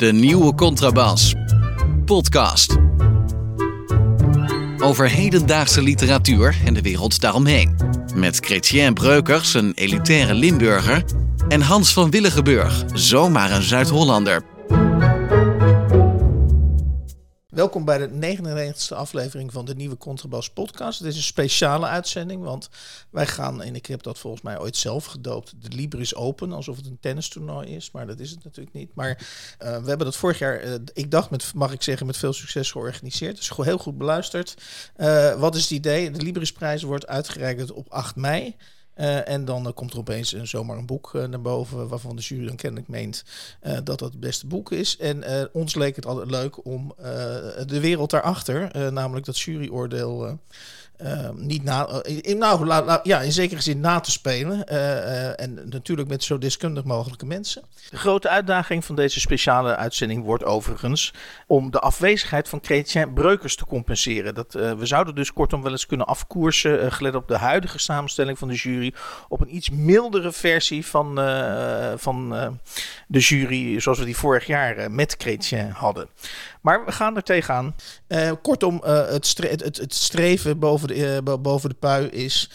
De 0.00 0.12
nieuwe 0.12 0.54
contrabas. 0.54 1.34
Podcast. 2.04 2.76
Over 4.78 5.10
hedendaagse 5.10 5.82
literatuur 5.82 6.56
en 6.64 6.74
de 6.74 6.82
wereld 6.82 7.20
daaromheen. 7.20 7.76
Met 8.14 8.36
Chrétien 8.36 8.94
Breukers, 8.94 9.54
een 9.54 9.72
elitaire 9.74 10.34
Limburger. 10.34 11.04
En 11.48 11.60
Hans 11.60 11.92
van 11.92 12.10
Willigenburg, 12.10 12.84
zomaar 12.92 13.50
een 13.50 13.62
Zuid-Hollander. 13.62 14.42
Welkom 17.60 17.84
bij 17.84 17.98
de 17.98 18.36
99e 18.38 18.96
aflevering 18.96 19.52
van 19.52 19.64
de 19.64 19.74
nieuwe 19.74 19.96
Contrabas 19.96 20.50
podcast. 20.50 21.02
Dit 21.02 21.10
is 21.10 21.16
een 21.16 21.22
speciale 21.22 21.86
uitzending, 21.86 22.42
want 22.42 22.68
wij 23.10 23.26
gaan, 23.26 23.62
en 23.62 23.74
ik 23.74 23.86
heb 23.86 24.02
dat 24.02 24.18
volgens 24.18 24.42
mij 24.42 24.60
ooit 24.60 24.76
zelf 24.76 25.04
gedoopt, 25.04 25.54
de 25.62 25.76
Libris 25.76 26.14
Open, 26.14 26.52
alsof 26.52 26.76
het 26.76 26.86
een 26.86 26.98
tennistoernooi 27.00 27.68
is, 27.68 27.90
maar 27.90 28.06
dat 28.06 28.18
is 28.18 28.30
het 28.30 28.44
natuurlijk 28.44 28.74
niet. 28.74 28.94
Maar 28.94 29.08
uh, 29.08 29.16
we 29.58 29.88
hebben 29.88 29.98
dat 29.98 30.16
vorig 30.16 30.38
jaar, 30.38 30.64
uh, 30.64 30.74
ik 30.92 31.10
dacht 31.10 31.30
met, 31.30 31.54
mag 31.54 31.72
ik 31.72 31.82
zeggen, 31.82 32.06
met 32.06 32.16
veel 32.16 32.32
succes 32.32 32.70
georganiseerd. 32.70 33.36
Dus 33.36 33.50
heel 33.56 33.78
goed 33.78 33.98
beluisterd. 33.98 34.56
Uh, 34.96 35.34
wat 35.34 35.54
is 35.54 35.62
het 35.62 35.70
idee? 35.70 36.10
De 36.10 36.22
Librisprijs 36.22 36.82
wordt 36.82 37.06
uitgereikt 37.06 37.72
op 37.72 37.88
8 37.88 38.16
mei. 38.16 38.56
Uh, 39.00 39.28
en 39.28 39.44
dan 39.44 39.66
uh, 39.66 39.72
komt 39.72 39.92
er 39.92 39.98
opeens 39.98 40.32
zomaar 40.32 40.78
een 40.78 40.86
boek 40.86 41.12
naar 41.12 41.40
boven 41.40 41.88
waarvan 41.88 42.16
de 42.16 42.22
jury 42.22 42.46
dan 42.46 42.56
kennelijk 42.56 42.88
meent 42.88 43.24
dat 43.60 43.86
dat 43.86 44.00
het 44.00 44.20
beste 44.20 44.46
boek 44.46 44.72
is. 44.72 44.96
En 44.96 45.24
ons 45.52 45.74
leek 45.74 45.96
het 45.96 46.06
altijd 46.06 46.30
leuk 46.30 46.64
om 46.64 46.94
de 47.66 47.80
wereld 47.80 48.10
daarachter, 48.10 48.92
namelijk 48.92 49.26
dat 49.26 49.38
juryoordeel 49.38 50.38
uh, 51.02 51.28
niet 51.34 51.62
na, 51.62 52.02
in, 52.02 52.38
nou, 52.38 53.00
ja, 53.02 53.20
in 53.20 53.32
zekere 53.32 53.60
zin 53.60 53.80
na 53.80 54.00
te 54.00 54.10
spelen. 54.10 54.64
Uh, 54.72 54.76
uh, 54.76 55.40
en 55.40 55.68
natuurlijk 55.68 56.08
met 56.08 56.24
zo 56.24 56.38
deskundig 56.38 56.84
mogelijke 56.84 57.26
mensen. 57.26 57.62
De 57.90 57.96
grote 57.96 58.28
uitdaging 58.28 58.84
van 58.84 58.94
deze 58.94 59.20
speciale 59.20 59.76
uitzending 59.76 60.24
wordt 60.24 60.44
overigens 60.44 61.12
om 61.46 61.70
de 61.70 61.80
afwezigheid 61.80 62.48
van 62.48 62.58
Chrétien 62.62 63.12
Breukers 63.12 63.56
te 63.56 63.66
compenseren. 63.66 64.34
Dat, 64.34 64.52
we 64.52 64.86
zouden 64.86 65.14
dus 65.14 65.32
kortom 65.32 65.62
wel 65.62 65.72
eens 65.72 65.86
kunnen 65.86 66.06
afkoersen, 66.06 66.92
gelet 66.92 67.14
op 67.14 67.28
de 67.28 67.36
huidige 67.36 67.78
samenstelling 67.78 68.38
van 68.38 68.48
de 68.48 68.54
jury, 68.54 68.94
op 69.28 69.40
een 69.40 69.54
iets 69.54 69.70
mildere 69.70 70.32
versie 70.32 70.86
van, 70.86 71.14
van 71.96 72.30
de 73.06 73.18
jury 73.18 73.80
zoals 73.80 73.98
we 73.98 74.04
die 74.04 74.16
vorig 74.16 74.46
jaar 74.46 74.90
met 74.90 75.14
Chrétien 75.18 75.70
hadden. 75.70 76.08
Maar 76.60 76.84
we 76.84 76.92
gaan 76.92 77.16
er 77.16 77.22
tegenaan. 77.22 77.74
Uh, 78.08 78.32
kortom, 78.42 78.80
uh, 78.84 79.06
het, 79.06 79.36
het, 79.38 79.76
het, 79.76 79.94
streven 79.94 80.58
boven 80.58 80.88
de, 80.88 81.22
uh, 81.24 81.34
boven 81.34 81.68
de 81.68 81.74
pui 81.74 82.06
is 82.06 82.50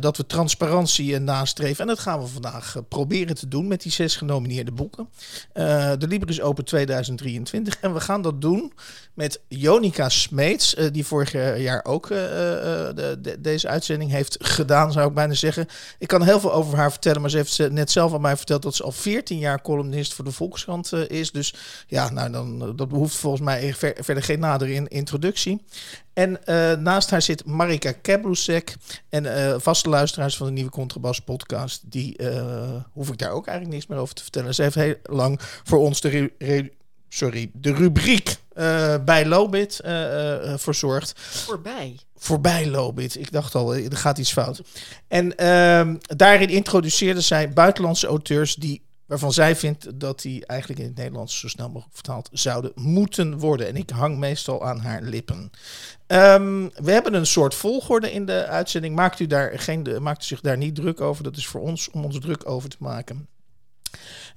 dat 0.00 0.16
we 0.16 0.26
transparantie 0.26 1.18
nastreven. 1.18 1.80
En 1.80 1.86
dat 1.86 1.98
gaan 1.98 2.20
we 2.20 2.26
vandaag 2.26 2.76
proberen 2.88 3.34
te 3.34 3.48
doen 3.48 3.68
met 3.68 3.82
die 3.82 3.92
zes 3.92 4.16
genomineerde 4.16 4.72
boeken. 4.72 5.08
de 5.52 6.06
Libris 6.08 6.40
Open 6.40 6.64
2023. 6.64 7.76
En 7.80 7.94
we 7.94 8.00
gaan 8.00 8.22
dat 8.22 8.40
doen 8.40 8.72
met 9.14 9.40
Jonica 9.48 10.08
Smeets, 10.08 10.76
die 10.92 11.06
vorig 11.06 11.32
jaar 11.58 11.84
ook 11.84 12.08
de, 12.08 13.18
de, 13.22 13.40
deze 13.40 13.68
uitzending 13.68 14.10
heeft 14.10 14.36
gedaan, 14.40 14.92
zou 14.92 15.08
ik 15.08 15.14
bijna 15.14 15.34
zeggen. 15.34 15.66
Ik 15.98 16.08
kan 16.08 16.22
heel 16.22 16.40
veel 16.40 16.52
over 16.52 16.78
haar 16.78 16.90
vertellen, 16.90 17.20
maar 17.20 17.30
ze 17.30 17.36
heeft 17.36 17.70
net 17.70 17.90
zelf 17.90 18.14
aan 18.14 18.20
mij 18.20 18.36
verteld 18.36 18.62
dat 18.62 18.74
ze 18.74 18.82
al 18.82 18.92
14 18.92 19.38
jaar 19.38 19.62
columnist 19.62 20.14
voor 20.14 20.24
de 20.24 20.32
Volkskrant 20.32 20.92
is. 20.92 21.30
Dus 21.30 21.54
ja, 21.86 22.10
nou 22.10 22.30
dan 22.30 22.76
dat 22.76 22.88
behoeft 22.88 23.16
volgens 23.16 23.42
mij 23.42 23.74
ver, 23.74 23.96
verder 23.98 24.22
geen 24.22 24.40
nadere 24.40 24.88
introductie. 24.88 25.64
En 26.20 26.38
uh, 26.46 26.72
naast 26.82 27.10
haar 27.10 27.22
zit 27.22 27.46
Marika 27.46 27.92
Kebrusek. 27.92 28.76
En 29.08 29.24
uh, 29.24 29.54
vaste 29.58 29.88
luisteraars 29.88 30.36
van 30.36 30.46
de 30.46 30.52
nieuwe 30.52 30.70
Contrabas 30.70 31.20
podcast. 31.20 31.82
Die 31.84 32.22
uh, 32.22 32.74
hoef 32.92 33.08
ik 33.08 33.18
daar 33.18 33.30
ook 33.30 33.46
eigenlijk 33.46 33.76
niks 33.76 33.90
meer 33.90 33.98
over 33.98 34.14
te 34.14 34.22
vertellen. 34.22 34.54
Ze 34.54 34.62
heeft 34.62 34.74
heel 34.74 34.94
lang 35.02 35.40
voor 35.64 35.78
ons 35.78 36.00
de, 36.00 36.72
sorry, 37.08 37.50
de 37.54 37.72
rubriek 37.72 38.36
bij 39.04 39.26
Lobit 39.26 39.80
verzorgd. 40.56 41.12
Voorbij. 41.16 41.98
Voorbij 42.16 42.66
Lobit. 42.66 43.14
Ik 43.14 43.32
dacht 43.32 43.54
al, 43.54 43.74
er 43.74 43.96
gaat 43.96 44.18
iets 44.18 44.32
fout. 44.32 44.62
En 45.08 45.36
ehm, 45.36 45.96
daarin 46.00 46.48
introduceerde 46.48 47.20
zij 47.20 47.50
buitenlandse 47.50 48.06
auteurs 48.06 48.54
die 48.54 48.82
waarvan 49.10 49.32
zij 49.32 49.56
vindt 49.56 50.00
dat 50.00 50.20
die 50.20 50.46
eigenlijk 50.46 50.80
in 50.80 50.86
het 50.86 50.96
Nederlands 50.96 51.38
zo 51.38 51.48
snel 51.48 51.68
mogelijk 51.68 51.94
vertaald 51.94 52.28
zouden 52.32 52.72
moeten 52.74 53.38
worden. 53.38 53.66
En 53.66 53.76
ik 53.76 53.90
hang 53.90 54.18
meestal 54.18 54.64
aan 54.64 54.78
haar 54.78 55.02
lippen. 55.02 55.50
Um, 56.06 56.70
we 56.74 56.92
hebben 56.92 57.14
een 57.14 57.26
soort 57.26 57.54
volgorde 57.54 58.12
in 58.12 58.26
de 58.26 58.46
uitzending. 58.46 58.94
Maakt 58.94 59.20
u, 59.20 59.26
daar 59.26 59.58
geen, 59.58 59.96
maakt 60.00 60.22
u 60.22 60.26
zich 60.26 60.40
daar 60.40 60.56
niet 60.56 60.74
druk 60.74 61.00
over. 61.00 61.24
Dat 61.24 61.36
is 61.36 61.46
voor 61.46 61.60
ons 61.60 61.90
om 61.90 62.04
ons 62.04 62.18
druk 62.20 62.48
over 62.48 62.68
te 62.68 62.76
maken. 62.78 63.28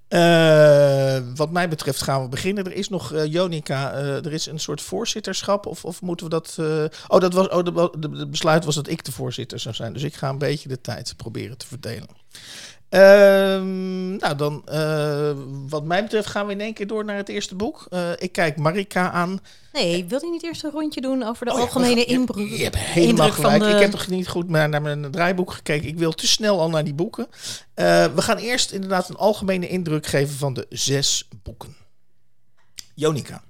Uh, 0.10 1.18
wat 1.36 1.52
mij 1.52 1.70
betreft 1.70 2.02
gaan 2.02 2.22
we 2.22 2.30
beginnen. 2.30 2.66
Er 2.66 2.74
is 2.74 2.90
nog, 2.90 3.14
uh, 3.14 3.26
Jonica, 3.26 3.94
uh, 3.94 4.26
er 4.26 4.34
is 4.34 4.46
een 4.46 4.60
soort 4.60 4.82
voorzitterschap. 4.82 5.66
Of, 5.66 5.86
of 5.86 6.02
moeten 6.02 6.26
we 6.26 6.32
dat. 6.32 6.56
oh, 7.08 7.20
dat 7.20 7.34
was, 7.34 7.50
oh 7.50 7.64
de, 7.64 8.28
besluit 8.30 8.66
was 8.66 8.76
dat 8.76 8.88
ik 8.88 9.04
de 9.04 9.12
voorzitter 9.12 9.60
zou 9.60 9.76
zijn. 9.76 9.94
Dus 9.94 10.04
ik 10.04 10.16
ga 10.16 10.30
een 10.30 10.38
beetje 10.38 10.70
de 10.70 10.82
tijd 10.82 11.14
proberen 11.18 11.58
te 11.58 11.68
verdelen. 11.68 12.08
Uh, 12.94 13.00
nou, 14.20 14.36
dan, 14.36 14.62
uh, 14.72 15.32
wat 15.70 15.84
mij 15.84 16.04
betreft 16.04 16.28
gaan 16.28 16.46
we 16.46 16.52
in 16.52 16.62
één 16.62 16.74
keer 16.74 16.88
door 16.88 17.06
naar 17.06 17.16
het 17.16 17.30
eerste 17.30 17.56
boek. 17.56 17.86
Uh, 17.90 18.10
ik 18.18 18.32
kijk 18.32 18.58
Marika 18.58 19.12
aan. 19.12 19.40
Nee, 19.72 20.06
wil 20.06 20.26
je 20.26 20.32
niet 20.32 20.44
eerst 20.44 20.64
een 20.64 20.72
rondje 20.72 21.02
doen 21.02 21.24
over 21.24 21.46
de 21.46 21.52
oh, 21.52 21.60
algemene 21.60 22.10
ja? 22.10 22.24
Je, 22.36 22.58
je 22.58 22.64
hebt 22.64 22.78
helemaal 22.78 23.32
gelijk. 23.32 23.64
De... 23.64 23.70
Ik 23.70 23.80
heb 23.80 23.92
toch 23.92 24.08
niet 24.08 24.28
goed 24.28 24.50
naar, 24.50 24.70
naar 24.70 24.82
mijn 24.82 25.12
draaiboek 25.12 25.52
gekeken. 25.52 25.88
Ik 25.88 25.98
wil 25.98 26.12
te 26.12 26.28
snel 26.28 26.60
al 26.60 26.70
naar 26.70 26.84
die 26.84 26.94
boeken. 26.94 27.28
Uh, 27.30 28.06
we 28.06 28.22
gaan 28.22 28.38
eerst 28.38 28.72
inderdaad 28.72 29.10
een 29.10 29.16
algemene 29.16 29.68
indruk 29.68 30.06
geven 30.06 30.36
van 30.36 30.54
de 30.54 30.66
zes 30.70 31.28
boeken. 31.44 31.76
Jonica. 32.96 33.44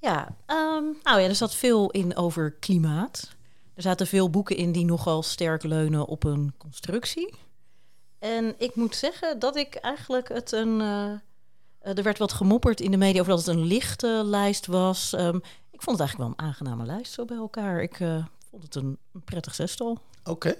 Ja, 0.00 0.36
um, 0.46 0.96
nou 1.02 1.20
ja, 1.20 1.28
er 1.28 1.34
zat 1.34 1.54
veel 1.54 1.90
in 1.90 2.16
over 2.16 2.56
klimaat. 2.60 3.36
Er 3.74 3.82
zaten 3.82 4.06
veel 4.06 4.30
boeken 4.30 4.56
in 4.56 4.72
die 4.72 4.84
nogal 4.84 5.22
sterk 5.22 5.62
leunen 5.62 6.06
op 6.06 6.24
een 6.24 6.54
constructie. 6.58 7.34
En 8.18 8.54
ik 8.58 8.74
moet 8.74 8.96
zeggen 8.96 9.38
dat 9.38 9.56
ik 9.56 9.74
eigenlijk 9.74 10.28
het 10.28 10.52
een. 10.52 10.80
Uh, 10.80 11.12
er 11.80 12.02
werd 12.02 12.18
wat 12.18 12.32
gemopperd 12.32 12.80
in 12.80 12.90
de 12.90 12.96
media 12.96 13.20
over 13.20 13.32
dat 13.32 13.46
het 13.46 13.56
een 13.56 13.64
lichte 13.64 14.22
lijst 14.24 14.66
was. 14.66 15.12
Um, 15.12 15.36
ik 15.70 15.82
vond 15.82 15.98
het 15.98 16.00
eigenlijk 16.00 16.18
wel 16.18 16.28
een 16.28 16.46
aangename 16.46 16.84
lijst 16.84 17.12
zo 17.12 17.24
bij 17.24 17.36
elkaar. 17.36 17.82
Ik 17.82 18.00
uh, 18.00 18.24
vond 18.50 18.62
het 18.62 18.74
een, 18.74 18.98
een 19.12 19.22
prettig 19.24 19.54
zestal. 19.54 19.90
Oké. 19.90 20.30
Okay. 20.30 20.58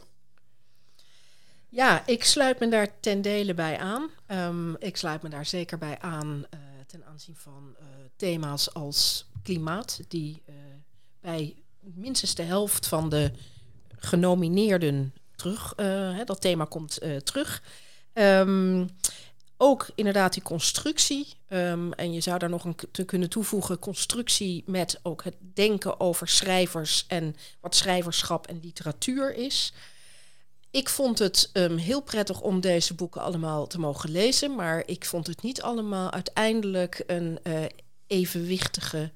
Ja, 1.68 2.06
ik 2.06 2.24
sluit 2.24 2.58
me 2.58 2.68
daar 2.68 3.00
ten 3.00 3.22
dele 3.22 3.54
bij 3.54 3.78
aan. 3.78 4.10
Um, 4.26 4.76
ik 4.76 4.96
sluit 4.96 5.22
me 5.22 5.28
daar 5.28 5.46
zeker 5.46 5.78
bij 5.78 5.98
aan 5.98 6.44
uh, 6.54 6.60
ten 6.86 7.04
aanzien 7.04 7.36
van 7.36 7.76
thema's 8.16 8.74
als 8.74 9.26
klimaat, 9.42 10.00
die 10.08 10.42
bij 11.20 11.56
minstens 11.80 12.34
de 12.34 12.42
helft 12.42 12.86
van 12.86 13.08
de 13.08 13.32
genomineerden 13.96 15.14
terug. 15.38 15.72
Uh, 15.76 16.18
dat 16.24 16.40
thema 16.40 16.64
komt 16.64 17.02
uh, 17.02 17.16
terug. 17.16 17.62
Um, 18.12 18.88
ook 19.56 19.86
inderdaad 19.94 20.32
die 20.32 20.42
constructie. 20.42 21.26
Um, 21.48 21.92
en 21.92 22.12
je 22.12 22.20
zou 22.20 22.38
daar 22.38 22.48
nog 22.48 22.64
een 22.64 22.76
te 22.90 23.04
kunnen 23.04 23.28
toevoegen: 23.28 23.78
constructie 23.78 24.62
met 24.66 25.00
ook 25.02 25.24
het 25.24 25.34
denken 25.54 26.00
over 26.00 26.28
schrijvers 26.28 27.04
en 27.08 27.36
wat 27.60 27.76
schrijverschap 27.76 28.46
en 28.46 28.60
literatuur 28.62 29.34
is. 29.34 29.72
Ik 30.70 30.88
vond 30.88 31.18
het 31.18 31.50
um, 31.52 31.76
heel 31.76 32.00
prettig 32.00 32.40
om 32.40 32.60
deze 32.60 32.94
boeken 32.94 33.20
allemaal 33.20 33.66
te 33.66 33.78
mogen 33.78 34.10
lezen, 34.10 34.54
maar 34.54 34.82
ik 34.86 35.04
vond 35.04 35.26
het 35.26 35.42
niet 35.42 35.62
allemaal 35.62 36.10
uiteindelijk 36.10 37.02
een 37.06 37.38
uh, 37.42 37.64
evenwichtige 38.06 39.12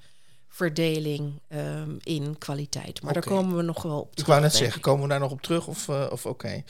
verdeling 0.52 1.40
um, 1.48 1.96
in 2.02 2.38
kwaliteit. 2.38 3.02
Maar 3.02 3.16
okay. 3.16 3.22
daar 3.22 3.32
komen 3.32 3.56
we 3.56 3.62
nog 3.62 3.82
wel 3.82 4.00
op 4.00 4.10
terug. 4.10 4.20
Ik 4.20 4.26
wou 4.26 4.40
net 4.40 4.54
zeggen, 4.54 4.80
komen 4.80 5.02
we 5.02 5.08
daar 5.08 5.20
nog 5.20 5.30
op 5.30 5.42
terug 5.42 5.66
of, 5.66 5.88
uh, 5.88 6.06
of 6.10 6.26
oké? 6.26 6.62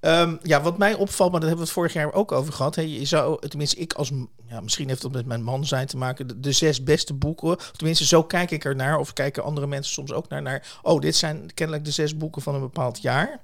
Okay. 0.00 0.22
Um, 0.22 0.38
ja, 0.42 0.62
wat 0.62 0.78
mij 0.78 0.94
opvalt, 0.94 1.30
maar 1.30 1.40
daar 1.40 1.48
hebben 1.48 1.66
we 1.66 1.72
het 1.72 1.80
vorig 1.80 1.92
jaar 1.92 2.12
ook 2.12 2.32
over 2.32 2.52
gehad. 2.52 2.74
Hè, 2.74 2.82
je 2.82 3.04
zou, 3.04 3.48
tenminste, 3.48 3.76
ik 3.76 3.92
als, 3.92 4.10
ja, 4.48 4.60
misschien 4.60 4.88
heeft 4.88 5.02
het 5.02 5.12
met 5.12 5.26
mijn 5.26 5.42
man 5.42 5.66
zijn 5.66 5.86
te 5.86 5.96
maken, 5.96 6.26
de, 6.26 6.40
de, 6.40 6.52
zes 6.52 6.82
beste 6.82 7.14
boeken, 7.14 7.58
tenminste, 7.76 8.06
zo 8.06 8.24
kijk 8.24 8.50
ik 8.50 8.64
er 8.64 8.76
naar, 8.76 8.98
of 8.98 9.12
kijken 9.12 9.42
andere 9.42 9.66
mensen 9.66 9.92
soms 9.92 10.12
ook 10.12 10.28
naar, 10.28 10.42
naar, 10.42 10.78
oh, 10.82 11.00
dit 11.00 11.16
zijn 11.16 11.54
kennelijk 11.54 11.84
de 11.84 11.90
zes 11.90 12.16
boeken 12.16 12.42
van 12.42 12.54
een 12.54 12.60
bepaald 12.60 13.02
jaar. 13.02 13.40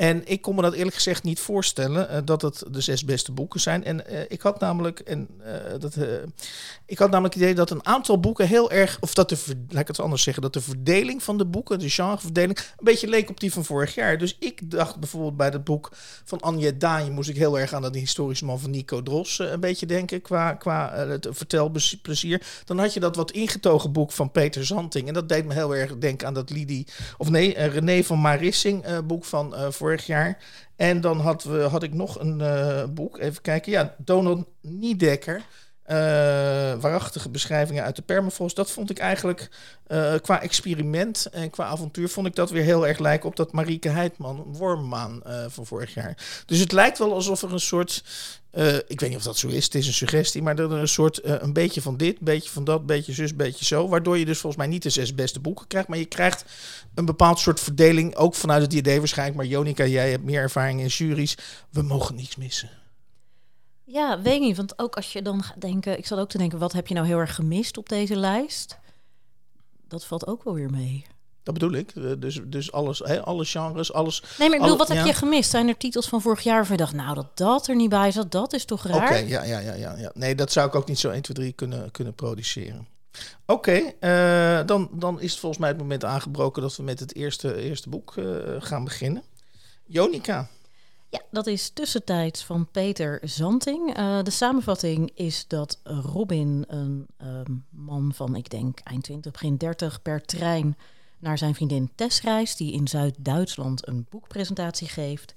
En 0.00 0.22
ik 0.24 0.42
kon 0.42 0.54
me 0.54 0.62
dat 0.62 0.72
eerlijk 0.72 0.94
gezegd 0.94 1.22
niet 1.22 1.40
voorstellen 1.40 2.08
uh, 2.10 2.18
dat 2.24 2.42
het 2.42 2.64
de 2.70 2.80
zes 2.80 3.04
beste 3.04 3.32
boeken 3.32 3.60
zijn. 3.60 3.84
En 3.84 4.02
uh, 4.10 4.20
ik 4.28 4.40
had 4.40 4.60
namelijk, 4.60 5.00
en, 5.00 5.28
uh, 5.40 5.46
dat, 5.78 5.96
ik 6.86 6.98
had 6.98 7.10
namelijk 7.10 7.34
het 7.34 7.42
idee 7.42 7.54
dat 7.54 7.70
een 7.70 7.86
aantal 7.86 8.20
boeken 8.20 8.46
heel 8.46 8.70
erg, 8.70 8.96
of 9.00 9.14
dat 9.14 9.28
de, 9.28 9.36
laat 9.68 9.80
ik 9.80 9.86
het 9.86 10.00
anders 10.00 10.22
zeggen, 10.22 10.42
dat 10.42 10.52
de 10.52 10.60
verdeling 10.60 11.22
van 11.22 11.38
de 11.38 11.44
boeken, 11.44 11.78
de 11.78 11.90
genreverdeling, 11.90 12.58
een 12.58 12.84
beetje 12.84 13.08
leek 13.08 13.30
op 13.30 13.40
die 13.40 13.52
van 13.52 13.64
vorig 13.64 13.94
jaar. 13.94 14.18
Dus 14.18 14.36
ik 14.38 14.70
dacht 14.70 15.00
bijvoorbeeld 15.00 15.36
bij 15.36 15.48
het 15.48 15.64
boek 15.64 15.90
van 16.24 16.40
Anje 16.40 16.76
Daaien 16.76 17.12
moest 17.12 17.28
ik 17.28 17.36
heel 17.36 17.58
erg 17.58 17.72
aan 17.72 17.82
dat 17.82 17.94
historische 17.94 18.44
man 18.44 18.60
van 18.60 18.70
Nico 18.70 19.02
Dros 19.02 19.38
een 19.38 19.60
beetje 19.60 19.86
denken 19.86 20.22
qua, 20.22 20.54
qua 20.54 20.94
het 20.94 21.26
vertelplezier. 21.30 22.46
Dan 22.64 22.78
had 22.78 22.94
je 22.94 23.00
dat 23.00 23.16
wat 23.16 23.30
ingetogen 23.30 23.92
boek 23.92 24.12
van 24.12 24.30
Peter 24.30 24.66
Zanting. 24.66 25.08
En 25.08 25.14
dat 25.14 25.28
deed 25.28 25.44
me 25.44 25.54
heel 25.54 25.76
erg 25.76 25.98
denken 25.98 26.26
aan 26.26 26.34
dat 26.34 26.50
Lidie, 26.50 26.86
of 27.18 27.30
nee, 27.30 27.58
René 27.68 28.02
van 28.02 28.20
Marissing 28.20 28.84
boek 29.06 29.24
van 29.24 29.54
vorig 29.72 29.88
jaar. 29.98 30.38
En 30.76 31.00
dan 31.00 31.20
had, 31.20 31.44
we, 31.44 31.60
had 31.60 31.82
ik 31.82 31.94
nog 31.94 32.20
een 32.20 32.38
uh, 32.40 32.84
boek, 32.84 33.18
even 33.18 33.42
kijken. 33.42 33.72
Ja, 33.72 33.94
Donald 33.98 34.46
Niedekker. 34.60 35.42
Uh, 35.90 35.96
waarachtige 36.80 37.28
beschrijvingen 37.28 37.84
uit 37.84 37.96
de 37.96 38.02
permafrost. 38.02 38.56
Dat 38.56 38.70
vond 38.70 38.90
ik 38.90 38.98
eigenlijk 38.98 39.50
uh, 39.88 40.14
qua 40.22 40.42
experiment 40.42 41.26
en 41.26 41.50
qua 41.50 41.64
avontuur... 41.64 42.08
vond 42.08 42.26
ik 42.26 42.34
dat 42.34 42.50
weer 42.50 42.62
heel 42.62 42.86
erg 42.86 42.98
lijken 42.98 43.28
op 43.28 43.36
dat 43.36 43.52
Marieke 43.52 43.88
Heidman 43.88 44.44
Wormmaan 44.52 45.22
uh, 45.26 45.44
van 45.48 45.66
vorig 45.66 45.94
jaar. 45.94 46.42
Dus 46.46 46.58
het 46.58 46.72
lijkt 46.72 46.98
wel 46.98 47.12
alsof 47.12 47.42
er 47.42 47.52
een 47.52 47.60
soort... 47.60 48.04
ik 48.86 49.00
weet 49.00 49.08
niet 49.08 49.18
of 49.18 49.22
dat 49.22 49.38
zo 49.38 49.48
is, 49.48 49.64
het 49.64 49.74
is 49.74 49.86
een 49.86 49.92
suggestie... 49.92 50.42
maar 50.42 50.58
er 50.58 50.72
een 50.72 50.88
soort 50.88 51.20
een 51.24 51.52
beetje 51.52 51.82
van 51.82 51.96
dit, 51.96 52.18
een 52.18 52.24
beetje 52.24 52.50
van 52.50 52.64
dat, 52.64 52.86
beetje 52.86 53.12
zus, 53.12 53.36
beetje 53.36 53.64
zo... 53.64 53.88
waardoor 53.88 54.18
je 54.18 54.24
dus 54.24 54.38
volgens 54.38 54.62
mij 54.62 54.70
niet 54.70 54.82
de 54.82 54.90
zes 54.90 55.14
beste 55.14 55.40
boeken 55.40 55.66
krijgt... 55.66 55.88
maar 55.88 55.98
je 55.98 56.04
krijgt 56.04 56.44
een 56.94 57.04
bepaald 57.04 57.38
soort 57.38 57.60
verdeling, 57.60 58.16
ook 58.16 58.34
vanuit 58.34 58.62
het 58.62 58.72
idee 58.72 58.98
waarschijnlijk... 58.98 59.38
maar 59.38 59.46
Jonica, 59.46 59.84
jij 59.84 60.10
hebt 60.10 60.24
meer 60.24 60.40
ervaring 60.40 60.80
in 60.80 60.86
juries. 60.86 61.36
We 61.70 61.82
mogen 61.82 62.14
niets 62.14 62.36
missen. 62.36 62.79
Ja, 63.92 64.20
weet 64.20 64.40
niet. 64.40 64.56
Want 64.56 64.78
ook 64.78 64.96
als 64.96 65.12
je 65.12 65.22
dan 65.22 65.42
gaat 65.42 65.60
denken... 65.60 65.98
Ik 65.98 66.06
zat 66.06 66.18
ook 66.18 66.28
te 66.28 66.38
denken, 66.38 66.58
wat 66.58 66.72
heb 66.72 66.86
je 66.86 66.94
nou 66.94 67.06
heel 67.06 67.18
erg 67.18 67.34
gemist 67.34 67.76
op 67.76 67.88
deze 67.88 68.16
lijst? 68.16 68.78
Dat 69.88 70.04
valt 70.04 70.26
ook 70.26 70.44
wel 70.44 70.54
weer 70.54 70.70
mee. 70.70 71.06
Dat 71.42 71.54
bedoel 71.54 71.72
ik. 71.72 71.90
Eh, 71.96 72.12
dus, 72.18 72.40
dus 72.44 72.72
alles, 72.72 72.98
hè, 72.98 73.22
alle 73.22 73.44
genres, 73.44 73.92
alles. 73.92 74.22
Nee, 74.38 74.48
maar 74.48 74.56
ik 74.56 74.62
bedoel, 74.62 74.78
wat 74.78 74.88
heb 74.88 75.06
je 75.06 75.14
gemist? 75.14 75.50
Zijn 75.50 75.68
er 75.68 75.76
titels 75.76 76.08
van 76.08 76.20
vorig 76.20 76.40
jaar 76.40 76.62
waar 76.62 76.70
je 76.70 76.76
dacht, 76.76 76.94
nou, 76.94 77.14
dat 77.14 77.36
dat 77.36 77.68
er 77.68 77.76
niet 77.76 77.88
bij 77.88 78.10
zat, 78.10 78.32
dat 78.32 78.52
is 78.52 78.64
toch 78.64 78.86
raar? 78.86 79.02
Oké, 79.02 79.14
ja, 79.14 79.42
ja, 79.42 79.58
ja, 79.58 79.74
ja, 79.74 79.96
ja. 79.96 80.10
Nee, 80.14 80.34
dat 80.34 80.52
zou 80.52 80.68
ik 80.68 80.74
ook 80.74 80.88
niet 80.88 80.98
zo 80.98 81.10
1, 81.10 81.22
2, 81.22 81.36
3 81.36 81.52
kunnen, 81.52 81.90
kunnen 81.90 82.14
produceren. 82.14 82.88
Oké, 83.46 83.92
uh, 84.00 84.66
dan, 84.66 84.88
dan 84.92 85.20
is 85.20 85.30
het 85.30 85.40
volgens 85.40 85.60
mij 85.60 85.70
het 85.70 85.78
moment 85.78 86.04
aangebroken 86.04 86.62
dat 86.62 86.76
we 86.76 86.82
met 86.82 87.00
het 87.00 87.14
eerste, 87.14 87.56
eerste 87.56 87.88
boek 87.88 88.14
uh, 88.16 88.36
gaan 88.58 88.84
beginnen. 88.84 89.22
Jonica. 89.86 90.48
Ja, 91.10 91.20
dat 91.30 91.46
is 91.46 91.70
tussentijds 91.70 92.44
van 92.44 92.70
Peter 92.70 93.20
Zanting. 93.22 93.98
Uh, 93.98 94.22
de 94.22 94.30
samenvatting 94.30 95.10
is 95.14 95.46
dat 95.46 95.80
Robin, 95.84 96.64
een 96.68 97.06
ehm, 97.16 97.52
man 97.70 98.12
van, 98.14 98.36
ik 98.36 98.50
denk, 98.50 98.80
eind 98.80 99.02
20, 99.02 99.32
begin 99.32 99.56
30, 99.56 100.02
per 100.02 100.22
trein 100.22 100.76
naar 101.18 101.38
zijn 101.38 101.54
vriendin 101.54 101.90
Tess 101.94 102.22
reist, 102.22 102.58
die 102.58 102.72
in 102.72 102.88
Zuid-Duitsland 102.88 103.88
een 103.88 104.06
boekpresentatie 104.10 104.88
geeft. 104.88 105.34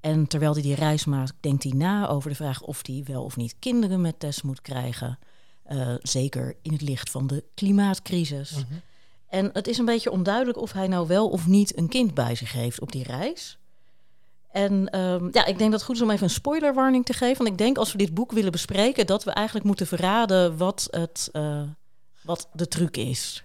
En 0.00 0.26
terwijl 0.26 0.52
hij 0.52 0.62
die 0.62 0.74
reis 0.74 1.04
maakt, 1.04 1.34
denkt 1.40 1.62
hij 1.62 1.72
na 1.72 2.08
over 2.08 2.30
de 2.30 2.36
vraag 2.36 2.62
of 2.62 2.86
hij 2.86 3.02
wel 3.06 3.24
of 3.24 3.36
niet 3.36 3.56
kinderen 3.58 4.00
met 4.00 4.20
Tess 4.20 4.42
moet 4.42 4.60
krijgen. 4.60 5.18
Uh, 5.70 5.94
zeker 5.98 6.56
in 6.62 6.72
het 6.72 6.82
licht 6.82 7.10
van 7.10 7.26
de 7.26 7.44
klimaatcrisis. 7.54 8.56
Mm 8.56 8.64
-hmm. 8.68 8.80
En 9.28 9.50
het 9.52 9.66
is 9.66 9.78
een 9.78 9.84
beetje 9.84 10.10
onduidelijk 10.10 10.58
of 10.58 10.72
hij 10.72 10.86
nou 10.88 11.06
wel 11.06 11.28
of 11.28 11.46
niet 11.46 11.78
een 11.78 11.88
kind 11.88 12.14
bij 12.14 12.34
zich 12.34 12.52
heeft 12.52 12.80
op 12.80 12.92
die 12.92 13.04
reis. 13.04 13.58
En 14.50 14.98
um, 14.98 15.28
ja, 15.32 15.44
ik 15.44 15.58
denk 15.58 15.70
dat 15.70 15.80
het 15.80 15.82
goed 15.82 15.96
is 15.96 16.02
om 16.02 16.10
even 16.10 16.24
een 16.24 16.30
spoilerwarning 16.30 17.04
te 17.04 17.12
geven. 17.12 17.36
Want 17.36 17.48
ik 17.48 17.58
denk 17.58 17.78
als 17.78 17.92
we 17.92 17.98
dit 17.98 18.14
boek 18.14 18.32
willen 18.32 18.52
bespreken, 18.52 19.06
dat 19.06 19.24
we 19.24 19.30
eigenlijk 19.30 19.66
moeten 19.66 19.86
verraden 19.86 20.56
wat, 20.56 20.88
het, 20.90 21.28
uh, 21.32 21.62
wat 22.22 22.48
de 22.52 22.68
truc 22.68 22.96
is. 22.96 23.44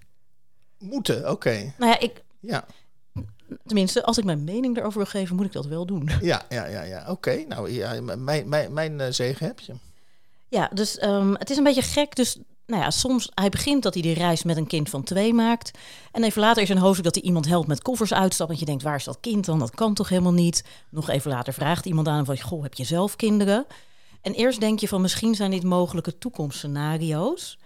Moeten, 0.80 1.18
oké. 1.18 1.30
Okay. 1.30 1.74
Nou 1.78 1.92
ja, 1.92 2.00
ik. 2.00 2.24
Ja. 2.40 2.66
Tenminste, 3.66 4.04
als 4.04 4.18
ik 4.18 4.24
mijn 4.24 4.44
mening 4.44 4.78
erover 4.78 4.98
wil 4.98 5.08
geven, 5.08 5.36
moet 5.36 5.46
ik 5.46 5.52
dat 5.52 5.66
wel 5.66 5.86
doen. 5.86 6.10
Ja, 6.22 6.46
ja, 6.50 6.66
ja, 6.66 6.82
ja. 6.82 7.02
oké. 7.02 7.12
Okay. 7.12 7.46
Nou, 7.48 7.72
ja, 7.72 8.02
mijn, 8.02 8.50
mijn, 8.50 8.74
mijn 8.74 9.00
uh, 9.00 9.08
zegen 9.10 9.46
heb 9.46 9.60
je. 9.60 9.74
Ja, 10.48 10.70
dus 10.74 11.02
um, 11.02 11.36
het 11.36 11.50
is 11.50 11.58
een 11.58 11.64
beetje 11.64 11.82
gek. 11.82 12.16
Dus 12.16 12.38
nou 12.68 12.82
ja, 12.82 12.90
soms, 12.90 13.32
hij 13.34 13.50
begint 13.50 13.84
dat 13.84 13.94
hij 13.94 14.04
die 14.04 14.14
reis 14.14 14.44
met 14.44 14.58
een 14.58 14.68
kind 14.68 14.90
van 14.90 15.04
twee 15.04 15.34
maakt. 15.34 15.72
En 16.12 16.24
even 16.24 16.42
later 16.42 16.64
is 16.64 16.70
een 16.70 16.78
hoofdstuk 16.78 17.06
dat 17.06 17.16
hij 17.16 17.24
iemand 17.24 17.48
helpt 17.48 17.68
met 17.68 17.82
koffers 17.82 18.14
uitstappen. 18.14 18.56
En 18.56 18.62
je 18.62 18.68
denkt, 18.68 18.84
waar 18.84 18.96
is 18.96 19.04
dat 19.04 19.18
kind 19.22 19.46
dan? 19.46 19.60
Dat 19.60 19.76
kan 19.76 19.94
toch 19.94 20.10
helemaal 20.10 20.34
niet? 20.34 20.64
Nog 20.90 21.10
even 21.10 21.32
later 21.32 21.54
vraagt 21.54 21.86
iemand 21.86 22.08
aan 22.08 22.16
hem 22.16 22.26
van, 22.26 22.40
goh, 22.40 22.64
heb 22.64 22.74
je 22.74 22.84
zelf 22.84 23.16
kinderen? 23.16 23.66
En 24.22 24.34
eerst 24.34 24.60
denk 24.60 24.80
je 24.80 24.88
van, 24.88 25.02
misschien 25.02 25.36
zijn 25.36 25.52
dit 25.52 25.64
mogelijke 25.64 26.18
toekomstscenario's. 26.18 27.58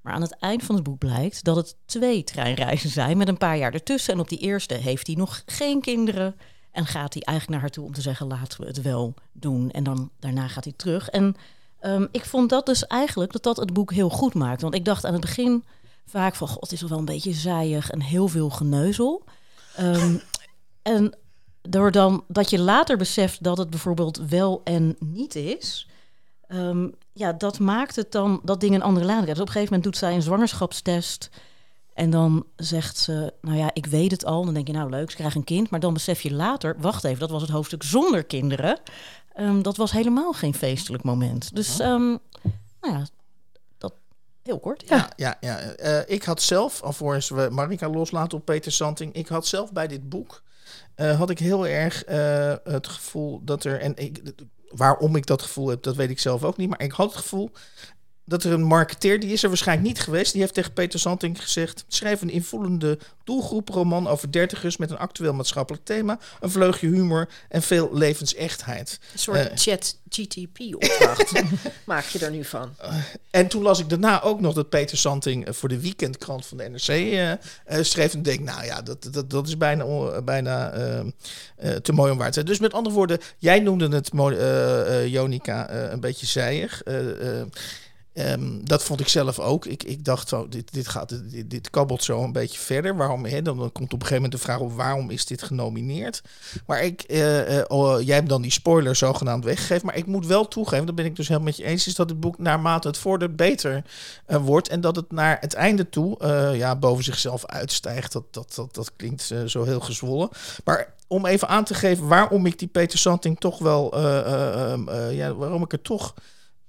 Maar 0.00 0.12
aan 0.12 0.22
het 0.22 0.36
eind 0.38 0.62
van 0.62 0.74
het 0.74 0.84
boek 0.84 0.98
blijkt 0.98 1.44
dat 1.44 1.56
het 1.56 1.76
twee 1.84 2.24
treinreizen 2.24 2.90
zijn 2.90 3.16
met 3.16 3.28
een 3.28 3.38
paar 3.38 3.56
jaar 3.56 3.72
ertussen. 3.72 4.14
En 4.14 4.20
op 4.20 4.28
die 4.28 4.38
eerste 4.38 4.74
heeft 4.74 5.06
hij 5.06 5.16
nog 5.16 5.42
geen 5.46 5.80
kinderen. 5.80 6.36
En 6.70 6.86
gaat 6.86 7.14
hij 7.14 7.22
eigenlijk 7.22 7.48
naar 7.48 7.60
haar 7.60 7.70
toe 7.70 7.84
om 7.84 7.92
te 7.92 8.00
zeggen, 8.00 8.26
laten 8.26 8.60
we 8.60 8.66
het 8.66 8.82
wel 8.82 9.14
doen. 9.32 9.70
En 9.70 9.84
dan 9.84 10.10
daarna 10.20 10.48
gaat 10.48 10.64
hij 10.64 10.72
terug. 10.76 11.08
En 11.08 11.36
Um, 11.82 12.08
ik 12.10 12.24
vond 12.24 12.50
dat 12.50 12.66
dus 12.66 12.86
eigenlijk 12.86 13.32
dat 13.32 13.42
dat 13.42 13.56
het 13.56 13.72
boek 13.72 13.92
heel 13.92 14.08
goed 14.08 14.34
maakt. 14.34 14.62
Want 14.62 14.74
ik 14.74 14.84
dacht 14.84 15.04
aan 15.04 15.12
het 15.12 15.20
begin 15.20 15.64
vaak 16.06 16.34
van... 16.34 16.48
God, 16.48 16.60
het 16.60 16.72
is 16.72 16.82
wel 16.82 16.98
een 16.98 17.04
beetje 17.04 17.32
zaaiig 17.32 17.90
en 17.90 18.00
heel 18.00 18.28
veel 18.28 18.50
geneuzel. 18.50 19.24
Um, 19.80 20.22
en 20.82 21.16
door 21.62 21.90
dan 21.90 22.24
dat 22.28 22.50
je 22.50 22.58
later 22.58 22.96
beseft 22.96 23.42
dat 23.42 23.58
het 23.58 23.70
bijvoorbeeld 23.70 24.20
wel 24.28 24.60
en 24.64 24.96
niet 24.98 25.34
is... 25.34 25.86
Um, 26.48 26.94
ja, 27.12 27.32
dat 27.32 27.58
maakt 27.58 27.96
het 27.96 28.12
dan 28.12 28.40
dat 28.44 28.60
ding 28.60 28.74
een 28.74 28.82
andere 28.82 29.06
lading. 29.06 29.26
Dus 29.26 29.40
op 29.40 29.46
een 29.46 29.52
gegeven 29.52 29.74
moment 29.74 29.84
doet 29.84 29.96
zij 29.96 30.14
een 30.14 30.22
zwangerschapstest... 30.22 31.30
En 31.94 32.10
dan 32.10 32.46
zegt 32.56 32.98
ze, 32.98 33.32
nou 33.40 33.56
ja, 33.56 33.70
ik 33.72 33.86
weet 33.86 34.10
het 34.10 34.24
al. 34.24 34.44
Dan 34.44 34.54
denk 34.54 34.66
je, 34.66 34.72
nou 34.72 34.90
leuk, 34.90 35.10
ze 35.10 35.16
krijgen 35.16 35.38
een 35.38 35.44
kind. 35.44 35.70
Maar 35.70 35.80
dan 35.80 35.92
besef 35.92 36.20
je 36.20 36.32
later, 36.32 36.76
wacht 36.78 37.04
even, 37.04 37.20
dat 37.20 37.30
was 37.30 37.42
het 37.42 37.50
hoofdstuk 37.50 37.82
zonder 37.82 38.24
kinderen. 38.24 38.80
Um, 39.36 39.62
dat 39.62 39.76
was 39.76 39.92
helemaal 39.92 40.32
geen 40.32 40.54
feestelijk 40.54 41.02
moment. 41.02 41.54
Dus 41.54 41.80
um, 41.80 42.18
nou 42.80 42.94
ja, 42.98 43.06
dat 43.78 43.94
heel 44.42 44.58
kort. 44.58 44.88
Ja, 44.88 45.10
ja, 45.16 45.36
ja. 45.40 45.58
ja. 45.60 45.78
Uh, 45.80 46.14
ik 46.14 46.22
had 46.22 46.42
zelf, 46.42 46.82
alvorens 46.82 47.28
we 47.28 47.48
Marika 47.50 47.88
loslaten 47.88 48.38
op 48.38 48.44
Peter 48.44 48.72
Santing, 48.72 49.12
ik 49.12 49.28
had 49.28 49.46
zelf 49.46 49.72
bij 49.72 49.86
dit 49.88 50.08
boek, 50.08 50.42
uh, 50.96 51.18
had 51.18 51.30
ik 51.30 51.38
heel 51.38 51.66
erg 51.66 52.08
uh, 52.08 52.54
het 52.64 52.86
gevoel 52.86 53.40
dat 53.44 53.64
er, 53.64 53.80
en 53.80 53.96
ik, 53.96 54.22
waarom 54.68 55.16
ik 55.16 55.26
dat 55.26 55.42
gevoel 55.42 55.68
heb, 55.68 55.82
dat 55.82 55.96
weet 55.96 56.10
ik 56.10 56.18
zelf 56.18 56.44
ook 56.44 56.56
niet, 56.56 56.68
maar 56.68 56.82
ik 56.82 56.92
had 56.92 57.06
het 57.06 57.20
gevoel 57.20 57.50
dat 58.32 58.44
er 58.44 58.52
een 58.52 58.62
marketeer, 58.62 59.20
die 59.20 59.32
is 59.32 59.42
er 59.42 59.48
waarschijnlijk 59.48 59.88
niet 59.88 60.00
geweest, 60.00 60.32
die 60.32 60.40
heeft 60.40 60.54
tegen 60.54 60.72
Peter 60.72 61.00
Santing 61.00 61.42
gezegd: 61.42 61.84
schrijf 61.88 62.20
een 62.20 62.30
invoelende 62.30 62.98
doelgroeproman 63.24 64.08
over 64.08 64.32
dertigers 64.32 64.76
met 64.76 64.90
een 64.90 64.98
actueel 64.98 65.32
maatschappelijk 65.32 65.84
thema, 65.84 66.18
een 66.40 66.50
vleugje 66.50 66.86
humor 66.86 67.28
en 67.48 67.62
veel 67.62 67.90
levensechtheid. 67.92 69.00
Een 69.12 69.18
soort 69.18 69.38
uh, 69.38 69.44
chat 69.54 69.96
GTP-opdracht 70.08 71.32
maak 71.84 72.04
je 72.04 72.18
er 72.18 72.30
nu 72.30 72.44
van. 72.44 72.74
Uh, 72.82 72.94
en 73.30 73.48
toen 73.48 73.62
las 73.62 73.78
ik 73.78 73.88
daarna 73.88 74.22
ook 74.22 74.40
nog 74.40 74.54
dat 74.54 74.68
Peter 74.68 74.98
Santing 74.98 75.46
voor 75.50 75.68
de 75.68 75.80
weekendkrant 75.80 76.46
van 76.46 76.58
de 76.58 76.68
NRC 76.68 77.38
schreef. 77.84 78.14
En 78.14 78.22
denk, 78.22 78.40
nou 78.40 78.64
ja, 78.64 78.82
dat, 78.82 79.08
dat, 79.10 79.30
dat 79.30 79.46
is 79.46 79.56
bijna, 79.56 80.20
bijna 80.22 80.70
te 81.82 81.92
mooi 81.92 82.12
om 82.12 82.18
waar 82.18 82.26
te 82.26 82.32
zijn. 82.32 82.46
Dus 82.46 82.58
met 82.58 82.72
andere 82.72 82.94
woorden, 82.94 83.18
jij 83.38 83.60
noemde 83.60 83.88
het, 83.88 84.10
Jonica, 85.10 85.70
een 85.70 86.00
beetje 86.00 86.26
zijig. 86.26 86.82
Um, 88.14 88.60
dat 88.64 88.82
vond 88.82 89.00
ik 89.00 89.08
zelf 89.08 89.38
ook. 89.38 89.66
Ik, 89.66 89.82
ik 89.82 90.04
dacht, 90.04 90.32
oh, 90.32 90.50
dit, 90.50 90.72
dit, 90.72 90.88
gaat, 90.88 91.30
dit, 91.30 91.50
dit 91.50 91.70
kabbelt 91.70 92.04
zo 92.04 92.22
een 92.22 92.32
beetje 92.32 92.58
verder. 92.58 92.96
Waarom, 92.96 93.24
hè? 93.24 93.42
Dan, 93.42 93.56
komt 93.56 93.74
op 93.74 93.80
een 93.82 93.90
gegeven 93.90 94.14
moment 94.14 94.32
de 94.32 94.38
vraag 94.38 94.58
op 94.58 94.72
waarom 94.72 95.10
is 95.10 95.26
dit 95.26 95.42
genomineerd. 95.42 96.22
Maar 96.66 96.82
ik, 96.82 97.04
uh, 97.08 97.56
uh, 97.56 97.64
oh, 97.66 98.00
jij 98.00 98.14
hebt 98.14 98.28
dan 98.28 98.42
die 98.42 98.50
spoiler 98.50 98.96
zogenaamd 98.96 99.44
weggegeven. 99.44 99.86
Maar 99.86 99.96
ik 99.96 100.06
moet 100.06 100.26
wel 100.26 100.48
toegeven, 100.48 100.86
dat 100.86 100.94
ben 100.94 101.04
ik 101.04 101.16
dus 101.16 101.28
helemaal 101.28 101.48
met 101.48 101.56
je 101.56 101.64
eens, 101.64 101.86
is 101.86 101.94
dat 101.94 102.08
het 102.08 102.20
boek 102.20 102.38
naarmate 102.38 102.88
het 102.88 102.98
vordert 102.98 103.36
beter 103.36 103.84
uh, 104.28 104.36
wordt. 104.36 104.68
En 104.68 104.80
dat 104.80 104.96
het 104.96 105.12
naar 105.12 105.36
het 105.40 105.54
einde 105.54 105.88
toe 105.88 106.16
ja, 106.54 106.76
boven 106.76 107.04
zichzelf 107.04 107.46
uitstijgt. 107.46 108.12
Dat, 108.12 108.24
dat, 108.30 108.54
dat, 108.54 108.74
dat 108.74 108.92
klinkt 108.96 109.32
zo 109.46 109.64
heel 109.64 109.80
gezwollen. 109.80 110.28
Maar 110.64 110.94
om 111.06 111.26
even 111.26 111.48
aan 111.48 111.64
te 111.64 111.74
geven 111.74 112.08
waarom 112.08 112.46
ik 112.46 112.58
die 112.58 112.68
Peter 112.68 112.98
Santing 112.98 113.40
toch 113.40 113.58
wel, 113.58 114.00
ja, 115.10 115.34
waarom 115.34 115.62
ik 115.62 115.72
er 115.72 115.82
toch 115.82 116.14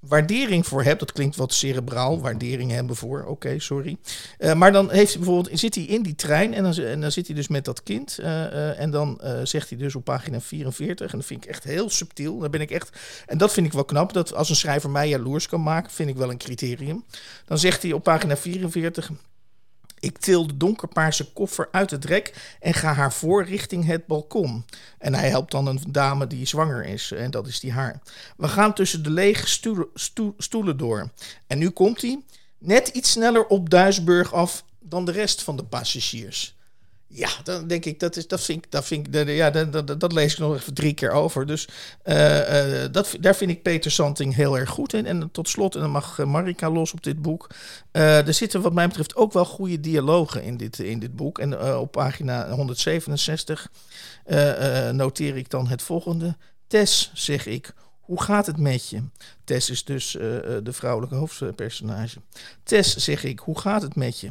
waardering 0.07 0.67
voor 0.67 0.83
heb. 0.83 0.99
Dat 0.99 1.11
klinkt 1.11 1.35
wat 1.35 1.53
cerebraal, 1.53 2.21
waardering 2.21 2.71
hebben 2.71 2.95
voor. 2.95 3.25
Oké, 3.25 3.59
sorry. 3.59 3.97
Uh, 4.39 4.53
maar 4.53 4.71
dan 4.71 4.91
heeft 4.91 5.13
hij 5.13 5.23
bijvoorbeeld, 5.23 5.59
zit 5.59 5.75
hij 5.75 5.83
in 5.83 6.01
die 6.01 6.15
trein 6.15 6.53
en 6.53 6.63
dan, 6.63 6.77
en 6.77 7.01
dan 7.01 7.11
zit 7.11 7.27
hij 7.27 7.35
dus 7.35 7.47
met 7.47 7.65
dat 7.65 7.83
kind. 7.83 8.17
Uh, 8.19 8.25
uh, 8.25 8.79
en 8.79 8.91
dan 8.91 9.21
zegt 9.43 9.69
hij 9.69 9.77
dus 9.77 9.95
op 9.95 10.03
pagina 10.03 10.41
44, 10.41 11.11
en 11.11 11.17
dat 11.17 11.27
vind 11.27 11.43
ik 11.43 11.49
echt 11.49 11.63
heel 11.63 11.89
subtiel. 11.89 12.39
Dan 12.39 12.51
ben 12.51 12.61
ik 12.61 12.71
echt, 12.71 12.97
en 13.25 13.37
dat 13.37 13.53
vind 13.53 13.67
ik 13.67 13.73
wel 13.73 13.85
knap, 13.85 14.13
dat 14.13 14.33
als 14.33 14.49
een 14.49 14.55
schrijver 14.55 14.89
mij 14.89 15.09
jaloers 15.09 15.47
kan 15.47 15.63
maken, 15.63 15.91
vind 15.91 16.09
ik 16.09 16.15
wel 16.15 16.29
een 16.29 16.37
criterium. 16.37 17.03
Dan 17.45 17.57
zegt 17.57 17.81
hij 17.81 17.91
op 17.91 18.03
pagina 18.03 18.37
44. 18.37 19.09
Ik 20.03 20.17
til 20.17 20.47
de 20.47 20.57
donkerpaarse 20.57 21.33
koffer 21.33 21.67
uit 21.71 21.91
het 21.91 22.05
rek 22.05 22.55
en 22.59 22.73
ga 22.73 22.93
haar 22.93 23.13
voor 23.13 23.43
richting 23.43 23.85
het 23.85 24.05
balkon. 24.05 24.65
En 24.97 25.13
hij 25.13 25.29
helpt 25.29 25.51
dan 25.51 25.67
een 25.67 25.83
dame 25.87 26.27
die 26.27 26.45
zwanger 26.45 26.85
is, 26.85 27.11
en 27.11 27.31
dat 27.31 27.47
is 27.47 27.59
die 27.59 27.71
haar. 27.71 28.01
We 28.37 28.47
gaan 28.47 28.73
tussen 28.73 29.03
de 29.03 29.09
lege 29.09 29.47
stoelen, 29.47 29.87
stoel, 29.93 30.33
stoelen 30.37 30.77
door. 30.77 31.11
En 31.47 31.57
nu 31.57 31.69
komt 31.69 32.01
hij 32.01 32.21
net 32.57 32.87
iets 32.87 33.11
sneller 33.11 33.45
op 33.45 33.69
Duisburg 33.69 34.33
af 34.33 34.63
dan 34.79 35.05
de 35.05 35.11
rest 35.11 35.41
van 35.43 35.55
de 35.55 35.63
passagiers. 35.63 36.55
Ja, 37.15 37.29
dan 37.43 37.67
denk 37.67 37.85
ik, 37.85 37.99
dat, 37.99 38.15
is, 38.15 38.27
dat 38.27 38.41
vind 38.41 38.65
ik, 38.65 38.71
dat, 38.71 38.85
vind 38.85 39.15
ik, 39.15 39.27
ja, 39.27 39.49
dat, 39.49 39.99
dat, 39.99 40.11
lees 40.11 40.33
ik 40.33 40.39
nog 40.39 40.55
even 40.55 40.73
drie 40.73 40.93
keer 40.93 41.11
over. 41.11 41.45
Dus 41.45 41.67
uh, 42.05 42.83
uh, 42.83 42.85
dat, 42.91 43.15
daar 43.19 43.35
vind 43.35 43.51
ik 43.51 43.61
Peter 43.61 43.91
Santing 43.91 44.35
heel 44.35 44.57
erg 44.57 44.69
goed 44.69 44.93
in. 44.93 45.05
En 45.05 45.31
tot 45.31 45.49
slot, 45.49 45.75
en 45.75 45.81
dan 45.81 45.89
mag 45.89 46.25
Marika 46.25 46.69
los 46.69 46.93
op 46.93 47.03
dit 47.03 47.21
boek. 47.21 47.49
Er 47.91 48.33
zitten 48.33 48.61
wat 48.61 48.73
mij 48.73 48.87
betreft 48.87 49.15
ook 49.15 49.33
wel 49.33 49.45
goede 49.45 49.79
dialogen 49.79 50.43
in 50.43 50.57
dit, 50.57 50.79
in 50.79 50.99
dit 50.99 51.15
boek. 51.15 51.39
En 51.39 51.77
op 51.77 51.91
pagina 51.91 52.49
167 52.49 53.71
noteer 54.91 55.37
ik 55.37 55.49
dan 55.49 55.67
het 55.67 55.81
volgende. 55.81 56.37
Tess, 56.67 57.11
zeg 57.13 57.45
ik, 57.45 57.73
hoe 57.99 58.21
gaat 58.21 58.45
het 58.45 58.57
met 58.57 58.89
je? 58.89 59.03
Tess 59.43 59.69
is 59.69 59.83
dus 59.83 60.11
de 60.63 60.73
vrouwelijke 60.73 61.15
hoofdpersonage. 61.15 62.19
Tess, 62.63 62.95
zeg 62.95 63.23
ik, 63.23 63.39
hoe 63.39 63.59
gaat 63.59 63.81
het 63.81 63.95
met 63.95 64.19
je? 64.19 64.29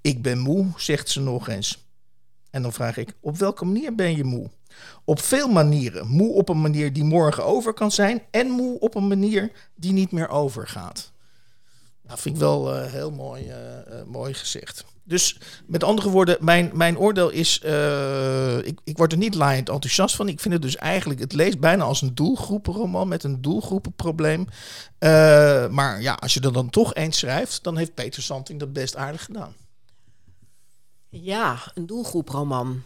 Ik 0.00 0.22
ben 0.22 0.38
moe, 0.38 0.66
zegt 0.76 1.08
ze 1.08 1.20
nog 1.20 1.48
eens. 1.48 1.87
En 2.58 2.64
dan 2.64 2.72
vraag 2.72 2.96
ik, 2.96 3.14
op 3.20 3.36
welke 3.36 3.64
manier 3.64 3.94
ben 3.94 4.16
je 4.16 4.24
moe? 4.24 4.50
Op 5.04 5.20
veel 5.20 5.48
manieren. 5.48 6.08
Moe 6.08 6.32
op 6.32 6.48
een 6.48 6.60
manier 6.60 6.92
die 6.92 7.04
morgen 7.04 7.44
over 7.44 7.72
kan 7.72 7.90
zijn. 7.90 8.22
En 8.30 8.50
moe 8.50 8.78
op 8.78 8.94
een 8.94 9.08
manier 9.08 9.50
die 9.74 9.92
niet 9.92 10.12
meer 10.12 10.28
overgaat. 10.28 11.12
Dat 12.02 12.20
vind 12.20 12.34
ik 12.34 12.40
wel 12.40 12.76
uh, 12.76 12.90
heel 12.90 13.10
mooi, 13.10 13.48
uh, 13.48 13.54
mooi 14.06 14.34
gezegd. 14.34 14.84
Dus 15.04 15.38
met 15.66 15.84
andere 15.84 16.10
woorden, 16.10 16.36
mijn, 16.40 16.70
mijn 16.74 16.98
oordeel 16.98 17.30
is, 17.30 17.58
ik, 18.64 18.80
ik 18.84 18.96
word 18.96 19.12
er 19.12 19.18
niet 19.18 19.34
laaiend 19.34 19.68
enthousiast 19.68 20.16
van. 20.16 20.28
Ik 20.28 20.40
vind 20.40 20.54
het 20.54 20.62
dus 20.62 20.76
eigenlijk, 20.76 21.20
het 21.20 21.32
leest 21.32 21.60
bijna 21.60 21.84
als 21.84 22.02
een 22.02 22.14
doelgroepenroman 22.14 23.08
met 23.08 23.24
een 23.24 23.42
doelgroepenprobleem. 23.42 24.46
maar 25.70 26.00
ja, 26.00 26.12
als 26.12 26.34
je 26.34 26.40
er 26.40 26.52
dan 26.52 26.70
toch 26.70 26.94
eens 26.94 27.18
schrijft, 27.18 27.62
dan 27.62 27.76
heeft 27.76 27.94
Peter 27.94 28.22
Santing 28.22 28.60
dat 28.60 28.72
best 28.72 28.96
aardig 28.96 29.24
gedaan. 29.24 29.54
Ja, 31.08 31.72
een 31.74 31.86
doelgroeproman. 31.86 32.82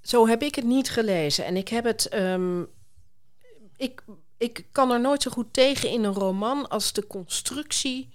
Zo 0.00 0.26
heb 0.26 0.42
ik 0.42 0.54
het 0.54 0.64
niet 0.64 0.90
gelezen. 0.90 1.44
En 1.44 1.56
ik 1.56 1.68
heb 1.68 1.84
het. 1.84 2.14
Um, 2.14 2.68
ik, 3.76 4.04
ik 4.36 4.66
kan 4.72 4.90
er 4.90 5.00
nooit 5.00 5.22
zo 5.22 5.30
goed 5.30 5.52
tegen 5.52 5.90
in 5.90 6.04
een 6.04 6.14
roman 6.14 6.68
als 6.68 6.92
de 6.92 7.06
constructie 7.06 8.08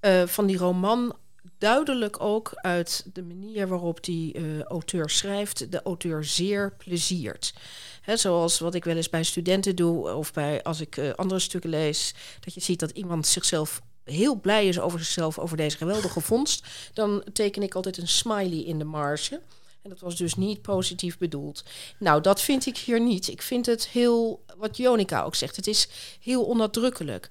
uh, 0.00 0.26
van 0.26 0.46
die 0.46 0.56
roman 0.56 1.16
duidelijk 1.58 2.20
ook 2.20 2.50
uit 2.54 3.06
de 3.12 3.22
manier 3.22 3.68
waarop 3.68 4.04
die 4.04 4.38
uh, 4.38 4.62
auteur 4.62 5.10
schrijft, 5.10 5.72
de 5.72 5.82
auteur 5.82 6.24
zeer 6.24 6.72
pleziert. 6.76 7.54
He, 8.00 8.16
zoals 8.16 8.58
wat 8.58 8.74
ik 8.74 8.84
wel 8.84 8.96
eens 8.96 9.08
bij 9.08 9.22
studenten 9.22 9.76
doe, 9.76 10.14
of 10.14 10.32
bij 10.32 10.62
als 10.62 10.80
ik 10.80 10.96
uh, 10.96 11.12
andere 11.12 11.40
stukken 11.40 11.70
lees, 11.70 12.14
dat 12.40 12.54
je 12.54 12.60
ziet 12.60 12.80
dat 12.80 12.90
iemand 12.90 13.26
zichzelf 13.26 13.80
heel 14.04 14.40
blij 14.40 14.66
is 14.66 14.80
over 14.80 14.98
zichzelf, 14.98 15.38
over 15.38 15.56
deze 15.56 15.76
geweldige 15.76 16.20
vondst, 16.20 16.66
dan 16.92 17.24
teken 17.32 17.62
ik 17.62 17.74
altijd 17.74 17.96
een 17.96 18.08
smiley 18.08 18.64
in 18.64 18.78
de 18.78 18.84
marge. 18.84 19.40
En 19.82 19.90
dat 19.90 20.00
was 20.00 20.16
dus 20.16 20.34
niet 20.34 20.62
positief 20.62 21.18
bedoeld. 21.18 21.64
Nou, 21.98 22.20
dat 22.20 22.40
vind 22.40 22.66
ik 22.66 22.78
hier 22.78 23.00
niet. 23.00 23.28
Ik 23.28 23.42
vind 23.42 23.66
het 23.66 23.88
heel, 23.88 24.44
wat 24.56 24.76
Jonica 24.76 25.22
ook 25.22 25.34
zegt, 25.34 25.56
het 25.56 25.66
is 25.66 25.88
heel 26.20 26.44
onnadrukkelijk. 26.44 27.30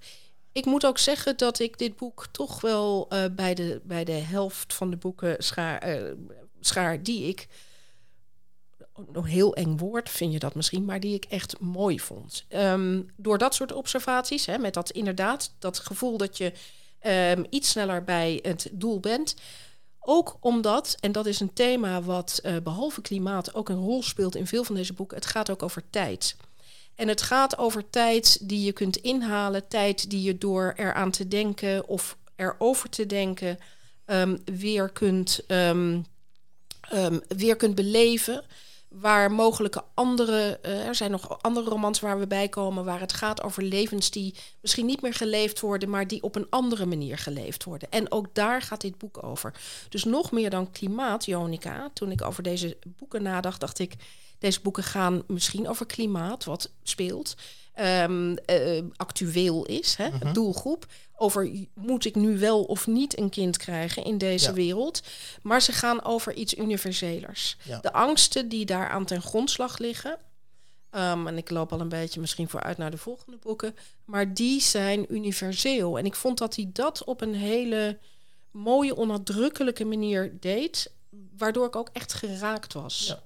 Ik 0.51 0.65
moet 0.65 0.85
ook 0.85 0.97
zeggen 0.97 1.37
dat 1.37 1.59
ik 1.59 1.77
dit 1.77 1.95
boek 1.95 2.27
toch 2.31 2.61
wel 2.61 3.07
uh, 3.13 3.23
bij, 3.31 3.53
de, 3.53 3.81
bij 3.83 4.03
de 4.03 4.11
helft 4.11 4.73
van 4.73 4.89
de 4.89 4.97
boeken 4.97 5.35
schaar, 5.43 6.01
uh, 6.01 6.11
schaar 6.59 7.03
die 7.03 7.27
ik 7.27 7.47
nog 9.11 9.27
heel 9.27 9.55
eng 9.55 9.77
woord 9.77 10.09
vind 10.09 10.33
je 10.33 10.39
dat 10.39 10.55
misschien, 10.55 10.85
maar 10.85 10.99
die 10.99 11.13
ik 11.13 11.25
echt 11.25 11.59
mooi 11.59 11.99
vond. 11.99 12.45
Um, 12.49 13.09
door 13.15 13.37
dat 13.37 13.55
soort 13.55 13.73
observaties, 13.73 14.45
hè, 14.45 14.57
met 14.57 14.73
dat 14.73 14.89
inderdaad, 14.89 15.53
dat 15.59 15.79
gevoel 15.79 16.17
dat 16.17 16.37
je 16.37 16.53
um, 17.35 17.45
iets 17.49 17.69
sneller 17.69 18.03
bij 18.03 18.39
het 18.41 18.69
doel 18.71 18.99
bent. 18.99 19.35
Ook 19.99 20.37
omdat, 20.39 20.97
en 20.99 21.11
dat 21.11 21.25
is 21.25 21.39
een 21.39 21.53
thema 21.53 22.01
wat 22.01 22.39
uh, 22.43 22.57
behalve 22.63 23.01
klimaat 23.01 23.53
ook 23.53 23.69
een 23.69 23.81
rol 23.81 24.03
speelt 24.03 24.35
in 24.35 24.47
veel 24.47 24.63
van 24.63 24.75
deze 24.75 24.93
boeken, 24.93 25.17
het 25.17 25.25
gaat 25.25 25.49
ook 25.49 25.63
over 25.63 25.83
tijd. 25.89 26.35
En 26.95 27.07
het 27.07 27.21
gaat 27.21 27.57
over 27.57 27.89
tijd 27.89 28.49
die 28.49 28.65
je 28.65 28.71
kunt 28.71 28.97
inhalen, 28.97 29.67
tijd 29.67 30.09
die 30.09 30.21
je 30.21 30.37
door 30.37 30.73
eraan 30.77 31.11
te 31.11 31.27
denken 31.27 31.87
of 31.87 32.17
erover 32.35 32.89
te 32.89 33.05
denken 33.05 33.57
um, 34.05 34.41
weer, 34.45 34.89
kunt, 34.89 35.45
weer 37.27 37.55
kunt 37.55 37.75
beleven 37.75 38.43
waar 38.89 39.31
mogelijke 39.31 39.83
andere, 39.93 40.59
uh, 40.65 40.87
er 40.87 40.95
zijn 40.95 41.11
nog 41.11 41.41
andere 41.41 41.69
romans 41.69 41.99
waar 41.99 42.19
we 42.19 42.27
bij 42.27 42.49
komen, 42.49 42.85
waar 42.85 42.99
het 42.99 43.13
gaat 43.13 43.43
over 43.43 43.63
levens 43.63 44.11
die 44.11 44.35
misschien 44.61 44.85
niet 44.85 45.01
meer 45.01 45.13
geleefd 45.13 45.59
worden, 45.59 45.89
maar 45.89 46.07
die 46.07 46.23
op 46.23 46.35
een 46.35 46.47
andere 46.49 46.85
manier 46.85 47.17
geleefd 47.17 47.63
worden. 47.63 47.91
En 47.91 48.11
ook 48.11 48.35
daar 48.35 48.61
gaat 48.61 48.81
dit 48.81 48.97
boek 48.97 49.23
over. 49.23 49.53
Dus 49.89 50.03
nog 50.03 50.31
meer 50.31 50.49
dan 50.49 50.71
klimaat, 50.71 51.25
Jonica, 51.25 51.89
toen 51.93 52.11
ik 52.11 52.21
over 52.21 52.43
deze 52.43 52.77
boeken 52.97 53.23
nadacht, 53.23 53.59
dacht 53.59 53.79
ik, 53.79 53.95
deze 54.39 54.61
boeken 54.61 54.83
gaan 54.83 55.23
misschien 55.27 55.67
over 55.67 55.85
klimaat, 55.85 56.43
wat 56.43 56.71
speelt, 56.83 57.35
um, 57.75 58.37
uh, 58.45 58.81
actueel 58.95 59.65
is, 59.65 59.95
hè, 59.95 60.07
uh-huh. 60.07 60.33
doelgroep. 60.33 60.85
Over 61.15 61.51
moet 61.73 62.05
ik 62.05 62.15
nu 62.15 62.37
wel 62.37 62.63
of 62.63 62.87
niet 62.87 63.19
een 63.19 63.29
kind 63.29 63.57
krijgen 63.57 64.03
in 64.03 64.17
deze 64.17 64.47
ja. 64.47 64.53
wereld. 64.53 65.01
Maar 65.41 65.61
ze 65.61 65.71
gaan 65.71 66.03
over 66.03 66.33
iets 66.33 66.57
universelers. 66.57 67.57
Ja. 67.63 67.79
De 67.79 67.93
angsten 67.93 68.49
die 68.49 68.65
daar 68.65 68.89
aan 68.89 69.05
ten 69.05 69.21
grondslag 69.21 69.77
liggen. 69.77 70.17
Um, 70.91 71.27
en 71.27 71.37
ik 71.37 71.49
loop 71.49 71.71
al 71.71 71.79
een 71.79 71.89
beetje 71.89 72.19
misschien 72.19 72.49
vooruit 72.49 72.77
naar 72.77 72.91
de 72.91 72.97
volgende 72.97 73.37
boeken. 73.37 73.75
Maar 74.05 74.33
die 74.33 74.61
zijn 74.61 75.13
universeel. 75.13 75.97
En 75.97 76.05
ik 76.05 76.15
vond 76.15 76.37
dat 76.37 76.55
hij 76.55 76.69
dat 76.73 77.03
op 77.03 77.21
een 77.21 77.35
hele 77.35 77.97
mooie, 78.51 78.95
onnadrukkelijke 78.95 79.85
manier 79.85 80.37
deed. 80.39 80.91
Waardoor 81.37 81.65
ik 81.65 81.75
ook 81.75 81.89
echt 81.93 82.13
geraakt 82.13 82.73
was. 82.73 83.05
Ja. 83.07 83.23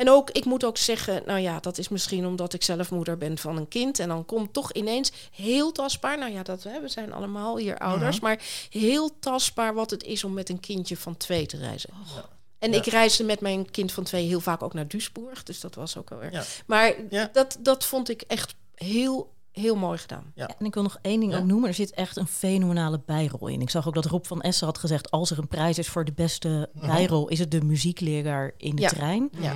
En 0.00 0.10
ook, 0.10 0.30
ik 0.30 0.44
moet 0.44 0.64
ook 0.64 0.76
zeggen, 0.76 1.22
nou 1.26 1.40
ja, 1.40 1.60
dat 1.60 1.78
is 1.78 1.88
misschien 1.88 2.26
omdat 2.26 2.52
ik 2.52 2.62
zelf 2.62 2.90
moeder 2.90 3.18
ben 3.18 3.38
van 3.38 3.56
een 3.56 3.68
kind. 3.68 3.98
En 3.98 4.08
dan 4.08 4.24
komt 4.24 4.52
toch 4.52 4.72
ineens 4.72 5.12
heel 5.30 5.72
tastbaar, 5.72 6.18
nou 6.18 6.32
ja, 6.32 6.42
dat, 6.42 6.62
hè, 6.62 6.80
we 6.80 6.88
zijn 6.88 7.12
allemaal 7.12 7.56
hier 7.58 7.78
ouders, 7.78 8.20
maar 8.20 8.42
heel 8.70 9.18
tastbaar 9.18 9.74
wat 9.74 9.90
het 9.90 10.02
is 10.02 10.24
om 10.24 10.32
met 10.32 10.48
een 10.48 10.60
kindje 10.60 10.96
van 10.96 11.16
twee 11.16 11.46
te 11.46 11.56
reizen. 11.56 11.90
Ja. 12.14 12.28
En 12.58 12.72
ja. 12.72 12.76
ik 12.76 12.86
reisde 12.86 13.24
met 13.24 13.40
mijn 13.40 13.70
kind 13.70 13.92
van 13.92 14.04
twee 14.04 14.26
heel 14.26 14.40
vaak 14.40 14.62
ook 14.62 14.74
naar 14.74 14.88
Duisburg, 14.88 15.42
dus 15.42 15.60
dat 15.60 15.74
was 15.74 15.96
ook 15.96 16.08
wel. 16.08 16.22
Ja. 16.30 16.42
Maar 16.66 16.94
dat, 17.32 17.56
dat 17.60 17.84
vond 17.84 18.08
ik 18.08 18.22
echt 18.22 18.54
heel 18.74 19.32
heel 19.52 19.76
mooi 19.76 19.98
gedaan. 19.98 20.32
Ja. 20.34 20.50
En 20.58 20.66
ik 20.66 20.74
wil 20.74 20.82
nog 20.82 20.98
één 21.02 21.20
ding 21.20 21.32
ja. 21.32 21.38
ook 21.38 21.44
noemen. 21.44 21.68
Er 21.68 21.74
zit 21.74 21.90
echt 21.90 22.16
een 22.16 22.26
fenomenale 22.26 23.00
bijrol 23.06 23.48
in. 23.48 23.60
Ik 23.60 23.70
zag 23.70 23.88
ook 23.88 23.94
dat 23.94 24.04
Rob 24.04 24.24
van 24.24 24.40
Essen 24.40 24.66
had 24.66 24.78
gezegd... 24.78 25.10
als 25.10 25.30
er 25.30 25.38
een 25.38 25.48
prijs 25.48 25.78
is 25.78 25.88
voor 25.88 26.04
de 26.04 26.12
beste 26.12 26.70
bijrol... 26.72 27.28
is 27.28 27.38
het 27.38 27.50
de 27.50 27.60
muziekleraar 27.60 28.52
in 28.56 28.76
de 28.76 28.82
ja. 28.82 28.88
trein. 28.88 29.28
Ja. 29.40 29.54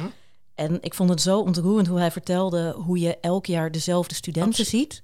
En 0.55 0.79
ik 0.81 0.95
vond 0.95 1.11
het 1.11 1.21
zo 1.21 1.39
ontroerend 1.41 1.87
hoe 1.87 1.99
hij 1.99 2.11
vertelde... 2.11 2.73
hoe 2.77 2.99
je 2.99 3.19
elk 3.21 3.47
jaar 3.47 3.71
dezelfde 3.73 4.15
studenten 4.15 4.61
Absoluut. 4.61 4.93
ziet... 4.93 5.03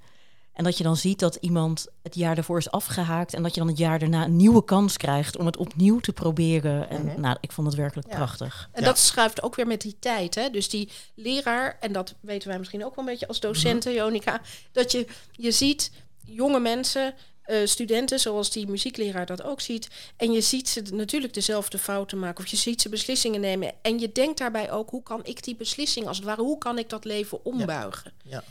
En 0.53 0.65
dat 0.67 0.79
je 0.79 0.85
dan 0.85 0.97
ziet 0.97 1.19
dat 1.19 1.35
iemand 1.35 1.87
het 2.03 2.15
jaar 2.15 2.35
daarvoor 2.35 2.59
is 2.59 2.71
afgehaakt... 2.71 3.35
en 3.35 3.43
dat 3.43 3.55
je 3.55 3.61
dan 3.61 3.69
het 3.69 3.79
jaar 3.79 3.99
daarna 3.99 4.25
een 4.25 4.37
nieuwe 4.37 4.65
kans 4.65 4.97
krijgt... 4.97 5.37
om 5.37 5.47
het 5.47 5.57
opnieuw 5.57 5.99
te 6.01 6.13
proberen. 6.13 6.91
En 6.91 7.05
Mhm. 7.05 7.21
nou, 7.21 7.37
ik 7.41 7.53
vond 7.53 7.67
het 7.67 7.77
werkelijk 7.77 8.09
Ja. 8.09 8.17
prachtig. 8.17 8.69
En 8.73 8.85
dat 8.85 8.99
schuift 8.99 9.43
ook 9.43 9.55
weer 9.55 9.67
met 9.67 9.81
die 9.81 9.97
tijd. 10.01 10.35
Hè? 10.35 10.51
Dus 10.51 10.69
die 10.69 10.89
leraar, 11.15 11.77
en 11.81 11.93
dat 11.93 12.15
weten 12.21 12.49
wij 12.49 12.59
misschien 12.59 12.85
ook 12.85 12.95
wel 12.97 13.05
een 13.05 13.11
beetje 13.11 13.29
als 13.29 13.41
docenten, 13.41 13.95
Jonica, 13.95 14.41
dat 14.73 14.93
je, 14.93 15.07
je 15.33 15.51
ziet 15.51 15.93
jonge 16.25 16.61
mensen, 16.61 17.15
eh, 17.51 17.67
studenten, 17.67 18.21
zoals 18.21 18.51
die 18.51 18.67
muziekleraar 18.67 19.27
dat 19.27 19.43
ook 19.43 19.61
ziet. 19.61 19.89
En 20.17 20.33
je 20.33 20.41
ziet 20.41 20.69
ze 20.69 20.83
natuurlijk 20.93 21.35
dezelfde 21.35 21.79
fouten 21.79 22.19
maken, 22.19 22.45
of 22.45 22.51
je 22.51 22.57
ziet 22.57 22.81
ze 22.81 22.89
beslissingen 22.89 23.41
nemen. 23.41 23.73
En 23.83 23.99
je 23.99 24.13
denkt 24.13 24.39
daarbij 24.39 24.71
ook, 24.71 24.91
hoe 24.91 25.03
kan 25.03 25.21
ik 25.25 25.45
die 25.45 25.57
beslissing, 25.57 26.07
als 26.07 26.17
het 26.17 26.27
ware, 26.27 26.43
hoe 26.43 26.59
kan 26.59 26.79
ik 26.79 26.89
dat 26.89 27.05
leven 27.05 27.45
ombuigen? 27.45 28.13
Ja. 28.23 28.43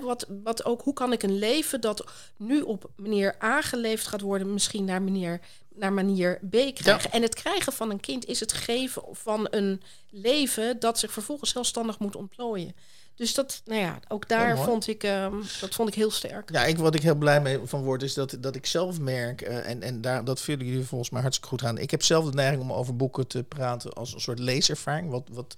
Wat, 0.00 0.26
wat 0.42 0.64
ook, 0.64 0.82
hoe 0.82 0.92
kan 0.92 1.12
ik 1.12 1.22
een 1.22 1.38
leven 1.38 1.80
dat 1.80 2.04
nu 2.36 2.60
op 2.60 2.90
manier 2.96 3.36
A 3.42 3.62
geleefd 3.62 4.06
gaat 4.06 4.20
worden, 4.20 4.52
misschien 4.52 4.84
naar 4.84 5.02
manier, 5.02 5.40
naar 5.74 5.92
manier 5.92 6.40
B 6.50 6.74
krijgen? 6.74 7.12
En 7.12 7.22
het 7.22 7.34
krijgen 7.34 7.72
van 7.72 7.90
een 7.90 8.00
kind 8.00 8.26
is 8.26 8.40
het 8.40 8.52
geven 8.52 9.02
van 9.12 9.46
een 9.50 9.82
leven 10.10 10.80
dat 10.80 10.98
zich 10.98 11.12
vervolgens 11.12 11.50
zelfstandig 11.50 11.98
moet 11.98 12.16
ontplooien. 12.16 12.74
Dus 13.16 13.34
dat, 13.34 13.62
nou 13.64 13.80
ja, 13.80 13.98
ook 14.08 14.28
daar 14.28 14.58
vond 14.58 14.88
ik, 14.88 15.02
ehm, 15.02 15.34
dat 15.60 15.74
vond 15.74 15.88
ik 15.88 15.94
heel 15.94 16.10
sterk. 16.10 16.50
Ja, 16.52 16.64
ik, 16.64 16.78
wat 16.78 16.94
ik 16.94 17.02
heel 17.02 17.14
blij 17.14 17.40
mee 17.40 17.58
van 17.64 17.82
word, 17.82 18.02
is 18.02 18.14
dat, 18.14 18.36
dat 18.40 18.56
ik 18.56 18.66
zelf 18.66 19.00
merk, 19.00 19.40
eh, 19.40 19.68
en, 19.68 19.82
en 19.82 20.00
daar, 20.00 20.24
dat 20.24 20.40
vullen 20.40 20.66
jullie 20.66 20.84
volgens 20.84 21.10
mij 21.10 21.20
hartstikke 21.20 21.56
goed 21.56 21.64
aan. 21.64 21.78
Ik 21.78 21.90
heb 21.90 22.02
zelf 22.02 22.24
de 22.24 22.34
neiging 22.34 22.62
om 22.62 22.72
over 22.72 22.96
boeken 22.96 23.26
te 23.26 23.42
praten 23.42 23.92
als 23.92 24.14
een 24.14 24.20
soort 24.20 24.38
leeservaring. 24.38 25.10
Wat, 25.10 25.28
wat, 25.32 25.54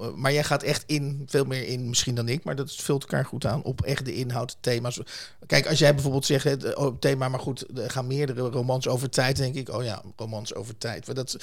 eh, 0.00 0.12
maar 0.14 0.32
jij 0.32 0.44
gaat 0.44 0.62
echt 0.62 0.84
in, 0.86 1.22
veel 1.26 1.44
meer 1.44 1.66
in 1.66 1.88
misschien 1.88 2.14
dan 2.14 2.28
ik, 2.28 2.44
maar 2.44 2.56
dat 2.56 2.72
vult 2.72 3.02
elkaar 3.02 3.24
goed 3.24 3.46
aan 3.46 3.62
op 3.62 3.82
echt 3.82 4.04
de 4.04 4.14
inhoud, 4.14 4.56
thema's. 4.60 5.00
Kijk, 5.46 5.66
als 5.66 5.78
jij 5.78 5.94
bijvoorbeeld 5.94 6.26
zegt, 6.26 6.44
het 6.44 6.74
oh, 6.74 6.98
thema, 6.98 7.28
maar 7.28 7.40
goed, 7.40 7.78
er 7.78 7.90
gaan 7.90 8.06
meerdere 8.06 8.48
romans 8.48 8.88
over 8.88 9.10
tijd, 9.10 9.36
denk 9.36 9.54
ik, 9.54 9.68
oh 9.68 9.84
ja, 9.84 10.02
romans 10.16 10.54
over 10.54 10.78
tijd. 10.78 11.06
Maar, 11.06 11.14
dat, 11.14 11.36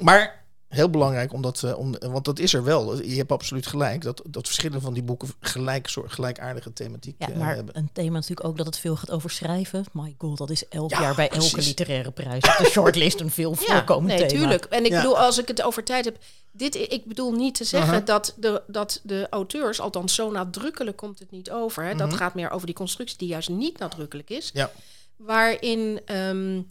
maar 0.00 0.46
heel 0.68 0.90
belangrijk, 0.90 1.32
omdat, 1.32 1.62
uh, 1.64 1.78
om, 1.78 1.94
want 1.98 2.24
dat 2.24 2.38
is 2.38 2.54
er 2.54 2.64
wel. 2.64 3.02
Je 3.02 3.16
hebt 3.16 3.32
absoluut 3.32 3.66
gelijk, 3.66 4.02
dat, 4.02 4.22
dat 4.28 4.46
verschillende 4.46 4.80
van 4.82 4.94
die 4.94 5.02
boeken 5.02 5.28
gelijk, 5.40 5.86
soort, 5.88 6.12
gelijkaardige 6.12 6.72
thematiek 6.72 7.14
Ja, 7.18 7.30
uh, 7.30 7.36
maar 7.36 7.54
hebben. 7.54 7.76
een 7.78 7.90
thema 7.92 8.12
natuurlijk 8.14 8.46
ook 8.46 8.56
dat 8.56 8.66
het 8.66 8.78
veel 8.78 8.96
gaat 8.96 9.10
over 9.10 9.30
schrijven. 9.30 9.84
My 9.92 10.14
god, 10.18 10.38
dat 10.38 10.50
is 10.50 10.68
elk 10.68 10.90
Ja, 10.90 11.00
jaar 11.00 11.14
bij 11.14 11.28
elke 11.30 11.60
literaire 11.62 12.10
prijs 12.10 12.44
op 12.44 12.54
de 12.58 12.70
shortlist 12.74 13.20
een 13.20 13.30
veel 13.30 13.54
voorkomend 13.54 14.18
nee, 14.18 14.26
thema. 14.26 14.40
tuurlijk. 14.40 14.64
En 14.64 14.84
ik 14.84 14.90
Ja. 14.90 14.96
bedoel, 15.02 15.18
als 15.18 15.38
ik 15.38 15.48
het 15.48 15.62
over 15.62 15.84
tijd 15.84 16.04
heb, 16.04 16.16
dit, 16.52 16.74
ik 16.74 17.04
bedoel 17.04 17.32
niet 17.32 17.54
te 17.54 17.64
zeggen 17.64 18.04
dat, 18.04 18.34
de, 18.36 18.62
dat 18.66 19.00
de 19.02 19.26
auteurs, 19.30 19.80
althans 19.80 20.14
zo 20.14 20.30
nadrukkelijk 20.30 20.96
komt 20.96 21.18
het 21.18 21.30
niet 21.30 21.50
over. 21.50 21.84
Hè. 21.84 21.94
Dat 21.94 22.08
Mhm. 22.08 22.16
gaat 22.16 22.34
meer 22.34 22.50
over 22.50 22.66
die 22.66 22.74
constructie 22.74 23.18
die 23.18 23.28
juist 23.28 23.48
niet 23.48 23.78
nadrukkelijk 23.78 24.30
is. 24.30 24.50
Ja. 24.54 24.70
Waarin, 25.16 26.00
ehm, 26.04 26.62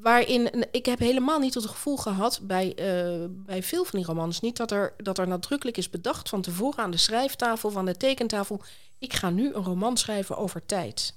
waarin 0.00 0.66
ik 0.70 0.86
heb 0.86 0.98
helemaal 0.98 1.38
niet 1.38 1.54
het 1.54 1.66
gevoel 1.66 1.96
gehad 1.96 2.40
bij, 2.42 2.74
eh, 2.74 3.24
bij 3.28 3.62
veel 3.62 3.84
van 3.84 3.98
die 3.98 4.08
romans, 4.08 4.40
niet 4.40 4.56
dat 4.56 4.70
er, 4.70 4.94
dat 4.96 5.18
er 5.18 5.28
nadrukkelijk 5.28 5.76
is 5.76 5.90
bedacht 5.90 6.28
van 6.28 6.42
tevoren 6.42 6.84
aan 6.84 6.90
de 6.90 6.96
schrijftafel, 6.96 7.70
van 7.70 7.84
de 7.84 7.96
tekentafel. 7.96 8.60
ik 8.98 9.12
ga 9.12 9.30
nu 9.30 9.54
een 9.54 9.64
roman 9.64 9.96
schrijven 9.96 10.36
over 10.36 10.66
tijd. 10.66 11.14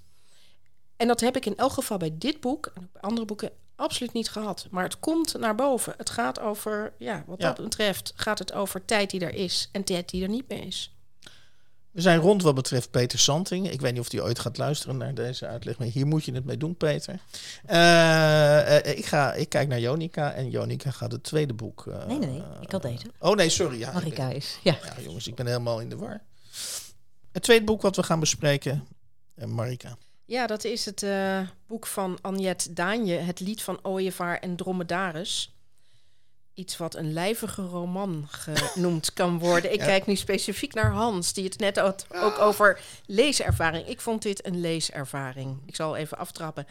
En 0.98 1.08
dat 1.08 1.20
heb 1.20 1.36
ik 1.36 1.46
in 1.46 1.58
elk 1.58 1.72
geval 1.72 1.98
bij 1.98 2.12
dit 2.18 2.40
boek 2.40 2.72
en 2.76 2.90
bij 2.94 3.02
andere 3.02 3.26
boeken 3.26 3.52
absoluut 3.76 4.14
niet 4.14 4.30
gehad. 4.30 4.68
Maar 4.72 4.84
het 4.84 5.00
komt 5.00 5.38
naar 5.38 5.56
boven. 5.56 5.94
Het 5.98 6.10
gaat 6.10 6.40
over, 6.40 6.94
ja, 6.98 7.24
wat 7.28 7.42
Ja. 7.42 7.48
dat 7.54 7.64
betreft, 7.64 8.14
gaat 8.16 8.40
het 8.40 8.54
over 8.54 8.86
tijd 8.86 9.10
die 9.10 9.20
er 9.20 9.34
is 9.34 9.70
en 9.72 9.84
tijd 9.84 10.10
die 10.10 10.24
er 10.24 10.30
niet 10.30 10.48
meer 10.48 10.64
is. 10.66 10.94
We 11.92 12.02
zijn 12.02 12.20
rond 12.20 12.42
wat 12.42 12.56
betreft 12.56 12.92
Peter 12.92 13.20
Santing. 13.20 13.70
Ik 13.72 13.82
weet 13.82 13.92
niet 13.94 14.02
of 14.02 14.12
hij 14.12 14.22
ooit 14.22 14.40
gaat 14.40 14.58
luisteren 14.58 14.98
naar 14.98 15.14
deze 15.14 15.48
uitleg, 15.48 15.78
maar 15.78 15.88
hier 15.88 16.08
moet 16.08 16.26
je 16.26 16.34
het 16.34 16.46
mee 16.46 16.58
doen, 16.58 16.76
Peter. 16.76 17.20
Eh, 17.66 18.78
eh, 18.88 18.98
ik, 18.98 19.06
ga, 19.06 19.34
ik 19.34 19.50
kijk 19.50 19.68
naar 19.68 19.80
Jonica 19.80 20.32
en 20.34 20.50
Jonica 20.50 20.92
gaat 20.92 21.12
het 21.12 21.24
tweede 21.24 21.54
boek. 21.54 21.88
eh, 21.88 22.06
Nee, 22.06 22.18
nee, 22.18 22.30
nee. 22.30 22.44
Ik 22.62 22.72
had 22.72 22.82
deze. 22.82 23.06
Oh 23.20 23.36
nee, 23.36 23.50
sorry. 23.50 23.80
Ja, 23.80 23.88
ik 23.88 23.94
Marika 23.94 24.28
ben- 24.28 24.36
is. 24.36 24.60
Ja. 24.64 24.78
ja, 24.84 25.02
jongens, 25.02 25.28
ik 25.28 25.36
ben 25.36 25.46
helemaal 25.48 25.80
in 25.80 25.90
de 25.90 25.96
war. 25.96 26.22
Het 27.32 27.44
tweede 27.44 27.66
boek 27.66 27.82
wat 27.82 27.96
we 27.96 28.04
gaan 28.04 28.20
bespreken, 28.20 28.88
eh, 29.36 29.46
Marika. 29.48 29.98
Ja, 30.26 30.48
dat 30.48 30.64
is 30.64 30.86
het 30.86 31.04
eh, 31.04 31.40
boek 31.68 31.88
van 31.88 32.18
Agnet 32.22 32.68
Daanje, 32.72 33.18
Het 33.18 33.40
lied 33.40 33.64
van 33.64 33.80
Ooievaar 33.82 34.40
en 34.40 34.56
Dromedaris. 34.56 35.54
Iets 36.60 36.78
wat 36.78 36.96
een 36.96 37.14
lijvige 37.14 37.62
roman 37.62 38.28
genoemd 38.32 39.14
kan 39.14 39.40
worden. 39.40 39.74
Ik 39.74 39.80
Ja. 39.80 39.86
kijk 39.86 40.06
nu 40.06 40.16
specifiek 40.16 40.74
naar 40.74 40.92
Hans, 40.92 41.34
die 41.34 41.44
het 41.44 41.60
net 41.60 41.78
had 41.78 42.06
ook 42.14 42.40
over 42.40 42.80
leeservaring. 43.06 43.88
Ik 43.88 44.02
vond 44.02 44.22
dit 44.22 44.46
een 44.46 44.62
leeservaring. 44.62 45.58
Ik 45.66 45.76
zal 45.76 45.96
even 45.96 46.18
aftrappen. 46.18 46.68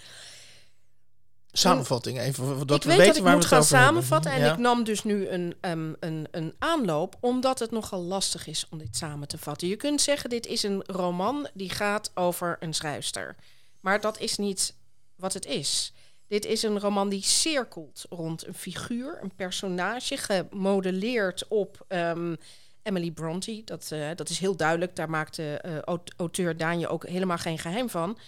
Samenvatting 1.52 2.18
even, 2.20 2.66
dat 2.66 2.76
ik 2.76 2.82
we 2.82 2.88
weet 2.88 2.98
weten 2.98 3.06
dat 3.06 3.16
ik 3.16 3.22
waar 3.22 3.34
moet 3.34 3.44
gaan 3.44 3.58
hebben. 3.60 3.78
samenvatten. 3.78 4.32
En 4.32 4.40
Ja. 4.40 4.52
ik 4.52 4.58
nam 4.58 4.84
dus 4.84 5.04
nu 5.04 5.28
een, 5.28 5.54
ehm, 5.60 5.92
een, 6.00 6.28
een 6.30 6.54
aanloop, 6.58 7.16
omdat 7.20 7.58
het 7.58 7.70
nogal 7.70 8.02
lastig 8.02 8.46
is 8.46 8.66
om 8.70 8.78
dit 8.78 8.96
samen 8.96 9.28
te 9.28 9.38
vatten. 9.38 9.68
Je 9.68 9.76
kunt 9.76 10.00
zeggen, 10.00 10.30
dit 10.30 10.46
is 10.46 10.62
een 10.62 10.82
roman 10.86 11.48
die 11.54 11.70
gaat 11.70 12.10
over 12.14 12.56
een 12.60 12.74
schrijfster. 12.74 13.36
Maar 13.80 14.00
dat 14.00 14.18
is 14.18 14.36
niet 14.36 14.74
wat 15.16 15.32
het 15.32 15.46
is. 15.46 15.92
Dit 16.28 16.44
is 16.44 16.62
een 16.62 16.80
roman 16.80 17.08
die 17.08 17.22
cirkelt 17.22 18.06
rond 18.08 18.46
een 18.46 18.54
figuur, 18.54 19.18
een 19.22 19.34
personage, 19.34 20.16
gemodelleerd 20.16 21.48
op 21.48 21.84
ehm, 21.88 22.34
Emily 22.82 23.10
Bronte. 23.10 23.62
Dat, 23.64 23.88
eh, 23.92 24.08
dat 24.16 24.28
is 24.28 24.38
heel 24.38 24.56
duidelijk. 24.56 24.96
Daar 24.96 25.10
maakte 25.10 25.56
eh, 25.56 25.78
aut- 25.78 26.14
auteur 26.16 26.56
Daanje 26.56 26.88
ook 26.88 27.06
helemaal 27.06 27.38
geen 27.38 27.58
geheim 27.58 27.90
van. 27.90 28.18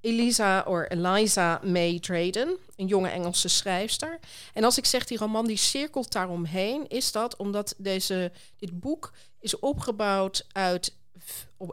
Elisa 0.00 0.62
of 0.66 0.84
Eliza 0.88 1.60
May 1.64 1.98
Drayden, 1.98 2.56
een 2.76 2.86
jonge 2.86 3.08
Engelse 3.08 3.48
schrijfster. 3.48 4.18
En 4.52 4.64
als 4.64 4.78
ik 4.78 4.84
zeg 4.84 5.04
die 5.04 5.18
roman 5.18 5.46
die 5.46 5.56
cirkelt 5.56 6.12
daaromheen, 6.12 6.88
is 6.88 7.12
dat 7.12 7.36
omdat 7.36 7.74
deze, 7.78 8.32
dit 8.58 8.80
boek 8.80 9.12
is 9.40 9.58
opgebouwd 9.58 10.46
uit, 10.52 10.96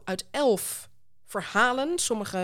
uit 0.03 0.25
elf 0.31 0.88
verhalen. 1.29 1.99
Sommige 1.99 2.37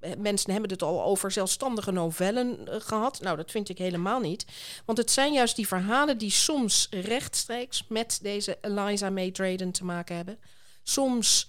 eh, 0.00 0.10
mensen 0.18 0.52
hebben 0.52 0.70
het 0.70 0.82
al 0.82 1.04
over 1.04 1.30
zelfstandige 1.30 1.90
novellen 1.90 2.68
eh, 2.68 2.80
gehad. 2.80 3.20
Nou, 3.20 3.36
dat 3.36 3.50
vind 3.50 3.68
ik 3.68 3.78
helemaal 3.78 4.20
niet. 4.20 4.46
Want 4.84 4.98
het 4.98 5.10
zijn 5.10 5.32
juist 5.32 5.56
die 5.56 5.66
verhalen 5.66 6.18
die 6.18 6.30
soms 6.30 6.88
rechtstreeks 6.90 7.84
met 7.88 8.18
deze 8.22 8.58
Eliza 8.60 9.10
May 9.10 9.30
Drayden 9.30 9.72
te 9.72 9.84
maken 9.84 10.16
hebben. 10.16 10.38
Soms 10.82 11.48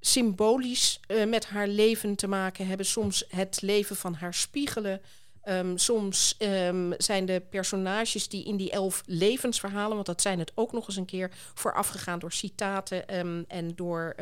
symbolisch 0.00 1.00
eh, 1.06 1.26
met 1.26 1.46
haar 1.46 1.68
leven 1.68 2.16
te 2.16 2.26
maken 2.26 2.66
hebben. 2.66 2.86
Soms 2.86 3.24
het 3.28 3.62
leven 3.62 3.96
van 3.96 4.14
haar 4.14 4.34
spiegelen. 4.34 5.00
Ehm, 5.42 5.76
soms 5.76 6.34
ehm, 6.38 6.92
zijn 6.98 7.26
de 7.26 7.42
personages 7.50 8.28
die 8.28 8.44
in 8.44 8.56
die 8.56 8.70
elf 8.70 9.02
levensverhalen, 9.06 9.94
want 9.94 10.06
dat 10.06 10.22
zijn 10.22 10.38
het 10.38 10.52
ook 10.54 10.72
nog 10.72 10.86
eens 10.86 10.96
een 10.96 11.04
keer, 11.04 11.30
voorafgegaan 11.54 12.18
door 12.18 12.32
citaten 12.32 13.08
ehm, 13.08 13.42
en 13.48 13.74
door 13.74 14.14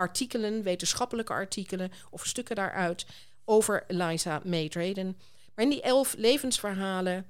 artikelen, 0.00 0.62
wetenschappelijke 0.62 1.32
artikelen 1.32 1.92
of 2.10 2.26
stukken 2.26 2.56
daaruit 2.56 3.06
over 3.44 3.84
Eliza 3.86 4.40
May 4.44 4.68
Drayden. 4.68 5.18
Maar 5.54 5.64
in 5.64 5.70
die 5.70 5.82
elf 5.82 6.14
levensverhalen 6.16 7.26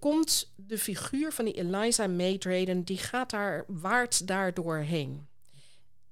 komt 0.00 0.52
de 0.56 0.78
figuur 0.78 1.32
van 1.32 1.44
die 1.44 1.54
Eliza 1.54 2.06
May 2.06 2.38
Drayden, 2.38 2.82
die 2.82 2.98
gaat 2.98 3.30
daar, 3.30 3.64
waart 3.66 4.26
daar 4.26 4.54
doorheen. 4.54 5.28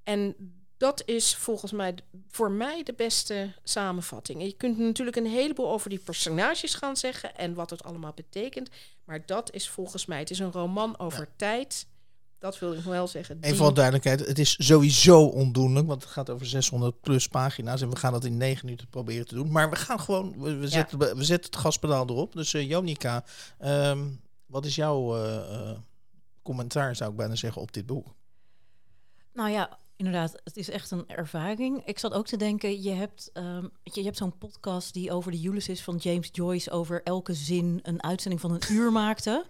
En 0.03 0.37
dat 0.77 1.03
is 1.07 1.37
volgens 1.37 1.72
mij 1.72 1.94
voor 2.29 2.51
mij 2.51 2.83
de 2.83 2.92
beste 2.92 3.53
samenvatting. 3.62 4.40
En 4.40 4.46
je 4.46 4.57
kunt 4.57 4.79
natuurlijk 4.79 5.16
een 5.16 5.27
heleboel 5.27 5.70
over 5.70 5.90
die 5.90 5.99
personages 5.99 6.75
gaan 6.75 6.96
zeggen 6.96 7.37
en 7.37 7.55
wat 7.55 7.70
het 7.70 7.85
allemaal 7.85 8.12
betekent. 8.14 8.68
Maar 9.05 9.27
dat 9.27 9.53
is 9.53 9.68
volgens 9.68 10.07
mij, 10.07 10.18
het 10.18 10.31
is 10.31 10.38
een 10.38 10.53
roman 10.53 10.99
over 10.99 11.29
tijd. 11.37 11.87
Dat 12.38 12.59
wil 12.59 12.72
ik 12.72 12.85
wel 12.85 13.07
zeggen. 13.07 13.37
Even 13.37 13.48
die- 13.48 13.59
voor 13.59 13.68
de 13.68 13.74
duidelijkheid, 13.74 14.27
het 14.27 14.38
is 14.38 14.66
sowieso 14.66 15.24
ondoenlijk, 15.24 15.87
want 15.87 16.03
het 16.03 16.11
gaat 16.11 16.31
over 16.31 16.46
600 16.46 17.01
plus 17.01 17.29
pagina's 17.29 17.81
en 17.83 17.90
we 17.90 17.96
gaan 17.96 18.12
dat 18.12 18.24
in 18.24 18.37
9 18.37 18.64
minuten 18.64 18.88
proberen 18.88 19.27
te 19.27 19.35
doen. 19.35 19.51
Maar 19.53 19.70
we 19.70 19.77
gaan 19.77 20.01
gewoon, 20.01 20.35
we, 20.42 20.55
we, 20.55 20.62
Ja. 20.62 20.68
zetten, 20.68 20.98
we 20.98 21.24
zetten 21.24 21.51
het 21.51 21.61
gaspedaal 21.61 22.07
erop. 22.09 22.33
Dus 22.33 22.55
eh, 22.55 22.68
Jonica, 22.68 23.24
ehm, 23.59 24.09
wat 24.46 24.64
is 24.64 24.74
jouw 24.74 25.16
eh, 25.16 25.37
eh, 25.70 25.77
commentaar, 26.42 26.96
zou 26.96 27.11
ik 27.11 27.16
bijna 27.16 27.35
zeggen, 27.35 27.62
op 27.62 27.72
dit 27.72 27.87
boek? 27.87 28.07
Nou 29.33 29.51
ja, 29.51 29.79
inderdaad, 29.96 30.40
het 30.44 30.57
is 30.57 30.70
echt 30.70 30.90
een 30.90 31.09
ervaring. 31.09 31.83
Ik 31.87 31.98
zat 31.98 32.12
ook 32.12 32.27
te 32.27 32.37
denken, 32.37 32.83
je 32.83 32.90
hebt, 32.90 33.31
ehm, 33.33 33.64
je, 33.83 33.90
je 34.01 34.05
hebt 34.05 34.16
zo'n 34.16 34.38
podcast 34.38 34.92
die 34.94 35.12
over 35.12 35.31
de 35.33 35.42
Ulysses 35.44 35.83
van 35.83 35.96
James 35.96 36.29
Joyce 36.33 36.70
over 36.70 37.03
elke 37.03 37.35
zin 37.35 37.79
een 37.83 38.03
uitzending 38.03 38.40
van 38.40 38.51
een 38.53 38.62
uur 38.70 38.92
maakte. 38.92 39.46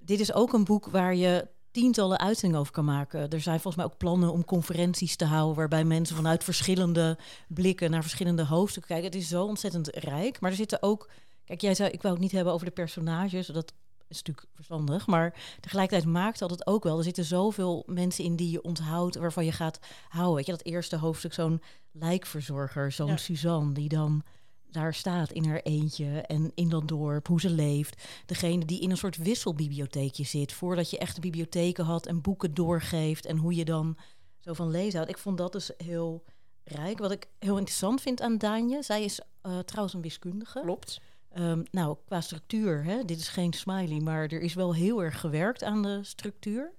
Dit 0.00 0.20
is 0.20 0.32
ook 0.32 0.52
een 0.52 0.64
boek 0.64 0.86
waar 0.86 1.14
je 1.14 1.48
tientallen 1.70 2.18
uitzendingen 2.18 2.60
over 2.60 2.72
kan 2.72 2.84
maken. 2.84 3.30
Er 3.30 3.40
zijn 3.40 3.60
volgens 3.60 3.76
mij 3.76 3.92
ook 3.92 3.98
plannen 3.98 4.32
om 4.32 4.44
conferenties 4.44 5.16
te 5.16 5.24
houden 5.24 5.56
waarbij 5.56 5.84
mensen 5.84 6.16
vanuit 6.16 6.44
verschillende 6.44 7.18
blikken 7.48 7.90
naar 7.90 8.02
verschillende 8.02 8.44
hoofdstukken 8.44 8.92
kijken. 8.94 9.10
Het 9.10 9.20
is 9.20 9.28
zo 9.28 9.44
ontzettend 9.44 9.88
rijk, 9.88 10.40
maar 10.40 10.50
er 10.50 10.56
zitten 10.56 10.82
ook 10.82 11.08
Kijk, 11.50 11.62
jij 11.62 11.74
zei, 11.74 11.90
ik 11.90 12.02
wou 12.02 12.14
het 12.14 12.22
niet 12.22 12.32
hebben 12.32 12.52
over 12.52 12.66
de 12.66 12.72
personages. 12.72 13.46
Dat 13.46 13.72
is 14.08 14.16
natuurlijk 14.16 14.46
verstandig. 14.54 15.06
Maar 15.06 15.34
tegelijkertijd 15.60 16.12
maakt 16.12 16.38
dat 16.38 16.50
het 16.50 16.66
ook 16.66 16.84
wel. 16.84 16.98
Er 16.98 17.04
zitten 17.04 17.24
zoveel 17.24 17.82
mensen 17.86 18.24
in 18.24 18.36
die 18.36 18.50
je 18.50 18.62
onthoudt, 18.62 19.16
waarvan 19.16 19.44
je 19.44 19.52
gaat 19.52 19.78
houden. 20.08 20.34
Weet 20.34 20.46
je, 20.46 20.52
dat 20.52 20.64
eerste 20.64 20.96
hoofdstuk, 20.96 21.32
zo'n 21.32 21.62
lijkverzorger, 21.90 22.92
zo'n 22.92 23.06
Ja. 23.06 23.16
Suzanne, 23.16 23.72
die 23.72 23.88
dan 23.88 24.22
daar 24.70 24.94
staat 24.94 25.32
in 25.32 25.44
haar 25.44 25.60
eentje 25.62 26.20
en 26.20 26.52
in 26.54 26.68
dat 26.68 26.88
dorp, 26.88 27.26
hoe 27.26 27.40
ze 27.40 27.50
leeft. 27.50 28.02
Degene 28.26 28.64
die 28.64 28.80
in 28.80 28.90
een 28.90 28.96
soort 28.96 29.16
wisselbibliotheekje 29.16 30.24
zit, 30.24 30.52
voordat 30.52 30.90
je 30.90 30.98
echte 30.98 31.20
bibliotheken 31.20 31.84
had 31.84 32.06
en 32.06 32.20
boeken 32.20 32.54
doorgeeft 32.54 33.26
en 33.26 33.36
hoe 33.36 33.54
je 33.54 33.64
dan 33.64 33.96
zo 34.38 34.52
van 34.52 34.70
lezen 34.70 34.94
houdt. 34.94 35.10
Ik 35.10 35.18
vond 35.18 35.38
dat 35.38 35.52
dus 35.52 35.70
heel 35.76 36.24
rijk. 36.64 36.98
Wat 36.98 37.10
ik 37.10 37.26
heel 37.38 37.56
interessant 37.56 38.00
vind 38.00 38.20
aan 38.20 38.38
Daanje, 38.38 38.82
zij 38.82 39.04
is 39.04 39.20
eh, 39.40 39.58
trouwens 39.58 39.94
een 39.94 40.02
wiskundige. 40.02 40.60
Klopt. 40.60 41.00
Ehm, 41.30 41.62
nou, 41.70 41.96
qua 42.06 42.20
structuur, 42.20 42.84
hè, 42.84 43.04
dit 43.04 43.18
is 43.18 43.28
geen 43.28 43.52
smiley, 43.52 44.00
maar 44.00 44.22
er 44.22 44.40
is 44.40 44.54
wel 44.54 44.74
heel 44.74 45.02
erg 45.02 45.20
gewerkt 45.20 45.62
aan 45.62 45.82
de 45.82 46.04
structuur. 46.04 46.72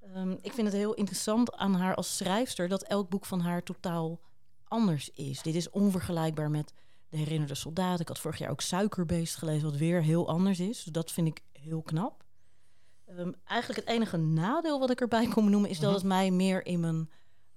Ehm, 0.00 0.36
ik 0.42 0.52
vind 0.52 0.66
het 0.66 0.76
heel 0.76 0.94
interessant 0.94 1.54
aan 1.54 1.74
haar 1.74 1.94
als 1.94 2.16
schrijfster 2.16 2.68
dat 2.68 2.82
elk 2.82 3.08
boek 3.08 3.24
van 3.24 3.40
haar 3.40 3.62
totaal 3.62 4.20
anders 4.64 5.10
is. 5.14 5.42
Dit 5.42 5.54
is 5.54 5.70
onvergelijkbaar 5.70 6.50
met 6.50 6.72
De 7.10 7.16
Herinnerde 7.16 7.54
Soldaat. 7.54 8.00
Ik 8.00 8.08
had 8.08 8.18
vorig 8.18 8.38
jaar 8.38 8.50
ook 8.50 8.60
Suikerbeest 8.60 9.36
gelezen, 9.36 9.70
wat 9.70 9.76
weer 9.78 10.02
heel 10.02 10.28
anders 10.28 10.60
is. 10.60 10.82
Dus 10.82 10.92
dat 10.92 11.12
vind 11.12 11.26
ik 11.26 11.42
heel 11.52 11.82
knap. 11.82 12.24
Ehm, 13.06 13.32
eigenlijk 13.44 13.80
het 13.80 13.88
enige 13.94 14.16
nadeel 14.16 14.78
wat 14.78 14.90
ik 14.90 15.00
erbij 15.00 15.26
kon 15.28 15.50
noemen 15.50 15.70
is 15.70 15.78
dat 15.78 15.94
het 15.94 16.02
mij 16.04 16.30
meer 16.30 16.66
in 16.66 16.80
mijn 16.80 17.10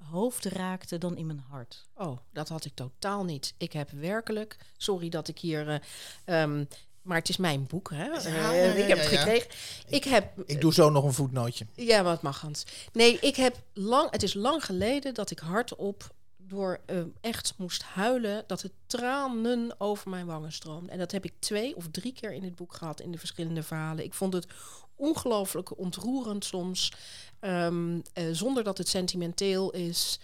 hoofd 0.10 0.46
raakte 0.46 0.98
dan 0.98 1.18
in 1.18 1.26
mijn 1.26 1.44
hart. 1.50 1.90
Oh, 1.96 2.18
dat 2.34 2.50
had 2.50 2.66
ik 2.66 2.72
totaal 2.76 3.24
niet. 3.24 3.54
Ik 3.58 3.74
heb 3.74 3.90
werkelijk, 3.90 4.58
sorry 4.78 5.10
dat 5.10 5.28
ik 5.28 5.40
hier, 5.40 5.68
eh, 5.70 6.42
ehm, 6.44 6.66
maar 7.02 7.18
het 7.18 7.30
is 7.30 7.38
mijn 7.38 7.68
boek, 7.68 7.90
hè? 7.90 8.06
Ja, 8.06 8.18
Eh, 8.24 8.34
ja, 8.36 8.52
ja, 8.52 8.72
ik 8.74 8.88
heb 8.88 8.98
het 8.98 9.10
ja. 9.10 9.18
gekregen. 9.18 9.50
Ik 9.88 10.04
heb, 10.04 10.40
Ik 10.46 10.62
doe 10.62 10.74
zo 10.74 10.90
nog 10.90 11.04
een 11.04 11.14
voetnootje. 11.14 11.66
ja, 11.76 12.04
wat 12.04 12.22
mag 12.22 12.42
Hans? 12.42 12.66
Nee, 12.94 13.20
ik 13.20 13.36
heb 13.36 13.62
lang, 13.74 14.12
het 14.12 14.24
is 14.24 14.34
lang 14.34 14.66
geleden 14.66 15.14
dat 15.14 15.32
ik 15.32 15.40
hardop 15.40 16.14
door 16.52 16.80
eh, 16.86 17.02
echt 17.22 17.54
moest 17.58 17.84
huilen, 17.84 18.44
dat 18.48 18.60
de 18.60 18.72
tranen 18.88 19.76
over 19.78 20.10
mijn 20.10 20.26
wangen 20.26 20.52
stroomden. 20.52 20.90
En 20.90 20.98
dat 21.00 21.12
heb 21.12 21.26
ik 21.26 21.34
twee 21.40 21.76
of 21.76 21.88
drie 21.92 22.14
keer 22.14 22.34
in 22.34 22.44
het 22.44 22.56
boek 22.56 22.74
gehad 22.74 23.00
in 23.00 23.12
de 23.12 23.18
verschillende 23.18 23.64
verhalen. 23.64 24.04
Ik 24.04 24.14
vond 24.14 24.34
het 24.34 24.48
ongelooflijk 24.96 25.78
ontroerend 25.78 26.46
soms, 26.46 26.92
ehm, 27.40 28.00
eh, 28.14 28.26
zonder 28.32 28.64
dat 28.64 28.78
het 28.78 28.88
sentimenteel 28.88 29.72
is. 29.72 30.20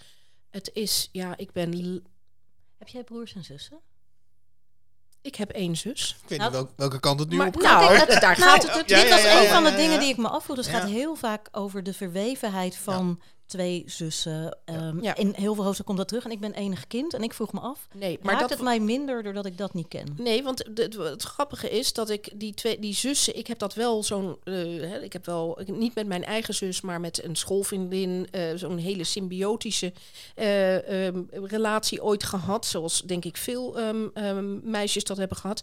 Het 0.50 0.70
is, 0.72 1.08
ja, 1.12 1.36
ik 1.36 1.52
ben, 1.52 2.02
Heb 2.78 2.88
jij 2.88 3.04
broers 3.04 3.34
en 3.34 3.44
zussen? 3.44 3.78
ik 5.20 5.34
heb 5.34 5.50
één 5.50 5.76
zus. 5.76 6.16
Ik 6.22 6.28
weet 6.28 6.38
Nou, 6.38 6.50
niet 6.50 6.60
welke, 6.60 6.72
welke 6.76 7.00
kant 7.00 7.20
het 7.20 7.28
nu 7.28 7.36
maar- 7.36 7.46
op 7.46 7.56
gaat. 7.56 7.80
nou, 7.80 7.96
Kijk, 8.06 8.20
daar 8.20 8.38
nou, 8.38 8.50
gaat 8.50 8.62
het 8.76 8.88
ja, 8.88 9.00
Dit 9.00 9.10
was 9.10 9.22
ja, 9.22 9.36
een 9.36 9.42
ja, 9.42 9.52
van 9.54 9.64
de 9.64 9.70
ja, 9.70 9.76
dingen 9.76 9.92
ja. 9.92 9.98
die 9.98 10.08
ik 10.08 10.16
me 10.16 10.28
afvroeg. 10.28 10.56
Dus 10.56 10.66
het 10.66 10.74
Ja. 10.74 10.80
gaat 10.80 10.90
heel 10.90 11.14
vaak 11.14 11.48
over 11.52 11.82
de 11.82 11.92
verwevenheid 11.92 12.76
van 12.76 13.20
twee 13.48 13.82
zussen. 13.86 14.56
Ehm, 14.64 15.02
Ja. 15.02 15.16
In 15.16 15.32
heel 15.36 15.54
veel 15.54 15.64
hoofdstukken 15.64 15.84
komt 15.84 15.98
dat 15.98 16.08
terug. 16.08 16.24
En 16.24 16.30
ik 16.30 16.40
ben 16.40 16.52
enig 16.54 16.86
kind. 16.86 17.14
En 17.14 17.22
ik 17.22 17.34
vroeg 17.34 17.52
me 17.52 17.60
af, 17.60 17.88
Nee, 17.94 18.18
maar 18.22 18.26
maakt 18.34 18.40
dat 18.40 18.50
het 18.50 18.60
mij 18.60 18.80
minder 18.80 19.22
doordat 19.22 19.46
ik 19.46 19.58
dat 19.58 19.74
niet 19.74 19.88
ken? 19.88 20.06
Nee, 20.16 20.42
want 20.42 20.64
de- 20.76 20.82
het, 20.82 20.94
het 20.94 21.22
grappige 21.22 21.70
is 21.70 21.92
dat 21.92 22.10
ik 22.10 22.30
die 22.34 22.54
twee, 22.54 22.78
die 22.78 22.94
zussen, 22.94 23.36
ik 23.36 23.46
heb 23.46 23.58
dat 23.58 23.74
wel 23.74 24.02
zo'n, 24.02 24.36
eh, 24.44 25.02
ik 25.02 25.12
heb 25.12 25.26
wel 25.26 25.58
niet 25.66 25.94
met 25.94 26.06
mijn 26.06 26.24
eigen 26.24 26.54
zus, 26.54 26.80
maar 26.80 27.00
met 27.00 27.24
een 27.24 27.36
schoolvriendin, 27.36 28.28
eh, 28.30 28.42
zo'n 28.54 28.76
hele 28.78 29.04
symbiotische 29.04 29.92
eh, 30.34 31.06
ehm, 31.06 31.22
relatie 31.30 32.02
ooit 32.02 32.24
gehad, 32.24 32.66
zoals 32.66 33.02
denk 33.02 33.24
ik 33.24 33.36
veel 33.36 33.78
ehm, 33.78 34.70
meisjes 34.70 35.04
dat 35.04 35.16
hebben 35.16 35.36
gehad. 35.36 35.62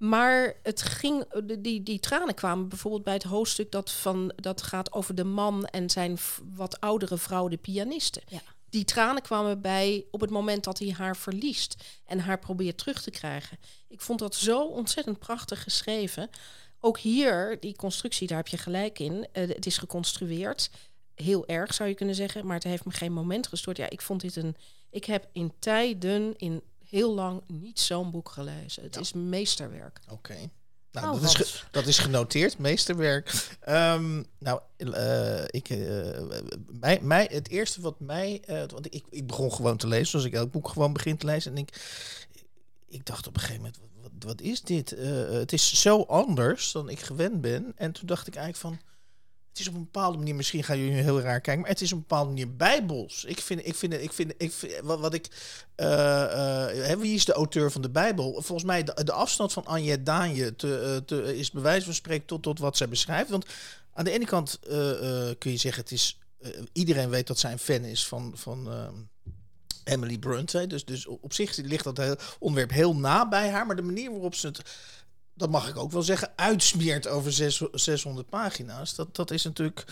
Maar 0.00 0.56
het 0.62 0.82
ging, 0.82 1.24
die, 1.58 1.82
die 1.82 2.00
tranen 2.00 2.34
kwamen 2.34 2.68
bijvoorbeeld 2.68 3.04
bij 3.04 3.14
het 3.14 3.22
hoofdstuk 3.22 3.70
dat, 3.72 3.90
van, 3.90 4.32
dat 4.36 4.62
gaat 4.62 4.92
over 4.92 5.14
de 5.14 5.24
man 5.24 5.64
en 5.64 5.90
zijn 5.90 6.18
wat 6.54 6.80
oudere 6.80 7.18
vrouw, 7.18 7.48
de 7.48 7.56
pianiste. 7.56 8.22
Ja. 8.28 8.40
Die 8.70 8.84
tranen 8.84 9.22
kwamen 9.22 9.60
bij 9.60 10.04
op 10.10 10.20
het 10.20 10.30
moment 10.30 10.64
dat 10.64 10.78
hij 10.78 10.90
haar 10.90 11.16
verliest 11.16 11.84
en 12.06 12.18
haar 12.18 12.38
probeert 12.38 12.78
terug 12.78 13.02
te 13.02 13.10
krijgen. 13.10 13.58
Ik 13.88 14.00
vond 14.00 14.18
dat 14.18 14.34
zo 14.34 14.64
ontzettend 14.64 15.18
prachtig 15.18 15.62
geschreven. 15.62 16.30
Ook 16.80 16.98
hier, 16.98 17.56
die 17.60 17.76
constructie, 17.76 18.26
daar 18.26 18.36
heb 18.36 18.48
je 18.48 18.58
gelijk 18.58 18.98
in. 18.98 19.26
Eh, 19.32 19.48
het 19.48 19.66
is 19.66 19.78
geconstrueerd. 19.78 20.70
Heel 21.14 21.46
erg 21.46 21.74
zou 21.74 21.88
je 21.88 21.94
kunnen 21.94 22.14
zeggen, 22.14 22.46
maar 22.46 22.54
het 22.54 22.64
heeft 22.64 22.84
me 22.84 22.92
geen 22.92 23.12
moment 23.12 23.46
gestoord. 23.46 23.76
Ja, 23.76 23.90
ik 23.90 24.00
vond 24.00 24.20
dit 24.20 24.36
een. 24.36 24.56
Ik 24.90 25.04
heb 25.04 25.28
in 25.32 25.52
tijden, 25.58 26.34
in 26.36 26.62
heel 26.90 27.14
lang, 27.14 27.42
niet 27.46 27.80
zo'n 27.80 28.10
boek 28.10 28.28
gelezen. 28.28 28.82
Het 28.82 28.96
is 28.96 29.12
meesterwerk. 29.12 30.00
Oké. 30.08 30.36
Nou, 30.92 31.14
Oh, 31.14 31.22
dat, 31.22 31.40
is 31.40 31.64
dat 31.70 31.86
is 31.86 31.98
genoteerd, 31.98 32.58
meesterwerk. 32.58 33.56
Ehm, 33.60 34.22
nou, 34.38 34.60
eh, 34.76 35.44
ik, 35.46 35.68
eh, 35.68 35.78
mij, 36.80 36.98
mij, 37.02 37.28
het 37.32 37.48
eerste 37.48 37.80
wat 37.80 38.00
mij... 38.00 38.42
eh, 38.46 38.62
want 38.68 38.94
ik, 38.94 39.04
ik 39.10 39.26
begon 39.26 39.52
gewoon 39.52 39.76
te 39.76 39.86
lezen, 39.86 40.06
zoals 40.06 40.24
ik 40.24 40.32
elk 40.34 40.50
boek 40.50 40.68
gewoon 40.68 40.92
begin 40.92 41.16
te 41.16 41.26
lezen. 41.26 41.50
En 41.52 41.58
ik, 41.58 41.80
ik 42.88 43.06
dacht 43.06 43.26
op 43.26 43.34
een 43.34 43.40
gegeven 43.40 43.62
moment, 43.62 43.80
wat, 44.02 44.10
wat 44.18 44.40
is 44.40 44.62
dit? 44.62 44.92
Eh, 44.92 45.28
het 45.30 45.52
is 45.52 45.80
zo 45.80 46.02
anders 46.02 46.72
dan 46.72 46.88
ik 46.88 47.00
gewend 47.00 47.40
ben. 47.40 47.72
En 47.76 47.92
toen 47.92 48.06
dacht 48.06 48.26
ik 48.26 48.34
eigenlijk 48.36 48.64
van... 48.76 48.88
Het 49.50 49.58
is 49.58 49.68
op 49.68 49.74
een 49.74 49.84
bepaalde 49.84 50.18
manier, 50.18 50.34
misschien 50.34 50.64
gaan 50.64 50.78
jullie 50.78 51.02
heel 51.02 51.20
raar 51.20 51.40
kijken, 51.40 51.60
maar 51.60 51.70
het 51.70 51.80
is 51.80 51.92
op 51.92 51.98
een 51.98 52.04
bepaalde 52.08 52.28
manier 52.28 52.56
bijbels. 52.56 53.24
Ik 53.24 53.40
vind, 53.40 53.66
ik 53.66 53.74
vind, 53.74 53.92
ik 53.92 54.12
vind, 54.12 54.34
ik 54.38 54.80
wat, 54.82 55.14
ik, 55.14 55.28
eh, 55.74 56.90
eh, 56.90 56.98
wie 56.98 57.14
is 57.14 57.24
de 57.24 57.32
auteur 57.32 57.70
van 57.70 57.82
de 57.82 57.90
Bijbel? 57.90 58.32
Volgens 58.32 58.64
mij 58.64 58.84
de, 58.84 59.04
de 59.04 59.12
afstand 59.12 59.52
van 59.52 59.66
Anje 59.66 60.02
Daanje 60.02 60.56
te, 60.56 61.02
eh, 61.06 61.38
is 61.38 61.50
bewijs 61.50 61.84
van 61.84 61.94
spreken 61.94 62.26
tot, 62.26 62.42
tot 62.42 62.58
wat 62.58 62.76
zij 62.76 62.88
beschrijft. 62.88 63.30
Want 63.30 63.46
aan 63.92 64.04
de 64.04 64.10
ene 64.10 64.26
kant 64.26 64.58
kun 65.38 65.50
je 65.50 65.56
zeggen, 65.56 65.82
het 65.82 65.92
is, 65.92 66.18
iedereen 66.72 67.10
weet 67.10 67.26
dat 67.26 67.38
zij 67.38 67.52
een 67.52 67.58
fan 67.58 67.84
is 67.84 68.06
van, 68.06 68.32
van 68.34 68.70
ehm, 68.70 68.94
Emily 69.84 70.18
Brunt. 70.18 70.70
Dus, 70.70 70.84
dus 70.84 71.06
op 71.06 71.32
zich 71.32 71.56
ligt 71.56 71.84
dat 71.84 72.36
onderwerp 72.38 72.70
heel 72.70 72.96
na 72.96 73.28
bij 73.28 73.50
haar, 73.50 73.66
maar 73.66 73.76
de 73.76 73.82
manier 73.82 74.10
waarop 74.10 74.34
ze 74.34 74.46
het 74.46 74.62
dat 75.40 75.50
mag 75.50 75.68
ik 75.68 75.76
ook 75.76 75.92
wel 75.92 76.02
zeggen, 76.02 76.28
uitsmeert 76.36 77.08
over 77.08 77.32
zes- 77.32 77.62
600 77.72 78.28
pagina's. 78.28 78.94
Dat, 78.94 79.16
dat 79.16 79.30
is 79.30 79.44
natuurlijk, 79.44 79.84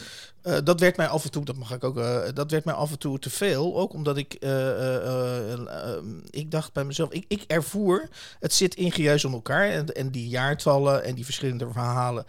eh, 0.43 0.57
dat 0.65 0.81
werd 0.81 0.97
mij 0.97 1.07
af 1.07 1.25
en 1.25 1.31
toe, 1.31 1.45
dat 1.45 1.57
mag 1.57 1.73
ik 1.73 1.85
ook, 1.85 1.99
eh, 1.99 2.21
dat 2.35 2.51
werd 2.51 2.65
mij 2.65 2.75
af 2.75 2.91
en 2.91 2.99
toe 2.99 3.19
te 3.19 3.31
veel. 3.31 3.77
Ook 3.77 3.93
omdat 3.93 4.17
ik, 4.17 4.35
eh, 4.35 5.53
ik 6.31 6.51
dacht 6.51 6.73
bij 6.73 6.85
mezelf, 6.85 7.13
ik, 7.13 7.25
ik 7.29 7.45
ervoer, 7.47 8.09
het 8.41 8.55
zit 8.55 8.75
ingejuist 8.75 9.25
om 9.25 9.33
elkaar. 9.33 9.69
En, 9.69 9.87
en 9.87 10.11
die 10.11 10.29
jaartallen 10.29 11.05
en 11.05 11.15
die 11.15 11.25
verschillende 11.25 11.69
verhalen, 11.73 12.25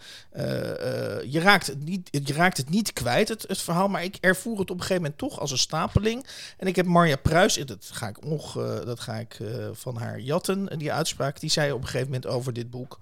je, 1.30 1.40
raakt 1.40 1.66
het 1.66 1.84
niet, 1.84 2.08
je 2.10 2.32
raakt 2.32 2.56
het 2.56 2.70
niet 2.70 2.92
kwijt, 2.92 3.28
het, 3.28 3.44
het 3.48 3.60
verhaal. 3.60 3.88
Maar 3.88 4.04
ik 4.04 4.16
ervoer 4.20 4.58
het 4.58 4.70
op 4.70 4.76
een 4.76 4.82
gegeven 4.82 5.02
moment 5.02 5.18
toch 5.18 5.40
als 5.40 5.50
een 5.50 5.58
stapeling. 5.58 6.26
En 6.56 6.66
ik 6.66 6.76
heb 6.76 6.86
Marja 6.86 7.16
Pruis, 7.16 7.54
dat 7.54 7.88
ga 7.92 8.08
ik, 8.08 8.24
nog, 8.24 8.52
dat 8.84 9.00
ga 9.00 9.14
ik 9.14 9.38
van 9.72 9.96
haar 9.96 10.20
jatten, 10.20 10.78
die 10.78 10.92
uitspraak, 10.92 11.40
die 11.40 11.50
zei 11.50 11.72
op 11.72 11.80
een 11.80 11.84
gegeven 11.84 12.06
moment 12.06 12.26
over 12.26 12.52
dit 12.52 12.70
boek 12.70 12.98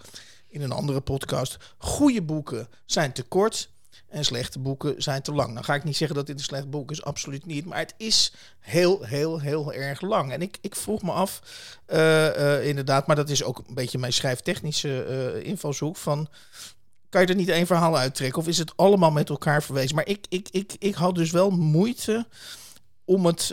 in 0.49 0.63
een 0.63 0.73
andere 0.73 1.01
podcast. 1.01 1.57
Goede 1.79 2.23
boeken 2.23 2.69
zijn 2.85 3.13
te 3.13 3.23
kort 3.23 3.69
en 4.09 4.25
slechte 4.25 4.59
boeken 4.59 5.03
zijn 5.03 5.23
te 5.23 5.33
lang. 5.33 5.55
Dan 5.55 5.65
ga 5.65 5.75
ik 5.75 5.85
niet 5.85 5.97
zeggen 5.97 6.17
dat 6.17 6.27
dit 6.27 6.39
een 6.39 6.45
slecht 6.45 6.71
boek 6.71 6.91
is, 6.91 7.05
absoluut 7.05 7.47
niet. 7.47 7.65
Maar 7.65 7.79
het 7.79 7.95
is 7.97 8.33
heel, 8.59 9.03
heel, 9.03 9.39
heel 9.39 9.73
erg 9.73 10.01
lang. 10.01 10.33
En 10.33 10.43
ik, 10.43 10.59
ik 10.61 10.77
vroeg 10.77 11.03
me 11.03 11.13
af, 11.13 11.43
eh, 11.85 12.57
eh, 12.57 12.67
inderdaad, 12.67 13.07
maar 13.07 13.17
dat 13.17 13.29
is 13.29 13.43
ook 13.43 13.59
een 13.59 13.75
beetje 13.75 13.99
mijn 13.99 14.13
schrijftechnische 14.13 15.03
eh, 15.03 15.47
invalshoek 15.47 15.97
van... 15.97 16.29
Kan 17.09 17.21
je 17.21 17.27
er 17.27 17.35
niet 17.35 17.49
één 17.49 17.67
verhaal 17.67 17.99
uittrekken? 17.99 18.41
Of 18.41 18.49
is 18.49 18.59
het 18.59 18.73
allemaal 18.77 19.11
met 19.11 19.29
elkaar 19.29 19.63
verwezen? 19.63 19.95
Maar 19.95 20.07
ik, 20.07 20.27
ik, 20.29 20.49
ik, 20.51 20.75
ik 20.79 20.95
had 20.95 21.15
dus 21.15 21.31
wel 21.31 21.51
moeite 21.51 22.27
om 23.05 23.27
het, 23.27 23.53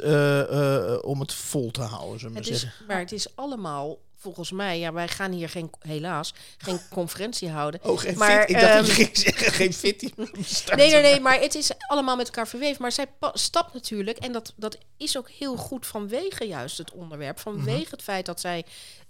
om 1.04 1.20
het 1.20 1.34
vol 1.34 1.72
te 1.72 1.82
houden, 1.82 2.20
zullen 2.20 2.36
we 2.36 2.40
Het 2.40 2.50
maar 2.50 2.58
is, 2.58 2.86
maar 2.88 3.00
het 3.00 3.12
is 3.12 3.36
allemaal, 3.36 3.98
volgens 4.26 4.52
mij, 4.52 4.80
ja, 4.80 4.94
wij 4.94 5.08
gaan 5.08 5.32
hier 5.32 5.50
geen, 5.50 5.70
helaas, 5.80 6.34
geen 6.58 6.80
conferentie 7.00 7.50
houden. 7.50 7.80
Oh, 7.84 8.00
geen 8.00 8.18
Maar, 8.18 8.40
fit. 8.40 8.50
Ik 8.50 8.60
dacht 8.60 8.74
ehm, 8.74 8.84
ging 8.84 9.18
zeggen, 9.18 9.52
geen 9.52 9.74
fitty. 9.74 10.12
Nee, 10.16 10.92
nee, 10.92 11.02
nee, 11.02 11.20
maar 11.20 11.40
het 11.40 11.56
is 11.56 11.72
allemaal 11.88 12.16
met 12.16 12.26
elkaar 12.26 12.48
verweven. 12.48 12.82
Maar 12.82 12.92
zij 12.92 13.06
stapt 13.34 13.74
natuurlijk, 13.74 14.18
en 14.18 14.32
dat, 14.32 14.54
dat 14.56 14.78
is 14.98 15.18
ook 15.18 15.30
heel 15.30 15.56
goed 15.56 15.88
vanwege 15.88 16.44
juist 16.44 16.78
het 16.78 16.92
onderwerp. 16.92 17.40
Vanwege 17.40 17.90
het 17.90 18.02
feit 18.02 18.26
dat 18.26 18.40
zij 18.40 18.66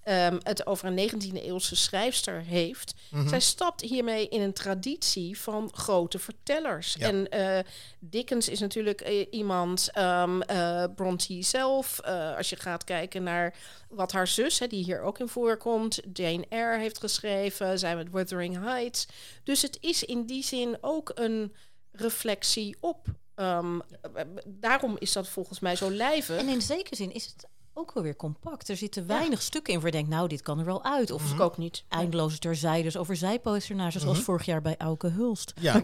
ehm, 0.06 0.38
het 0.44 0.66
over 0.66 0.88
een 0.88 0.96
19e 0.96 1.42
eeuwse 1.44 1.76
schrijfster 1.76 2.42
heeft. 2.42 2.94
Zij 3.28 3.40
stapt 3.40 3.82
hiermee 3.82 4.28
in 4.28 4.42
een 4.42 4.54
traditie 4.54 5.40
van 5.40 5.70
grote 5.74 6.20
vertellers. 6.20 6.96
Ja. 7.00 7.08
En 7.08 7.30
eh, 7.30 7.60
Dickens 8.00 8.50
is 8.50 8.60
natuurlijk 8.60 9.02
eh, 9.02 9.26
iemand, 9.32 9.90
ehm 9.92 10.42
eh, 10.42 10.84
Bronte 10.96 11.42
zelf. 11.42 12.00
eh, 12.00 12.36
als 12.38 12.50
je 12.50 12.56
gaat 12.56 12.84
kijken 12.84 13.24
naar 13.24 13.56
wat 13.90 14.12
haar 14.12 14.28
zus, 14.28 14.60
hè, 14.60 14.68
die 14.68 14.84
hier 14.84 15.02
ook 15.02 15.20
in 15.20 15.28
voorkomt, 15.28 16.00
Jane 16.14 16.46
Eyre 16.50 16.80
heeft 16.80 17.00
geschreven. 17.00 17.80
Zij 17.80 17.96
met 17.96 18.12
Wuthering 18.12 18.64
Heights. 18.64 19.06
Dus 19.44 19.62
het 19.62 19.78
is 19.82 20.04
in 20.04 20.26
die 20.26 20.44
zin 20.44 20.78
ook 20.82 21.12
een 21.16 21.54
reflectie 21.92 22.76
op. 22.80 23.08
ehm, 23.36 23.80
eh, 24.14 24.22
daarom 24.46 24.96
is 25.00 25.12
dat 25.12 25.28
volgens 25.28 25.60
mij 25.60 25.76
zo 25.76 25.92
lijvig. 25.92 26.38
En 26.40 26.48
in 26.48 26.62
zekere 26.62 26.96
zin 26.96 27.14
is 27.14 27.26
het 27.26 27.48
ook 27.78 27.92
wel 27.94 28.04
weer 28.04 28.16
compact. 28.16 28.70
Er 28.70 28.78
zitten 28.78 29.08
weinig 29.08 29.42
stukken 29.42 29.74
in 29.74 29.80
waar 29.80 29.88
je 29.88 29.96
denkt, 29.96 30.10
nou, 30.10 30.28
dit 30.28 30.42
kan 30.42 30.60
er 30.60 30.66
wel 30.66 30.84
uit. 30.84 31.12
Of 31.12 31.34
ik 31.34 31.40
ook 31.40 31.58
niet. 31.58 31.84
eindeloze 31.88 32.38
terzijdes 32.38 32.98
over 32.98 33.16
zijpersonages, 33.16 34.02
zoals 34.02 34.20
vorig 34.20 34.46
jaar 34.46 34.62
bij 34.62 34.78
Auke 34.78 35.08
Hulst. 35.08 35.54
Ja. 35.60 35.82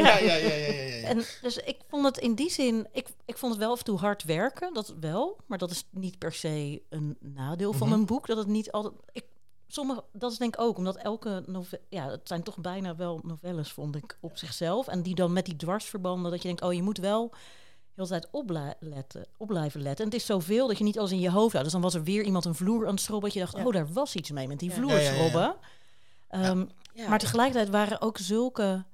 Ja, 0.00 0.18
ja, 0.18 0.18
ja, 0.18 0.34
ja, 0.34 0.54
ja, 0.54 0.72
ja, 0.72 0.94
ja. 0.94 1.08
En 1.08 1.24
dus 1.42 1.56
ik 1.56 1.76
vond 1.88 2.04
het 2.04 2.18
in 2.18 2.34
die 2.34 2.50
zin, 2.50 2.88
ik, 2.92 3.08
ik 3.24 3.38
vond 3.38 3.52
het 3.52 3.60
wel 3.62 3.72
af 3.72 3.78
en 3.78 3.84
toe 3.84 3.98
hard 3.98 4.24
werken, 4.24 4.74
dat 4.74 4.94
wel, 5.00 5.36
maar 5.46 5.58
dat 5.58 5.70
is 5.70 5.84
niet 5.90 6.18
per 6.18 6.32
se 6.32 6.82
een 6.88 7.16
nadeel 7.20 7.72
van 7.72 7.92
een 7.92 8.06
boek. 8.06 8.26
Dat 8.26 8.36
het 8.36 8.46
niet 8.46 8.72
altijd. 8.72 8.94
Ik, 9.12 9.24
sommige, 9.66 10.04
dat 10.12 10.32
is 10.32 10.38
denk 10.38 10.54
ik 10.54 10.60
ook, 10.60 10.76
omdat 10.76 10.96
elke 10.96 11.42
novelle, 11.46 11.82
ja, 11.88 12.10
het 12.10 12.28
zijn 12.28 12.42
toch 12.42 12.58
bijna 12.58 12.96
wel 12.96 13.20
novelles, 13.22 13.72
vond 13.72 13.96
ik 13.96 14.18
op 14.20 14.36
zichzelf. 14.36 14.88
En 14.88 15.02
die 15.02 15.14
dan 15.14 15.32
met 15.32 15.44
die 15.44 15.56
dwarsverbanden, 15.56 16.30
dat 16.30 16.42
je 16.42 16.48
denkt, 16.48 16.62
oh, 16.62 16.72
je 16.72 16.82
moet 16.82 16.98
wel 16.98 17.32
heel 18.08 18.16
de 18.18 18.20
tijd 18.20 18.28
opla- 18.42 18.74
letten, 18.80 19.26
op 19.36 19.46
blijven 19.48 19.82
letten. 19.82 20.04
En 20.04 20.10
het 20.10 20.20
is 20.20 20.26
zoveel 20.26 20.66
dat 20.68 20.78
je 20.78 20.84
niet 20.84 20.98
alles 20.98 21.10
in 21.12 21.20
je 21.20 21.30
hoofd 21.30 21.52
houdt. 21.52 21.62
Dus 21.64 21.72
dan 21.72 21.80
was 21.82 21.94
er 21.94 22.02
weer 22.04 22.22
iemand 22.22 22.44
een 22.44 22.54
vloer 22.54 22.86
aan 22.86 22.92
het 22.92 23.00
schrobben, 23.00 23.28
dat 23.30 23.38
je 23.38 23.44
dacht, 23.44 23.56
Ja. 23.56 23.66
oh, 23.66 23.72
daar 23.72 23.92
was 23.92 24.14
iets 24.14 24.30
mee 24.30 24.48
met 24.48 24.58
die 24.58 24.68
Ja. 24.68 24.74
vloer 24.74 24.90
Ja, 24.90 24.96
ja, 24.96 25.02
ja, 25.02 25.10
ja. 25.10 25.14
schrobben. 25.16 25.56
Ehm, 26.28 26.64
Ja. 26.94 27.08
Maar 27.08 27.18
tegelijkertijd 27.18 27.68
waren 27.68 28.00
ook 28.00 28.18
zulke. 28.18 28.84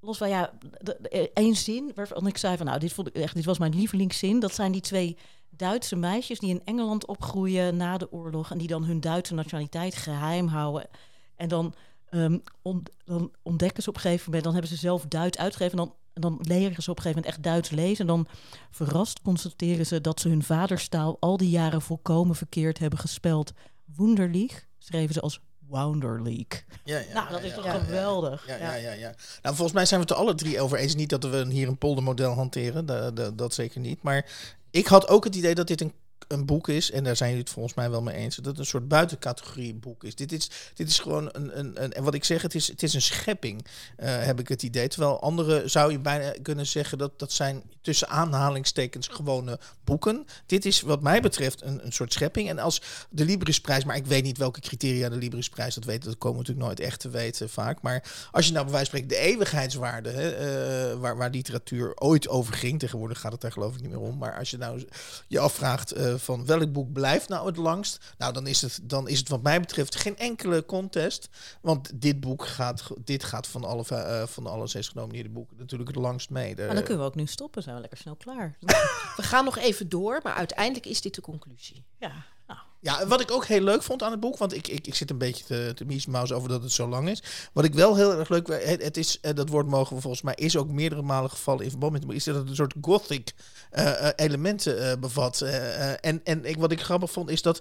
Los 0.00 0.16
van 0.18 0.28
ja, 0.28 0.50
de- 0.80 0.96
de- 1.00 1.30
één 1.32 1.54
zin 1.56 1.92
waarvan 1.94 2.26
ik 2.26 2.36
zei 2.36 2.56
van 2.56 2.66
nou, 2.66 2.78
dit 2.78 2.92
vond 2.92 3.06
ik 3.08 3.14
echt, 3.14 3.34
dit 3.34 3.44
was 3.44 3.58
mijn 3.58 3.74
lievelingszin. 3.74 4.40
Dat 4.40 4.54
zijn 4.54 4.72
die 4.72 4.80
twee 4.80 5.16
Duitse 5.50 5.96
meisjes 5.96 6.38
die 6.38 6.50
in 6.50 6.62
Engeland 6.64 7.06
opgroeien 7.06 7.76
na 7.76 7.96
de 7.98 8.12
oorlog 8.12 8.50
en 8.50 8.58
die 8.58 8.66
dan 8.68 8.84
hun 8.84 9.00
Duitse 9.00 9.34
nationaliteit 9.34 9.94
geheim 9.94 10.46
houden. 10.46 10.88
En 11.36 11.48
dan, 11.48 11.74
ehm, 12.08 12.38
ont- 12.62 12.90
dan 13.04 13.32
ontdekken 13.42 13.82
ze 13.82 13.88
op 13.88 13.94
een 13.94 14.00
gegeven 14.00 14.24
moment, 14.24 14.44
dan 14.44 14.52
hebben 14.52 14.70
ze 14.70 14.76
zelf 14.76 15.04
Duits 15.08 15.38
uitgegeven 15.38 15.78
en 15.78 15.84
dan, 15.84 15.94
en 16.14 16.20
dan 16.20 16.38
leren 16.42 16.82
ze 16.82 16.90
op 16.90 16.96
een 16.96 17.02
gegeven 17.02 17.22
moment 17.22 17.26
echt 17.26 17.42
Duits 17.42 17.70
lezen. 17.70 18.00
En 18.00 18.06
dan 18.06 18.26
verrast 18.70 19.22
constateren 19.22 19.86
ze 19.86 20.00
dat 20.00 20.20
ze 20.20 20.28
hun 20.28 20.42
vaderstaal 20.42 21.16
al 21.20 21.36
die 21.36 21.50
jaren 21.50 21.82
volkomen 21.82 22.36
verkeerd 22.36 22.78
hebben 22.78 22.98
gespeld. 22.98 23.52
Wunderlich 23.96 24.66
schreven 24.78 25.14
ze 25.14 25.20
als 25.20 25.40
Wounderlich. 25.68 26.64
Ja, 26.84 26.98
ja, 26.98 27.12
Nou, 27.14 27.30
dat 27.30 27.42
is 27.42 27.48
ja, 27.50 27.54
toch 27.54 27.64
ja. 27.64 27.78
geweldig. 27.78 28.46
Ja, 28.46 28.56
ja, 28.56 28.74
ja, 28.74 28.92
ja. 28.92 29.14
Nou, 29.42 29.54
volgens 29.54 29.72
mij 29.72 29.86
zijn 29.86 30.00
we 30.00 30.06
het 30.06 30.14
er 30.16 30.22
alle 30.22 30.34
drie 30.34 30.60
over 30.60 30.78
eens. 30.78 30.94
Niet 30.94 31.08
dat 31.10 31.24
we 31.24 31.46
hier 31.50 31.68
een 31.68 31.78
poldermodel 31.78 32.32
hanteren, 32.32 32.86
da- 32.86 33.10
da- 33.10 33.30
dat 33.30 33.54
zeker 33.54 33.80
niet. 33.80 34.02
Maar 34.02 34.26
ik 34.70 34.86
had 34.86 35.08
ook 35.08 35.24
het 35.24 35.34
idee 35.34 35.54
dat 35.54 35.66
dit 35.66 35.80
een, 35.80 35.92
een 36.28 36.46
boek 36.46 36.68
is, 36.68 36.90
en 36.90 37.04
daar 37.04 37.16
zijn 37.16 37.28
jullie 37.28 37.44
het 37.44 37.54
volgens 37.54 37.74
mij 37.74 37.90
wel 37.90 38.02
mee 38.02 38.16
eens, 38.16 38.36
dat 38.36 38.44
het 38.44 38.58
een 38.58 38.66
soort 38.66 38.88
buitencategorie 38.88 39.74
boek 39.74 40.04
is. 40.04 40.14
Dit 40.14 40.32
is, 40.32 40.50
dit 40.74 40.88
is 40.88 40.98
gewoon 40.98 41.28
een, 41.32 41.58
een, 41.58 41.92
en 41.92 42.02
wat 42.02 42.14
ik 42.14 42.24
zeg, 42.24 42.42
het 42.42 42.54
is, 42.54 42.68
het 42.68 42.82
is 42.82 42.94
een 42.94 43.02
schepping, 43.02 43.66
uh, 43.98 44.22
heb 44.24 44.40
ik 44.40 44.48
het 44.48 44.62
idee. 44.62 44.88
Terwijl 44.88 45.20
andere 45.20 45.68
zou 45.68 45.92
je 45.92 45.98
bijna 45.98 46.32
kunnen 46.42 46.66
zeggen 46.66 46.98
dat 46.98 47.18
dat 47.18 47.32
zijn 47.32 47.62
tussen 47.80 48.08
aanhalingstekens 48.08 49.08
gewone 49.08 49.58
boeken. 49.84 50.26
Dit 50.46 50.64
is 50.64 50.80
wat 50.80 51.02
mij 51.02 51.20
betreft 51.20 51.62
een, 51.62 51.84
een 51.84 51.92
soort 51.92 52.12
schepping. 52.12 52.48
En 52.48 52.58
als 52.58 52.82
de 53.10 53.24
Librisprijs, 53.24 53.84
maar 53.84 53.96
ik 53.96 54.06
weet 54.06 54.24
niet 54.24 54.38
welke 54.38 54.60
criteria 54.60 55.08
de 55.08 55.16
Librisprijs 55.16 55.74
dat 55.74 55.84
weten, 55.84 56.08
dat 56.08 56.18
komen 56.18 56.38
we 56.38 56.46
natuurlijk 56.46 56.66
nooit 56.66 56.88
echt 56.88 57.00
te 57.00 57.10
weten 57.10 57.50
vaak. 57.50 57.82
Maar 57.82 58.28
als 58.30 58.46
je 58.46 58.52
nou 58.52 58.64
bij 58.64 58.74
wijze 58.74 58.90
van 58.90 59.06
de 59.06 59.16
eeuwigheidswaarde, 59.16 60.10
hè, 60.10 60.92
uh, 60.92 61.00
waar, 61.00 61.16
waar 61.16 61.30
literatuur 61.30 61.96
ooit 61.96 62.28
over 62.28 62.54
ging, 62.54 62.78
tegenwoordig 62.78 63.20
gaat 63.20 63.32
het 63.32 63.40
daar 63.40 63.52
geloof 63.52 63.74
ik 63.74 63.80
niet 63.80 63.90
meer 63.90 64.00
om, 64.00 64.18
maar 64.18 64.38
als 64.38 64.50
je 64.50 64.56
nou 64.56 64.84
je 65.28 65.38
afvraagt 65.38 65.96
uh, 65.96 66.13
van 66.18 66.46
welk 66.46 66.72
boek 66.72 66.92
blijft 66.92 67.28
nou 67.28 67.46
het 67.46 67.56
langst, 67.56 68.14
nou 68.18 68.32
dan 68.32 68.46
is 68.46 68.62
het, 68.62 68.80
dan 68.82 69.08
is 69.08 69.18
het 69.18 69.28
wat 69.28 69.42
mij 69.42 69.60
betreft 69.60 69.96
geen 69.96 70.16
enkele 70.18 70.64
contest, 70.64 71.28
want 71.60 72.00
dit 72.00 72.20
boek 72.20 72.46
gaat, 72.46 72.90
dit 73.04 73.24
gaat 73.24 73.46
van 73.46 73.64
alle, 73.64 73.84
uh, 73.90 74.26
van 74.26 74.46
alle 74.46 74.66
zes 74.66 74.88
genomineerde 74.88 75.28
boeken 75.28 75.56
natuurlijk 75.56 75.90
het 75.90 75.98
langst 75.98 76.30
mee. 76.30 76.54
De, 76.54 76.64
maar 76.64 76.74
dan 76.74 76.84
kunnen 76.84 77.02
we 77.02 77.08
ook 77.08 77.14
nu 77.14 77.26
stoppen, 77.26 77.62
zijn 77.62 77.74
we 77.74 77.80
lekker 77.80 77.98
snel 77.98 78.16
klaar. 78.16 78.56
we 79.16 79.22
gaan 79.22 79.44
nog 79.44 79.58
even 79.58 79.88
door, 79.88 80.20
maar 80.22 80.34
uiteindelijk 80.34 80.86
is 80.86 81.00
dit 81.00 81.14
de 81.14 81.20
conclusie. 81.20 81.84
Ja, 81.98 82.12
nou. 82.46 82.58
Ja, 82.84 83.06
wat 83.06 83.20
ik 83.20 83.30
ook 83.30 83.46
heel 83.46 83.60
leuk 83.60 83.82
vond 83.82 84.02
aan 84.02 84.10
het 84.10 84.20
boek, 84.20 84.38
want 84.38 84.54
ik, 84.54 84.68
ik, 84.68 84.86
ik 84.86 84.94
zit 84.94 85.10
een 85.10 85.18
beetje 85.18 85.44
te, 85.44 85.72
te 85.74 86.34
over 86.34 86.48
dat 86.48 86.62
het 86.62 86.72
zo 86.72 86.88
lang 86.88 87.08
is. 87.08 87.22
Wat 87.52 87.64
ik 87.64 87.74
wel 87.74 87.96
heel 87.96 88.18
erg 88.18 88.28
leuk 88.28 88.48
het, 88.48 88.82
het 88.82 88.96
is, 88.96 89.18
eh, 89.20 89.34
dat 89.34 89.48
woord 89.48 89.66
mogen 89.66 89.96
we 89.96 90.02
volgens 90.02 90.22
mij, 90.22 90.34
is 90.34 90.56
ook 90.56 90.68
meerdere 90.68 91.02
malen 91.02 91.30
gevallen 91.30 91.64
in 91.64 91.70
verband 91.70 91.92
met 91.92 92.00
het 92.00 92.10
boek, 92.10 92.18
is 92.18 92.24
dat 92.24 92.34
het 92.34 92.48
een 92.48 92.54
soort 92.54 92.74
gothic 92.80 93.32
uh, 93.72 94.08
elementen 94.16 94.78
uh, 94.78 94.92
bevat. 95.00 95.40
en 95.40 96.20
en 96.24 96.44
ik, 96.44 96.56
wat 96.56 96.72
ik 96.72 96.80
grappig 96.80 97.10
vond, 97.10 97.30
is 97.30 97.42
dat 97.42 97.60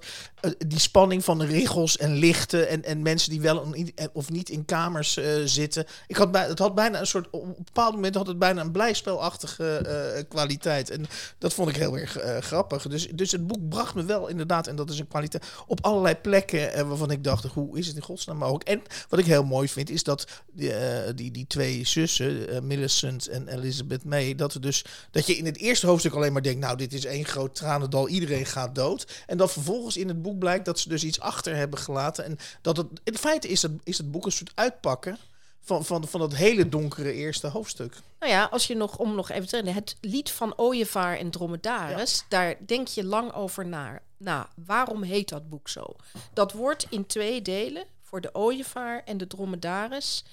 die 0.68 0.80
spanning 0.80 1.24
van 1.24 1.42
regels 1.42 1.98
en 1.98 2.14
lichten 2.14 2.68
en, 2.68 2.84
en 2.84 3.02
mensen 3.02 3.30
die 3.30 3.42
wel 3.42 3.74
of 4.14 4.30
niet 4.30 4.50
in 4.50 4.66
kamers 4.66 5.20
zitten. 5.46 5.86
Ik 6.08 6.16
had 6.16 6.32
bij, 6.32 6.48
het 6.48 6.60
had 6.60 6.76
bijna 6.76 7.00
een 7.00 7.08
soort, 7.08 7.30
op 7.30 7.44
een 7.44 7.56
bepaald 7.64 7.94
moment 7.94 8.16
had 8.16 8.28
het 8.28 8.40
bijna 8.40 8.62
een 8.62 8.72
blijspelachtige 8.72 10.26
kwaliteit. 10.30 10.90
En 10.90 11.06
dat 11.38 11.54
vond 11.54 11.70
ik 11.70 11.76
heel 11.76 11.98
erg 11.98 12.18
grappig. 12.40 12.88
Dus, 12.88 13.08
dus 13.08 13.32
het 13.32 13.48
boek 13.48 13.70
bracht 13.70 13.96
me 13.96 14.04
wel 14.04 14.28
inderdaad, 14.28 14.68
en 14.68 14.76
dat 14.76 14.90
is 14.90 15.00
een 15.00 15.08
kwaliteit, 15.14 15.46
op 15.68 15.86
allerlei 15.86 16.16
plekken 16.16 16.78
uh, 16.78 16.88
waarvan 16.88 17.12
ik 17.12 17.24
dacht, 17.24 17.44
hoe 17.44 17.78
is 17.78 17.88
het 17.88 17.96
in 17.96 18.02
godsnaam 18.02 18.38
mogelijk? 18.38 18.68
En 18.68 18.82
wat 19.10 19.20
ik 19.20 19.26
heel 19.26 19.44
mooi 19.44 19.68
vind, 19.68 19.90
is 19.90 20.04
dat 20.04 20.28
die, 20.52 20.70
uh, 20.70 20.78
die, 21.16 21.32
die 21.32 21.48
twee 21.48 21.86
zussen, 21.88 22.54
uh, 22.54 22.60
Millicent 22.60 23.28
en 23.28 23.48
Elizabeth 23.48 24.04
May, 24.04 24.36
dat, 24.36 24.54
er 24.54 24.62
dus, 24.62 24.86
dat 25.12 25.28
je 25.28 25.38
in 25.38 25.46
het 25.46 25.58
eerste 25.58 25.88
hoofdstuk 25.88 26.14
alleen 26.14 26.34
maar 26.34 26.42
denkt, 26.42 26.60
nou, 26.60 26.78
dit 26.78 26.94
is 26.94 27.06
één 27.06 27.26
groot 27.26 27.56
tranendal, 27.56 28.08
iedereen 28.08 28.46
gaat 28.46 28.76
dood. 28.76 29.24
En 29.28 29.38
dat 29.38 29.52
vervolgens 29.52 29.98
in 29.98 30.08
het 30.08 30.22
boek 30.22 30.40
blijkt 30.40 30.66
dat 30.66 30.80
ze 30.80 30.90
dus 30.90 31.04
iets 31.04 31.20
achter 31.20 31.56
hebben 31.56 31.80
gelaten. 31.80 32.26
En 32.26 32.38
dat 32.62 32.78
het, 32.78 32.88
in 33.04 33.18
feite 33.18 33.48
is 33.48 33.62
het, 33.62 33.72
is 33.84 33.98
het 33.98 34.12
boek 34.12 34.26
een 34.26 34.32
soort 34.32 34.52
uitpakken 34.56 35.18
van, 35.64 35.86
van, 35.86 36.08
van 36.08 36.20
dat 36.20 36.36
hele 36.36 36.70
donkere 36.70 37.14
eerste 37.14 37.48
hoofdstuk. 37.48 37.96
Nou 38.20 38.32
ja, 38.32 38.44
als 38.52 38.68
je 38.68 38.76
nog, 38.76 38.98
om 38.98 39.16
nog 39.16 39.30
even 39.30 39.48
te 39.48 39.56
zeggen, 39.56 39.74
het 39.74 39.96
lied 40.02 40.32
van 40.32 40.58
Ooievaar 40.58 41.18
en 41.18 41.30
Dromedaris, 41.30 42.18
ja. 42.18 42.26
daar 42.30 42.56
denk 42.66 42.88
je 42.88 43.04
lang 43.04 43.34
over 43.34 43.66
na. 43.66 44.02
Nou, 44.24 44.46
waarom 44.66 45.04
heet 45.04 45.30
dat 45.30 45.50
boek 45.50 45.70
zo? 45.70 45.96
Dat 46.34 46.52
wordt 46.52 46.86
in 46.90 47.06
twee 47.06 47.42
delen, 47.42 47.86
voor 48.02 48.22
de 48.22 48.36
Ooievaar 48.36 49.04
en 49.04 49.18
de 49.18 49.28
Dromedaris, 49.28 50.24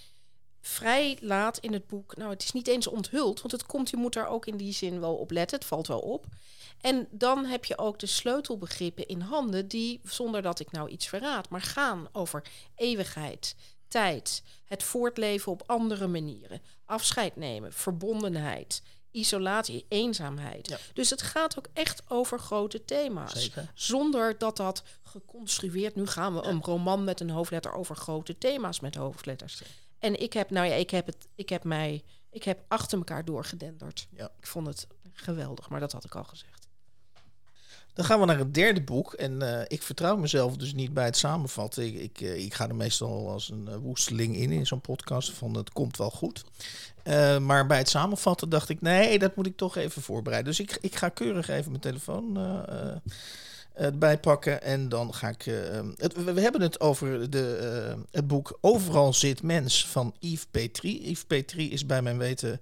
vrij 0.60 1.18
laat 1.20 1.58
in 1.58 1.72
het 1.72 1.86
boek. 1.86 2.16
Nou, 2.16 2.30
het 2.30 2.42
is 2.42 2.52
niet 2.52 2.68
eens 2.68 2.86
onthuld, 2.86 3.40
want 3.40 3.52
het 3.52 3.66
komt, 3.66 3.90
je 3.90 3.96
moet 3.96 4.12
daar 4.12 4.28
ook 4.28 4.46
in 4.46 4.56
die 4.56 4.72
zin 4.72 5.00
wel 5.00 5.14
op 5.16 5.30
letten. 5.30 5.58
Het 5.58 5.68
valt 5.68 5.86
wel 5.86 6.00
op. 6.00 6.26
En 6.80 7.08
dan 7.10 7.44
heb 7.44 7.64
je 7.64 7.78
ook 7.78 7.98
de 7.98 8.06
sleutelbegrippen 8.06 9.06
in 9.06 9.20
handen 9.20 9.68
die, 9.68 10.00
zonder 10.04 10.42
dat 10.42 10.60
ik 10.60 10.70
nou 10.70 10.88
iets 10.88 11.08
verraad, 11.08 11.48
maar 11.48 11.62
gaan 11.62 12.08
over 12.12 12.44
eeuwigheid, 12.74 13.56
tijd, 13.88 14.42
het 14.64 14.82
voortleven 14.82 15.52
op 15.52 15.62
andere 15.66 16.06
manieren, 16.06 16.62
afscheid 16.84 17.36
nemen, 17.36 17.72
verbondenheid, 17.72 18.82
isolatie, 19.10 19.86
eenzaamheid. 19.88 20.68
Ja. 20.68 20.78
Dus 20.92 21.10
het 21.10 21.22
gaat 21.22 21.58
ook 21.58 21.66
echt 21.72 22.02
over 22.08 22.38
grote 22.38 22.84
thema's. 22.84 23.42
Zeker. 23.42 23.70
Zonder 23.74 24.38
dat 24.38 24.56
dat 24.56 24.82
geconstrueerd, 25.02 25.94
nu 25.94 26.06
gaan 26.06 26.34
we 26.34 26.42
ja. 26.42 26.48
een 26.48 26.62
roman 26.62 27.04
met 27.04 27.20
een 27.20 27.30
hoofdletter 27.30 27.72
over 27.72 27.96
grote 27.96 28.38
thema's 28.38 28.80
met 28.80 28.94
hoofdletters. 28.94 29.62
En 29.98 30.20
ik 30.20 30.32
heb, 30.32 30.50
nou 30.50 30.66
ja, 30.66 30.74
ik 30.74 30.90
heb 30.90 31.06
het, 31.06 31.28
ik 31.34 31.48
heb 31.48 31.64
mij, 31.64 32.04
ik 32.30 32.44
heb 32.44 32.64
achter 32.68 32.98
elkaar 32.98 33.24
doorgedenderd. 33.24 34.06
Ja. 34.16 34.30
Ik 34.38 34.46
vond 34.46 34.66
het 34.66 34.86
geweldig, 35.12 35.68
maar 35.68 35.80
dat 35.80 35.92
had 35.92 36.04
ik 36.04 36.14
al 36.14 36.24
gezegd. 36.24 36.59
Dan 37.94 38.04
gaan 38.04 38.20
we 38.20 38.26
naar 38.26 38.38
het 38.38 38.54
derde 38.54 38.82
boek. 38.82 39.12
En 39.12 39.42
uh, 39.42 39.60
ik 39.66 39.82
vertrouw 39.82 40.16
mezelf 40.16 40.56
dus 40.56 40.74
niet 40.74 40.94
bij 40.94 41.04
het 41.04 41.16
samenvatten. 41.16 41.86
Ik, 41.86 41.94
ik, 41.94 42.20
ik 42.20 42.54
ga 42.54 42.68
er 42.68 42.74
meestal 42.74 43.30
als 43.30 43.50
een 43.50 43.66
uh, 43.68 43.74
woesteling 43.76 44.36
in, 44.36 44.52
in 44.52 44.66
zo'n 44.66 44.80
podcast. 44.80 45.32
Van 45.32 45.56
het 45.56 45.72
komt 45.72 45.96
wel 45.96 46.10
goed. 46.10 46.44
maar 47.40 47.66
bij 47.66 47.78
het 47.78 47.88
samenvatten 47.88 48.48
dacht 48.48 48.68
ik, 48.68 48.80
nee, 48.80 49.18
dat 49.18 49.36
moet 49.36 49.46
ik 49.46 49.56
toch 49.56 49.76
even 49.76 50.02
voorbereiden. 50.02 50.50
Dus 50.50 50.60
ik, 50.60 50.78
ik 50.80 50.96
ga 50.96 51.08
keurig 51.08 51.48
even 51.48 51.70
mijn 51.70 51.82
telefoon 51.82 52.38
erbij 53.74 54.18
pakken. 54.18 54.62
En 54.62 54.88
dan 54.88 55.14
ga 55.14 55.28
ik. 55.28 55.42
We, 55.44 56.32
we, 56.34 56.40
hebben 56.40 56.60
het 56.60 56.80
over 56.80 57.30
de, 57.30 57.96
het 58.10 58.26
boek 58.26 58.58
Overal 58.60 59.12
zit 59.12 59.42
mens 59.42 59.86
van 59.86 60.14
Yves 60.18 60.46
Petrie. 60.50 61.08
Yves 61.08 61.24
Petrie 61.24 61.70
is 61.70 61.86
bij 61.86 62.02
mijn 62.02 62.18
weten 62.18 62.60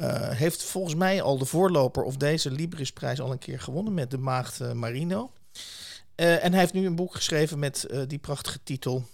uh, 0.00 0.30
heeft 0.30 0.62
volgens 0.62 0.94
mij 0.94 1.22
al 1.22 1.38
de 1.38 1.44
voorloper 1.44 2.02
of 2.02 2.16
deze 2.16 2.50
Librisprijs 2.50 3.20
al 3.20 3.30
een 3.30 3.38
keer 3.38 3.60
gewonnen 3.60 3.94
met 3.94 4.10
de 4.10 4.18
maagd 4.18 4.60
uh, 4.60 4.72
Marino. 4.72 5.30
Uh, 6.16 6.44
en 6.44 6.50
hij 6.50 6.60
heeft 6.60 6.72
nu 6.72 6.86
een 6.86 6.94
boek 6.94 7.14
geschreven 7.14 7.58
met 7.58 7.86
die 8.06 8.18
prachtige 8.18 8.62
titel 8.62 9.04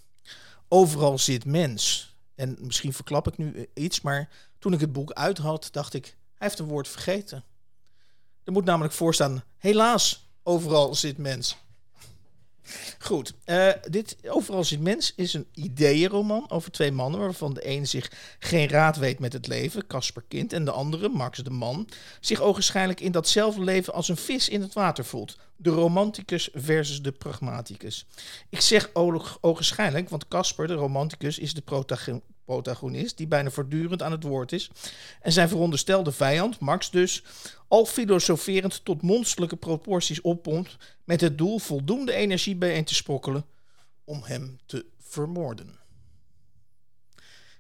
Overal 0.68 1.18
zit 1.18 1.44
mens. 1.44 2.14
En 2.34 2.56
misschien 2.60 2.92
verklap 2.92 3.26
ik 3.26 3.36
nu 3.36 3.68
iets, 3.74 4.00
maar 4.00 4.28
toen 4.58 4.72
ik 4.72 4.80
het 4.80 4.92
boek 4.92 5.12
uit 5.12 5.38
had, 5.38 5.68
dacht 5.70 5.94
ik, 5.94 6.04
hij 6.04 6.48
heeft 6.48 6.58
een 6.58 6.66
woord 6.66 6.88
vergeten. 6.88 7.44
Er 8.44 8.52
moet 8.52 8.64
namelijk 8.64 8.94
voor 8.94 9.14
staan, 9.14 9.42
helaas, 9.56 10.30
overal 10.42 10.94
zit 10.94 11.18
mens. 11.18 11.56
Goed, 12.98 13.32
uh, 13.46 13.72
dit 13.90 14.16
Overal 14.28 14.64
zit 14.64 14.80
mens 14.80 15.12
is 15.16 15.34
een 15.34 15.46
ideeënroman 15.54 16.50
over 16.50 16.70
twee 16.70 16.92
mannen... 16.92 17.20
waarvan 17.20 17.54
de 17.54 17.68
een 17.68 17.86
zich 17.86 18.12
geen 18.38 18.68
raad 18.68 18.96
weet 18.96 19.18
met 19.18 19.32
het 19.32 19.46
leven, 19.46 19.86
Casper 19.86 20.24
Kind... 20.28 20.52
en 20.52 20.64
de 20.64 20.70
andere, 20.70 21.08
Max 21.08 21.38
de 21.38 21.50
man, 21.50 21.88
zich 22.20 22.40
ogenschijnlijk 22.40 23.00
in 23.00 23.12
datzelfde 23.12 23.64
leven... 23.64 23.92
als 23.92 24.08
een 24.08 24.16
vis 24.16 24.48
in 24.48 24.60
het 24.60 24.72
water 24.72 25.04
voelt. 25.04 25.38
De 25.56 25.70
romanticus 25.70 26.48
versus 26.54 27.02
de 27.02 27.12
pragmaticus. 27.12 28.06
Ik 28.50 28.60
zeg 28.60 28.90
ogenschijnlijk, 29.40 30.08
want 30.08 30.28
Casper, 30.28 30.66
de 30.66 30.74
romanticus, 30.74 31.38
is 31.38 31.54
de 31.54 31.62
protagonist... 32.46 33.16
die 33.16 33.26
bijna 33.26 33.50
voortdurend 33.50 34.02
aan 34.02 34.12
het 34.12 34.22
woord 34.22 34.52
is. 34.52 34.70
En 35.20 35.32
zijn 35.32 35.48
veronderstelde 35.48 36.12
vijand, 36.12 36.58
Max 36.58 36.90
dus 36.90 37.22
al 37.68 37.86
filosoferend 37.86 38.84
tot 38.84 39.02
monsterlijke 39.02 39.56
proporties 39.56 40.20
oppompt 40.20 40.76
met 41.04 41.20
het 41.20 41.38
doel 41.38 41.58
voldoende 41.58 42.12
energie 42.12 42.56
bijeen 42.56 42.84
te 42.84 42.94
sprokkelen 42.94 43.44
om 44.04 44.20
hem 44.24 44.58
te 44.66 44.86
vermoorden. 44.98 45.78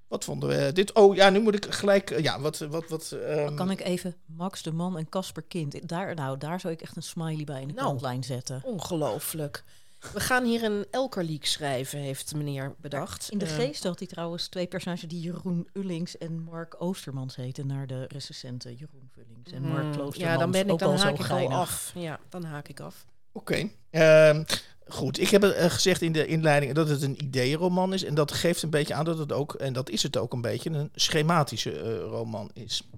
Wat 0.08 0.24
vonden 0.24 0.48
we 0.48 0.72
dit? 0.72 0.92
Oh 0.92 1.14
ja, 1.14 1.30
nu 1.30 1.40
moet 1.40 1.54
ik 1.54 1.74
gelijk. 1.74 2.20
Ja, 2.20 2.40
wat. 2.40 2.58
wat, 2.58 2.88
wat 2.88 3.10
um... 3.12 3.56
Kan 3.56 3.70
ik 3.70 3.80
even 3.80 4.14
Max 4.26 4.62
de 4.62 4.72
Man 4.72 4.98
en 4.98 5.08
Casper 5.08 5.42
Kind. 5.42 5.88
Daar, 5.88 6.14
nou, 6.14 6.38
daar 6.38 6.60
zou 6.60 6.72
ik 6.72 6.82
echt 6.82 6.96
een 6.96 7.02
smiley 7.02 7.44
bij 7.44 7.60
in 7.60 7.68
de 7.68 7.74
nou, 7.74 7.86
kantlijn 7.86 8.24
zetten. 8.24 8.60
Ongelooflijk. 8.64 9.64
We 10.12 10.20
gaan 10.20 10.44
hier 10.44 10.62
een 10.62 10.86
Elkerleak 10.90 11.44
schrijven, 11.44 11.98
heeft 11.98 12.34
meneer 12.34 12.74
bedacht. 12.80 13.28
In 13.30 13.38
de 13.38 13.46
geest 13.46 13.82
had 13.82 13.98
hij 13.98 14.08
trouwens 14.08 14.48
twee 14.48 14.66
personages 14.66 15.08
die 15.08 15.20
Jeroen 15.20 15.68
Ullings 15.72 16.18
en 16.18 16.42
Mark 16.42 16.74
Oostermans 16.78 17.36
heten, 17.36 17.66
naar 17.66 17.86
de 17.86 18.04
recensenten 18.08 18.74
Jeroen 18.74 19.10
Ullings 19.18 19.52
en 19.52 19.62
Mark 19.62 19.92
Kloostermans. 19.92 20.16
Ja, 20.16 20.36
dan 20.36 20.50
ben 20.50 20.68
ik 20.68 20.78
dan 20.78 20.96
haak 20.96 21.18
ik 21.18 21.30
al 21.30 21.52
af. 21.52 21.92
Ja, 21.94 22.20
dan 22.28 22.44
haak 22.44 22.68
ik 22.68 22.80
af. 22.80 23.04
Oké. 23.32 23.68
Okay. 23.90 24.44
goed, 24.86 25.20
ik 25.20 25.28
heb 25.28 25.44
uh, 25.44 25.64
gezegd 25.64 26.02
in 26.02 26.12
de 26.12 26.26
inleiding 26.26 26.74
dat 26.74 26.88
het 26.88 27.02
een 27.02 27.22
ideeënroman 27.22 27.92
is. 27.92 28.04
En 28.04 28.14
dat 28.14 28.32
geeft 28.32 28.62
een 28.62 28.70
beetje 28.70 28.94
aan 28.94 29.04
dat 29.04 29.18
het 29.18 29.32
ook, 29.32 29.54
en 29.54 29.72
dat 29.72 29.90
is 29.90 30.02
het 30.02 30.16
ook 30.16 30.32
een 30.32 30.40
beetje, 30.40 30.70
een 30.70 30.90
schematische 30.94 31.72
uh, 31.72 31.98
roman 31.98 32.50
is. 32.54 32.88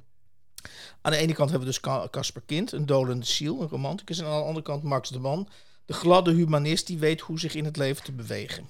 Aan 1.00 1.12
de 1.12 1.18
ene 1.18 1.34
kant 1.34 1.50
hebben 1.50 1.68
we 1.68 1.74
dus 1.74 2.10
Casper 2.10 2.42
Kind, 2.46 2.72
een 2.72 2.86
dolende 2.86 3.26
ziel, 3.26 3.62
een 3.62 3.68
romanticus. 3.68 4.18
En 4.18 4.24
aan 4.24 4.38
de 4.38 4.46
andere 4.46 4.64
kant 4.64 4.82
Max 4.82 5.08
de 5.08 5.18
Man, 5.18 5.48
de 5.88 5.94
gladde 5.94 6.32
humanist 6.32 6.86
die 6.86 6.98
weet 6.98 7.20
hoe 7.20 7.38
zich 7.38 7.54
in 7.54 7.64
het 7.64 7.76
leven 7.76 8.04
te 8.04 8.12
bewegen. 8.12 8.66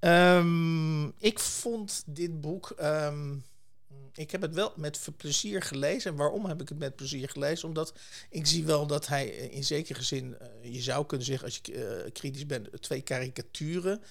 Um, 0.00 1.12
ik 1.18 1.38
vond 1.38 2.02
dit 2.06 2.40
boek. 2.40 2.74
Um, 2.82 3.44
ik 4.14 4.30
heb 4.30 4.42
het 4.42 4.54
wel 4.54 4.72
met 4.76 5.08
plezier 5.16 5.62
gelezen. 5.62 6.10
En 6.10 6.16
waarom 6.16 6.46
heb 6.46 6.60
ik 6.60 6.68
het 6.68 6.78
met 6.78 6.96
plezier 6.96 7.28
gelezen? 7.28 7.68
Omdat 7.68 7.92
ik 8.30 8.46
zie 8.46 8.64
wel 8.64 8.86
dat 8.86 9.06
hij 9.06 9.26
in 9.26 9.64
zekere 9.64 10.02
zin, 10.02 10.36
uh, 10.42 10.72
je 10.72 10.82
zou 10.82 11.06
kunnen 11.06 11.26
zeggen 11.26 11.46
als 11.46 11.60
je 11.62 12.04
uh, 12.04 12.12
kritisch 12.12 12.46
bent, 12.46 12.82
twee 12.82 13.02
karikaturen 13.02 14.02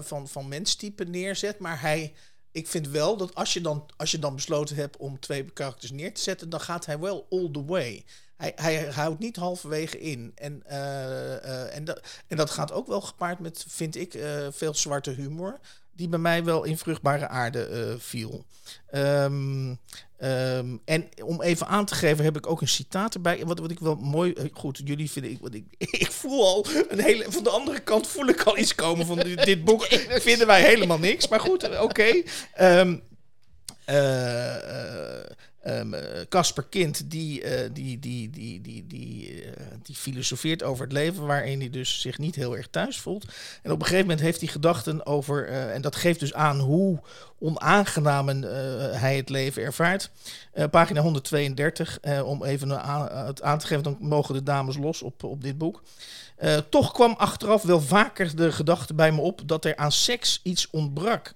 van, 0.00 0.28
van 0.28 0.48
menstypen 0.48 1.10
neerzet. 1.10 1.58
Maar 1.58 1.80
hij, 1.80 2.14
ik 2.52 2.68
vind 2.68 2.88
wel 2.88 3.16
dat 3.16 3.34
als 3.34 3.52
je, 3.52 3.60
dan, 3.60 3.86
als 3.96 4.10
je 4.10 4.18
dan 4.18 4.34
besloten 4.34 4.76
hebt 4.76 4.96
om 4.96 5.20
twee 5.20 5.44
karakters 5.44 5.90
neer 5.90 6.14
te 6.14 6.22
zetten, 6.22 6.48
dan 6.48 6.60
gaat 6.60 6.86
hij 6.86 6.98
wel 6.98 7.26
all 7.30 7.50
the 7.52 7.64
way. 7.64 8.04
Hij, 8.40 8.52
hij 8.56 8.90
houdt 8.94 9.18
niet 9.18 9.36
halverwege 9.36 10.00
in. 10.00 10.32
En, 10.34 10.62
eh, 10.66 11.34
eh, 11.44 11.76
en, 11.76 11.84
dat, 11.84 12.00
en 12.26 12.36
dat 12.36 12.50
gaat 12.50 12.72
ook 12.72 12.86
wel 12.86 13.00
gepaard 13.00 13.38
met, 13.38 13.64
vind 13.68 13.96
ik, 13.96 14.14
eh, 14.14 14.46
veel 14.50 14.74
zwarte 14.74 15.10
humor. 15.10 15.58
Die 15.92 16.08
bij 16.08 16.18
mij 16.18 16.44
wel 16.44 16.64
in 16.64 16.78
vruchtbare 16.78 17.28
aarde 17.28 17.96
viel. 17.98 18.44
Ehm, 18.90 19.74
ehm, 20.16 20.76
en 20.84 21.08
om 21.24 21.42
even 21.42 21.66
aan 21.66 21.84
te 21.84 21.94
geven, 21.94 22.24
heb 22.24 22.36
ik 22.36 22.46
ook 22.46 22.60
een 22.60 22.68
citaat 22.68 23.14
erbij. 23.14 23.44
Wat, 23.46 23.58
wat 23.58 23.70
ik 23.70 23.78
wel 23.78 23.94
mooi. 23.94 24.34
Goed, 24.52 24.80
jullie 24.84 25.10
vinden. 25.10 25.30
Ik, 25.30 25.40
wat 25.40 25.54
ik, 25.54 25.64
ik 26.04 26.12
voel 26.12 26.44
al 26.46 26.66
een 26.88 27.00
hele. 27.00 27.24
Van 27.28 27.42
de 27.42 27.50
andere 27.50 27.80
kant 27.80 28.06
voel 28.06 28.26
ik 28.26 28.42
al 28.42 28.58
iets 28.58 28.74
komen 28.74 29.06
van 29.06 29.18
dit, 29.18 29.44
dit 29.44 29.64
boek. 29.64 29.84
Vinden 30.28 30.46
wij 30.46 30.62
helemaal 30.62 30.98
niks. 30.98 31.28
Maar 31.28 31.40
goed, 31.40 31.78
oké. 31.78 32.22
Ehm, 32.54 32.92
eh, 32.92 32.94
eh, 33.90 35.24
ehm, 35.62 35.94
eh, 35.94 36.26
Casper 36.28 36.64
Kind, 36.64 37.10
die, 37.10 37.42
eh, 37.42 37.70
die, 37.72 37.98
die, 37.98 38.30
die, 38.30 38.60
die, 38.60 38.86
die, 38.86 39.42
eh, 39.44 39.64
die 39.82 39.94
filosofeert 39.96 40.62
over 40.62 40.84
het 40.84 40.92
leven, 40.92 41.26
waarin 41.26 41.60
hij 41.60 41.70
dus 41.70 42.00
zich 42.00 42.18
niet 42.18 42.34
heel 42.34 42.56
erg 42.56 42.68
thuis 42.70 43.00
voelt. 43.00 43.24
En 43.62 43.70
op 43.72 43.78
een 43.78 43.86
gegeven 43.86 44.06
moment 44.06 44.20
heeft 44.20 44.40
hij 44.40 44.48
gedachten 44.48 45.06
over, 45.06 45.48
eh, 45.48 45.74
en 45.74 45.82
dat 45.82 45.96
geeft 45.96 46.20
dus 46.20 46.34
aan 46.34 46.58
hoe 46.58 47.00
onaangenaam 47.38 48.28
eh, 48.28 48.36
hij 49.00 49.16
het 49.16 49.28
leven 49.28 49.62
ervaart. 49.62 50.10
Eh, 50.52 50.68
pagina 50.70 51.00
132, 51.00 51.98
eh, 52.00 52.26
om 52.26 52.44
even 52.44 52.82
aan, 52.82 53.26
het 53.26 53.42
aan 53.42 53.58
te 53.58 53.66
geven, 53.66 53.82
dan 53.82 53.96
mogen 54.00 54.34
de 54.34 54.42
dames 54.42 54.76
los 54.76 55.02
op, 55.02 55.24
op 55.24 55.42
dit 55.42 55.58
boek. 55.58 55.82
Eh, 56.36 56.56
toch 56.56 56.92
kwam 56.92 57.14
achteraf 57.18 57.62
wel 57.62 57.80
vaker 57.80 58.36
de 58.36 58.52
gedachte 58.52 58.94
bij 58.94 59.12
me 59.12 59.20
op 59.20 59.42
dat 59.46 59.64
er 59.64 59.76
aan 59.76 59.92
seks 59.92 60.40
iets 60.42 60.70
ontbrak. 60.70 61.34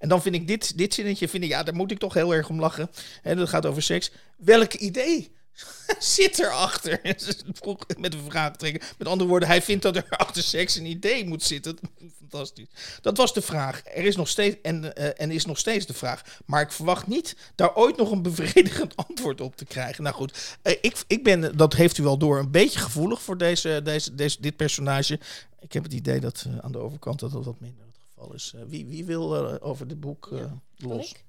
En 0.00 0.08
dan 0.08 0.22
vind 0.22 0.34
ik 0.34 0.46
dit, 0.46 0.78
dit 0.78 0.94
zinnetje, 0.94 1.28
vind 1.28 1.44
ik, 1.44 1.48
ja, 1.48 1.62
daar 1.62 1.74
moet 1.74 1.90
ik 1.90 1.98
toch 1.98 2.14
heel 2.14 2.34
erg 2.34 2.48
om 2.48 2.60
lachen. 2.60 2.90
En 3.22 3.36
dat 3.36 3.48
gaat 3.48 3.66
over 3.66 3.82
seks. 3.82 4.10
Welk 4.36 4.74
idee 4.74 5.32
zit 5.98 6.38
erachter? 6.38 7.00
Met 7.98 8.14
een 8.14 8.30
vraag 8.30 8.56
trekken. 8.56 8.88
Met 8.98 9.08
andere 9.08 9.30
woorden, 9.30 9.48
hij 9.48 9.62
vindt 9.62 9.82
dat 9.82 9.96
er 9.96 10.04
achter 10.26 10.42
seks 10.42 10.76
een 10.76 10.86
idee 10.86 11.26
moet 11.26 11.42
zitten. 11.42 11.78
Fantastisch. 12.18 12.68
Dat 13.00 13.16
was 13.16 13.34
de 13.34 13.42
vraag. 13.42 13.82
Er 13.84 14.04
is 14.04 14.16
nog 14.16 14.28
steeds, 14.28 14.56
en, 14.62 14.94
eh, 14.94 15.10
en 15.16 15.30
is 15.30 15.44
nog 15.44 15.58
steeds 15.58 15.86
de 15.86 15.94
vraag. 15.94 16.22
Maar 16.44 16.60
ik 16.60 16.72
verwacht 16.72 17.06
niet 17.06 17.36
daar 17.54 17.74
ooit 17.74 17.96
nog 17.96 18.10
een 18.10 18.22
bevredigend 18.22 18.96
antwoord 18.96 19.40
op 19.40 19.56
te 19.56 19.64
krijgen. 19.64 20.02
Nou 20.02 20.14
goed, 20.16 20.58
eh, 20.62 20.76
ik, 20.80 21.02
ik 21.06 21.24
ben, 21.24 21.56
dat 21.56 21.74
heeft 21.74 21.98
u 21.98 22.02
wel 22.02 22.18
door, 22.18 22.38
een 22.38 22.50
beetje 22.50 22.78
gevoelig 22.78 23.22
voor 23.22 23.38
deze, 23.38 23.80
deze, 23.84 24.14
deze, 24.14 24.40
dit 24.40 24.56
personage. 24.56 25.20
Ik 25.60 25.72
heb 25.72 25.82
het 25.82 25.92
idee 25.92 26.20
dat 26.20 26.44
eh, 26.46 26.58
aan 26.58 26.72
de 26.72 26.78
overkant 26.78 27.20
dat 27.20 27.32
dat 27.32 27.44
wat 27.44 27.60
minder 27.60 27.89
geval 28.20 28.34
is. 28.34 28.52
Eh, 28.54 28.60
wie, 28.66 28.86
wie 28.86 29.04
wil 29.04 29.52
eh, 29.52 29.68
over 29.68 29.88
dit 29.88 30.00
boek 30.00 30.32
eh, 30.32 30.52
los? 30.76 31.10
ik? 31.10 31.24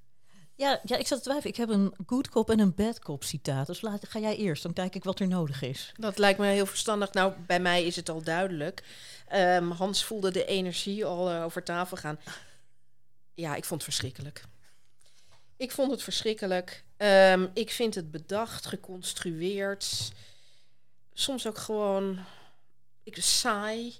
Ja, 0.55 0.79
ja, 0.83 0.97
ik 0.97 1.07
zat 1.07 1.17
te 1.17 1.23
twijfelen. 1.23 1.53
Ik 1.53 1.59
heb 1.59 1.69
een 1.69 1.93
good 2.05 2.29
cop 2.29 2.49
en 2.49 2.59
een 2.59 2.75
bad 2.75 2.99
cop 2.99 3.23
citaat. 3.23 3.67
Dus 3.67 3.81
laat, 3.81 4.07
ga 4.07 4.19
jij 4.19 4.35
eerst, 4.35 4.63
dan 4.63 4.73
kijk 4.73 4.95
ik 4.95 5.03
wat 5.03 5.19
er 5.19 5.27
nodig 5.27 5.61
is. 5.61 5.93
Dat 5.97 6.17
lijkt 6.17 6.39
me 6.39 6.47
heel 6.47 6.65
verstandig. 6.65 7.13
Nou, 7.13 7.33
bij 7.47 7.59
mij 7.59 7.85
is 7.85 7.95
het 7.95 8.09
al 8.09 8.21
duidelijk. 8.21 8.83
Ehm, 9.27 9.69
Hans 9.69 10.03
voelde 10.03 10.31
de 10.31 10.45
energie 10.45 11.05
al 11.05 11.31
over 11.31 11.63
tafel 11.63 11.97
gaan. 11.97 12.19
Ja, 13.33 13.55
ik 13.55 13.65
vond 13.65 13.81
het 13.81 13.93
verschrikkelijk. 13.93 14.43
Ik 15.57 15.71
vond 15.71 15.91
het 15.91 16.03
verschrikkelijk. 16.03 16.83
Ehm, 16.97 17.47
ik 17.53 17.71
vind 17.71 17.95
het 17.95 18.11
bedacht, 18.11 18.65
geconstrueerd. 18.65 20.11
Soms 21.13 21.47
ook 21.47 21.57
gewoon 21.57 22.19
ik, 23.03 23.17
saai. 23.21 23.99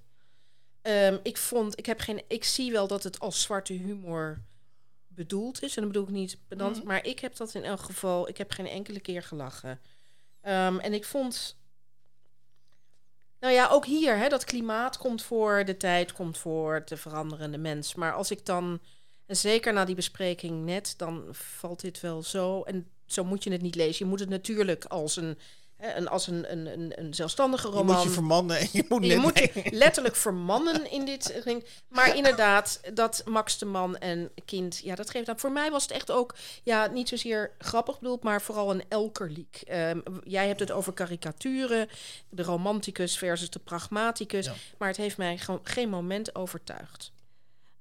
Ehm, 0.82 1.18
ik 1.24 1.38
vond, 1.38 1.80
ik 1.80 1.86
heb 1.86 2.00
geen, 2.00 2.22
ik 2.28 2.44
zie 2.44 2.72
wel 2.72 2.88
dat 2.88 3.04
het 3.04 3.20
als 3.20 3.42
zwarte 3.42 3.74
humor 3.74 4.42
bedoeld 5.08 5.62
is. 5.64 5.76
En 5.76 5.82
dat 5.84 5.92
bedoel 5.92 6.08
ik 6.08 6.14
niet 6.14 6.38
pedant, 6.48 6.78
Mhm. 6.78 6.88
maar 6.88 7.06
ik 7.06 7.20
heb 7.20 7.36
dat 7.36 7.54
in 7.54 7.64
elk 7.64 7.80
geval, 7.80 8.28
ik 8.30 8.38
heb 8.38 8.52
geen 8.52 8.68
enkele 8.68 9.00
keer 9.00 9.24
gelachen. 9.24 9.80
Ehm, 10.42 10.78
en 10.80 10.94
ik 10.94 11.06
vond, 11.06 11.58
nou 13.40 13.54
ja, 13.54 13.68
ook 13.68 13.86
hier, 13.86 14.18
hè, 14.18 14.30
dat 14.30 14.44
klimaat 14.44 14.98
komt 14.98 15.22
voor, 15.24 15.66
de 15.66 15.78
tijd 15.78 16.14
komt 16.14 16.38
voor, 16.38 16.82
de 16.86 16.98
veranderende 16.98 17.58
mens. 17.58 17.96
Maar 17.96 18.14
als 18.14 18.32
ik 18.32 18.46
dan, 18.46 18.80
en 19.26 19.38
zeker 19.38 19.74
na 19.74 19.86
die 19.86 19.96
bespreking 19.96 20.66
net, 20.66 20.94
dan 20.98 21.26
valt 21.32 21.82
dit 21.82 22.00
wel 22.00 22.24
zo. 22.24 22.62
En 22.64 22.88
zo 23.06 23.24
moet 23.24 23.44
je 23.44 23.52
het 23.52 23.62
niet 23.62 23.76
lezen. 23.76 24.06
Je 24.06 24.12
moet 24.12 24.20
het 24.20 24.30
natuurlijk 24.30 24.86
als 24.86 25.16
een, 25.16 25.38
een, 25.82 26.08
als 26.08 26.28
een, 26.28 26.52
een, 26.52 26.66
een, 26.66 26.92
een 27.00 27.14
zelfstandige 27.14 27.68
Je 27.68 27.74
roman. 27.74 27.96
moet 27.96 28.04
je 28.04 28.10
vermannen 28.10 28.58
en 28.60 28.68
je 28.72 28.86
moet 28.90 29.06
Je 29.06 29.52
je 29.54 29.70
letterlijk 29.72 30.16
vermannen 30.16 30.92
in 30.98 31.06
dit 31.06 31.42
ding. 31.44 31.66
Maar 31.88 32.16
inderdaad, 32.16 32.80
dat 32.94 33.22
Max 33.26 33.58
de 33.58 33.66
Man 33.66 33.98
en 33.98 34.32
kind, 34.46 34.78
ja, 34.84 34.96
dat 34.96 35.10
geeft 35.10 35.30
aan. 35.30 35.40
Voor 35.40 35.52
mij 35.52 35.72
was 35.72 35.84
het 35.84 35.92
echt 35.92 36.12
ook, 36.12 36.36
ja, 36.64 36.86
niet 36.88 37.10
zozeer 37.10 37.52
grappig 37.58 38.00
bedoeld, 38.00 38.24
maar 38.24 38.42
vooral 38.42 38.72
een 38.72 38.84
elkerliek. 38.90 39.62
Ehm, 39.66 40.00
jij 40.24 40.48
hebt 40.48 40.60
het 40.60 40.72
over 40.72 40.94
karikaturen, 40.94 41.90
de 42.30 42.44
romanticus 42.44 43.18
versus 43.18 43.50
de 43.50 43.60
pragmaticus. 43.60 44.46
Ja. 44.46 44.54
Maar 44.78 44.88
het 44.88 44.98
heeft 44.98 45.18
mij 45.18 45.38
gewoon 45.38 45.60
geen 45.64 45.90
moment 45.90 46.36
overtuigd. 46.36 47.12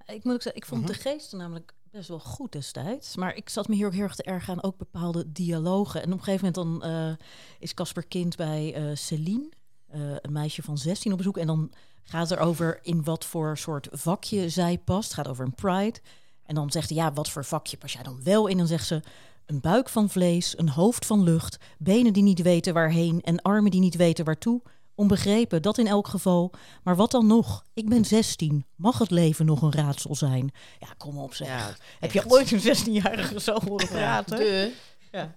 Ik 0.06 0.24
moet 0.24 0.34
ook 0.34 0.42
zeggen, 0.42 0.60
ik 0.62 0.68
vond 0.68 0.82
Mhm. 0.82 0.92
de 0.92 0.98
geesten 0.98 1.38
namelijk 1.38 1.72
best 1.90 2.08
wel 2.08 2.18
goed 2.18 2.52
destijds. 2.52 3.16
Maar 3.16 3.36
ik 3.36 3.48
zat 3.48 3.68
me 3.68 3.74
hier 3.74 3.86
ook 3.86 3.92
heel 3.92 4.02
erg 4.02 4.14
te 4.14 4.22
erg 4.22 4.50
aan 4.50 4.62
ook 4.62 4.76
bepaalde 4.76 5.32
dialogen. 5.32 6.02
En 6.02 6.12
op 6.12 6.18
een 6.18 6.24
gegeven 6.24 6.52
moment 6.54 6.80
dan 6.80 6.90
eh, 6.90 7.26
is 7.58 7.74
Casper 7.74 8.06
Kind 8.06 8.36
bij 8.36 8.74
eh 8.74 8.96
Celine, 8.96 9.48
eh, 9.86 10.00
een 10.00 10.32
meisje 10.32 10.62
van 10.62 10.78
16 10.78 11.12
op 11.12 11.18
bezoek. 11.18 11.36
En 11.36 11.46
dan 11.46 11.72
gaat 12.02 12.28
het 12.28 12.38
erover 12.38 12.78
in 12.82 13.04
wat 13.04 13.24
voor 13.24 13.58
soort 13.58 13.88
vakje 13.90 14.48
zij 14.48 14.78
past. 14.78 15.04
Het 15.04 15.14
gaat 15.14 15.28
over 15.28 15.44
een 15.44 15.54
pride. 15.54 16.00
En 16.46 16.54
dan 16.54 16.70
zegt 16.70 16.88
hij, 16.88 16.98
ja, 16.98 17.12
wat 17.12 17.30
voor 17.30 17.44
vakje 17.44 17.76
pas 17.76 17.92
jij 17.92 18.02
dan 18.02 18.22
wel 18.22 18.46
in? 18.46 18.56
Dan 18.56 18.66
zegt 18.66 18.86
ze, 18.86 19.02
een 19.46 19.60
buik 19.60 19.88
van 19.88 20.10
vlees, 20.10 20.58
een 20.58 20.68
hoofd 20.68 21.06
van 21.06 21.22
lucht, 21.22 21.58
benen 21.78 22.12
die 22.12 22.22
niet 22.22 22.42
weten 22.42 22.74
waarheen 22.74 23.20
en 23.20 23.42
armen 23.42 23.70
die 23.70 23.80
niet 23.80 23.96
weten 23.96 24.24
waartoe. 24.24 24.62
Onbegrepen, 25.00 25.62
dat 25.62 25.78
in 25.78 25.86
elk 25.86 26.08
geval. 26.08 26.50
Maar 26.82 26.96
wat 26.96 27.10
dan 27.10 27.26
nog? 27.26 27.64
Ik 27.74 27.88
ben 27.88 28.04
16. 28.04 28.64
Mag 28.76 28.98
het 28.98 29.10
leven 29.10 29.46
nog 29.46 29.62
een 29.62 29.72
raadsel 29.72 30.14
zijn? 30.14 30.52
Ja, 30.78 30.88
kom 30.98 31.18
op 31.18 31.34
zeg. 31.34 31.48
Ja, 31.48 31.74
Heb 32.00 32.12
je 32.12 32.22
ooit 32.28 32.50
een 32.52 32.76
16-jarige 32.76 33.40
zo 33.40 33.58
horen 33.68 33.88
praten? 33.88 34.72
Ja. 35.12 35.34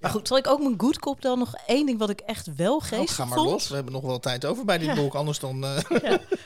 Maar 0.00 0.10
goed, 0.10 0.28
zal 0.28 0.36
ik 0.36 0.46
ook 0.46 0.60
mijn 0.60 0.74
good 0.80 0.98
cop 0.98 1.22
dan 1.22 1.38
nog 1.38 1.54
één 1.66 1.86
ding 1.86 1.98
wat 1.98 2.10
ik 2.10 2.20
echt 2.20 2.54
wel 2.56 2.78
Nou, 2.78 2.82
geestig 2.82 3.14
ga 3.14 3.24
maar 3.24 3.38
vond? 3.38 3.50
los. 3.50 3.68
We 3.68 3.74
hebben 3.74 3.92
nog 3.92 4.02
wel 4.02 4.20
tijd 4.20 4.44
over 4.44 4.64
bij 4.64 4.78
dit 4.78 4.86
Ja. 4.86 4.94
boek. 4.94 5.14
Anders 5.14 5.38
dan... 5.38 5.64
eh, 5.64 5.78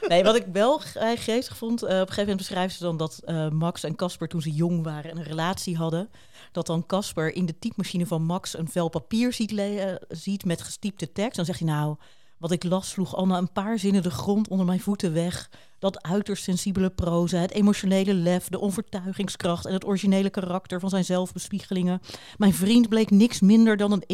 Nee, 0.09 0.23
wat 0.25 0.37
ik 0.37 0.47
wel 0.53 0.79
ge- 0.79 1.15
geestig 1.19 1.57
vond, 1.57 1.83
eh, 1.83 1.87
op 1.87 1.91
een 1.93 1.99
gegeven 1.99 2.19
moment 2.21 2.37
beschrijven 2.39 2.77
ze 2.77 2.83
dan 2.83 2.97
dat 2.97 3.21
eh, 3.25 3.49
Max 3.49 3.83
en 3.85 3.95
Casper 3.97 4.29
toen 4.29 4.43
ze 4.43 4.51
jong 4.53 4.85
waren 4.85 5.11
en 5.11 5.17
een 5.17 5.23
relatie 5.25 5.77
hadden, 5.77 6.11
dat 6.53 6.67
dan 6.67 6.87
Casper 6.87 7.35
in 7.35 7.47
de 7.47 7.59
typemachine 7.59 8.07
van 8.07 8.23
Max 8.23 8.59
een 8.59 8.69
vel 8.69 8.89
papier 8.89 9.33
ziet, 9.33 9.53
eh, 9.57 9.95
ziet 10.09 10.45
met 10.45 10.63
gestypte 10.63 11.13
tekst. 11.13 11.37
Dan 11.37 11.45
zegt 11.45 11.59
hij 11.59 11.69
nou, 11.69 11.97
wat 12.39 12.51
ik 12.51 12.65
las 12.65 12.89
sloeg 12.89 13.15
al 13.17 13.27
na 13.27 13.39
een 13.39 13.53
paar 13.53 13.79
zinnen 13.79 14.03
de 14.03 14.11
grond 14.11 14.49
onder 14.49 14.67
mijn 14.67 14.81
voeten 14.81 15.13
weg. 15.13 15.51
Dat 15.79 16.03
uiterst 16.03 16.43
sensibele 16.45 16.91
proza, 16.91 17.39
het 17.39 17.51
emotionele 17.51 18.15
lef, 18.15 18.49
de 18.49 18.59
onvertuigingskracht 18.61 19.67
en 19.67 19.73
het 19.73 19.87
originele 19.87 20.31
karakter 20.31 20.81
van 20.81 20.91
zijn 20.91 21.05
zelfbespiegelingen. 21.05 22.01
Mijn 22.37 22.55
vriend 22.55 22.89
bleek 22.89 23.11
niks 23.11 23.41
minder 23.41 23.77
dan 23.77 23.93
een 23.93 24.05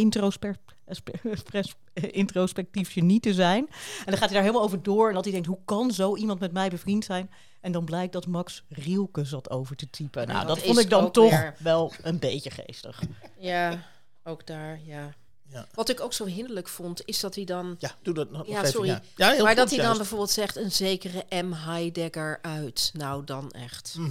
pres- 1.44 1.74
introspectief 1.92 2.92
genie 2.92 3.20
te 3.20 3.34
zijn. 3.34 3.66
En 3.68 4.04
dan 4.04 4.12
gaat 4.16 4.20
hij 4.20 4.28
daar 4.32 4.42
helemaal 4.42 4.62
over 4.62 4.82
door. 4.82 5.08
En 5.08 5.14
dat 5.14 5.24
hij 5.24 5.32
denkt, 5.32 5.48
hoe 5.48 5.58
kan 5.64 5.90
zo 5.90 6.16
iemand 6.16 6.40
met 6.40 6.52
mij 6.52 6.68
bevriend 6.68 7.04
zijn? 7.04 7.30
En 7.60 7.72
dan 7.72 7.84
blijkt 7.84 8.12
dat 8.12 8.26
Max 8.26 8.64
Rielke 8.68 9.24
zat 9.24 9.50
over 9.50 9.76
te 9.76 9.90
typen. 9.90 10.26
Nou, 10.26 10.38
dat 10.38 10.56
dat 10.56 10.64
vond 10.66 10.78
ik 10.78 10.90
dan 10.90 11.10
toch 11.10 11.30
weer- 11.30 11.54
wel 11.58 11.92
een 12.02 12.18
beetje 12.18 12.50
geestig. 12.50 13.02
ja, 13.38 13.82
ook 14.24 14.46
daar, 14.46 14.80
ja. 14.84 15.14
Ja. 15.54 15.66
Wat 15.74 15.88
ik 15.88 16.00
ook 16.00 16.12
zo 16.12 16.24
hinderlijk 16.24 16.68
vond, 16.68 17.02
is 17.04 17.20
dat 17.20 17.34
hij 17.34 17.44
dan 17.44 17.76
ja, 17.78 17.94
doe 18.02 18.14
dat 18.14 18.30
nog 18.30 18.46
Ja, 18.46 18.58
even. 18.58 18.70
sorry. 18.70 18.88
Ja, 18.88 19.02
ja 19.16 19.26
maar 19.28 19.36
goed, 19.46 19.56
dat 19.56 19.68
hij 19.68 19.76
dan 19.76 19.76
juist. 19.86 19.98
bijvoorbeeld 19.98 20.30
zegt 20.30 20.56
een 20.56 20.72
zekere 20.72 21.24
M. 21.42 21.52
Heidegger 21.52 22.38
uit. 22.42 22.90
Nou, 22.94 23.24
dan 23.24 23.50
echt. 23.50 23.94
Mhm. 23.98 24.10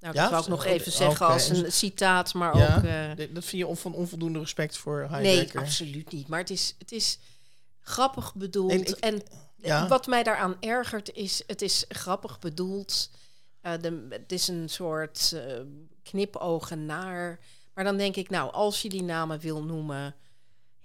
Nou, 0.00 0.14
Ja, 0.16 0.22
dat 0.22 0.30
wou 0.30 0.42
ik 0.42 0.48
nog 0.48 0.60
oké, 0.60 0.68
even 0.68 0.92
zeggen 0.92 1.26
oké. 1.26 1.32
als 1.32 1.48
een 1.48 1.72
citaat, 1.72 2.34
maar 2.34 2.56
Ja, 2.56 2.76
ook... 2.76 2.82
eh, 3.18 3.34
Dat 3.34 3.44
vind 3.44 3.68
je 3.68 3.76
van 3.76 3.94
onvoldoende 3.94 4.38
respect 4.38 4.76
voor 4.76 5.06
nee, 5.10 5.24
Heidegger? 5.34 5.60
absoluut 5.60 6.12
niet. 6.12 6.28
Maar 6.28 6.38
het 6.40 6.50
is, 6.50 6.74
het 6.78 6.92
is 6.92 7.18
grappig 7.80 8.34
bedoeld. 8.34 8.70
Nee, 8.70 8.84
ik- 8.84 8.96
en 8.96 9.22
ja. 9.56 9.88
wat 9.88 10.06
mij 10.06 10.22
daaraan 10.22 10.56
ergert 10.60 11.12
is, 11.12 11.42
het 11.46 11.62
is 11.62 11.84
grappig 11.88 12.38
bedoeld. 12.38 13.10
Eh, 13.60 13.72
de, 13.80 14.06
het 14.10 14.32
is 14.32 14.48
een 14.48 14.68
soort 14.68 15.32
eh, 15.34 15.60
knipogen 16.02 16.86
naar... 16.86 17.38
Maar 17.74 17.84
dan 17.84 17.96
denk 17.96 18.16
ik, 18.16 18.30
nou, 18.30 18.52
als 18.52 18.82
je 18.82 18.88
die 18.88 19.02
namen 19.02 19.40
wil 19.40 19.62
noemen... 19.62 20.14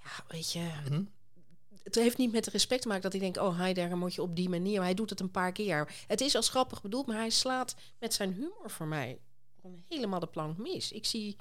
Ja, 0.04 0.24
weet 0.28 0.52
je... 0.52 0.60
Mhm. 0.90 1.02
Het 1.84 1.96
heeft 1.96 2.18
niet 2.18 2.32
met 2.32 2.48
respect 2.48 2.82
te 2.82 2.88
maken 2.88 3.04
dat 3.04 3.14
ik 3.14 3.20
denk... 3.20 3.38
oh, 3.38 3.58
Heidegger 3.58 3.98
moet 3.98 4.14
je 4.14 4.22
op 4.22 4.36
die 4.36 4.50
manier... 4.50 4.76
Maar 4.76 4.86
hij 4.86 4.94
doet 4.94 5.10
het 5.10 5.20
een 5.20 5.32
paar 5.32 5.52
keer. 5.52 5.94
Het 6.08 6.22
is 6.22 6.36
als 6.36 6.50
grappig 6.50 6.82
bedoeld, 6.82 7.08
maar 7.08 7.16
hij 7.18 7.30
slaat 7.30 7.76
met 8.00 8.14
zijn 8.14 8.34
humor 8.34 8.70
voor 8.70 8.88
mij... 8.88 9.20
helemaal 9.88 10.20
de 10.20 10.28
plank 10.28 10.58
mis. 10.58 10.92
Ik 10.92 11.06
zie... 11.06 11.36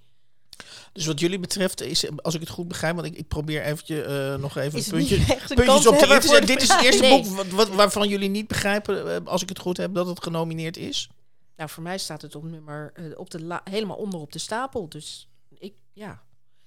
Dus 0.92 1.06
wat 1.06 1.20
jullie 1.20 1.38
betreft 1.38 1.80
is, 1.80 2.08
als 2.22 2.34
ik 2.34 2.40
het 2.40 2.48
goed 2.48 2.68
begrijp, 2.68 2.94
want 2.94 3.06
ik, 3.06 3.14
ik 3.16 3.28
probeer 3.28 3.62
eventjes 3.62 4.06
eh, 4.06 4.34
nog 4.34 4.56
even 4.56 4.78
een 4.78 4.84
puntje, 4.90 5.16
een 5.16 5.54
puntjes 5.54 5.86
op 5.86 5.94
te 5.98 6.06
zetten. 6.06 6.46
Dit 6.46 6.62
is 6.62 6.68
het 6.68 6.82
eerste 6.86 7.02
Nee. 7.02 7.22
boek 7.22 7.36
wat, 7.36 7.48
wat- 7.48 7.68
waarvan 7.68 8.08
jullie 8.08 8.28
niet 8.28 8.46
begrijpen, 8.48 9.14
eh, 9.14 9.26
als 9.26 9.42
ik 9.42 9.48
het 9.48 9.58
goed 9.58 9.76
heb, 9.76 9.94
dat 9.94 10.06
het 10.06 10.22
genomineerd 10.22 10.76
is. 10.76 11.08
Nou, 11.56 11.70
voor 11.70 11.82
mij 11.82 11.98
staat 11.98 12.22
het 12.22 12.34
op 12.34 12.42
nummer... 12.44 12.92
eh, 12.94 13.04
op 13.18 13.30
de 13.30 13.60
helemaal 13.64 13.96
onder 13.96 14.20
op 14.20 14.32
de 14.32 14.38
stapel. 14.38 14.88
Dus 14.88 15.28
ja... 15.98 16.22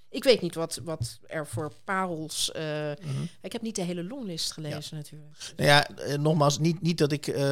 ik 0.10 0.24
weet 0.24 0.42
niet 0.42 0.56
wat, 0.56 0.80
wat 0.84 1.20
er 1.28 1.48
voor 1.48 1.72
parels... 1.86 2.52
eh, 2.52 2.64
Mhm. 3.02 3.24
Ik 3.42 3.52
heb 3.52 3.62
niet 3.62 3.76
de 3.76 3.82
hele 3.84 4.04
longlist 4.04 4.52
gelezen 4.52 4.96
natuurlijk. 4.98 5.36
Nou 5.56 5.70
ja, 5.70 5.88
eh, 5.90 6.18
nogmaals, 6.18 6.60
niet, 6.60 6.82
niet 6.82 6.98
dat 6.98 7.12
ik 7.12 7.28
eh, 7.28 7.44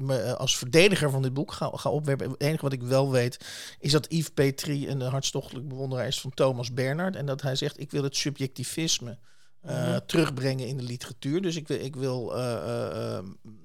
me 0.00 0.36
als 0.38 0.56
verdediger 0.58 1.10
van 1.10 1.22
dit 1.22 1.34
boek 1.34 1.52
ga, 1.52 1.70
ga 1.74 1.90
opwerpen. 1.90 2.30
Het 2.30 2.40
enige 2.42 2.62
wat 2.62 2.72
ik 2.72 2.82
wel 2.82 3.10
weet, 3.10 3.38
is 3.78 3.92
dat 3.92 4.06
Yves 4.12 4.28
Petrie 4.30 4.88
een 4.88 5.00
hartstochtelijk 5.00 5.68
bewonderaar 5.68 6.06
is 6.06 6.20
van 6.20 6.30
Thomas 6.34 6.72
Bernhard. 6.72 7.16
En 7.16 7.26
dat 7.26 7.42
hij 7.42 7.56
zegt, 7.56 7.80
ik 7.80 7.90
wil 7.90 8.02
het 8.02 8.16
subjectivisme 8.16 9.18
Mhm. 9.62 9.98
terugbrengen 10.06 10.66
in 10.66 10.76
de 10.76 10.82
literatuur. 10.82 11.42
Dus 11.42 11.56
ik 11.56 11.68
wil, 11.68 11.80
ik 11.80 11.96
wil 11.96 12.32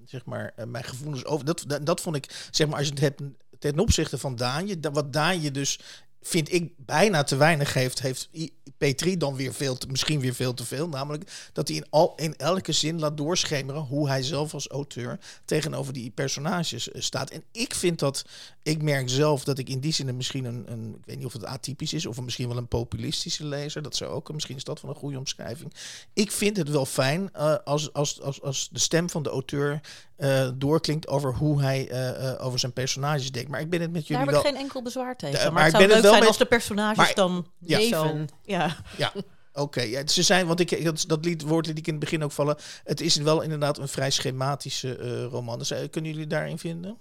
zeg 0.05 0.25
maar, 0.25 0.53
mijn 0.67 0.83
gevoelens 0.83 1.25
over... 1.25 1.45
Dat, 1.45 1.63
dat, 1.67 1.85
dat 1.85 2.01
vond 2.01 2.15
ik, 2.15 2.47
zeg 2.51 2.67
maar, 2.67 2.77
als 2.77 2.85
je 2.87 2.91
het 2.93 3.01
hebt 3.01 3.21
ten 3.59 3.79
opzichte 3.79 4.17
van 4.17 4.35
Daanje, 4.35 4.79
da- 4.79 4.91
wat 4.91 5.13
Daanje 5.13 5.51
dus 5.51 5.79
vind 6.21 6.53
ik 6.53 6.73
bijna 6.77 7.23
te 7.23 7.35
weinig 7.35 7.73
heeft, 7.73 8.01
heeft 8.01 8.29
I- 8.33 8.53
P3 8.85 9.17
dan 9.17 9.35
weer 9.35 9.53
veel 9.53 9.77
te, 9.77 9.87
misschien 9.87 10.19
weer 10.19 10.33
veel 10.33 10.53
te 10.53 10.65
veel. 10.65 10.89
Namelijk 10.89 11.49
dat 11.53 11.67
hij 11.67 11.77
in, 11.77 11.85
al, 11.89 12.13
in 12.15 12.35
elke 12.35 12.71
zin 12.71 12.99
laat 12.99 13.17
doorschemeren 13.17 13.81
hoe 13.81 14.07
hij 14.07 14.23
zelf 14.23 14.53
als 14.53 14.67
auteur 14.67 15.19
tegenover 15.45 15.93
die 15.93 16.09
personages 16.09 16.91
eh, 16.91 17.01
staat. 17.01 17.29
En 17.29 17.43
ik 17.51 17.73
vind 17.73 17.99
dat, 17.99 18.25
ik 18.63 18.81
merk 18.81 19.09
zelf 19.09 19.43
dat 19.43 19.57
ik 19.57 19.69
in 19.69 19.79
die 19.79 19.93
zin 19.93 20.15
misschien 20.17 20.45
een, 20.45 20.71
een 20.71 20.95
ik 20.99 21.05
weet 21.05 21.17
niet 21.17 21.25
of 21.25 21.33
het 21.33 21.45
atypisch 21.45 21.93
is, 21.93 22.05
of 22.05 22.21
misschien 22.21 22.47
wel 22.47 22.57
een 22.57 22.67
populistische 22.67 23.45
lezer. 23.45 23.81
Dat 23.81 23.95
zou 23.95 24.11
ook, 24.11 24.33
misschien 24.33 24.55
is 24.55 24.63
dat 24.63 24.81
wel 24.81 24.91
een 24.91 24.97
goede 24.97 25.17
omschrijving. 25.17 25.73
Ik 26.13 26.31
vind 26.31 26.57
het 26.57 26.69
wel 26.69 26.85
fijn 26.85 27.33
eh, 27.33 27.55
als, 27.63 27.93
als, 27.93 28.21
als, 28.21 28.41
als 28.41 28.69
de 28.71 28.79
stem 28.79 29.09
van 29.09 29.23
de 29.23 29.29
auteur 29.29 29.81
eh, 30.19 30.49
doorklinkt 30.55 31.07
over 31.07 31.33
hoe 31.33 31.61
hij 31.61 31.89
eh, 31.89 32.29
eh, 32.31 32.45
over 32.45 32.59
zijn 32.59 32.73
personages 32.73 33.31
denkt. 33.31 33.49
Maar 33.49 33.59
ik 33.59 33.69
ben 33.69 33.81
het 33.81 33.91
met 33.91 34.07
Daar 34.07 34.17
jullie 34.19 34.33
heb 34.35 34.45
ik 34.45 34.51
geen 34.51 34.61
enkel 34.61 34.81
bezwaar 34.81 35.15
tegen. 35.15 35.39
Maar, 35.43 35.53
maar 35.53 35.63
het 35.63 35.71
zou 35.71 35.83
ben 35.87 35.95
het 35.95 36.03
leuk 36.03 36.11
wel 36.11 36.11
zijn 36.11 36.19
met- 36.19 36.27
als 36.27 36.37
de 36.37 36.55
personages 36.55 36.97
Maar- 36.97 37.13
dan 37.15 37.47
Ja. 37.59 37.77
Leven. 37.77 38.27
Ja. 38.43 38.75
Ja, 38.97 39.13
oké. 39.53 39.81
ja, 39.81 40.07
ze 40.07 40.23
zijn, 40.23 40.47
want 40.47 40.59
ik, 40.59 40.83
dat, 40.83 41.03
dat 41.07 41.25
lied, 41.25 41.41
woord 41.41 41.65
liet 41.67 41.77
ik 41.77 41.87
in 41.87 41.93
het 41.93 42.01
begin 42.03 42.23
ook 42.23 42.31
vallen. 42.31 42.57
Het 42.83 43.01
is 43.01 43.15
wel 43.15 43.41
inderdaad 43.41 43.77
een 43.77 43.87
vrij 43.87 44.09
schematische 44.09 44.95
eh, 44.97 45.23
roman. 45.25 45.57
Dus, 45.59 45.73
kunnen 45.89 46.11
jullie 46.11 46.27
daarin 46.27 46.57
vinden? 46.57 46.97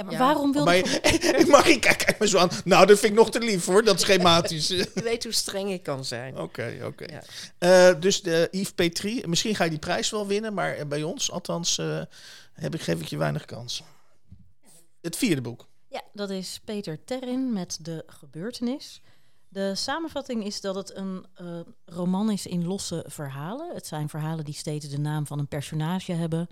Ja. 0.00 0.06
maar 0.06 0.14
Ja. 0.14 0.18
waarom 0.18 0.52
wil 0.52 0.64
Maar 0.64 0.76
je... 0.76 1.44
mag 1.50 1.66
ik 1.66 1.80
kijk, 1.80 2.18
me 2.18 2.28
zo 2.28 2.38
aan. 2.38 2.50
Nou, 2.64 2.86
dat 2.86 2.98
vind 2.98 3.12
ik 3.12 3.18
nog 3.18 3.30
te 3.30 3.38
lief 3.38 3.66
hoor, 3.66 3.84
dat 3.84 4.00
schematische. 4.00 4.76
Je 4.94 5.02
weet 5.02 5.24
hoe 5.24 5.32
streng 5.32 5.70
ik 5.70 5.82
kan 5.82 6.04
zijn. 6.04 6.38
Oké, 6.38 6.78
oké. 6.84 7.04
Ja. 7.04 7.22
Eh, 7.58 8.00
dus 8.00 8.22
de 8.22 8.48
Yves 8.50 8.72
Petrie, 8.72 9.28
misschien 9.28 9.54
ga 9.54 9.64
je 9.64 9.70
die 9.70 9.78
prijs 9.78 10.10
wel 10.10 10.26
winnen, 10.26 10.54
maar 10.54 10.74
eh, 10.74 10.86
bij 10.86 11.02
ons 11.02 11.30
althans 11.30 11.78
eh, 11.78 12.00
heb 12.52 12.74
ik, 12.74 12.80
geef 12.80 13.00
ik 13.00 13.06
je 13.06 13.16
weinig 13.16 13.44
kans. 13.44 13.82
Het 15.00 15.16
vierde 15.16 15.40
boek. 15.40 15.68
Ja, 15.88 16.02
dat 16.12 16.30
is 16.30 16.60
Peter 16.64 17.04
Terrin 17.04 17.52
met 17.52 17.78
De 17.80 18.04
Gebeurtenis. 18.06 19.00
De 19.48 19.74
samenvatting 19.74 20.44
is 20.44 20.60
dat 20.60 20.74
het 20.74 20.96
een 20.96 21.26
eh, 21.34 21.60
roman 21.84 22.30
is 22.30 22.46
in 22.46 22.66
losse 22.66 23.04
verhalen. 23.08 23.74
Het 23.74 23.86
zijn 23.86 24.08
verhalen 24.08 24.44
die 24.44 24.54
steeds 24.54 24.88
de 24.88 24.98
naam 24.98 25.26
van 25.26 25.38
een 25.38 25.48
personage 25.48 26.12
hebben. 26.12 26.48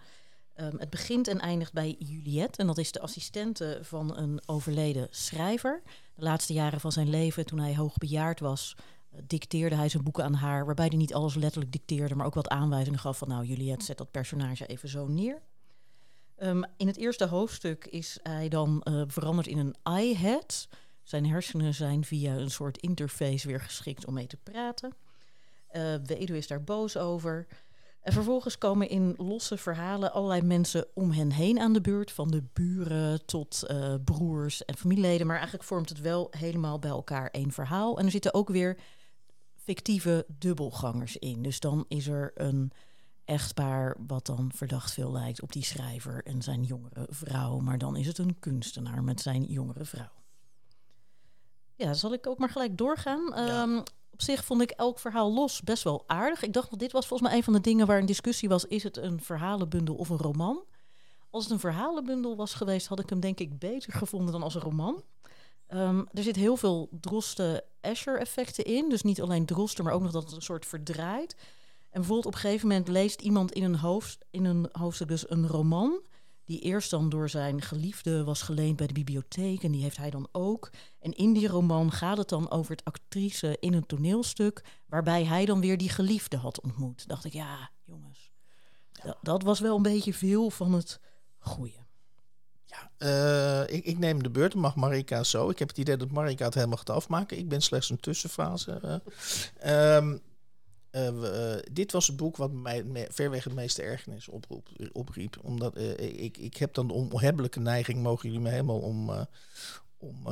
Ehm, 0.59 0.79
het 0.79 0.91
begint 0.91 1.29
en 1.29 1.41
eindigt 1.41 1.73
bij 1.73 1.97
Juliette. 1.99 2.59
En 2.59 2.67
dat 2.67 2.79
is 2.79 2.93
de 2.93 3.01
assistente 3.01 3.79
van 3.83 4.17
een 4.17 4.41
overleden 4.47 5.07
schrijver. 5.11 5.83
De 6.15 6.23
laatste 6.23 6.53
jaren 6.53 6.81
van 6.81 6.93
zijn 6.93 7.11
leven, 7.11 7.47
toen 7.47 7.59
hij 7.59 7.77
hoogbejaard 7.77 8.41
was, 8.41 8.77
eh, 9.11 9.21
dicteerde 9.27 9.75
hij 9.75 9.89
zijn 9.89 10.03
boeken 10.03 10.25
aan 10.25 10.35
haar. 10.35 10.67
Waarbij 10.67 10.87
hij 10.87 10.97
niet 10.97 11.15
alles 11.15 11.35
letterlijk 11.35 11.73
dicteerde, 11.73 12.15
maar 12.15 12.27
ook 12.27 12.35
wat 12.35 12.49
aanwijzingen 12.49 12.99
gaf 12.99 13.19
van... 13.19 13.29
nou, 13.29 13.45
Juliette, 13.45 13.85
zet 13.85 13.99
dat 13.99 14.11
personage 14.11 14.67
even 14.67 14.89
zo 14.89 15.07
neer. 15.07 15.43
Ehm, 16.37 16.63
in 16.77 16.87
het 16.87 16.97
eerste 16.97 17.27
hoofdstuk 17.27 17.87
is 17.87 18.19
hij 18.23 18.49
dan 18.49 18.83
eh, 18.83 19.03
veranderd 19.07 19.47
in 19.47 19.59
een 19.59 19.99
iHead. 19.99 20.69
Zijn 21.03 21.27
hersenen 21.27 21.75
zijn 21.75 22.05
via 22.05 22.37
een 22.37 22.51
soort 22.51 22.79
interface 22.79 23.47
weer 23.47 23.61
geschikt 23.61 24.07
om 24.07 24.15
mee 24.15 24.27
te 24.27 24.37
praten. 24.37 24.93
Eh 25.69 25.95
Weduwe 26.05 26.39
is 26.39 26.47
daar 26.47 26.65
boos 26.65 26.97
over. 26.97 27.47
En 28.09 28.15
vervolgens 28.15 28.59
komen 28.59 28.89
in 28.89 29.15
losse 29.17 29.57
verhalen 29.57 30.13
allerlei 30.13 30.43
mensen 30.43 30.87
om 30.95 31.11
hen 31.11 31.31
heen 31.31 31.59
aan 31.59 31.73
de 31.73 31.81
beurt. 31.81 32.13
Van 32.13 32.29
de 32.31 32.43
buren 32.53 33.27
tot 33.27 33.63
eh, 33.63 33.95
broers 34.05 34.65
en 34.65 34.77
familieleden. 34.77 35.27
Maar 35.27 35.37
eigenlijk 35.37 35.67
vormt 35.67 35.89
het 35.89 36.01
wel 36.01 36.29
helemaal 36.31 36.79
bij 36.79 36.91
elkaar 36.91 37.31
één 37.31 37.53
verhaal. 37.53 37.99
En 37.99 38.05
er 38.05 38.11
zitten 38.11 38.35
ook 38.35 38.49
weer 38.49 38.79
fictieve 39.57 40.27
dubbelgangers 40.39 41.17
in. 41.17 41.43
Dus 41.43 41.61
dan 41.61 41.85
is 41.89 42.07
er 42.07 42.33
een 42.35 42.73
echtpaar 43.25 43.97
wat 44.07 44.27
dan 44.27 44.51
verdacht 44.55 44.93
veel 44.93 45.13
lijkt 45.13 45.43
op 45.43 45.53
die 45.53 45.65
schrijver 45.65 46.25
en 46.25 46.43
zijn 46.43 46.63
jongere 46.63 47.07
vrouw. 47.11 47.59
Maar 47.59 47.79
dan 47.79 47.97
is 47.97 48.07
het 48.07 48.19
een 48.19 48.39
kunstenaar 48.39 49.05
met 49.05 49.21
zijn 49.21 49.45
jongere 49.45 49.85
vrouw. 49.85 50.19
Ja, 51.79 51.95
zal 51.95 52.13
ik 52.13 52.27
ook 52.27 52.39
maar 52.39 52.51
gelijk 52.51 52.77
doorgaan. 52.79 53.33
Ja. 53.35 53.63
Ehm, 53.63 53.79
op 54.11 54.23
zich 54.23 54.45
vond 54.45 54.63
ik 54.63 54.71
elk 54.71 54.99
verhaal 54.99 55.33
los 55.33 55.63
best 55.63 55.83
wel 55.83 56.05
aardig. 56.07 56.43
Ik 56.43 56.53
dacht, 56.53 56.69
want 56.69 56.81
dit 56.81 56.93
was 56.93 57.07
volgens 57.07 57.29
mij 57.29 57.39
een 57.39 57.45
van 57.45 57.53
de 57.53 57.61
dingen 57.61 57.87
waar 57.87 57.99
een 57.99 58.07
discussie 58.07 58.49
was: 58.49 58.65
is 58.65 58.83
het 58.83 58.97
een 58.97 59.21
verhalenbundel 59.21 59.95
of 59.95 60.09
een 60.09 60.17
roman? 60.17 60.65
Als 61.31 61.43
het 61.43 61.53
een 61.53 61.61
verhalenbundel 61.61 62.37
was 62.37 62.55
geweest, 62.55 62.87
had 62.87 63.01
ik 63.01 63.11
hem 63.11 63.21
denk 63.21 63.41
ik 63.41 63.59
beter 63.59 63.93
gevonden 63.93 64.33
dan 64.33 64.43
als 64.43 64.55
een 64.55 64.61
roman. 64.61 65.03
Ehm, 65.67 66.05
er 66.13 66.23
zit 66.23 66.37
heel 66.37 66.57
veel 66.57 66.89
Drosten-Escher-effecten 67.01 68.65
in. 68.65 68.89
Dus 68.89 69.03
niet 69.03 69.21
alleen 69.21 69.47
Drosten, 69.47 69.85
maar 69.85 69.93
ook 69.93 70.03
nog 70.03 70.13
dat 70.13 70.23
het 70.23 70.33
een 70.33 70.43
soort 70.43 70.67
verdraait. 70.67 71.35
En 71.91 72.01
bijvoorbeeld 72.01 72.27
op 72.27 72.35
een 72.35 72.39
gegeven 72.39 72.69
moment 72.69 72.89
leest 72.89 73.21
iemand 73.21 73.53
in 73.53 73.63
een, 73.63 73.77
hoofd, 73.77 74.19
in 74.31 74.45
een 74.45 74.69
hoofdstuk 74.73 75.09
dus 75.09 75.31
een 75.31 75.47
roman... 75.47 76.01
die 76.49 76.61
eerst 76.61 76.91
dan 76.91 77.09
door 77.09 77.29
zijn 77.29 77.63
geliefde 77.63 78.25
was 78.25 78.43
geleend 78.43 78.77
bij 78.77 78.87
de 78.87 78.93
bibliotheek... 78.93 79.63
en 79.63 79.73
die 79.73 79.83
heeft 79.83 79.97
hij 79.97 80.11
dan 80.11 80.29
ook. 80.33 80.71
En 81.01 81.13
in 81.13 81.33
die 81.33 81.49
roman 81.49 81.93
gaat 81.93 82.17
het 82.17 82.29
dan 82.29 82.51
over 82.51 82.71
het 82.71 82.85
actrice 82.85 83.57
in 83.61 83.75
een 83.75 83.87
toneelstuk... 83.87 84.65
waarbij 84.87 85.25
hij 85.25 85.45
dan 85.45 85.61
weer 85.61 85.79
die 85.79 85.89
geliefde 85.89 86.37
had 86.37 86.61
ontmoet. 86.61 87.09
dacht 87.09 87.25
ik, 87.25 87.33
ja, 87.33 87.71
jongens, 87.85 88.31
dat, 88.93 89.19
dat 89.23 89.43
was 89.43 89.61
wel 89.61 89.77
een 89.77 89.83
beetje 89.83 90.15
veel 90.15 90.51
van 90.51 90.73
het 90.73 91.01
goede. 91.39 91.87
Eh, 92.99 93.63
ik, 93.63 93.85
ik 93.85 93.99
neem 93.99 94.23
de 94.23 94.31
beurt, 94.31 94.55
mag 94.55 94.77
Marika 94.77 95.23
zo. 95.23 95.51
Ik 95.51 95.59
heb 95.59 95.69
het 95.69 95.79
idee 95.79 95.97
dat 95.97 96.11
Marika 96.11 96.45
het 96.45 96.55
helemaal 96.55 96.77
gaat 96.77 96.91
afmaken. 96.91 97.39
Ik 97.39 97.49
ben 97.49 97.61
slechts 97.61 97.91
een 97.91 98.01
tussenfase. 98.01 99.03
eh. 99.59 99.97
Ehm, 99.97 100.19
eh, 100.91 101.55
eh, 101.55 101.63
dit 101.73 101.93
was 101.93 102.07
het 102.07 102.17
boek 102.17 102.37
wat 102.37 102.53
mij 102.53 102.83
me, 102.83 103.07
verweg 103.11 103.45
het 103.45 103.55
meeste 103.55 103.83
ergernis 103.83 104.29
oproep, 104.29 104.69
opriep. 104.93 105.39
Omdat 105.43 105.77
eh, 105.77 106.23
ik, 106.23 106.37
ik 106.37 106.57
heb 106.57 106.75
dan 106.75 106.87
de 106.87 106.93
onhebbelijke 106.93 107.61
neiging, 107.61 108.03
mogen 108.03 108.29
jullie 108.29 108.45
me 108.45 108.51
helemaal 108.51 108.79
om, 108.79 109.27
om 109.99 110.27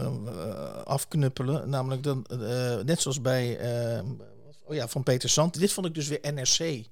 afknuppelen. 0.84 1.68
Namelijk 1.68 2.02
dan, 2.02 2.26
net 2.84 3.00
zoals 3.00 3.20
bij 3.20 3.60
oh 4.64 4.74
ja, 4.74 4.88
van 4.88 5.02
Peter 5.02 5.28
Sant. 5.28 5.58
Dit 5.58 5.72
vond 5.72 5.86
ik 5.86 5.94
dus 5.94 6.08
weer 6.08 6.32
NRC. 6.32 6.86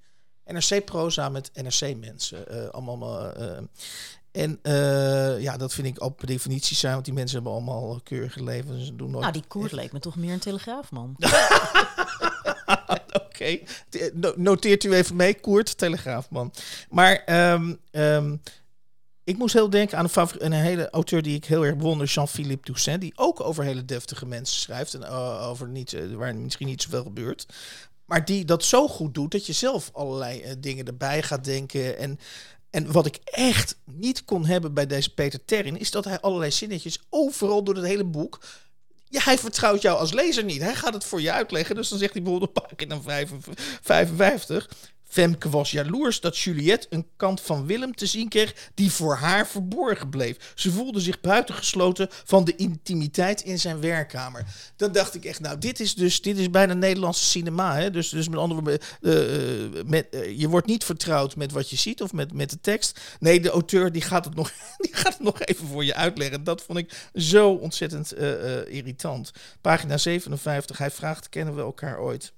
NRC-proza 0.47 1.29
met 1.29 1.51
NRC-mensen. 1.55 2.73
allemaal. 2.73 3.33
en 4.31 4.59
ja, 5.41 5.57
dat 5.57 5.73
vind 5.73 5.87
ik 5.87 6.05
ook 6.05 6.17
per 6.17 6.27
definitie 6.27 6.77
zijn, 6.77 6.93
want 6.93 7.05
die 7.05 7.15
mensen 7.15 7.35
hebben 7.35 7.53
allemaal 7.53 8.01
keurige 8.03 8.43
levens. 8.43 8.93
Doen 8.95 9.11
nooit 9.11 9.23
Nou, 9.23 9.33
die 9.33 9.45
Koert 9.49 9.73
leek 9.73 9.93
me 9.93 9.99
toch 9.99 10.17
meer 10.17 10.33
een 10.33 10.39
telegraafman. 10.39 11.17
Oké, 13.24 13.59
noteert 14.36 14.84
u 14.84 14.92
even 14.92 15.16
mee, 15.16 15.40
Koert, 15.40 15.78
Telegraafman. 15.78 16.53
Maar 16.88 17.22
ehm, 17.24 17.74
ehm, 17.90 18.36
ik 19.24 19.38
moest 19.38 19.55
heel 19.55 19.70
denken 19.70 19.99
aan 19.99 20.09
een, 20.14 20.45
een 20.45 20.53
hele 20.53 20.90
auteur 20.90 21.22
die 21.22 21.36
ik 21.36 21.45
heel 21.45 21.64
erg 21.64 21.76
bewonder, 21.76 22.07
Jean-Philippe 22.07 22.64
Toussaint, 22.64 23.01
die 23.01 23.12
ook 23.16 23.40
over 23.40 23.64
hele 23.64 23.84
deftige 23.84 24.26
mensen 24.26 24.61
schrijft 24.61 24.95
en 24.95 25.03
eh, 25.03 25.49
over 25.49 25.68
niet, 25.68 25.92
eh, 25.92 26.14
waar 26.14 26.36
misschien 26.36 26.66
niet 26.66 26.82
zoveel 26.82 27.03
gebeurt. 27.03 27.47
Maar 28.05 28.24
die 28.24 28.45
dat 28.45 28.64
zo 28.64 28.88
goed 28.88 29.14
doet 29.14 29.30
dat 29.30 29.47
je 29.47 29.53
zelf 29.53 29.90
allerlei 29.92 30.40
eh, 30.40 30.53
dingen 30.59 30.86
erbij 30.86 31.22
gaat 31.22 31.45
denken. 31.45 31.99
En, 31.99 32.18
en 32.70 32.92
wat 32.92 33.07
ik 33.07 33.18
echt 33.24 33.76
niet 33.84 34.24
kon 34.24 34.47
hebben 34.47 34.74
bij 34.74 34.86
deze 34.86 35.14
Peter 35.14 35.45
Terrin, 35.45 35.78
is 35.78 35.90
dat 35.90 36.05
hij 36.05 36.20
allerlei 36.20 36.51
zinnetjes 36.51 37.01
overal 37.09 37.64
door 37.64 37.74
het 37.74 37.84
hele 37.84 38.05
boek 38.05 38.40
ja, 39.15 39.21
hij 39.23 39.39
vertrouwt 39.39 39.83
jou 39.83 39.99
als 39.99 40.12
lezer 40.12 40.45
niet. 40.45 40.62
Hij 40.62 40.75
gaat 40.75 40.95
het 40.95 41.05
voor 41.05 41.21
je 41.21 41.33
uitleggen. 41.33 41.75
Dus 41.75 41.89
dan 41.89 41.99
zegt 41.99 42.12
hij 42.12 42.23
bijvoorbeeld 42.23 42.57
op 42.57 42.69
pagina 42.69 43.01
55... 43.83 44.69
Femke 45.15 45.51
was 45.51 45.71
jaloers 45.71 46.21
dat 46.21 46.39
Juliette 46.39 46.87
een 46.91 47.07
kant 47.17 47.41
van 47.41 47.67
Willem 47.67 47.95
te 47.95 48.07
zien 48.07 48.29
kreeg 48.29 48.71
die 48.75 48.91
voor 48.91 49.17
haar 49.17 49.47
verborgen 49.47 50.09
bleef. 50.09 50.53
Ze 50.55 50.71
voelde 50.71 51.01
zich 51.01 51.21
buitengesloten 51.21 52.09
van 52.11 52.45
de 52.45 52.57
intimiteit 52.57 53.41
in 53.41 53.59
zijn 53.59 53.81
werkkamer. 53.81 54.45
Dan 54.77 54.93
dacht 54.93 55.15
ik 55.15 55.25
echt, 55.25 55.41
nou, 55.41 55.59
dit 55.59 55.81
is 55.81 55.95
dus 55.95 56.23
dit 56.23 56.39
is 56.39 56.51
bijna 56.51 56.75
Nederlandse 56.75 57.25
cinema. 57.25 57.77
Hè? 57.77 57.91
Dus, 57.91 58.09
dus 58.09 58.29
met 58.29 58.39
andere 58.39 58.61
woorden, 58.61 58.81
eh, 59.01 59.65
eh, 59.65 59.87
met, 59.87 60.09
eh, 60.11 60.39
je 60.39 60.49
wordt 60.49 60.67
niet 60.67 60.85
vertrouwd 60.85 61.37
met 61.37 61.53
wat 61.53 61.71
je 61.71 61.77
ziet 61.77 62.03
of 62.03 62.12
met, 62.12 62.33
met 62.33 62.51
de 62.51 62.61
tekst. 62.61 63.01
Nee, 63.21 63.41
de 63.41 63.51
auteur 63.51 63.93
die 63.93 64.03
gaat, 64.03 64.25
het 64.25 64.35
nog, 64.35 64.53
die 64.85 64.95
gaat 64.95 65.12
het 65.12 65.23
nog 65.23 65.41
even 65.41 65.67
voor 65.67 65.85
je 65.85 65.95
uitleggen. 65.95 66.45
Dat 66.45 66.62
vond 66.62 66.79
ik 66.79 67.09
zo 67.15 67.51
ontzettend 67.51 68.12
irritant. 68.69 69.33
Pagina 69.61 69.99
57, 69.99 70.79
hij 70.79 70.91
vraagt, 70.91 71.29
kennen 71.29 71.55
we 71.55 71.61
elkaar 71.61 72.01
ooit? 72.01 72.33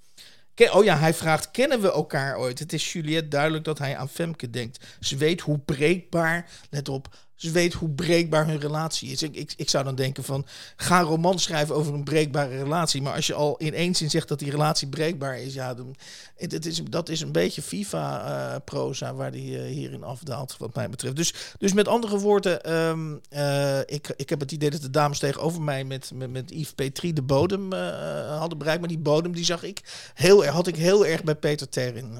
Oh 0.59 0.85
ja, 0.85 0.99
hij 0.99 1.15
vraagt: 1.15 1.51
kennen 1.51 1.81
we 1.81 1.93
elkaar 1.93 2.39
ooit? 2.39 2.59
Het 2.59 2.73
is 2.73 2.93
Juliette 2.93 3.29
duidelijk 3.29 3.65
dat 3.65 3.79
hij 3.79 3.97
aan 3.97 4.09
Femke 4.09 4.51
denkt. 4.51 4.87
Ze 5.01 5.17
weet 5.17 5.41
hoe 5.41 5.59
breekbaar, 5.59 6.51
let 6.71 6.89
op, 6.89 7.09
ze 7.37 7.51
weet 7.51 7.73
hoe 7.73 7.89
breekbaar 7.89 8.47
hun 8.47 8.61
relatie 8.61 9.11
is. 9.11 9.23
Ik, 9.23 9.55
ik, 9.57 9.71
zou 9.71 9.85
dan 9.85 9.95
denken 9.95 10.25
van, 10.25 10.47
ga 10.77 10.99
een 10.99 11.07
roman 11.07 11.39
schrijven 11.39 11.75
over 11.75 11.95
een 11.95 12.05
breekbare 12.05 12.57
relatie. 12.57 13.03
Maar 13.03 13.15
als 13.15 13.27
je 13.27 13.35
al 13.35 13.57
in 13.57 13.75
één 13.75 13.95
zin 13.95 14.11
zegt 14.11 14.29
dat 14.29 14.39
die 14.39 14.51
relatie 14.51 14.89
breekbaar 14.89 15.39
is, 15.39 15.55
ja, 15.55 15.75
dan, 15.75 15.97
het, 16.37 16.67
is, 16.67 16.83
dat 16.91 17.09
is 17.09 17.21
een 17.21 17.33
beetje 17.33 17.63
FIFA-proza 17.63 19.15
waar 19.15 19.33
die 19.33 19.51
uh, 19.51 19.75
hierin 19.75 20.03
afdaalt, 20.03 20.57
wat 20.59 20.75
mij 20.75 20.91
betreft. 20.91 21.17
Dus, 21.17 21.35
dus 21.59 21.73
met 21.73 21.89
andere 21.89 22.19
woorden, 22.19 22.63
ehm, 22.63 23.17
eh, 23.29 23.81
ik, 23.81 24.13
ik 24.17 24.31
heb 24.31 24.41
het 24.41 24.53
idee 24.53 24.71
dat 24.71 24.81
de 24.81 24.91
dames 24.91 25.19
tegenover 25.19 25.63
mij 25.63 25.85
met, 25.85 26.11
met, 26.15 26.31
met 26.31 26.51
Yves 26.51 26.73
Petrie 26.73 27.13
de 27.13 27.23
bodem 27.23 27.73
hadden 27.73 28.59
bereikt. 28.59 28.81
Maar 28.81 28.89
die 28.89 28.99
bodem, 28.99 29.33
die 29.33 29.45
zag 29.45 29.63
ik 29.63 30.11
heel 30.15 30.45
erg, 30.45 30.55
had 30.55 30.67
ik 30.67 30.77
heel 30.77 31.07
erg 31.07 31.25
bij 31.25 31.35
Peter 31.35 31.69
Terrin. 31.69 32.19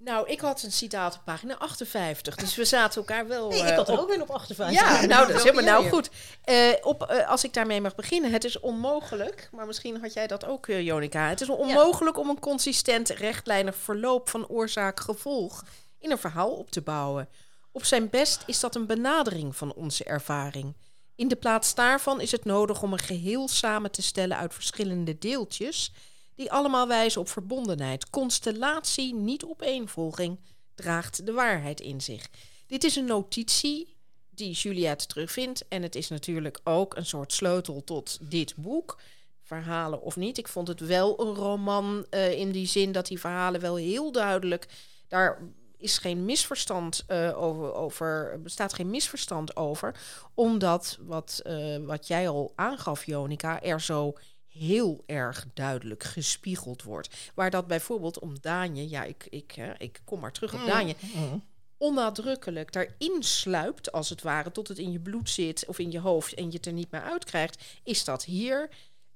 Nou, 0.00 0.28
ik 0.28 0.40
had 0.40 0.62
een 0.62 0.72
citaat 0.72 1.14
op 1.14 1.20
pagina 1.24 1.56
58, 1.58 2.34
dus 2.34 2.56
we 2.56 2.64
zaten 2.64 2.98
elkaar 2.98 3.28
wel. 3.28 3.48
Nee, 3.48 3.62
ik 3.62 3.74
had 3.74 3.88
er 3.88 4.00
ook 4.00 4.08
weer 4.08 4.22
op 4.22 4.30
58. 4.30 4.80
Ja, 4.80 5.06
nou, 5.06 5.26
dat 5.26 5.36
is 5.36 5.42
helemaal 5.42 5.64
nou 5.64 5.88
goed. 5.88 6.10
Uh, 6.44 6.56
op, 6.82 7.10
uh, 7.10 7.28
als 7.28 7.44
ik 7.44 7.54
daarmee 7.54 7.80
mag 7.80 7.94
beginnen, 7.94 8.32
het 8.32 8.44
is 8.44 8.60
onmogelijk, 8.60 9.48
maar 9.52 9.66
misschien 9.66 10.00
had 10.00 10.12
jij 10.12 10.26
dat 10.26 10.44
ook, 10.44 10.66
uh, 10.66 10.80
Jonica. 10.80 11.28
Het 11.28 11.40
is 11.40 11.48
onmogelijk 11.48 12.16
ja. 12.16 12.22
om 12.22 12.28
een 12.28 12.38
consistent, 12.38 13.08
rechtlijnig 13.08 13.76
verloop 13.76 14.28
van 14.28 14.46
oorzaak-gevolg 14.46 15.64
in 15.98 16.10
een 16.10 16.18
verhaal 16.18 16.50
op 16.50 16.70
te 16.70 16.80
bouwen. 16.80 17.28
Op 17.72 17.84
zijn 17.84 18.10
best 18.10 18.42
is 18.46 18.60
dat 18.60 18.74
een 18.74 18.86
benadering 18.86 19.56
van 19.56 19.74
onze 19.74 20.04
ervaring. 20.04 20.76
In 21.16 21.28
de 21.28 21.36
plaats 21.36 21.74
daarvan 21.74 22.20
is 22.20 22.32
het 22.32 22.44
nodig 22.44 22.82
om 22.82 22.92
een 22.92 22.98
geheel 22.98 23.48
samen 23.48 23.90
te 23.90 24.02
stellen 24.02 24.36
uit 24.36 24.54
verschillende 24.54 25.18
deeltjes 25.18 25.92
die 26.38 26.52
allemaal 26.52 26.88
wijzen 26.88 27.20
op 27.20 27.28
verbondenheid. 27.28 28.10
Constellatie, 28.10 29.14
niet 29.14 29.44
opeenvolging, 29.44 30.40
draagt 30.74 31.26
de 31.26 31.32
waarheid 31.32 31.80
in 31.80 32.00
zich. 32.00 32.28
Dit 32.66 32.84
is 32.84 32.96
een 32.96 33.04
notitie 33.04 33.96
die 34.30 34.52
Juliette 34.52 35.06
terugvindt. 35.06 35.68
En 35.68 35.82
het 35.82 35.94
is 35.94 36.08
natuurlijk 36.08 36.60
ook 36.64 36.96
een 36.96 37.06
soort 37.06 37.32
sleutel 37.32 37.84
tot 37.84 38.18
dit 38.20 38.54
boek. 38.56 39.00
Verhalen 39.42 40.02
of 40.02 40.16
niet. 40.16 40.38
Ik 40.38 40.48
vond 40.48 40.68
het 40.68 40.80
wel 40.80 41.20
een 41.20 41.34
roman 41.34 42.06
uh, 42.10 42.32
in 42.32 42.50
die 42.50 42.66
zin 42.66 42.92
dat 42.92 43.06
die 43.06 43.20
verhalen 43.20 43.60
wel 43.60 43.76
heel 43.76 44.12
duidelijk. 44.12 44.68
Daar 45.08 45.42
is 45.76 45.98
geen 45.98 46.24
misverstand 46.24 47.04
uh, 47.08 47.42
over, 47.42 47.74
over. 47.74 48.40
bestaat 48.42 48.72
geen 48.72 48.90
misverstand 48.90 49.56
over. 49.56 49.94
Omdat 50.34 50.98
wat, 51.00 51.40
uh, 51.46 51.76
wat 51.86 52.06
jij 52.06 52.28
al 52.28 52.52
aangaf, 52.54 53.04
Jonica, 53.04 53.62
er 53.62 53.80
zo 53.80 54.14
heel 54.48 55.02
erg 55.06 55.46
duidelijk 55.54 56.02
gespiegeld 56.02 56.82
wordt. 56.82 57.30
Waar 57.34 57.50
dat 57.50 57.66
bijvoorbeeld 57.66 58.18
om 58.18 58.40
Daanje, 58.40 58.88
ja, 58.88 59.04
ik, 59.04 59.26
ik, 59.30 59.52
hè, 59.52 59.72
ik 59.78 60.00
kom 60.04 60.20
maar 60.20 60.32
terug 60.32 60.54
op 60.54 60.60
mm, 60.60 60.66
Daanje, 60.66 60.94
mm. 61.00 61.44
onnadrukkelijk 61.76 62.72
daarin 62.72 63.16
sluipt, 63.22 63.92
als 63.92 64.10
het 64.10 64.22
ware, 64.22 64.52
tot 64.52 64.68
het 64.68 64.78
in 64.78 64.92
je 64.92 65.00
bloed 65.00 65.30
zit 65.30 65.66
of 65.66 65.78
in 65.78 65.90
je 65.90 66.00
hoofd 66.00 66.34
en 66.34 66.46
je 66.46 66.56
het 66.56 66.66
er 66.66 66.72
niet 66.72 66.90
meer 66.90 67.02
uitkrijgt, 67.02 67.64
is 67.82 68.04
dat 68.04 68.24
hier. 68.24 68.68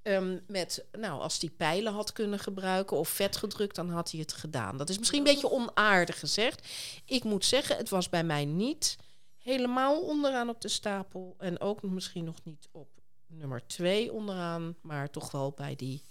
Um, 0.04 0.40
met, 0.46 0.84
nou, 0.92 1.20
als 1.20 1.40
hij 1.40 1.50
pijlen 1.50 1.92
had 1.92 2.12
kunnen 2.12 2.38
gebruiken 2.38 2.96
of 2.96 3.08
vet 3.08 3.36
gedrukt, 3.36 3.74
dan 3.74 3.90
had 3.90 4.10
hij 4.10 4.20
het 4.20 4.32
gedaan. 4.32 4.76
Dat 4.76 4.88
is 4.88 4.98
misschien 4.98 5.18
een 5.18 5.34
beetje 5.34 5.50
onaardig 5.50 6.18
gezegd. 6.18 6.68
Ik 7.04 7.24
moet 7.24 7.44
zeggen, 7.44 7.76
het 7.76 7.88
was 7.88 8.08
bij 8.08 8.24
mij 8.24 8.44
niet 8.44 8.96
helemaal 9.38 10.00
onderaan 10.00 10.48
op 10.48 10.60
de 10.60 10.68
stapel. 10.68 11.34
En 11.38 11.60
ook 11.60 11.82
misschien 11.82 12.24
nog 12.24 12.36
niet 12.44 12.68
op 12.72 13.01
nummer 13.32 13.66
twee 13.66 14.12
onderaan, 14.12 14.76
maar 14.80 15.10
toch 15.10 15.30
wel 15.30 15.52
bij 15.56 15.76
die 15.76 16.02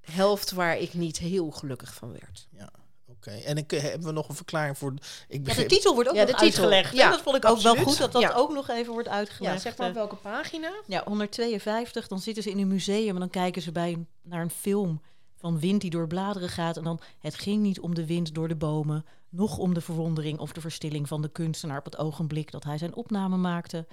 helft 0.00 0.50
waar 0.50 0.78
ik 0.78 0.94
niet 0.94 1.18
heel 1.18 1.50
gelukkig 1.50 1.94
van 1.94 2.12
werd. 2.12 2.48
Ja. 2.50 2.70
Oké, 3.06 3.30
en 3.30 3.56
ik, 3.56 3.72
eh, 3.72 3.82
hebben 3.82 4.06
we 4.06 4.12
nog 4.12 4.28
een 4.28 4.34
verklaring 4.34 4.78
voor. 4.78 4.94
Ik 5.28 5.44
begreep... 5.44 5.62
ja, 5.62 5.68
de 5.68 5.74
titel 5.74 5.94
wordt 5.94 6.08
ook 6.08 6.14
ja, 6.14 6.24
nog 6.24 6.40
uitgelegd. 6.40 6.94
Ja, 6.94 7.10
dat 7.10 7.20
vond 7.20 7.36
ik 7.36 7.44
ook 7.44 7.60
wel 7.60 7.76
goed 7.76 7.98
dat 7.98 8.12
dat 8.12 8.32
ook 8.32 8.52
nog 8.52 8.68
even 8.68 8.92
wordt 8.92 9.08
uitgelegd. 9.08 9.54
Ja, 9.54 9.60
zeg 9.60 9.76
maar 9.76 9.88
op 9.88 9.94
welke 9.94 10.16
pagina? 10.16 10.72
Ja, 10.86 11.02
152. 11.04 12.08
Dan 12.08 12.18
zitten 12.18 12.42
ze 12.42 12.50
in 12.50 12.58
een 12.58 12.68
museum 12.68 13.14
en 13.14 13.20
dan 13.20 13.30
kijken 13.30 13.62
ze 13.62 13.72
bij 13.72 14.06
naar 14.22 14.42
een 14.42 14.50
film 14.50 15.00
van 15.36 15.58
wind 15.58 15.80
die 15.80 15.90
door 15.90 16.06
bladeren 16.06 16.48
gaat. 16.48 16.76
En 16.76 16.84
dan, 16.84 17.00
het 17.18 17.34
ging 17.34 17.62
niet 17.62 17.80
om 17.80 17.94
de 17.94 18.06
wind 18.06 18.34
door 18.34 18.48
de 18.48 18.56
bomen, 18.56 19.04
nog 19.28 19.58
om 19.58 19.74
de 19.74 19.80
verwondering 19.80 20.38
of 20.38 20.52
de 20.52 20.60
verstilling 20.60 21.08
van 21.08 21.22
de 21.22 21.28
kunstenaar 21.28 21.78
op 21.78 21.84
het 21.84 21.98
ogenblik 21.98 22.50
dat 22.50 22.64
hij 22.64 22.78
zijn 22.78 22.94
opname 22.94 23.36
maakte. 23.36 23.86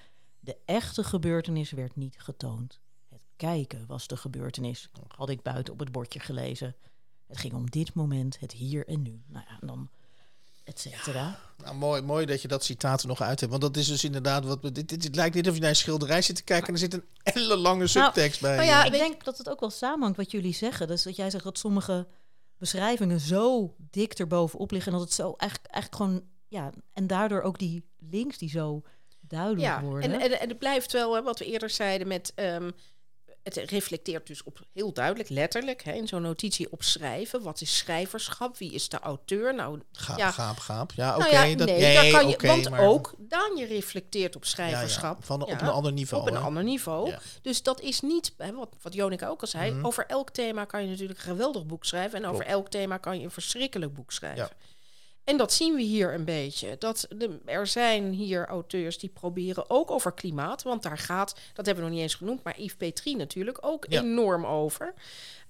De 0.48 0.58
echte 0.66 1.04
gebeurtenis 1.04 1.72
werd 1.72 1.95
niet 1.95 2.16
getoond. 2.18 2.80
Het 3.10 3.22
kijken 3.36 3.86
was 3.88 4.08
de 4.08 4.18
gebeurtenis, 4.18 4.89
had 5.08 5.30
ik 5.30 5.41
buiten 5.41 5.74
op 5.74 5.80
het 5.80 5.91
bordje 5.91 6.20
gelezen. 6.20 6.76
Het 7.26 7.38
ging 7.38 7.54
om 7.54 7.70
dit 7.70 7.93
moment, 7.93 8.39
het 8.39 8.52
hier 8.52 8.88
en 8.88 9.02
nu. 9.02 9.24
Nou 9.28 9.45
ja, 9.50 9.58
en 9.62 9.68
dan 9.68 9.89
et 10.64 10.80
cetera. 10.80 11.39
nou, 11.58 11.76
mooi, 11.76 12.02
mooi 12.02 12.26
dat 12.26 12.41
je 12.41 12.48
dat 12.48 12.64
citaat 12.64 13.02
er 13.02 13.08
nog 13.08 13.22
uit 13.22 13.39
hebt. 13.39 13.52
Want 13.52 13.64
dat 13.64 13.78
is 13.78 13.88
dus 13.88 14.04
inderdaad 14.04 14.45
wat. 14.45 14.62
Dit, 14.62 14.89
dit, 15.02 15.16
lijkt 15.16 15.36
niet 15.36 15.48
of 15.48 15.54
je 15.54 15.60
naar 15.60 15.70
een 15.70 15.76
schilderij 15.76 16.22
zit 16.22 16.36
te 16.36 16.43
kijken 16.43 16.68
en 16.68 16.74
er 16.74 16.80
zit 16.80 16.93
een 16.93 17.06
hele 17.24 17.58
lange 17.58 17.78
nou, 17.78 17.89
subtekst 17.89 18.41
bij. 18.41 18.56
Maar 18.56 18.66
ja, 18.66 18.84
ik 18.84 18.91
denk 18.91 19.24
dat 19.24 19.38
het 19.38 19.50
ook 19.50 19.60
wel 19.60 19.70
samenhangt 19.70 20.18
wat 20.18 20.32
jullie 20.32 20.54
zeggen. 20.54 20.88
Dus 20.88 21.04
dat 21.04 21.16
jij 21.16 21.30
zegt 21.30 21.43
dat 21.43 21.58
sommige 21.58 22.08
beschrijvingen 22.58 23.20
zo 23.20 23.76
dik 23.91 24.14
erbovenop 24.14 24.72
liggen 24.72 24.91
en 24.91 24.98
dat 24.98 25.08
het 25.08 25.18
zo 25.18 25.34
eigenlijk, 25.38 25.74
eigenlijk 25.74 26.04
gewoon. 26.04 26.24
Ja, 26.48 26.70
en 26.93 27.08
daardoor 27.08 27.41
ook 27.41 27.60
die 27.60 27.86
links 27.98 28.38
die 28.38 28.50
zo 28.50 28.84
duidelijk 29.28 29.62
ja, 29.62 29.82
worden. 29.82 30.12
En, 30.12 30.20
en, 30.20 30.40
en 30.40 30.50
het 30.50 30.58
blijft 30.58 30.92
wel, 30.92 31.16
hè, 31.16 31.22
wat 31.22 31.40
we 31.40 31.46
eerder 31.46 31.70
zeiden, 31.70 32.08
met 32.08 32.34
um, 32.36 32.74
het 33.56 33.70
reflecteert 33.70 34.28
dus 34.28 34.44
op 34.44 34.60
heel 34.74 34.94
duidelijk, 34.94 35.30
letterlijk, 35.30 35.84
hè, 35.84 35.92
in 35.92 36.08
zo'n 36.08 36.22
notitie 36.22 36.72
opschrijven. 36.72 37.44
Wat 37.44 37.62
is 37.62 37.78
schrijverschap? 37.78 38.58
Wie 38.58 38.74
is 38.74 38.90
de 38.90 39.00
auteur? 39.00 39.56
Nou, 39.56 39.82
gaap, 39.92 40.18
ja. 40.18 40.32
gaap, 40.32 40.58
gaap. 40.58 40.92
Ja, 40.96 41.16
oké. 41.16 41.26
Okay, 41.26 41.32
nou 41.32 41.50
ja, 41.50 41.66
nee, 41.66 41.80
nee, 41.80 42.12
kan 42.12 42.28
je, 42.28 42.34
okay, 42.34 42.50
want 42.50 42.70
maar... 42.70 42.80
ook 42.80 43.14
Daan 43.18 43.56
je 43.56 43.66
reflecteert 43.66 44.36
op 44.36 44.46
schrijverschap. 44.46 45.26
Van, 45.26 45.42
op 45.42 45.62
een 45.62 45.68
ander 45.68 45.92
niveau. 45.92 46.22
Op 46.22 46.36
een 46.36 46.42
ander 46.42 46.64
niveau. 46.64 47.14
Dus 47.42 47.64
dat 47.64 47.82
is 47.82 48.02
niet, 48.02 48.34
hè, 48.38 48.54
wat, 48.54 48.76
wat 48.82 48.94
Jonica 48.94 49.28
ook 49.28 49.42
al 49.42 49.48
zei, 49.48 49.70
mm 49.70 49.78
-hmm. 49.78 49.86
over 49.86 50.06
elk 50.06 50.30
thema 50.30 50.66
kan 50.66 50.84
je 50.84 50.90
natuurlijk 50.90 51.20
een 51.20 51.26
geweldig 51.26 51.66
boek 51.66 51.86
schrijven. 51.86 52.24
En 52.24 52.30
over 52.30 52.46
elk 52.46 52.70
thema 52.70 52.98
kan 52.98 53.18
je 53.18 53.24
een 53.24 53.32
verschrikkelijk 53.32 53.94
boek 53.94 54.12
schrijven. 54.12 54.50
En 55.28 55.38
dat 55.38 55.54
zien 55.54 55.76
we 55.76 55.82
hier 55.82 56.14
een 56.14 56.26
beetje. 56.26 56.76
Dat 56.80 57.08
de, 57.10 57.40
er 57.46 57.68
zijn 57.68 58.12
hier 58.12 58.46
auteurs 58.46 58.98
die 58.98 59.10
proberen 59.10 59.70
ook 59.70 59.92
over 59.92 60.12
klimaat, 60.12 60.64
want 60.64 60.84
daar 60.84 60.98
gaat, 60.98 61.36
dat 61.54 61.66
hebben 61.66 61.84
we 61.84 61.90
nog 61.90 62.00
niet 62.00 62.08
eens 62.08 62.16
genoemd, 62.16 62.44
maar 62.44 62.60
Yves 62.60 62.76
Petrie 62.76 63.16
natuurlijk 63.16 63.58
ook 63.62 63.86
ja. 63.90 64.02
enorm 64.02 64.46
over. 64.46 64.94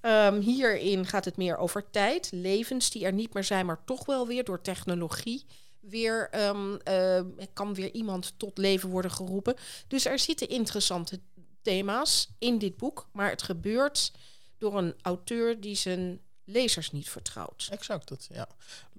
Um, 0.02 0.40
hierin 0.40 1.06
gaat 1.06 1.24
het 1.24 1.36
meer 1.36 1.56
over 1.56 1.90
tijd, 1.90 2.28
levens 2.32 2.90
die 2.90 3.04
er 3.04 3.12
niet 3.12 3.34
meer 3.34 3.44
zijn, 3.44 3.66
maar 3.66 3.84
toch 3.84 4.06
wel 4.06 4.26
weer 4.26 4.44
door 4.44 4.60
technologie 4.60 5.44
weer 5.80 6.48
um, 6.48 6.78
uh, 6.88 7.20
kan 7.52 7.74
weer 7.74 7.92
iemand 7.92 8.34
tot 8.36 8.58
leven 8.58 8.88
worden 8.88 9.10
geroepen. 9.10 9.54
Dus 9.88 10.04
er 10.04 10.18
zitten 10.18 10.48
interessante 10.48 11.20
thema's 11.62 12.28
in 12.38 12.58
dit 12.58 12.76
boek, 12.76 13.08
maar 13.12 13.30
het 13.30 13.42
gebeurt 13.42 14.12
door 14.58 14.78
een 14.78 14.94
auteur 15.02 15.60
die 15.60 15.74
zijn 15.74 16.20
lezers 16.48 16.90
niet 16.90 17.10
vertrouwt. 17.10 17.68
Exact, 17.70 18.08
dat, 18.08 18.28
ja. 18.32 18.48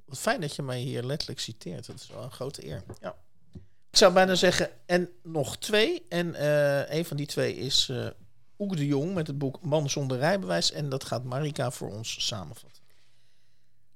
Wat 0.10 0.20
fijn 0.20 0.42
dat 0.42 0.56
je 0.56 0.62
mij 0.62 0.80
hier 0.80 1.04
letterlijk 1.04 1.40
citeert. 1.40 1.86
Dat 1.86 1.96
is 1.96 2.08
wel 2.08 2.24
een 2.24 2.32
grote 2.32 2.68
eer. 2.68 2.84
Ja. 3.02 3.16
Ik 3.92 3.98
zou 3.98 4.14
bijna 4.14 4.36
zeggen, 4.36 4.70
en 4.86 5.10
nog 5.24 5.58
twee. 5.58 6.06
En 6.10 6.28
uh, 6.28 6.92
een 6.92 7.06
van 7.06 7.18
die 7.18 7.26
twee 7.26 7.56
is 7.56 7.88
uh, 7.92 8.08
Oek 8.58 8.78
de 8.78 8.86
Jong 8.86 9.14
met 9.14 9.28
het 9.28 9.38
boek 9.38 9.62
Man 9.62 9.90
zonder 9.90 10.18
rijbewijs. 10.18 10.72
En 10.72 10.90
dat 10.90 11.04
gaat 11.04 11.24
Marika 11.24 11.72
voor 11.72 11.92
ons 11.92 12.28
samenvatten. 12.28 12.84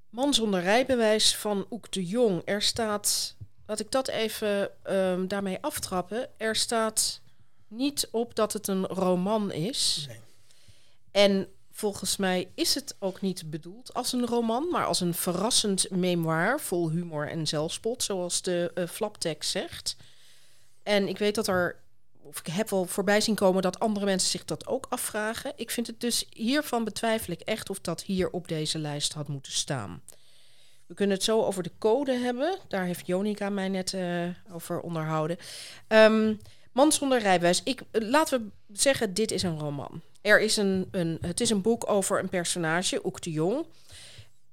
Man 0.09 0.33
zonder 0.33 0.61
rijbewijs 0.61 1.35
van 1.35 1.65
Oek 1.69 1.91
de 1.91 2.05
Jong. 2.05 2.41
Er 2.45 2.61
staat, 2.61 3.35
laat 3.65 3.79
ik 3.79 3.91
dat 3.91 4.07
even 4.07 4.69
um, 4.89 5.27
daarmee 5.27 5.57
aftrappen. 5.61 6.29
Er 6.37 6.55
staat 6.55 7.21
niet 7.67 8.07
op 8.11 8.35
dat 8.35 8.53
het 8.53 8.67
een 8.67 8.85
roman 8.85 9.51
is. 9.51 10.05
Nee. 10.07 10.19
En 11.11 11.47
Volgens 11.75 12.17
mij 12.17 12.51
is 12.55 12.75
het 12.75 12.95
ook 12.99 13.21
niet 13.21 13.49
bedoeld 13.49 13.93
als 13.93 14.13
een 14.13 14.25
roman, 14.25 14.67
maar 14.71 14.85
als 14.85 14.99
een 14.99 15.13
verrassend 15.13 15.89
memoir 15.89 16.59
vol 16.59 16.89
humor 16.89 17.29
en 17.29 17.47
zelfspot, 17.47 18.03
zoals 18.03 18.41
de 18.41 18.71
uh, 18.75 18.87
flaptekst 18.87 19.51
zegt. 19.51 19.95
En 20.83 21.07
ik 21.07 21.17
weet 21.17 21.35
dat 21.35 21.47
er, 21.47 21.79
of 22.21 22.39
ik 22.39 22.47
heb 22.47 22.69
wel 22.69 22.85
voorbij 22.85 23.21
zien 23.21 23.35
komen 23.35 23.61
dat 23.61 23.79
andere 23.79 24.05
mensen 24.05 24.29
zich 24.29 24.45
dat 24.45 24.67
ook 24.67 24.85
afvragen. 24.89 25.53
Ik 25.55 25.71
vind 25.71 25.87
het 25.87 25.99
dus 25.99 26.25
hiervan 26.29 26.83
betwijfel 26.83 27.33
ik 27.33 27.41
echt 27.41 27.69
of 27.69 27.79
dat 27.79 28.03
hier 28.03 28.29
op 28.29 28.47
deze 28.47 28.79
lijst 28.79 29.13
had 29.13 29.27
moeten 29.27 29.51
staan. 29.51 30.01
We 30.85 30.93
kunnen 30.93 31.15
het 31.15 31.25
zo 31.25 31.43
over 31.43 31.63
de 31.63 31.71
code 31.77 32.13
hebben. 32.13 32.57
Daar 32.67 32.85
heeft 32.85 33.07
Jonica 33.07 33.49
mij 33.49 33.69
net 33.69 33.93
uh, 33.93 34.27
over 34.51 34.79
onderhouden. 34.79 35.37
Um, 35.87 36.39
Man 36.73 36.91
zonder 36.91 37.19
rijbewijs. 37.19 37.61
Ik, 37.63 37.81
laten 37.91 38.39
we 38.41 38.75
zeggen, 38.77 39.13
dit 39.13 39.31
is 39.31 39.43
een 39.43 39.59
roman. 39.59 40.01
Er 40.21 40.41
is 40.41 40.57
een, 40.57 40.87
een, 40.91 41.17
het 41.21 41.41
is 41.41 41.49
een 41.49 41.61
boek 41.61 41.89
over 41.89 42.19
een 42.19 42.29
personage, 42.29 43.05
Oek 43.05 43.21
de 43.21 43.31
Jong. 43.31 43.65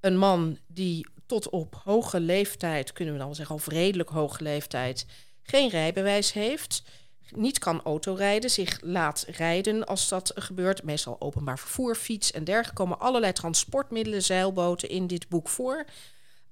Een 0.01 0.17
man 0.17 0.59
die 0.67 1.07
tot 1.27 1.49
op 1.49 1.81
hoge 1.85 2.21
leeftijd, 2.21 2.93
kunnen 2.93 3.13
we 3.13 3.19
dan 3.19 3.29
wel 3.29 3.37
zeggen, 3.37 3.55
of 3.55 3.67
redelijk 3.67 4.09
hoge 4.09 4.43
leeftijd, 4.43 5.07
geen 5.43 5.69
rijbewijs 5.69 6.33
heeft. 6.33 6.83
Niet 7.35 7.59
kan 7.59 7.83
autorijden, 7.83 8.51
zich 8.51 8.79
laat 8.83 9.25
rijden 9.29 9.87
als 9.87 10.09
dat 10.09 10.33
gebeurt. 10.35 10.83
Meestal 10.83 11.17
openbaar 11.21 11.59
vervoer, 11.59 11.95
fiets 11.95 12.33
en 12.33 12.45
dergelijke. 12.45 12.83
komen 12.83 13.01
allerlei 13.01 13.33
transportmiddelen, 13.33 14.23
zeilboten 14.23 14.89
in 14.89 15.07
dit 15.07 15.29
boek 15.29 15.49
voor. 15.49 15.85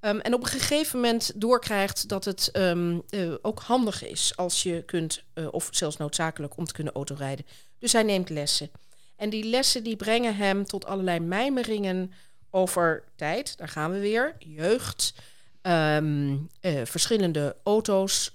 Ehm, 0.00 0.18
en 0.18 0.34
op 0.34 0.42
een 0.42 0.48
gegeven 0.48 1.00
moment 1.00 1.32
doorkrijgt 1.40 2.08
dat 2.08 2.24
het 2.24 2.50
ehm, 2.50 2.98
eh, 3.08 3.32
ook 3.42 3.60
handig 3.60 4.06
is 4.06 4.36
als 4.36 4.62
je 4.62 4.82
kunt, 4.84 5.24
eh, 5.34 5.46
of 5.50 5.68
zelfs 5.70 5.96
noodzakelijk 5.96 6.56
om 6.56 6.64
te 6.64 6.72
kunnen 6.72 6.92
autorijden. 6.92 7.46
Dus 7.78 7.92
hij 7.92 8.02
neemt 8.02 8.28
lessen. 8.28 8.70
En 9.16 9.30
die 9.30 9.44
lessen 9.44 9.82
die 9.82 9.96
brengen 9.96 10.36
hem 10.36 10.64
tot 10.64 10.86
allerlei 10.86 11.20
mijmeringen 11.20 12.12
over 12.50 13.04
tijd. 13.16 13.56
Daar 13.56 13.68
gaan 13.68 13.90
we 13.92 13.98
weer. 13.98 14.36
Jeugd, 14.38 15.14
ehm, 15.62 16.36
eh, 16.60 16.84
verschillende 16.84 17.56
auto's. 17.64 18.32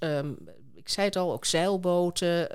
ik 0.75 0.89
zei 0.89 1.07
het 1.07 1.15
al, 1.15 1.31
ook 1.31 1.45
zeilboten, 1.45 2.47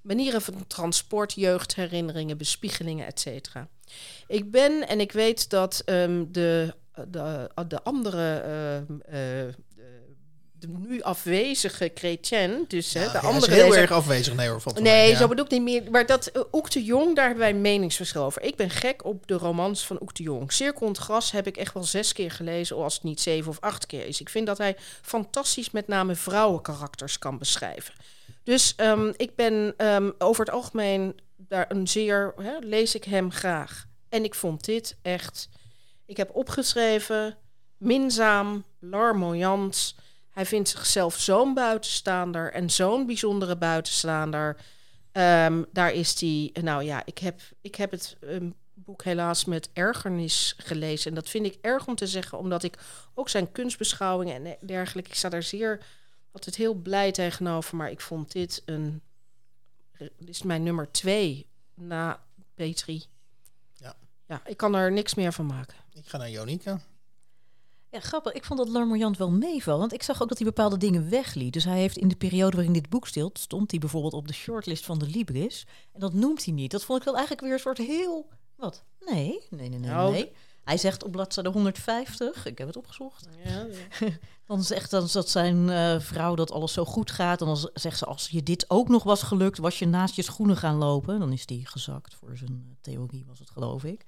manieren 0.00 0.42
van 0.42 0.66
transport, 0.66 1.32
jeugdherinneringen, 1.32 2.38
bespiegelingen, 2.38 3.06
et 3.06 3.20
cetera. 3.20 3.68
Ik 4.26 4.50
ben 4.50 4.88
en 4.88 5.00
ik 5.00 5.12
weet 5.12 5.50
dat 5.50 5.82
de, 5.86 6.74
de, 7.08 7.50
de 7.68 7.82
andere, 7.82 8.36
ehm, 8.36 9.00
eh, 9.00 9.54
de, 10.52 10.68
nu 10.68 11.02
afwezige 11.02 11.90
Chrétien, 11.94 12.64
dus 12.68 12.94
hè, 12.94 13.00
Ja, 13.00 13.12
de 13.12 13.18
hij 13.18 13.28
is 13.28 13.34
andere 13.34 13.52
heel 13.52 13.76
erg 13.76 13.90
afwezig, 13.90 14.34
nee 14.34 14.48
hoor. 14.48 14.60
valt 14.60 14.80
Nee, 14.80 15.16
zo 15.16 15.28
bedoel 15.28 15.44
ik 15.44 15.50
niet 15.50 15.62
meer. 15.62 15.90
Maar 15.90 16.06
dat 16.06 16.32
Oek 16.52 16.70
de 16.70 16.84
Jong, 16.84 17.16
daar 17.16 17.24
hebben 17.24 17.42
wij 17.42 17.52
een 17.54 17.60
meningsverschil 17.60 18.22
over. 18.22 18.42
Ik 18.42 18.56
ben 18.56 18.70
gek 18.70 19.04
op 19.04 19.26
de 19.26 19.34
romans 19.34 19.86
van 19.86 19.98
Oek 20.02 20.14
de 20.14 20.22
Jong. 20.22 20.52
Cirkel 20.52 20.94
gras 20.94 21.30
heb 21.30 21.46
ik 21.46 21.56
echt 21.56 21.74
wel 21.74 21.84
zes 21.84 22.12
keer 22.12 22.30
gelezen, 22.30 22.76
als 22.76 22.94
het 22.94 23.02
niet 23.02 23.20
zeven 23.20 23.50
of 23.50 23.60
acht 23.60 23.86
keer 23.86 24.06
is. 24.06 24.20
Ik 24.20 24.28
vind 24.28 24.46
dat 24.46 24.58
hij 24.58 24.76
fantastisch 25.02 25.70
met 25.70 25.86
name 25.86 26.14
vrouwenkarakters 26.14 27.18
kan 27.18 27.38
beschrijven. 27.38 27.94
Dus 28.44 28.74
ehm, 28.76 29.12
ik 29.16 29.34
ben 29.34 29.74
ehm, 29.76 30.10
over 30.18 30.44
het 30.44 30.54
algemeen 30.54 31.20
daar 31.36 31.66
een 31.68 31.88
zeer, 31.88 32.34
hè, 32.36 32.58
lees 32.60 32.94
ik 32.94 33.04
hem 33.04 33.32
graag. 33.32 33.86
En 34.08 34.24
ik 34.24 34.34
vond 34.34 34.64
dit 34.64 34.96
echt, 35.02 35.48
ik 36.10 36.16
heb 36.16 36.34
opgeschreven, 36.34 37.36
minzaam, 37.76 38.64
larmoyant. 38.78 39.94
Hij 40.30 40.46
vindt 40.46 40.68
zichzelf 40.68 41.16
zo'n 41.16 41.54
buitenstaander 41.54 42.52
en 42.52 42.70
zo'n 42.70 43.06
bijzondere 43.06 43.56
buitenstaander. 43.56 44.56
Ehm, 45.12 45.62
daar 45.72 45.92
is 45.92 46.20
hij, 46.20 46.50
nou 46.62 46.82
ja, 46.82 47.02
ik 47.04 47.18
heb, 47.18 47.40
ik 47.60 47.74
heb 47.74 47.90
het 47.90 48.16
ehm, 48.20 48.50
boek 48.74 49.04
helaas 49.04 49.44
met 49.44 49.70
ergernis 49.72 50.54
gelezen. 50.56 51.08
En 51.08 51.14
dat 51.14 51.28
vind 51.28 51.46
ik 51.46 51.58
erg 51.60 51.86
om 51.86 51.94
te 51.94 52.06
zeggen, 52.06 52.38
omdat 52.38 52.62
ik 52.62 52.78
ook 53.14 53.28
zijn 53.28 53.52
kunstbeschouwingen 53.52 54.46
en 54.46 54.56
dergelijke, 54.66 55.10
ik 55.10 55.16
sta 55.16 55.28
daar 55.28 55.42
zeer, 55.42 55.80
altijd 56.32 56.56
heel 56.56 56.74
blij 56.74 57.12
tegenover. 57.12 57.76
Maar 57.76 57.90
ik 57.90 58.00
vond 58.00 58.32
dit 58.32 58.62
een, 58.64 59.02
is 60.24 60.42
mijn 60.42 60.62
nummer 60.62 60.92
twee 60.92 61.46
na 61.74 62.20
Petri. 62.54 63.04
Ja. 64.30 64.40
Ja, 64.44 64.50
ik 64.50 64.56
kan 64.56 64.74
er 64.74 64.92
niks 64.92 65.14
meer 65.14 65.32
van 65.32 65.46
maken. 65.46 65.76
Ik 65.92 66.08
ga 66.08 66.18
naar 66.18 66.30
Jonika. 66.30 66.80
Ja, 67.90 68.00
grappig. 68.00 68.32
Ik 68.32 68.44
vond 68.44 68.58
dat 68.58 68.68
Larmoyant 68.68 69.16
wel 69.16 69.30
meeval. 69.30 69.78
Want 69.78 69.92
ik 69.92 70.02
zag 70.02 70.22
ook 70.22 70.28
dat 70.28 70.38
hij 70.38 70.46
bepaalde 70.46 70.76
dingen 70.76 71.08
wegliet. 71.08 71.52
Dus 71.52 71.64
hij 71.64 71.78
heeft 71.78 71.96
in 71.96 72.08
de 72.08 72.16
periode 72.16 72.56
waarin 72.56 72.72
dit 72.72 72.88
boek 72.88 73.06
stilt, 73.06 73.38
stond 73.38 73.70
hij 73.70 73.80
bijvoorbeeld 73.80 74.12
op 74.12 74.26
de 74.26 74.32
shortlist 74.32 74.84
van 74.84 74.98
de 74.98 75.06
Libris. 75.06 75.66
En 75.92 76.00
dat 76.00 76.12
noemt 76.12 76.44
hij 76.44 76.54
niet. 76.54 76.70
Dat 76.70 76.84
vond 76.84 76.98
ik 76.98 77.04
dan 77.04 77.14
eigenlijk 77.14 77.44
weer 77.44 77.52
een 77.52 77.60
soort 77.60 77.78
heel. 77.78 78.28
Wat? 78.56 78.84
Nee, 79.00 79.46
nee, 79.50 79.68
nee, 79.68 79.78
nee. 79.78 79.90
Nou, 79.90 80.12
nee. 80.12 80.32
Hij 80.64 80.78
zegt 80.78 81.04
op 81.04 81.12
bladzijde 81.12 81.50
150, 81.50 82.46
ik 82.46 82.58
heb 82.58 82.66
het 82.66 82.76
opgezocht. 82.76 83.28
Ja, 83.44 83.66
Dan 84.46 84.62
zegt 84.62 84.90
dan 84.90 85.08
dat 85.12 85.28
zijn 85.28 85.70
eh, 85.70 86.00
vrouw 86.00 86.34
dat 86.34 86.50
alles 86.52 86.72
zo 86.72 86.84
goed 86.84 87.10
gaat. 87.10 87.40
En 87.40 87.46
dan 87.46 87.70
zegt 87.74 87.98
ze, 87.98 88.04
als 88.06 88.28
je 88.28 88.42
dit 88.42 88.70
ook 88.70 88.88
nog 88.88 89.02
was 89.02 89.22
gelukt, 89.22 89.58
was 89.58 89.78
je 89.78 89.86
naast 89.86 90.14
je 90.14 90.22
schoenen 90.22 90.56
gaan 90.56 90.76
lopen. 90.76 91.18
Dan 91.18 91.32
is 91.32 91.46
die 91.46 91.66
gezakt 91.66 92.14
voor 92.14 92.36
zijn 92.36 92.66
eh, 92.68 92.74
theorie, 92.80 93.24
was 93.26 93.38
het 93.38 93.50
geloof 93.50 93.84
ik. 93.84 94.04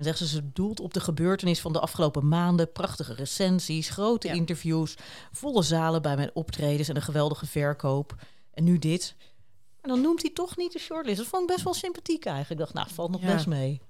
En 0.00 0.06
zegt 0.06 0.18
ze, 0.18 0.26
ze 0.26 0.52
doelt 0.52 0.80
op 0.80 0.94
de 0.94 1.00
gebeurtenis 1.00 1.60
van 1.60 1.72
de 1.72 1.80
afgelopen 1.80 2.28
maanden. 2.28 2.72
Prachtige 2.72 3.14
recensies, 3.14 3.88
grote 3.90 4.26
Ja. 4.28 4.34
interviews, 4.34 4.94
volle 5.32 5.62
zalen 5.62 6.02
bij 6.02 6.16
mijn 6.16 6.30
optredens 6.34 6.88
en 6.88 6.96
een 6.96 7.02
geweldige 7.02 7.46
verkoop. 7.46 8.14
En 8.54 8.64
nu 8.64 8.78
dit. 8.78 9.14
Maar 9.80 9.90
dan 9.90 10.00
noemt 10.00 10.22
hij 10.22 10.30
toch 10.30 10.56
niet 10.56 10.72
de 10.72 10.78
shortlist. 10.78 11.16
Dat 11.18 11.26
vond 11.26 11.42
ik 11.42 11.48
best 11.48 11.64
wel 11.64 11.74
sympathiek 11.74 12.24
eigenlijk. 12.24 12.60
Ik 12.60 12.66
dacht, 12.66 12.74
nou, 12.74 12.94
valt 12.94 13.10
nog 13.10 13.20
Ja. 13.20 13.32
best 13.34 13.46
mee. 13.46 13.80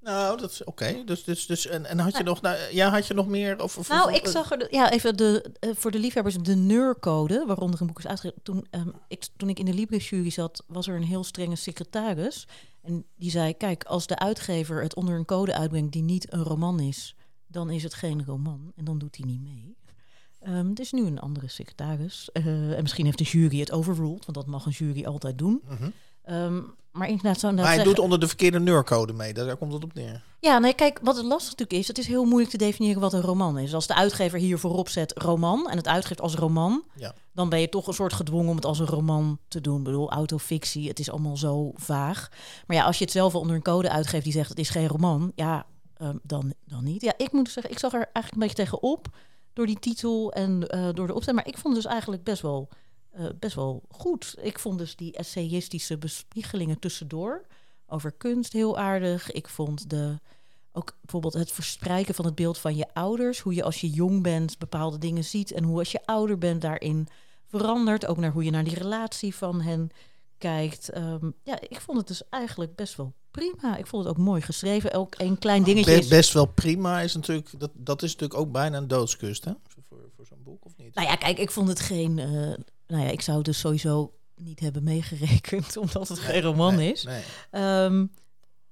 Nou, 0.00 0.38
dat 0.40 0.50
is 0.50 0.64
oké. 0.64 1.02
Dus, 1.04 1.24
dus, 1.24 1.46
dus, 1.46 1.66
en, 1.66 1.86
en 1.86 1.98
had 1.98 2.16
je 2.16 2.22
nog, 2.22 2.40
nou, 2.40 2.56
ja, 2.72 2.90
had 2.90 3.06
je 3.06 3.14
nog 3.14 3.26
meer? 3.26 3.62
Of, 3.62 3.78
of, 3.78 3.88
Nou, 3.88 4.10
of- 4.10 4.16
ik 4.16 4.26
zag 4.26 4.50
er, 4.50 4.58
de- 4.58 4.68
ja, 4.70 4.90
even 4.90 5.16
de, 5.16 5.52
eh, 5.60 5.70
voor 5.74 5.90
de 5.90 5.98
liefhebbers, 5.98 6.36
de 6.36 6.54
neurcode, 6.56 7.44
waaronder 7.46 7.80
een 7.80 7.86
boek 7.86 7.98
is 7.98 8.06
uitgegeven. 8.06 8.42
Toen, 8.42 8.66
ehm, 8.70 8.88
ik, 9.08 9.26
toen 9.36 9.48
ik 9.48 9.58
in 9.58 9.64
de 9.64 9.74
Libris-jury 9.74 10.30
zat, 10.30 10.64
was 10.66 10.86
er 10.86 10.96
een 10.96 11.04
heel 11.04 11.24
strenge 11.24 11.56
secretaris. 11.56 12.46
En 12.82 13.04
die 13.16 13.30
zei, 13.30 13.56
kijk, 13.56 13.84
als 13.84 14.06
de 14.06 14.18
uitgever 14.18 14.82
het 14.82 14.94
onder 14.94 15.14
een 15.14 15.24
code 15.24 15.54
uitbrengt 15.54 15.92
die 15.92 16.02
niet 16.02 16.32
een 16.32 16.42
roman 16.42 16.80
is, 16.80 17.16
dan 17.46 17.70
is 17.70 17.82
het 17.82 17.94
geen 17.94 18.24
roman. 18.24 18.72
En 18.76 18.84
dan 18.84 18.98
doet 18.98 19.16
hij 19.16 19.26
niet 19.26 19.40
mee. 19.42 19.76
Ehm 20.40 20.68
het 20.68 20.78
is 20.78 20.92
nu 20.92 21.06
een 21.06 21.18
andere 21.18 21.48
secretaris. 21.48 22.30
Eh, 22.32 22.76
en 22.76 22.82
misschien 22.82 23.04
heeft 23.04 23.18
de 23.18 23.24
jury 23.24 23.58
het 23.58 23.72
overruled, 23.72 24.24
want 24.24 24.34
dat 24.34 24.46
mag 24.46 24.66
een 24.66 24.72
jury 24.72 25.04
altijd 25.04 25.38
doen. 25.38 25.62
Ehm, 26.22 26.62
maar 26.92 27.08
inderdaad, 27.08 27.42
Maar 27.42 27.74
hij 27.74 27.82
doet 27.82 27.98
onder 27.98 28.20
de 28.20 28.26
verkeerde 28.26 28.60
neurcode 28.60 29.12
mee. 29.12 29.32
Daar 29.34 29.56
komt 29.56 29.72
het 29.72 29.84
op 29.84 29.94
neer. 29.94 30.22
ja, 30.40 30.58
nee, 30.58 30.74
kijk, 30.74 30.98
wat 31.02 31.16
het 31.16 31.24
lastig 31.24 31.50
natuurlijk 31.50 31.78
is, 31.80 31.88
het 31.88 31.98
is 31.98 32.06
heel 32.06 32.24
moeilijk 32.24 32.50
te 32.50 32.58
definiëren 32.58 33.00
wat 33.00 33.12
een 33.12 33.20
roman 33.20 33.58
is. 33.58 33.74
Als 33.74 33.86
de 33.86 33.94
uitgever 33.94 34.38
hier 34.38 34.58
voorop 34.58 34.88
zet 34.88 35.12
roman 35.18 35.68
en 35.70 35.76
het 35.76 35.88
uitgeeft 35.88 36.20
als 36.20 36.34
roman, 36.34 36.84
Ja. 36.94 37.14
dan 37.32 37.48
ben 37.48 37.60
je 37.60 37.68
toch 37.68 37.86
een 37.86 37.94
soort 37.94 38.12
gedwongen 38.12 38.48
om 38.50 38.56
het 38.56 38.66
als 38.66 38.78
een 38.78 38.86
roman 38.86 39.38
te 39.48 39.60
doen. 39.60 39.78
Ik 39.78 39.84
bedoel, 39.84 40.10
autofictie, 40.10 40.88
het 40.88 40.98
is 40.98 41.10
allemaal 41.10 41.36
zo 41.36 41.72
vaag. 41.74 42.28
Maar 42.66 42.76
ja, 42.76 42.84
als 42.84 42.98
je 42.98 43.04
het 43.04 43.12
zelf 43.12 43.34
onder 43.34 43.56
een 43.56 43.62
code 43.62 43.90
uitgeeft 43.90 44.24
die 44.24 44.32
zegt 44.32 44.48
het 44.48 44.58
is 44.58 44.68
geen 44.70 44.88
roman, 44.88 45.32
ja, 45.34 45.66
ehm, 45.96 46.16
dan, 46.22 46.52
dan 46.64 46.84
niet. 46.84 47.02
Ja, 47.02 47.12
ik 47.16 47.32
moet 47.32 47.50
zeggen, 47.50 47.72
ik 47.72 47.78
zag 47.78 47.92
er 47.92 48.08
eigenlijk 48.12 48.32
een 48.34 48.40
beetje 48.48 48.64
tegenop 48.64 49.06
door 49.52 49.66
die 49.66 49.78
titel 49.78 50.32
en 50.32 50.68
eh, 50.68 50.88
door 50.92 51.06
de 51.06 51.14
opzet. 51.14 51.34
Maar 51.34 51.46
ik 51.46 51.58
vond 51.58 51.74
het 51.74 51.82
dus 51.82 51.92
eigenlijk 51.92 52.24
best 52.24 52.42
wel, 52.42 52.68
eh, 53.10 53.24
best 53.38 53.54
wel 53.54 53.82
goed. 53.88 54.34
Ik 54.40 54.58
vond 54.58 54.78
dus 54.78 54.96
die 54.96 55.12
essayistische 55.12 55.98
bespiegelingen 55.98 56.78
tussendoor 56.78 57.46
over 57.86 58.12
kunst 58.12 58.52
heel 58.52 58.78
aardig. 58.78 59.30
Ik 59.30 59.48
vond 59.48 59.90
de, 59.90 60.18
ook 60.72 60.96
bijvoorbeeld 61.00 61.34
het 61.34 61.52
verstrijken 61.52 62.14
van 62.14 62.24
het 62.24 62.34
beeld 62.34 62.58
van 62.58 62.76
je 62.76 62.86
ouders. 62.94 63.38
Hoe 63.40 63.54
je 63.54 63.62
als 63.62 63.80
je 63.80 63.90
jong 63.90 64.22
bent 64.22 64.58
bepaalde 64.58 64.98
dingen 64.98 65.24
ziet. 65.24 65.52
En 65.52 65.64
hoe 65.64 65.78
als 65.78 65.92
je 65.92 66.06
ouder 66.06 66.38
bent 66.38 66.60
daarin 66.60 67.08
verandert. 67.46 68.06
Ook 68.06 68.16
naar 68.16 68.32
hoe 68.32 68.44
je 68.44 68.50
naar 68.50 68.64
die 68.64 68.78
relatie 68.78 69.34
van 69.34 69.60
hen 69.60 69.90
kijkt. 70.38 70.88
Ehm, 70.88 71.30
ja, 71.42 71.60
ik 71.60 71.80
vond 71.80 71.98
het 71.98 72.06
dus 72.06 72.28
eigenlijk 72.28 72.74
best 72.76 72.96
wel 72.96 73.12
prima. 73.30 73.76
Ik 73.76 73.86
vond 73.86 74.04
het 74.04 74.12
ook 74.16 74.24
mooi 74.24 74.40
geschreven. 74.42 74.92
Ook 74.92 75.14
een 75.18 75.38
klein 75.38 75.62
dingetje. 75.62 75.92
Be- 75.92 75.98
is- 75.98 76.08
best 76.08 76.32
wel 76.32 76.46
prima 76.46 77.00
is 77.00 77.14
natuurlijk, 77.14 77.60
dat, 77.60 77.70
dat 77.74 78.02
is 78.02 78.12
natuurlijk 78.12 78.40
ook 78.40 78.52
bijna 78.52 78.76
een 78.76 78.88
doodskust, 78.88 79.44
hè? 79.44 79.52
Voor, 79.88 79.98
voor 80.16 80.26
zo'n 80.26 80.42
boek, 80.42 80.64
of 80.64 80.72
niet? 80.76 80.94
Nou 80.94 81.08
ja, 81.08 81.16
kijk, 81.16 81.38
ik 81.38 81.50
vond 81.50 81.68
het 81.68 81.80
geen. 81.80 82.18
eh, 82.18 82.52
nou 82.90 83.04
ja, 83.04 83.10
ik 83.10 83.20
zou 83.20 83.36
het 83.36 83.46
dus 83.46 83.58
sowieso 83.58 84.14
niet 84.36 84.60
hebben 84.60 84.84
meegerekend, 84.84 85.76
omdat 85.82 86.08
het 86.08 86.18
geen 86.18 86.42
roman 86.42 86.74
Nee, 86.74 86.92
is. 86.92 87.02
Nee. 87.04 87.22
Ehm, 87.50 88.06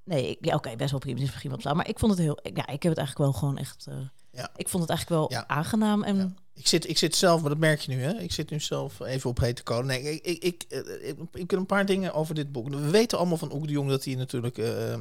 nee, 0.05 0.31
ik- 0.31 0.45
ja, 0.45 0.55
oké, 0.55 0.77
best 0.77 0.91
wel 0.91 1.01
prima. 1.01 1.21
Is 1.21 1.25
misschien 1.27 1.51
wat 1.51 1.61
flauw, 1.61 1.75
maar 1.75 1.89
ik 1.89 1.99
vond 1.99 2.13
het 2.13 2.21
heel. 2.21 2.39
Ja, 2.43 2.67
ik 2.67 2.83
heb 2.83 2.93
het 2.93 2.99
eigenlijk 2.99 3.19
wel 3.19 3.33
gewoon 3.33 3.59
echt. 3.59 3.87
eh, 3.89 3.95
Ja. 4.33 4.51
Ik 4.57 4.69
vond 4.69 4.83
het 4.83 4.91
eigenlijk 4.93 5.21
wel 5.21 5.33
Ja. 5.41 5.47
aangenaam 5.49 6.03
en. 6.03 6.17
Ja. 6.17 6.33
Ik 6.55 6.67
zit, 6.67 6.89
ik 6.89 6.99
zit 6.99 7.17
zelf, 7.17 7.41
maar 7.41 7.51
dat 7.51 7.59
merk 7.59 7.81
je 7.81 7.91
nu, 7.95 8.03
hè? 8.03 8.13
Ik 8.19 8.33
zit 8.33 8.51
nu 8.51 8.61
zelf 8.61 9.01
even 9.01 9.31
op 9.31 9.41
hete 9.41 9.63
kolen. 9.63 9.87
Nee, 9.87 10.03
ik, 10.03 10.25
ik, 10.27 10.43
ik, 10.43 10.63
eh, 10.69 11.09
ik, 11.09 11.17
ik 11.33 11.51
heb 11.51 11.61
een 11.61 11.67
paar 11.67 11.87
dingen 11.87 12.15
over 12.15 12.35
dit 12.35 12.53
boek. 12.53 12.69
We 12.69 12.91
weten 12.91 13.19
allemaal 13.19 13.37
van 13.37 13.53
Oek 13.53 13.67
de 13.67 13.73
Jong 13.73 13.89
dat 13.91 14.05
hij 14.05 14.15
natuurlijk... 14.15 14.59
eh, 14.59 14.95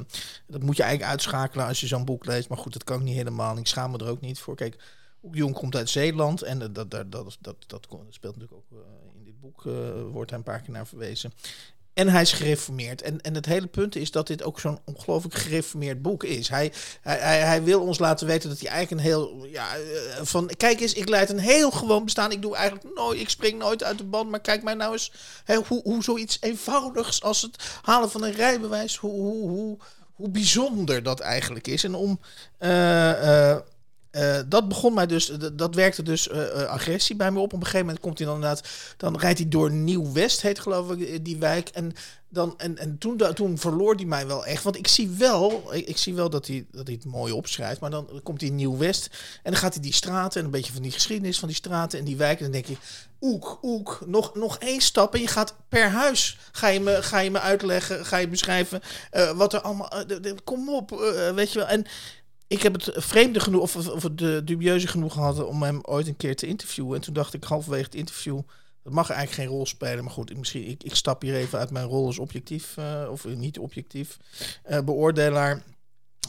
dat 0.46 0.62
moet 0.62 0.76
je 0.76 0.82
eigenlijk 0.82 1.10
uitschakelen 1.12 1.66
als 1.66 1.80
je 1.80 1.86
zo'n 1.86 2.04
boek 2.04 2.26
leest. 2.26 2.48
Maar 2.48 2.58
goed, 2.58 2.72
dat 2.72 2.84
kan 2.84 2.98
ik 2.98 3.04
niet 3.04 3.14
helemaal. 3.16 3.56
Ik 3.56 3.66
schaam 3.66 3.90
me 3.90 3.98
er 3.98 4.08
ook 4.08 4.20
niet 4.20 4.38
voor. 4.38 4.56
Kijk, 4.56 4.76
Oek 5.22 5.32
de 5.32 5.38
Jong 5.38 5.54
komt 5.54 5.76
uit 5.76 5.90
Zeeland. 5.90 6.42
En 6.42 6.58
dat, 6.58 6.74
dat, 6.74 6.90
dat, 6.90 7.36
dat, 7.66 7.86
speelt 8.10 8.36
natuurlijk 8.36 8.52
ook 8.52 8.78
boek. 9.40 9.66
eh, 9.66 9.72
wordt 10.12 10.30
hij 10.30 10.38
een 10.38 10.44
paar 10.44 10.60
keer 10.60 10.72
naar 10.72 10.86
verwezen. 10.86 11.32
En 11.98 12.08
hij 12.08 12.22
is 12.22 12.32
gereformeerd. 12.32 13.02
En, 13.02 13.20
en 13.20 13.34
het 13.34 13.46
hele 13.46 13.66
punt 13.66 13.96
is 13.96 14.10
dat 14.10 14.26
dit 14.26 14.42
ook 14.42 14.60
zo'n 14.60 14.78
ongelooflijk 14.84 15.34
gereformeerd 15.34 16.02
boek 16.02 16.24
is. 16.24 16.48
Hij, 16.48 16.72
hij, 17.00 17.38
hij, 17.40 17.62
wil 17.62 17.80
ons 17.80 17.98
laten 17.98 18.26
weten 18.26 18.48
dat 18.48 18.60
hij 18.60 18.68
eigenlijk 18.70 19.00
een 19.00 19.10
heel. 19.10 19.44
Ja, 19.44 19.76
eh, 19.76 20.22
van. 20.22 20.50
Kijk 20.56 20.80
eens, 20.80 20.92
ik 20.92 21.08
leid 21.08 21.30
een 21.30 21.38
heel 21.38 21.70
gewoon 21.70 22.04
bestaan. 22.04 22.32
Ik 22.32 22.42
doe 22.42 22.56
eigenlijk 22.56 22.94
nooit. 22.94 23.20
Ik 23.20 23.28
spring 23.28 23.58
nooit 23.58 23.84
uit 23.84 23.98
de 23.98 24.04
band. 24.04 24.30
Maar 24.30 24.40
kijk 24.40 24.62
mij 24.62 24.74
nou 24.74 24.92
eens. 24.92 25.12
Hè, 25.44 25.56
hoe, 25.56 25.82
hoe 25.82 26.02
zoiets 26.02 26.38
eenvoudigs 26.40 27.22
als 27.22 27.42
het 27.42 27.78
halen 27.82 28.10
van 28.10 28.22
een 28.24 28.32
rijbewijs. 28.32 28.96
Hoe, 28.96 29.20
hoe, 29.20 29.48
hoe, 29.48 29.78
hoe 30.14 30.28
bijzonder 30.30 31.02
dat 31.02 31.20
eigenlijk 31.20 31.66
is. 31.66 31.84
En 31.84 31.94
om. 31.94 32.20
eh, 32.58 33.56
eh, 34.18 34.38
dat 34.46 34.68
begon 34.68 34.94
mij 34.94 35.06
dus, 35.06 35.32
dat, 35.52 35.74
werkte 35.74 36.02
dus 36.02 36.28
eh, 36.28 36.62
eh, 36.62 36.68
agressie 36.68 37.16
bij 37.16 37.30
me 37.30 37.38
op. 37.38 37.52
Op 37.52 37.52
een 37.52 37.64
gegeven 37.64 37.86
moment 37.86 38.00
komt 38.00 38.18
hij 38.18 38.26
dan 38.26 38.36
inderdaad, 38.36 38.68
dan 38.96 39.18
rijdt 39.18 39.38
hij 39.38 39.48
door 39.48 39.70
Nieuw-West, 39.70 40.42
heet 40.42 40.58
geloof 40.58 40.90
ik 40.90 41.24
die 41.24 41.36
wijk. 41.36 41.68
En, 41.68 41.92
dan, 42.28 42.54
en, 42.56 42.78
en 42.78 42.98
toen, 42.98 43.34
toen 43.34 43.58
verloor 43.58 43.94
hij 43.94 44.04
mij 44.04 44.26
wel 44.26 44.46
echt. 44.46 44.62
Want 44.62 44.76
ik 44.76 44.88
zie 44.88 45.08
wel, 45.08 45.74
ik, 45.74 45.86
ik 45.86 45.96
zie 45.96 46.14
wel 46.14 46.30
dat 46.30 46.46
hij, 46.46 46.66
dat 46.70 46.86
hij 46.86 46.94
het 46.94 47.04
mooi 47.04 47.32
opschrijft. 47.32 47.80
Maar 47.80 47.90
dan 47.90 48.20
komt 48.22 48.40
hij 48.40 48.50
in 48.50 48.56
Nieuw-West 48.56 49.10
en 49.42 49.50
dan 49.52 49.60
gaat 49.60 49.74
hij 49.74 49.82
die 49.82 49.92
straten 49.92 50.38
en 50.40 50.44
een 50.44 50.52
beetje 50.52 50.72
van 50.72 50.82
die 50.82 50.92
geschiedenis 50.92 51.38
van 51.38 51.48
die 51.48 51.56
straten 51.56 51.98
en 51.98 52.04
die 52.04 52.16
wijken. 52.16 52.46
En 52.46 52.52
dan 52.52 52.60
denk 52.62 52.78
je, 52.78 52.86
oek, 53.20 53.58
oek, 53.62 54.02
nog, 54.06 54.34
nog 54.34 54.58
één 54.58 54.80
stap 54.80 55.14
en 55.14 55.20
je 55.20 55.26
gaat 55.26 55.54
per 55.68 55.90
huis. 55.90 56.38
Ga 56.52 56.68
je 56.68 56.80
me, 56.80 57.02
ga 57.02 57.18
je 57.18 57.30
me 57.30 57.40
uitleggen, 57.40 58.06
ga 58.06 58.16
je 58.16 58.28
beschrijven 58.28 58.80
eh, 59.10 59.30
wat 59.30 59.52
er 59.52 59.60
allemaal, 59.60 59.92
kom 60.44 60.68
op, 60.68 60.90
weet 61.34 61.52
je 61.52 61.58
wel. 61.58 61.68
En 61.68 61.86
ik 62.48 62.62
heb 62.62 62.72
het 62.72 62.90
vreemde 62.94 63.40
genoeg, 63.40 63.62
of, 63.62 63.88
of 63.88 64.02
het 64.02 64.18
de 64.18 64.42
dubieuze 64.44 64.86
genoeg 64.86 65.12
gehad 65.12 65.44
om 65.44 65.62
hem 65.62 65.80
ooit 65.82 66.06
een 66.06 66.16
keer 66.16 66.36
te 66.36 66.46
interviewen. 66.46 66.94
En 66.94 67.00
toen 67.00 67.14
dacht 67.14 67.34
ik 67.34 67.44
halverwege 67.44 67.84
het 67.84 67.94
interview, 67.94 68.40
dat 68.82 68.92
mag 68.92 69.10
eigenlijk 69.10 69.40
geen 69.40 69.56
rol 69.56 69.66
spelen. 69.66 70.04
Maar 70.04 70.12
goed, 70.12 70.30
ik, 70.30 70.36
misschien, 70.36 70.68
ik, 70.68 70.82
ik 70.82 70.94
stap 70.94 71.22
hier 71.22 71.34
even 71.34 71.58
uit 71.58 71.70
mijn 71.70 71.86
rol 71.86 72.06
als 72.06 72.18
objectief, 72.18 72.76
uh, 72.78 73.08
of 73.10 73.24
niet 73.24 73.58
objectief, 73.58 74.16
uh, 74.70 74.80
beoordelaar. 74.80 75.62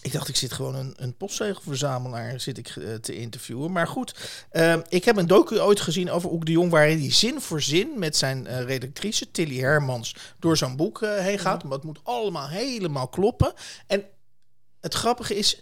Ik 0.01 0.11
dacht, 0.11 0.27
ik 0.27 0.35
zit 0.35 0.53
gewoon 0.53 0.75
een, 0.75 0.93
een 0.95 1.17
postzegelverzamelaar 1.17 2.39
zit 2.39 2.57
ik, 2.57 2.75
uh, 2.75 2.93
te 2.93 3.15
interviewen. 3.15 3.71
Maar 3.71 3.87
goed, 3.87 4.15
uh, 4.51 4.75
ik 4.89 5.05
heb 5.05 5.17
een 5.17 5.27
docu 5.27 5.59
ooit 5.59 5.79
gezien 5.79 6.11
over 6.11 6.31
Oek 6.31 6.45
de 6.45 6.51
Jong... 6.51 6.71
waarin 6.71 6.99
hij 6.99 7.11
zin 7.11 7.41
voor 7.41 7.61
zin 7.61 7.91
met 7.99 8.15
zijn 8.15 8.45
uh, 8.45 8.61
redactrice 8.61 9.31
Tilly 9.31 9.59
Hermans... 9.59 10.15
door 10.39 10.57
zo'n 10.57 10.75
boek 10.75 10.99
heen 11.01 11.39
gaat. 11.39 11.63
Maar 11.63 11.71
het 11.71 11.83
moet 11.83 11.99
allemaal 12.03 12.47
helemaal 12.47 13.07
kloppen. 13.07 13.53
En 13.87 14.03
het 14.79 14.93
grappige 14.93 15.37
is, 15.37 15.61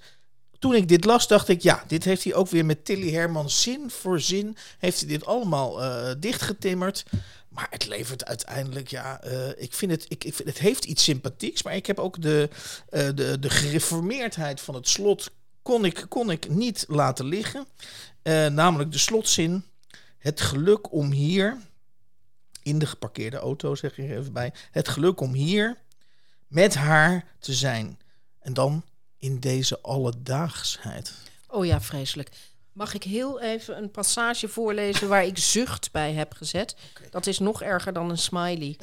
toen 0.60 0.76
ik 0.76 0.88
dit 0.88 1.06
las, 1.06 1.28
dacht 1.28 1.48
ik... 1.48 1.62
ja, 1.62 1.84
dit 1.88 2.04
heeft 2.04 2.24
hij 2.24 2.34
ook 2.34 2.50
weer 2.50 2.66
met 2.66 2.86
Tilly 2.86 3.14
Hermans 3.14 3.62
zin 3.62 3.90
voor 3.90 4.20
zin... 4.20 4.58
heeft 4.78 5.00
hij 5.00 5.10
dit 5.10 5.26
allemaal 5.26 5.80
dichtgetimmerd... 6.20 7.06
Maar 7.48 7.68
het 7.70 7.88
levert 7.88 8.26
uiteindelijk, 8.26 8.88
ja, 8.88 9.26
uh, 9.26 9.50
ik 9.56 9.74
vind 9.74 9.92
het, 9.92 10.06
ik, 10.08 10.24
ik 10.24 10.34
vind, 10.34 10.50
het 10.50 10.58
heeft 10.58 10.86
iets 10.86 11.04
sympathieks. 11.04 11.64
Maar 11.64 11.76
ik 11.76 11.86
heb 11.86 12.00
ook 12.00 12.22
de, 12.22 12.50
uh, 12.92 13.10
de, 13.16 13.38
de 13.40 13.50
gereformeerdheid 13.50 14.62
van 14.62 14.76
het 14.76 14.88
slot, 14.88 15.32
kon 15.62 15.86
ik, 15.86 16.06
kon 16.10 16.32
ik 16.32 16.50
niet 16.50 16.86
laten 16.88 17.26
liggen. 17.26 17.66
Namelijk 18.52 18.92
de 18.92 18.98
slotzin, 18.98 19.64
het 20.18 20.42
geluk 20.42 20.92
om 20.92 21.12
hier, 21.12 21.58
in 22.64 22.80
de 22.80 22.86
geparkeerde 22.86 23.38
auto 23.38 23.76
zeg 23.76 23.98
ik 23.98 24.10
even 24.10 24.34
bij, 24.34 24.54
het 24.72 24.88
geluk 24.88 25.20
om 25.20 25.34
hier 25.34 25.78
met 26.48 26.76
haar 26.76 27.26
te 27.40 27.54
zijn. 27.54 28.00
En 28.40 28.54
dan 28.54 28.84
in 29.18 29.40
deze 29.40 29.82
alledaagsheid. 29.82 31.14
Oh 31.48 31.66
ja, 31.66 31.82
vreselijk. 31.82 32.30
Mag 32.72 32.94
ik 32.94 33.04
heel 33.04 33.42
even 33.42 33.78
een 33.78 33.92
passage 33.92 34.48
voorlezen 34.48 35.08
waar 35.08 35.26
ik 35.26 35.38
zucht 35.38 35.92
bij 35.92 36.14
heb 36.14 36.34
gezet? 36.34 36.76
Okay. 36.96 37.10
Dat 37.10 37.28
is 37.28 37.40
nog 37.40 37.62
erger 37.62 37.94
dan 37.94 38.10
een 38.10 38.18
smiley. 38.18 38.78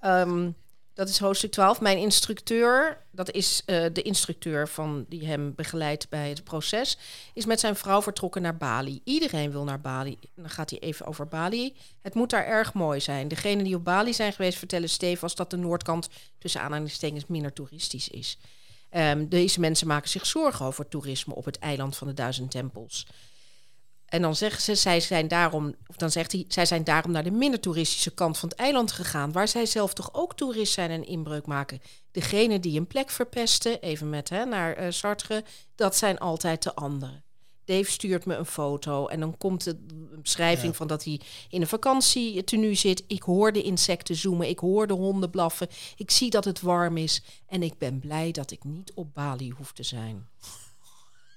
Um, 0.00 0.56
dat 0.96 1.08
is 1.08 1.18
hoofdstuk 1.18 1.50
12. 1.50 1.80
Mijn 1.80 1.98
instructeur, 1.98 3.04
dat 3.10 3.30
is 3.30 3.62
uh, 3.66 3.86
de 3.92 4.02
instructeur 4.02 4.68
van 4.68 5.04
die 5.08 5.26
hem 5.26 5.54
begeleidt 5.54 6.08
bij 6.08 6.28
het 6.28 6.44
proces, 6.44 6.98
is 7.34 7.46
met 7.46 7.60
zijn 7.60 7.76
vrouw 7.76 8.02
vertrokken 8.02 8.42
naar 8.42 8.56
Bali. 8.56 9.00
Iedereen 9.04 9.50
wil 9.50 9.64
naar 9.64 9.80
Bali. 9.80 10.18
Dan 10.34 10.50
gaat 10.50 10.70
hij 10.70 10.78
even 10.78 11.06
over 11.06 11.28
Bali. 11.28 11.76
Het 12.02 12.14
moet 12.14 12.30
daar 12.30 12.46
erg 12.46 12.74
mooi 12.74 13.00
zijn. 13.00 13.28
Degenen 13.28 13.64
die 13.64 13.74
op 13.74 13.84
Bali 13.84 14.14
zijn 14.14 14.32
geweest 14.32 14.58
vertellen 14.58 14.88
stevast 14.88 15.36
dat 15.36 15.50
de 15.50 15.56
noordkant 15.56 16.08
tussen 16.38 16.60
aanhalingstekens 16.60 17.26
minder 17.26 17.52
toeristisch 17.52 18.08
is. 18.08 18.38
Um, 18.96 19.28
deze 19.28 19.60
mensen 19.60 19.86
maken 19.86 20.08
zich 20.10 20.26
zorgen 20.26 20.66
over 20.66 20.88
toerisme 20.88 21.34
op 21.34 21.44
het 21.44 21.58
eiland 21.58 21.96
van 21.96 22.06
de 22.06 22.14
duizend 22.14 22.50
tempels. 22.50 23.06
En 24.06 24.22
dan 24.22 24.36
zeggen 24.36 24.62
ze, 24.62 24.74
zij 24.74 25.00
zijn 25.00 25.28
daarom, 25.28 25.74
of 25.86 25.96
dan 25.96 26.10
zegt 26.10 26.32
hij, 26.32 26.44
zij 26.48 26.66
zijn 26.66 26.84
daarom 26.84 27.10
naar 27.10 27.24
de 27.24 27.30
minder 27.30 27.60
toeristische 27.60 28.14
kant 28.14 28.38
van 28.38 28.48
het 28.48 28.58
eiland 28.58 28.92
gegaan, 28.92 29.32
waar 29.32 29.48
zij 29.48 29.66
zelf 29.66 29.94
toch 29.94 30.08
ook 30.12 30.36
toerist 30.36 30.72
zijn 30.72 30.90
en 30.90 31.06
inbreuk 31.06 31.46
maken. 31.46 31.80
Degene 32.10 32.60
die 32.60 32.78
een 32.78 32.86
plek 32.86 33.10
verpesten, 33.10 33.80
even 33.80 34.10
met 34.10 34.28
hè, 34.28 34.44
naar 34.44 34.82
uh, 34.82 34.90
Sartre, 34.90 35.44
dat 35.74 35.96
zijn 35.96 36.18
altijd 36.18 36.62
de 36.62 36.74
anderen. 36.74 37.24
Dave 37.66 37.90
stuurt 37.90 38.26
me 38.26 38.34
een 38.34 38.46
foto 38.46 39.06
en 39.06 39.20
dan 39.20 39.36
komt 39.38 39.64
de 39.64 39.76
beschrijving 40.22 40.70
ja. 40.70 40.76
van 40.76 40.86
dat 40.86 41.04
hij 41.04 41.20
in 41.48 41.60
een 41.60 41.66
vakantie 41.66 42.44
tenue 42.44 42.74
zit. 42.74 43.04
Ik 43.06 43.22
hoor 43.22 43.52
de 43.52 43.62
insecten 43.62 44.16
zoomen, 44.16 44.48
ik 44.48 44.58
hoor 44.58 44.86
de 44.86 44.94
honden 44.94 45.30
blaffen, 45.30 45.68
ik 45.96 46.10
zie 46.10 46.30
dat 46.30 46.44
het 46.44 46.60
warm 46.60 46.96
is 46.96 47.22
en 47.46 47.62
ik 47.62 47.78
ben 47.78 47.98
blij 47.98 48.30
dat 48.30 48.50
ik 48.50 48.64
niet 48.64 48.92
op 48.94 49.14
Bali 49.14 49.50
hoef 49.50 49.72
te 49.72 49.82
zijn. 49.82 50.28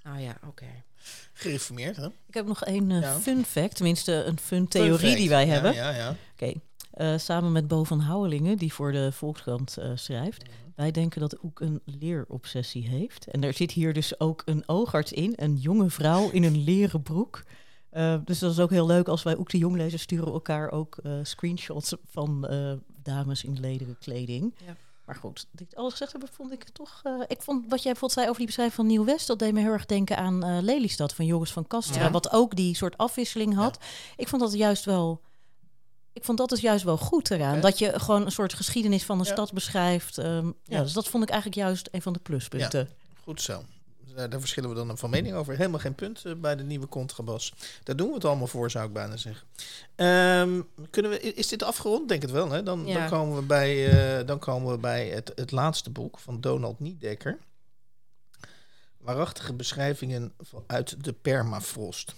Nou 0.04 0.20
ja, 0.20 0.38
oké. 0.42 0.48
Okay 0.48 0.84
gereformeerd. 1.34 1.96
Hè? 1.96 2.06
Ik 2.06 2.34
heb 2.34 2.46
nog 2.46 2.66
een 2.66 2.90
uh, 2.90 3.02
ja. 3.02 3.20
fun 3.20 3.46
fact, 3.46 3.76
tenminste 3.76 4.14
een 4.14 4.40
fun 4.40 4.68
theorie 4.68 5.16
die 5.16 5.30
wij 5.30 5.46
ja, 5.46 5.52
hebben. 5.52 5.74
Ja, 5.74 5.90
ja. 5.90 6.10
Oké, 6.10 6.18
okay. 6.34 6.62
Uh, 7.02 7.18
samen 7.18 7.52
met 7.52 7.68
Bo 7.68 7.84
van 7.84 8.00
Houwelingen, 8.00 8.58
die 8.58 8.74
voor 8.74 8.92
de 8.92 9.12
Volkskrant 9.12 9.76
uh, 9.80 9.92
schrijft. 9.96 10.46
Wij 10.76 10.92
denken 10.92 11.20
dat 11.20 11.44
Oek 11.44 11.60
een 11.60 11.82
leerobsessie 11.86 12.88
heeft. 12.88 13.28
En 13.28 13.44
er 13.44 13.54
zit 13.54 13.72
hier 13.72 13.94
dus 13.94 14.20
ook 14.20 14.42
een 14.46 14.64
oogarts 14.66 15.12
in, 15.12 15.34
een 15.36 15.56
jonge 15.56 15.90
vrouw 15.90 16.30
in 16.30 16.44
een 16.44 16.64
leren 16.64 17.02
broek. 17.02 17.44
Uh, 17.94 18.16
dus 18.26 18.40
dat 18.40 18.52
is 18.52 18.60
ook 18.60 18.70
heel 18.70 18.86
leuk 18.86 19.08
als 19.08 19.24
wij 19.24 19.38
ook 19.38 19.50
de 19.50 19.58
jonglezers 19.58 20.02
sturen 20.02 20.34
elkaar 20.34 20.72
ook 20.72 20.98
screenshots 21.24 21.96
van 22.10 22.48
dames 23.04 23.44
in 23.44 23.60
lederen 23.60 23.98
kleding. 24.00 24.54
Ja. 24.66 24.76
Maar 25.10 25.18
goed, 25.18 25.48
dit 25.52 25.76
alles 25.76 25.92
gezegd 25.92 26.12
hebben, 26.12 26.30
vond 26.30 26.52
ik 26.52 26.64
toch. 26.64 27.02
Uh, 27.04 27.22
ik 27.28 27.42
vond 27.42 27.66
wat 27.70 27.84
jij 27.84 27.92
bijvoorbeeld 27.92 28.12
zei 28.12 28.26
over 28.26 28.38
die 28.38 28.46
beschrijving 28.46 28.76
van 28.76 28.88
Nieuw 28.88 29.06
West, 29.06 29.28
dat 29.28 29.40
deed 29.40 29.54
me 29.54 29.60
heel 29.60 29.72
erg 29.72 29.86
denken 29.86 30.18
aan 30.18 30.46
uh, 30.46 30.58
Lelystad 30.62 31.14
van 31.14 31.26
Joris 31.26 31.52
van 31.52 31.68
Kastra, 31.68 32.04
ja. 32.04 32.12
wat 32.12 32.32
ook 32.32 32.56
die 32.56 32.76
soort 32.76 32.98
afwisseling 32.98 33.56
had. 33.56 33.78
Ja. 33.80 33.88
Ik 34.18 34.28
vond 34.28 34.42
dat 34.42 34.54
juist 34.54 34.86
wel. 34.86 35.22
Ik 36.20 36.26
vond 36.26 36.38
dat 36.38 36.50
dus 36.50 36.62
juist 36.62 36.84
wel 36.84 36.98
goed 36.98 37.32
eraan. 37.32 37.60
Dat 37.62 37.80
je 37.80 38.00
gewoon 38.00 38.26
een 38.26 38.32
soort 38.32 38.54
geschiedenis 38.54 39.04
van 39.04 39.20
een 39.20 39.26
stad 39.26 39.54
beschrijft. 39.54 40.18
Um, 40.18 40.56
ja. 40.64 40.82
dus 40.82 40.94
dat 40.94 41.08
vond 41.08 41.24
ik 41.24 41.30
eigenlijk 41.30 41.62
juist 41.62 41.90
een 41.92 42.02
van 42.02 42.14
de 42.14 42.20
pluspunten. 42.20 42.90
Goed 43.24 43.42
zo. 43.42 43.64
Daar, 44.16 44.30
daar, 44.30 44.40
verschillen 44.40 44.70
we 44.70 44.76
dan 44.76 44.98
van 44.98 45.10
mening 45.10 45.36
over. 45.36 45.56
Helemaal 45.58 45.80
geen 45.80 45.96
punt 45.96 46.26
uh, 46.26 46.34
bij 46.36 46.56
de 46.56 46.64
nieuwe 46.64 46.88
contrabas. 46.88 47.54
Daar 47.84 47.96
doen 47.96 48.08
we 48.08 48.14
het 48.14 48.26
allemaal 48.26 48.48
voor, 48.48 48.72
zou 48.72 48.88
ik 48.88 48.94
bijna 48.94 49.18
zeggen. 49.18 49.48
Um, 49.96 50.68
kunnen 50.90 51.12
we, 51.12 51.20
is 51.20 51.48
dit 51.48 51.64
afgerond? 51.64 52.10
Denk 52.10 52.22
het 52.22 52.32
wel. 52.32 52.52
Hè? 52.52 52.64
Dan, 52.64 52.86
dan 52.86 53.10
komen 53.10 53.36
we 53.36 53.42
bij, 53.44 53.94
uh, 54.20 54.28
dan 54.28 54.40
komen 54.40 54.72
we 54.72 54.78
bij 54.78 55.08
het, 55.08 55.32
het 55.36 55.52
laatste 55.52 55.90
boek 55.90 56.20
van 56.20 56.42
Donald 56.42 56.80
Niedekker. 56.80 57.38
Waarachtige 58.98 59.54
beschrijvingen 59.54 60.34
uit 60.68 61.04
de 61.04 61.14
permafrost. 61.14 62.16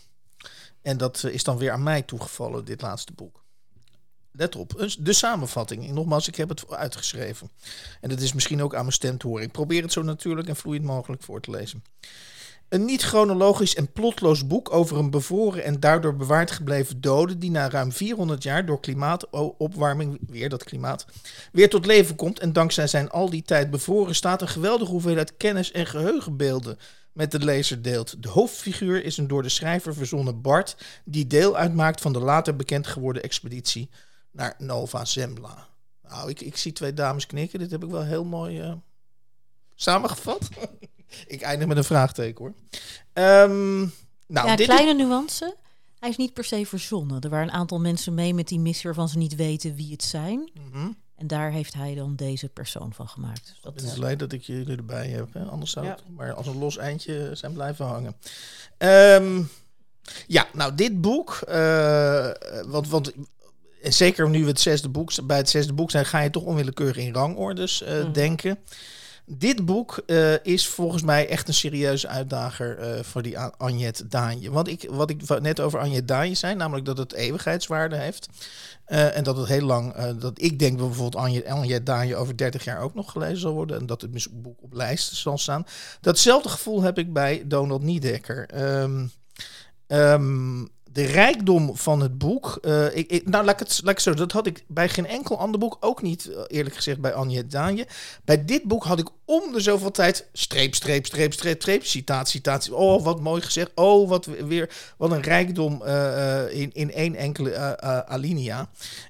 En 0.81 0.97
dat 0.97 1.23
is 1.23 1.43
dan 1.43 1.57
weer 1.57 1.71
aan 1.71 1.83
mij 1.83 2.01
toegevallen, 2.01 2.65
dit 2.65 2.81
laatste 2.81 3.13
boek. 3.13 3.40
Let 4.32 4.55
op, 4.55 4.95
de 4.99 5.13
samenvatting. 5.13 5.91
Nogmaals, 5.91 6.27
ik 6.27 6.36
heb 6.36 6.49
het 6.49 6.69
uitgeschreven. 6.69 7.49
En 8.01 8.09
dat 8.09 8.19
is 8.19 8.34
misschien 8.34 8.61
ook 8.61 8.73
aan 8.73 8.82
mijn 8.82 8.93
stem 8.93 9.17
te 9.17 9.27
horen. 9.27 9.43
Ik 9.43 9.51
probeer 9.51 9.82
het 9.82 9.91
zo 9.91 10.01
natuurlijk 10.01 10.47
en 10.47 10.55
vloeiend 10.55 10.86
mogelijk 10.86 11.23
voor 11.23 11.41
te 11.41 11.51
lezen. 11.51 11.84
Een 12.69 12.86
niet 12.86 13.01
chronologisch 13.01 13.75
en 13.75 13.91
plotloos 13.91 14.47
boek 14.47 14.73
over 14.73 14.97
een 14.97 15.09
bevroren 15.09 15.63
en 15.63 15.79
daardoor 15.79 16.15
bewaard 16.15 16.51
gebleven 16.51 17.01
dode 17.01 17.38
die 17.38 17.51
na 17.51 17.69
ruim 17.69 17.91
400 17.91 18.43
jaar 18.43 18.65
door 18.65 18.79
klimaatopwarming, 18.79 20.19
weer 20.27 20.49
dat 20.49 20.63
klimaat, 20.63 21.05
weer 21.51 21.69
tot 21.69 21.86
leven 21.86 22.15
komt 22.15 22.39
en 22.39 22.53
dankzij 22.53 22.88
zijn 22.88 23.09
al 23.09 23.29
die 23.29 23.41
tijd 23.41 23.69
bevroren 23.69 24.15
staat 24.15 24.41
een 24.41 24.47
geweldige 24.47 24.91
hoeveelheid 24.91 25.38
kennis 25.38 25.71
en 25.71 25.86
geheugenbeelden 25.86 26.77
met 27.13 27.32
de 27.32 27.39
lezer 27.39 27.82
deelt. 27.82 28.23
De 28.23 28.29
hoofdfiguur 28.29 29.03
is 29.03 29.17
een 29.17 29.27
door 29.27 29.43
de 29.43 29.49
schrijver 29.49 29.93
verzonnen 29.93 30.41
Bart 30.41 30.75
die 31.05 31.27
deel 31.27 31.57
uitmaakt 31.57 32.01
van 32.01 32.13
de 32.13 32.19
later 32.19 32.55
bekend 32.55 32.88
geworden 32.88 33.23
expeditie 33.23 33.89
naar 34.32 34.55
Nova 34.57 35.05
Zembla. 35.05 35.67
Nou, 36.09 36.29
ik, 36.29 36.41
ik 36.41 36.57
zie 36.57 36.73
twee 36.73 36.93
dames 36.93 37.25
knikken. 37.25 37.59
Dit 37.59 37.71
heb 37.71 37.84
ik 37.84 37.89
wel 37.89 38.03
heel 38.03 38.23
mooi 38.23 38.61
uh, 38.61 38.73
samengevat. 39.75 40.49
ik 41.27 41.41
eindig 41.41 41.67
met 41.67 41.77
een 41.77 41.84
vraagteken 41.84 42.45
hoor. 42.45 42.53
Um, 43.23 43.93
nou, 44.27 44.47
ja, 44.47 44.55
dit 44.55 44.67
kleine 44.67 44.91
is... 44.91 44.97
nuance. 44.97 45.55
Hij 45.99 46.09
is 46.09 46.17
niet 46.17 46.34
per 46.34 46.43
se 46.43 46.65
verzonnen. 46.65 47.21
Er 47.21 47.29
waren 47.29 47.47
een 47.47 47.53
aantal 47.53 47.79
mensen 47.79 48.13
mee 48.13 48.34
met 48.34 48.47
die 48.47 48.59
missie 48.59 48.84
waarvan 48.84 49.09
ze 49.09 49.17
niet 49.17 49.36
weten 49.36 49.75
wie 49.75 49.91
het 49.91 50.03
zijn. 50.03 50.51
Mm 50.53 50.71
-hmm. 50.71 50.97
En 51.15 51.27
daar 51.27 51.51
heeft 51.51 51.73
hij 51.73 51.95
dan 51.95 52.15
deze 52.15 52.49
persoon 52.49 52.93
van 52.93 53.07
gemaakt. 53.07 53.45
Dus 53.45 53.59
dat 53.61 53.73
het 53.73 53.84
is 53.84 53.95
leuk 53.95 54.19
dat 54.19 54.32
ik 54.32 54.41
jullie 54.41 54.77
erbij 54.77 55.07
heb. 55.07 55.34
Hè? 55.34 55.43
Anders 55.43 55.71
zou 55.71 55.86
ja. 55.86 55.91
het 55.91 56.03
maar 56.09 56.34
als 56.34 56.47
een 56.47 56.57
los 56.57 56.77
eindje 56.77 57.29
zijn 57.34 57.53
blijven 57.53 57.86
hangen. 57.86 58.15
Um, 58.77 59.49
ja, 60.27 60.47
nou 60.53 60.75
dit 60.75 61.01
boek. 61.01 61.39
Uh, 61.49 62.32
want, 62.65 62.88
want 62.88 63.11
en 63.82 63.93
zeker 63.93 64.29
nu 64.29 64.41
we 64.41 64.47
het 64.47 64.59
zesde 64.59 64.89
boek, 64.89 65.11
bij 65.27 65.38
het 65.38 65.49
zesde 65.49 65.73
boek 65.73 65.91
zijn, 65.91 66.05
ga 66.05 66.19
je 66.19 66.29
toch 66.29 66.43
onwillekeurig 66.43 66.97
in 66.97 67.13
rangordes 67.13 67.82
uh, 67.82 68.03
mm. 68.03 68.13
denken. 68.13 68.59
Dit 69.25 69.65
boek 69.65 70.03
uh, 70.07 70.34
is 70.43 70.67
volgens 70.67 71.03
mij 71.03 71.27
echt 71.27 71.47
een 71.47 71.53
serieuze 71.53 72.07
uitdager 72.07 72.79
uh, 72.79 73.03
voor 73.03 73.21
die 73.21 73.39
Anjet 73.39 74.03
Daanje. 74.07 74.51
Want 74.51 74.67
ik, 74.67 74.88
wat 74.89 75.09
ik 75.09 75.39
net 75.39 75.59
over 75.59 75.79
Anjet 75.79 76.07
Daanje 76.07 76.36
zei, 76.36 76.55
namelijk 76.55 76.86
dat 76.86 76.97
het 76.97 77.13
eeuwigheidswaarde 77.13 77.95
heeft. 77.95 78.27
Uh, 78.88 79.17
en 79.17 79.23
dat 79.23 79.38
het 79.38 79.47
heel 79.47 79.65
lang, 79.65 79.95
dat 80.13 80.41
ik 80.41 80.59
denk 80.59 80.77
bijvoorbeeld 80.77 81.15
Anjet, 81.15 81.45
Anjet 81.45 81.86
Daanje 81.86 82.15
over 82.15 82.38
30 82.38 82.63
jaar 82.63 82.82
ook 82.82 82.93
nog 82.93 83.11
gelezen 83.11 83.38
zal 83.39 83.53
worden. 83.53 83.79
En 83.79 83.86
dat 83.86 84.01
het 84.01 84.41
boek 84.41 84.61
op 84.61 84.73
lijsten 84.73 85.17
zal 85.17 85.38
staan. 85.38 85.65
Datzelfde 86.01 86.49
gevoel 86.49 86.82
heb 86.82 86.97
ik 86.97 87.13
bij 87.13 87.43
Donald 87.45 87.84
Niedekker. 87.84 88.49
Um, 88.82 89.11
um, 89.88 90.69
de 90.93 91.05
rijkdom 91.05 91.77
van 91.77 92.01
het 92.01 92.17
boek. 92.17 92.57
Uh, 92.61 92.95
ik, 92.95 93.29
nou, 93.29 93.45
laat 93.45 93.61
ik, 93.61 93.67
het, 93.67 93.81
laat 93.83 93.93
ik 93.93 93.99
zo. 93.99 94.13
Dat 94.13 94.31
had 94.31 94.47
ik 94.47 94.63
bij 94.67 94.89
geen 94.89 95.07
enkel 95.07 95.37
ander 95.37 95.59
boek. 95.59 95.77
Ook 95.79 96.01
niet, 96.01 96.25
uh, 96.25 96.39
eerlijk 96.47 96.75
gezegd, 96.75 96.99
bij 96.99 97.13
Anje 97.13 97.47
Daanje. 97.47 97.87
Bij 98.25 98.45
dit 98.45 98.63
boek 98.63 98.83
had 98.83 98.99
ik 98.99 99.09
om 99.25 99.51
de 99.51 99.59
zoveel 99.59 99.91
tijd. 99.91 100.27
Streep, 100.33 100.75
streep, 100.75 101.05
streep, 101.05 101.33
streep, 101.33 101.61
streep. 101.61 101.85
Citaat, 101.85 102.29
citaat. 102.29 102.69
Oh, 102.69 103.03
wat 103.03 103.19
mooi 103.19 103.41
gezegd. 103.41 103.71
Oh, 103.75 104.09
wat 104.09 104.25
weer. 104.25 104.69
Wat 104.97 105.11
een 105.11 105.21
rijkdom 105.21 105.81
uh, 105.85 106.53
in, 106.53 106.73
in 106.73 106.91
één 106.91 107.15
enkele 107.15 107.81
alinea. 108.07 108.69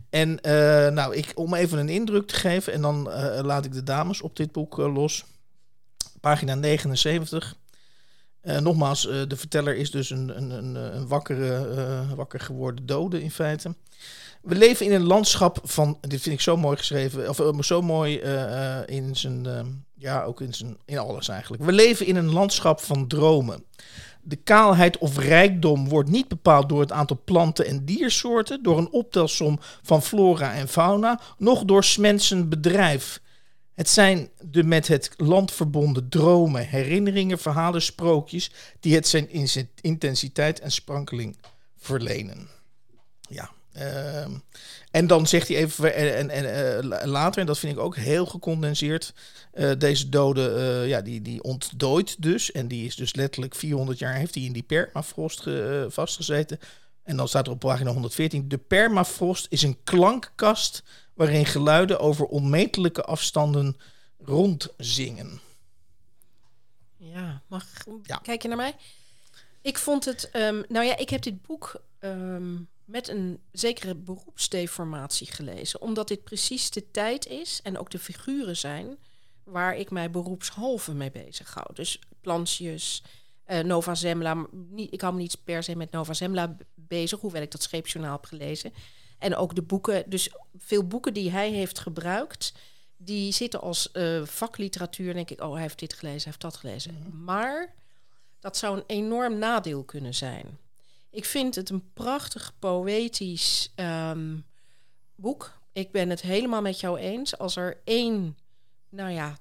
En 0.09 0.39
nou, 0.93 1.15
ik, 1.15 1.31
om 1.35 1.53
even 1.53 1.77
een 1.77 1.89
indruk 1.89 2.27
te 2.27 2.35
geven. 2.35 2.73
En 2.73 2.81
dan 2.81 3.03
laat 3.41 3.65
ik 3.65 3.73
de 3.73 3.83
dames 3.83 4.21
op 4.21 4.35
dit 4.35 4.51
boek 4.51 4.77
los. 4.77 5.25
Pagina 6.19 6.55
79. 6.55 7.55
Uh, 8.43 8.57
nogmaals, 8.57 9.07
uh, 9.07 9.21
de 9.27 9.37
verteller 9.37 9.75
is 9.75 9.91
dus 9.91 10.09
een, 10.09 10.37
een, 10.37 10.49
een, 10.49 10.75
een 10.75 11.07
wakkere, 11.07 11.67
uh, 11.75 12.11
wakker 12.13 12.39
geworden 12.39 12.85
dode 12.85 13.23
in 13.23 13.31
feite. 13.31 13.75
We 14.41 14.55
leven 14.55 14.85
in 14.85 14.91
een 14.91 15.05
landschap 15.05 15.59
van, 15.63 15.97
dit 16.01 16.21
vind 16.21 16.35
ik 16.35 16.41
zo 16.41 16.57
mooi 16.57 16.77
geschreven, 16.77 17.29
of 17.29 17.65
zo 17.65 17.81
mooi 17.81 18.15
in 18.85 19.15
zijn, 19.15 19.47
ja, 19.95 20.23
ook 20.23 20.41
in, 20.41 20.53
zijn, 20.53 20.77
in 20.85 20.97
alles 20.97 21.27
eigenlijk. 21.27 21.63
We 21.63 21.71
leven 21.71 22.05
in 22.05 22.15
een 22.15 22.31
landschap 22.31 22.79
van 22.79 23.07
dromen. 23.07 23.63
De 24.21 24.35
kaalheid 24.35 24.97
of 24.97 25.17
rijkdom 25.17 25.89
wordt 25.89 26.09
niet 26.09 26.27
bepaald 26.27 26.69
door 26.69 26.79
het 26.79 26.91
aantal 26.91 27.21
planten 27.25 27.65
en 27.65 27.85
diersoorten, 27.85 28.63
door 28.63 28.77
een 28.77 28.91
optelsom 28.91 29.59
van 29.81 30.01
flora 30.01 30.53
en 30.53 30.67
fauna, 30.67 31.19
noch 31.37 31.63
door 31.63 31.85
mensen 31.99 32.49
bedrijf. 32.49 33.21
Het 33.81 33.89
zijn 33.89 34.29
de 34.39 34.63
met 34.63 34.87
het 34.87 35.11
land 35.17 35.51
verbonden 35.51 36.09
dromen, 36.09 36.67
herinneringen, 36.67 37.39
verhalen, 37.39 37.81
sprookjes 37.81 38.51
die 38.79 38.95
het 38.95 39.07
zijn 39.07 39.29
intensiteit 39.81 40.59
en 40.59 40.71
sprankeling 40.71 41.37
verlenen. 41.77 42.49
Ja. 43.21 43.51
Uh, 43.77 44.25
en 44.91 45.07
dan 45.07 45.27
zegt 45.27 45.47
hij 45.47 45.57
even 45.57 45.95
en, 45.95 46.29
en, 46.29 46.83
uh, 46.83 47.05
later, 47.05 47.41
en 47.41 47.47
dat 47.47 47.59
vind 47.59 47.73
ik 47.73 47.79
ook 47.79 47.95
heel 47.95 48.25
gecondenseerd, 48.25 49.13
uh, 49.53 49.71
deze 49.77 50.09
dode, 50.09 50.83
ja, 50.87 51.01
die, 51.01 51.21
die 51.21 51.43
ontdooit 51.43 52.21
dus. 52.21 52.51
En 52.51 52.67
die 52.67 52.85
is 52.85 52.95
dus 52.95 53.15
letterlijk 53.15 53.55
400 53.55 53.99
jaar, 53.99 54.13
heeft 54.13 54.35
hij 54.35 54.43
in 54.43 54.53
die 54.53 54.63
permafrost 54.63 55.47
vastgezeten. 55.87 56.59
En 57.03 57.17
dan 57.17 57.27
staat 57.27 57.47
er 57.47 57.53
op 57.53 57.59
pagina 57.59 57.91
114, 57.91 58.47
de 58.47 58.57
permafrost 58.57 59.47
is 59.49 59.61
een 59.61 59.77
klankkast 59.83 60.83
waarin 61.13 61.45
geluiden 61.45 61.99
over 61.99 62.25
onmetelijke 62.25 63.03
afstanden 63.03 63.77
rondzingen. 64.17 65.39
Ja, 66.97 67.41
mag 67.47 67.65
ja. 68.03 68.17
kijk 68.17 68.41
je 68.41 68.47
naar 68.47 68.57
mij? 68.57 68.75
Ik 69.61 69.77
vond 69.77 70.05
het, 70.05 70.29
um, 70.33 70.63
nou 70.67 70.85
ja, 70.85 70.97
ik 70.97 71.09
heb 71.09 71.21
dit 71.21 71.41
boek 71.41 71.81
um, 71.99 72.69
met 72.85 73.07
een 73.07 73.39
zekere 73.51 73.95
beroepsdeformatie 73.95 75.31
gelezen, 75.31 75.81
omdat 75.81 76.07
dit 76.07 76.23
precies 76.23 76.69
de 76.69 76.91
tijd 76.91 77.27
is 77.27 77.59
en 77.63 77.77
ook 77.77 77.89
de 77.89 77.99
figuren 77.99 78.57
zijn 78.57 78.97
waar 79.43 79.75
ik 79.75 79.91
mij 79.91 80.11
beroepshalve 80.11 80.93
mee 80.93 81.11
bezig 81.11 81.53
hou. 81.53 81.67
Dus 81.73 81.99
Plantius, 82.21 83.03
uh, 83.47 83.59
Nova 83.59 83.95
Zembla. 83.95 84.45
Niet, 84.51 84.93
ik 84.93 85.01
hou 85.01 85.13
me 85.13 85.19
niet 85.19 85.37
per 85.43 85.63
se 85.63 85.75
met 85.75 85.91
Nova 85.91 86.13
Zembla 86.13 86.57
bezig, 86.75 87.19
hoewel 87.19 87.41
ik 87.41 87.51
dat 87.51 87.61
scheepsjournaal 87.61 88.11
heb 88.11 88.25
gelezen. 88.25 88.73
En 89.21 89.35
ook 89.35 89.55
de 89.55 89.61
boeken, 89.61 90.09
dus 90.09 90.29
veel 90.57 90.87
boeken 90.87 91.13
die 91.13 91.31
hij 91.31 91.49
heeft 91.49 91.79
gebruikt, 91.79 92.53
die 92.97 93.31
zitten 93.31 93.61
als 93.61 93.89
uh, 93.93 94.25
vakliteratuur. 94.25 95.13
Denk 95.13 95.29
ik, 95.29 95.41
oh, 95.41 95.51
hij 95.51 95.61
heeft 95.61 95.79
dit 95.79 95.93
gelezen, 95.93 96.21
hij 96.21 96.27
heeft 96.29 96.41
dat 96.41 96.55
gelezen. 96.55 96.93
Mhm. 96.93 97.23
Maar 97.23 97.73
dat 98.39 98.57
zou 98.57 98.77
een 98.77 98.83
enorm 98.87 99.37
nadeel 99.37 99.83
kunnen 99.83 100.13
zijn. 100.13 100.57
Ik 101.09 101.25
vind 101.25 101.55
het 101.55 101.69
een 101.69 101.91
prachtig 101.93 102.53
poëtisch 102.59 103.73
um, 103.75 104.45
boek. 105.15 105.59
Ik 105.71 105.91
ben 105.91 106.09
het 106.09 106.21
helemaal 106.21 106.61
met 106.61 106.79
jou 106.79 106.97
eens. 106.99 107.37
Als 107.37 107.55
er 107.55 107.81
één, 107.83 108.37
nou 108.89 109.11
ja, 109.11 109.37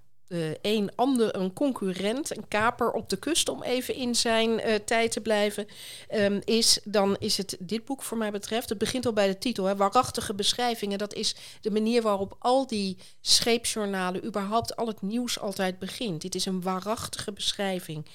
een 0.62 0.90
ander, 0.94 1.36
een 1.36 1.52
concurrent, 1.52 2.36
een 2.36 2.48
kaper 2.48 2.90
op 2.90 3.08
de 3.08 3.16
kust, 3.16 3.48
om 3.48 3.62
even 3.62 3.94
in 3.94 4.14
zijn 4.14 4.50
uh, 4.50 4.74
tijd 4.74 5.12
te 5.12 5.20
blijven, 5.20 5.66
um, 6.14 6.40
is, 6.44 6.80
dan 6.84 7.16
is 7.18 7.36
het 7.36 7.56
dit 7.58 7.84
boek 7.84 8.02
voor 8.02 8.18
mij 8.18 8.30
betreft. 8.30 8.68
Het 8.68 8.78
begint 8.78 9.06
al 9.06 9.12
bij 9.12 9.26
de 9.26 9.38
titel, 9.38 9.64
hè, 9.64 9.76
waarachtige 9.76 10.34
beschrijvingen. 10.34 10.98
Dat 10.98 11.14
is 11.14 11.34
de 11.60 11.70
manier 11.70 12.02
waarop 12.02 12.36
al 12.38 12.66
die 12.66 12.96
scheepsjournalen, 13.20 14.24
überhaupt 14.24 14.76
al 14.76 14.86
het 14.86 15.02
nieuws 15.02 15.38
altijd 15.38 15.78
begint. 15.78 16.20
Dit 16.20 16.34
is 16.34 16.46
een 16.46 16.62
waarachtige 16.62 17.32
beschrijving. 17.32 18.06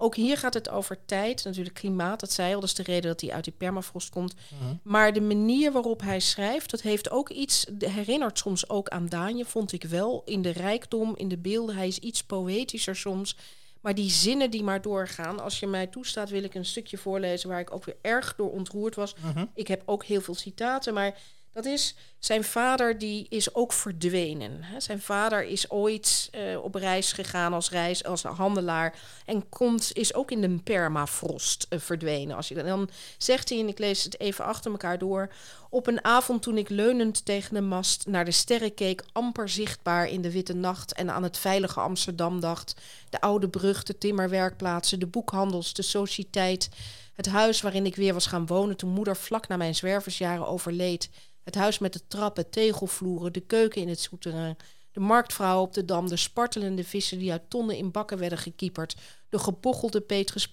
Ook 0.00 0.16
hier 0.16 0.38
gaat 0.38 0.54
het 0.54 0.68
over 0.68 0.98
tijd, 1.04 1.44
natuurlijk 1.44 1.74
klimaat, 1.74 2.20
dat 2.20 2.32
zei 2.32 2.54
al, 2.54 2.60
dat 2.60 2.68
is 2.68 2.74
de 2.74 2.82
reden 2.82 3.10
dat 3.10 3.20
hij 3.20 3.32
uit 3.32 3.44
die 3.44 3.52
permafrost 3.52 4.10
komt. 4.10 4.34
Mhm. 4.34 4.74
Maar 4.82 5.12
de 5.12 5.20
manier 5.20 5.72
waarop 5.72 6.00
hij 6.00 6.20
schrijft, 6.20 6.70
dat 6.70 6.80
heeft 6.80 7.10
ook 7.10 7.28
iets, 7.28 7.66
herinnert 7.78 8.38
soms 8.38 8.68
ook 8.68 8.88
aan 8.88 9.08
Daanje, 9.08 9.44
vond 9.44 9.72
ik 9.72 9.84
wel, 9.84 10.22
in 10.24 10.42
de 10.42 10.50
rijkdom, 10.50 11.16
in 11.16 11.28
de 11.28 11.38
beelden. 11.38 11.76
Hij 11.76 11.86
is 11.86 11.98
iets 11.98 12.22
poëtischer 12.22 12.96
soms. 12.96 13.36
Maar 13.80 13.94
die 13.94 14.10
zinnen 14.10 14.50
die 14.50 14.62
maar 14.62 14.82
doorgaan, 14.82 15.40
als 15.40 15.60
je 15.60 15.66
mij 15.66 15.86
toestaat, 15.86 16.30
wil 16.30 16.42
ik 16.42 16.54
een 16.54 16.64
stukje 16.64 16.98
voorlezen 16.98 17.48
waar 17.48 17.60
ik 17.60 17.74
ook 17.74 17.84
weer 17.84 17.96
erg 18.02 18.34
door 18.36 18.50
ontroerd 18.50 18.94
was. 18.94 19.14
Mhm. 19.14 19.44
Ik 19.54 19.68
heb 19.68 19.82
ook 19.84 20.04
heel 20.04 20.20
veel 20.20 20.34
citaten, 20.34 20.94
maar 20.94 21.18
dat 21.62 21.72
is 21.72 21.94
zijn 22.18 22.44
vader 22.44 22.98
die 22.98 23.26
is 23.28 23.54
ook 23.54 23.72
verdwenen. 23.72 24.64
Zijn 24.78 25.00
vader 25.00 25.44
is 25.44 25.70
ooit 25.70 26.30
uh, 26.34 26.64
op 26.64 26.74
reis 26.74 27.12
gegaan 27.12 27.52
als, 27.52 27.70
reis, 27.70 28.04
als 28.04 28.22
handelaar 28.22 28.98
en 29.24 29.48
komt, 29.48 29.90
is 29.92 30.14
ook 30.14 30.30
in 30.30 30.40
de 30.40 30.58
permafrost 30.64 31.66
uh, 31.70 31.78
verdwenen. 31.78 32.36
Als 32.36 32.48
je, 32.48 32.54
dan 32.54 32.90
zegt 33.18 33.48
hij, 33.48 33.60
en 33.60 33.68
ik 33.68 33.78
lees 33.78 34.04
het 34.04 34.20
even 34.20 34.44
achter 34.44 34.70
elkaar 34.70 34.98
door... 34.98 35.32
Op 35.70 35.86
een 35.86 36.04
avond 36.04 36.42
toen 36.42 36.58
ik 36.58 36.68
leunend 36.68 37.24
tegen 37.24 37.54
de 37.54 37.60
mast 37.60 38.06
naar 38.06 38.24
de 38.24 38.30
sterren 38.30 38.74
keek... 38.74 39.04
amper 39.12 39.48
zichtbaar 39.48 40.08
in 40.08 40.20
de 40.20 40.32
witte 40.32 40.54
nacht 40.54 40.92
en 40.92 41.10
aan 41.10 41.22
het 41.22 41.38
veilige 41.38 41.80
Amsterdam 41.80 42.40
dacht... 42.40 42.80
de 43.10 43.20
oude 43.20 43.48
brug, 43.48 43.82
de 43.82 43.98
timmerwerkplaatsen, 43.98 44.98
de 45.00 45.06
boekhandels, 45.06 45.72
de 45.72 45.82
sociëteit... 45.82 46.68
het 47.14 47.26
huis 47.26 47.60
waarin 47.60 47.86
ik 47.86 47.96
weer 47.96 48.12
was 48.12 48.26
gaan 48.26 48.46
wonen 48.46 48.76
toen 48.76 48.90
moeder 48.90 49.16
vlak 49.16 49.48
na 49.48 49.56
mijn 49.56 49.74
zwerversjaren 49.74 50.46
overleed... 50.46 51.10
Het 51.48 51.56
huis 51.56 51.78
met 51.78 51.92
de 51.92 52.06
trappen, 52.08 52.50
tegelvloeren, 52.50 53.32
de 53.32 53.40
keuken 53.40 53.80
in 53.80 53.88
het 53.88 54.00
souterrain. 54.00 54.56
De 54.92 55.00
marktvrouw 55.00 55.60
op 55.60 55.72
de 55.72 55.84
dam, 55.84 56.08
de 56.08 56.16
spartelende 56.16 56.84
vissen 56.84 57.18
die 57.18 57.32
uit 57.32 57.50
tonnen 57.50 57.76
in 57.76 57.90
bakken 57.90 58.18
werden 58.18 58.38
gekieperd. 58.38 58.96
De 59.28 59.38
gepochelde 59.38 60.00
Petrus 60.00 60.50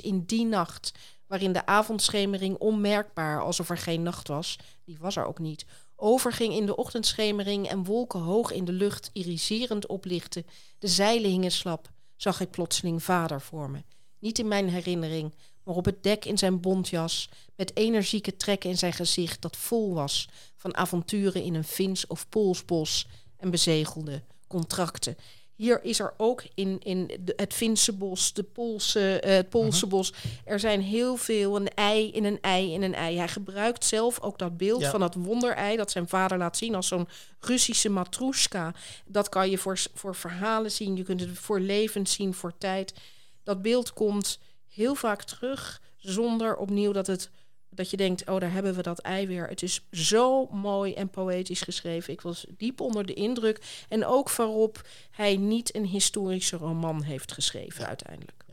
in 0.00 0.24
die 0.24 0.44
nacht, 0.44 0.92
waarin 1.26 1.52
de 1.52 1.66
avondschemering 1.66 2.56
onmerkbaar, 2.58 3.42
alsof 3.42 3.70
er 3.70 3.78
geen 3.78 4.02
nacht 4.02 4.28
was, 4.28 4.58
die 4.84 4.96
was 5.00 5.16
er 5.16 5.24
ook 5.24 5.38
niet, 5.38 5.66
overging 5.96 6.54
in 6.54 6.66
de 6.66 6.76
ochtendschemering 6.76 7.68
en 7.68 7.84
wolken 7.84 8.20
hoog 8.20 8.52
in 8.52 8.64
de 8.64 8.72
lucht 8.72 9.10
iriserend 9.12 9.86
oplichten. 9.86 10.46
De 10.78 10.88
zeilen 10.88 11.30
hingen 11.30 11.52
slap, 11.52 11.90
zag 12.16 12.40
ik 12.40 12.50
plotseling 12.50 13.02
vader 13.02 13.40
voor 13.40 13.70
me. 13.70 13.82
Niet 14.18 14.38
in 14.38 14.48
mijn 14.48 14.68
herinnering, 14.68 15.34
maar 15.64 15.74
op 15.74 15.84
het 15.84 16.02
dek 16.02 16.24
in 16.24 16.38
zijn 16.38 16.60
bontjas, 16.60 17.28
met 17.56 17.76
energieke 17.76 18.36
trekken 18.36 18.70
in 18.70 18.78
zijn 18.78 18.92
gezicht 18.92 19.42
dat 19.42 19.56
vol 19.56 19.94
was 19.94 20.28
van 20.56 20.76
avonturen 20.76 21.42
in 21.42 21.54
een 21.54 21.64
Fins 21.64 22.06
of 22.06 22.28
Poolsbos 22.28 23.06
en 23.36 23.50
bezegelde 23.50 24.22
contracten. 24.46 25.16
Hier 25.54 25.84
is 25.84 26.00
er 26.00 26.14
ook 26.16 26.44
in, 26.54 26.80
in 26.80 27.10
het 27.36 27.54
Finse 27.54 27.92
bos, 27.92 28.32
de 28.32 28.42
Poolse, 28.42 29.22
uh, 29.24 29.30
het 29.30 29.48
Poolse 29.48 29.86
mhm. 29.86 29.94
bos. 29.94 30.12
Er 30.44 30.60
zijn 30.60 30.80
heel 30.80 31.16
veel 31.16 31.56
een 31.56 31.74
ei 31.74 32.10
in 32.10 32.24
een 32.24 32.38
ei 32.40 32.72
in 32.72 32.82
een 32.82 32.94
ei. 32.94 33.16
Hij 33.16 33.28
gebruikt 33.28 33.84
zelf 33.84 34.20
ook 34.20 34.38
dat 34.38 34.56
beeld 34.56 34.86
van 34.86 35.00
dat 35.00 35.14
wonderei 35.14 35.76
dat 35.76 35.90
zijn 35.90 36.08
vader 36.08 36.38
laat 36.38 36.56
zien 36.56 36.74
als 36.74 36.88
zo'n 36.88 37.08
Russische 37.40 37.88
matroeska. 37.88 38.74
Dat 39.04 39.28
kan 39.28 39.50
je 39.50 39.58
voor, 39.58 39.78
voor 39.94 40.14
verhalen 40.14 40.70
zien. 40.70 40.96
Je 40.96 41.02
kunt 41.02 41.20
het 41.20 41.38
voor 41.38 41.60
leven 41.60 42.06
zien, 42.06 42.34
voor 42.34 42.52
tijd. 42.58 42.94
Dat 43.42 43.62
beeld 43.62 43.92
komt 43.92 44.38
heel 44.74 44.94
vaak 44.94 45.22
terug 45.22 45.80
zonder 45.96 46.56
opnieuw 46.56 46.92
dat 46.92 47.06
het 47.06 47.30
dat 47.74 47.90
je 47.90 47.96
denkt, 47.96 48.28
oh, 48.28 48.40
daar 48.40 48.52
hebben 48.52 48.74
we 48.74 48.82
dat 48.82 48.98
ei 48.98 49.26
weer. 49.26 49.48
Het 49.48 49.62
is 49.62 49.86
zo 49.90 50.46
mooi 50.46 50.94
en 50.94 51.08
poëtisch 51.08 51.60
geschreven. 51.60 52.12
Ik 52.12 52.20
was 52.20 52.46
diep 52.56 52.80
onder 52.80 53.06
de 53.06 53.14
indruk. 53.14 53.84
En 53.88 54.06
ook 54.06 54.30
waarop 54.30 54.88
hij 55.10 55.36
niet 55.36 55.74
een 55.74 55.86
historische 55.86 56.56
roman 56.56 57.02
heeft 57.02 57.32
geschreven 57.32 57.86
uiteindelijk. 57.86 58.44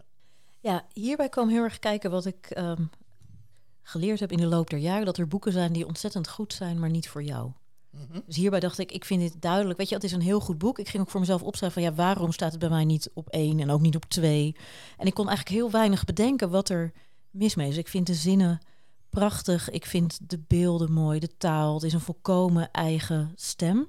Ja, 0.59 0.86
hierbij 0.93 1.30
kwam 1.30 1.49
heel 1.49 1.63
erg 1.63 1.80
kijken 1.80 2.11
wat 2.11 2.26
ik 2.26 2.45
ehm, 2.49 2.84
geleerd 3.82 4.20
heb 4.20 4.32
in 4.32 4.38
de 4.38 4.45
loop 4.45 4.70
der 4.70 4.80
jaren. 4.80 5.05
Dat 5.05 5.17
er 5.17 5.28
boeken 5.28 5.51
zijn 5.51 5.74
die 5.74 5.88
ontzettend 5.88 6.30
goed 6.30 6.53
zijn, 6.53 6.80
maar 6.80 6.89
niet 6.89 7.09
voor 7.09 7.24
jou. 7.24 7.51
Mhm. 7.90 8.20
Dus 8.26 8.36
hierbij 8.36 8.60
dacht 8.60 8.78
ik, 8.78 8.92
ik 8.92 9.06
vind 9.06 9.22
dit 9.22 9.42
duidelijk. 9.42 9.78
Weet 9.78 9.90
je, 9.90 9.96
het 9.96 10.04
is 10.04 10.12
een 10.12 10.22
heel 10.22 10.40
goed 10.40 10.58
boek. 10.58 10.80
Ik 10.80 10.90
ging 10.90 11.04
ook 11.04 11.10
voor 11.10 11.20
mezelf 11.20 11.44
opschrijven 11.44 11.82
van 11.82 11.92
ja, 11.92 11.98
waarom 11.98 12.32
staat 12.32 12.52
het 12.52 12.60
bij 12.60 12.70
mij 12.70 12.86
niet 12.86 13.10
op 13.14 13.30
één 13.30 13.60
en 13.60 13.70
ook 13.70 13.82
niet 13.82 13.96
op 13.96 14.06
twee? 14.06 14.56
En 14.98 15.08
ik 15.08 15.14
kon 15.14 15.28
eigenlijk 15.28 15.58
heel 15.58 15.72
weinig 15.72 16.06
bedenken 16.06 16.50
wat 16.50 16.70
er 16.70 16.92
mis 17.30 17.56
mee 17.56 17.70
is. 17.70 17.78
Ik 17.78 17.88
vind 17.88 18.08
de 18.08 18.14
zinnen 18.14 18.60
prachtig. 19.10 19.70
Ik 19.70 19.86
vind 19.86 20.30
de 20.30 20.40
beelden 20.48 20.92
mooi, 20.92 21.20
de 21.20 21.38
taal. 21.38 21.74
Het 21.74 21.84
is 21.84 21.94
een 21.94 22.00
volkomen 22.00 22.72
eigen 22.72 23.32
stem. 23.36 23.88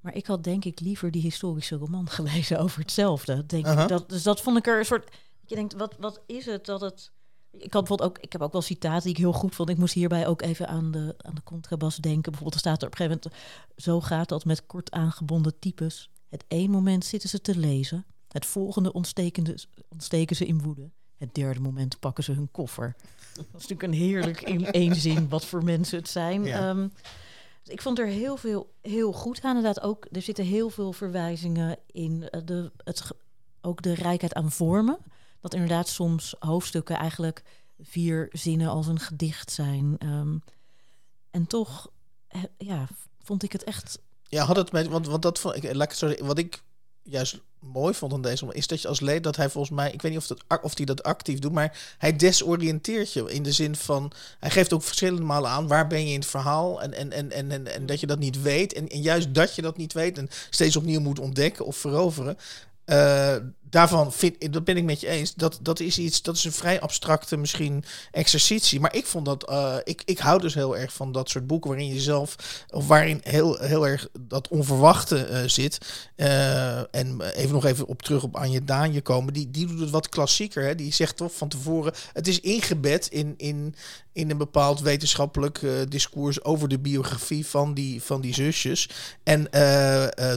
Maar 0.00 0.14
ik 0.14 0.26
had 0.26 0.44
denk 0.44 0.64
ik 0.64 0.80
liever 0.80 1.10
die 1.10 1.22
historische 1.22 1.76
roman 1.76 2.08
gelezen 2.18 2.58
over 2.58 2.80
hetzelfde. 2.80 3.46
Denk 3.46 3.66
ik. 3.66 3.88
Dat, 3.88 4.08
dus 4.08 4.22
dat 4.22 4.40
vond 4.40 4.56
ik 4.56 4.66
er 4.66 4.78
een 4.78 4.84
soort. 4.84 5.14
Je 5.46 5.54
denkt, 5.54 5.74
wat, 5.74 5.96
wat 5.98 6.20
is 6.26 6.46
het 6.46 6.66
dat 6.66 6.80
het 6.80 7.12
ik, 7.58 7.72
had 7.72 7.84
bijvoorbeeld 7.84 8.10
ook, 8.10 8.18
ik 8.18 8.32
heb 8.32 8.42
ook 8.42 8.52
wel 8.52 8.62
citaten 8.62 9.02
die 9.02 9.10
ik 9.10 9.16
heel 9.16 9.32
goed 9.32 9.54
vond. 9.54 9.68
Ik 9.68 9.78
moest 9.78 9.94
hierbij 9.94 10.26
ook 10.26 10.42
even 10.42 10.68
aan 10.68 10.90
de, 10.90 11.14
aan 11.18 11.34
de 11.34 11.42
contrabas 11.42 11.96
denken. 11.96 12.22
Bijvoorbeeld, 12.22 12.54
er 12.54 12.60
staat 12.60 12.80
er 12.82 12.86
op 12.86 12.92
een 12.92 13.06
gegeven 13.06 13.20
moment... 13.22 13.42
Zo 13.76 14.00
gaat 14.00 14.28
dat 14.28 14.44
met 14.44 14.66
kort 14.66 14.90
aangebonden 14.90 15.58
types. 15.58 16.10
Het 16.28 16.44
één 16.48 16.70
moment 16.70 17.04
zitten 17.04 17.28
ze 17.28 17.40
te 17.40 17.58
lezen. 17.58 18.04
Het 18.28 18.46
volgende 18.46 18.92
ontsteken 18.92 20.36
ze 20.36 20.46
in 20.46 20.62
woede. 20.62 20.90
Het 21.16 21.34
derde 21.34 21.60
moment 21.60 21.98
pakken 21.98 22.24
ze 22.24 22.32
hun 22.32 22.50
koffer. 22.50 22.96
Dat 23.34 23.44
is 23.46 23.52
natuurlijk 23.52 23.82
een 23.82 23.92
heerlijk 23.92 24.40
in 24.40 24.70
één 24.70 24.94
zin 24.94 25.28
wat 25.28 25.44
voor 25.44 25.64
mensen 25.64 25.98
het 25.98 26.08
zijn. 26.08 26.46
Ehm, 26.46 26.88
dus 27.62 27.72
ik 27.72 27.82
vond 27.82 27.98
er 27.98 28.06
heel 28.06 28.36
veel 28.36 28.74
heel 28.82 29.12
goed 29.12 29.40
aan. 29.42 29.56
Inderdaad, 29.56 29.84
ook 29.84 30.06
er 30.12 30.22
zitten 30.22 30.44
heel 30.44 30.70
veel 30.70 30.92
verwijzingen 30.92 31.78
in. 31.86 32.28
Uh, 32.30 32.40
de, 32.44 32.72
het, 32.84 33.10
ook 33.60 33.82
de 33.82 33.94
rijkheid 33.94 34.34
aan 34.34 34.50
vormen. 34.50 34.98
Dat 35.40 35.54
inderdaad 35.54 35.88
soms 35.88 36.34
hoofdstukken 36.38 36.96
eigenlijk 36.96 37.42
vier 37.80 38.28
zinnen 38.32 38.68
als 38.68 38.86
een 38.86 39.00
gedicht 39.00 39.52
zijn. 39.52 39.96
Ehm, 39.98 40.36
en 41.30 41.46
toch, 41.46 41.90
eh, 42.28 42.42
ja, 42.58 42.88
vond 43.22 43.42
ik 43.42 43.52
het 43.52 43.64
echt. 43.64 43.98
Ja, 44.28 44.44
had 44.44 44.56
het 44.56 44.72
met, 44.72 44.86
want, 44.86 45.06
want 45.06 45.22
dat 45.22 45.38
vond 45.38 45.56
ik, 45.56 45.62
ik 45.62 45.80
het 45.80 45.96
zo, 45.96 46.14
wat 46.24 46.38
ik 46.38 46.62
juist 47.02 47.40
mooi 47.58 47.94
vond 47.94 48.12
aan 48.12 48.22
deze, 48.22 48.46
is 48.52 48.66
dat 48.66 48.82
je 48.82 48.88
als 48.88 49.00
leed 49.00 49.22
dat 49.22 49.36
hij 49.36 49.50
volgens 49.50 49.74
mij, 49.76 49.92
ik 49.92 50.02
weet 50.02 50.12
niet 50.12 50.30
of, 50.30 50.60
of 50.62 50.76
hij 50.76 50.86
dat 50.86 51.02
actief 51.02 51.38
doet, 51.38 51.52
maar 51.52 51.78
hij 51.98 52.16
desoriënteert 52.16 53.12
je 53.12 53.32
in 53.32 53.42
de 53.42 53.52
zin 53.52 53.76
van, 53.76 54.12
hij 54.38 54.50
geeft 54.50 54.72
ook 54.72 54.82
verschillende 54.82 55.22
malen 55.22 55.50
aan 55.50 55.66
waar 55.66 55.86
ben 55.86 56.06
je 56.06 56.12
in 56.12 56.20
het 56.20 56.28
verhaal 56.28 56.82
en, 56.82 56.92
en, 56.92 57.12
en, 57.12 57.50
en, 57.50 57.74
en, 57.74 57.86
dat 57.86 58.00
je 58.00 58.06
dat 58.06 58.18
niet 58.18 58.42
weet. 58.42 58.72
En, 58.72 58.88
en 58.88 59.02
juist 59.02 59.34
dat 59.34 59.54
je 59.54 59.62
dat 59.62 59.76
niet 59.76 59.92
weet 59.92 60.18
en 60.18 60.28
steeds 60.50 60.76
opnieuw 60.76 61.00
moet 61.00 61.18
ontdekken 61.18 61.66
of 61.66 61.76
veroveren, 61.76 62.36
uh, 62.86 63.36
daarvan 63.70 64.12
vind 64.12 64.52
dat 64.52 64.64
ben 64.64 64.76
ik 64.76 64.84
met 64.84 65.00
je 65.00 65.08
eens. 65.08 65.34
Dat, 65.34 65.58
dat 65.62 65.80
is 65.80 65.98
iets, 65.98 66.22
dat 66.22 66.36
is 66.36 66.44
een 66.44 66.52
vrij 66.52 66.80
abstracte 66.80 67.36
misschien 67.36 67.84
exercitie. 68.10 68.80
Maar 68.80 68.94
ik 68.94 69.06
vond 69.06 69.24
dat, 69.24 69.50
uh, 69.50 69.76
ik, 69.84 70.02
ik 70.04 70.18
hou 70.18 70.40
dus 70.40 70.54
heel 70.54 70.76
erg 70.76 70.92
van 70.92 71.12
dat 71.12 71.30
soort 71.30 71.46
boeken 71.46 71.70
waarin 71.70 71.94
je 71.94 72.00
zelf, 72.00 72.36
of 72.70 72.86
waarin 72.86 73.20
heel, 73.22 73.58
heel 73.58 73.86
erg 73.86 74.08
dat 74.20 74.48
onverwachte 74.48 75.28
uh, 75.30 75.48
zit. 75.48 75.78
en 76.90 77.20
even 77.20 77.52
nog 77.52 77.64
even 77.64 77.86
op 77.86 78.02
terug 78.02 78.22
op 78.22 78.36
Anje 78.36 78.64
Daanje 78.64 79.00
komen. 79.00 79.32
Die, 79.32 79.50
die 79.50 79.66
doet 79.66 79.80
het 79.80 79.90
wat 79.90 80.08
klassieker. 80.08 80.62
Hè? 80.62 80.74
Die 80.74 80.92
zegt 80.92 81.16
toch 81.16 81.34
van 81.34 81.48
tevoren, 81.48 81.92
het 82.12 82.28
is 82.28 82.40
ingebed 82.40 83.06
in, 83.06 83.34
in, 83.36 83.74
in 84.12 84.30
een 84.30 84.38
bepaald 84.38 84.80
wetenschappelijk 84.80 85.60
discours 85.88 86.44
over 86.44 86.68
de 86.68 86.78
biografie 86.78 87.46
van 87.46 87.74
die, 87.74 88.02
van 88.02 88.20
die 88.20 88.34
zusjes. 88.34 88.88
En 89.22 89.48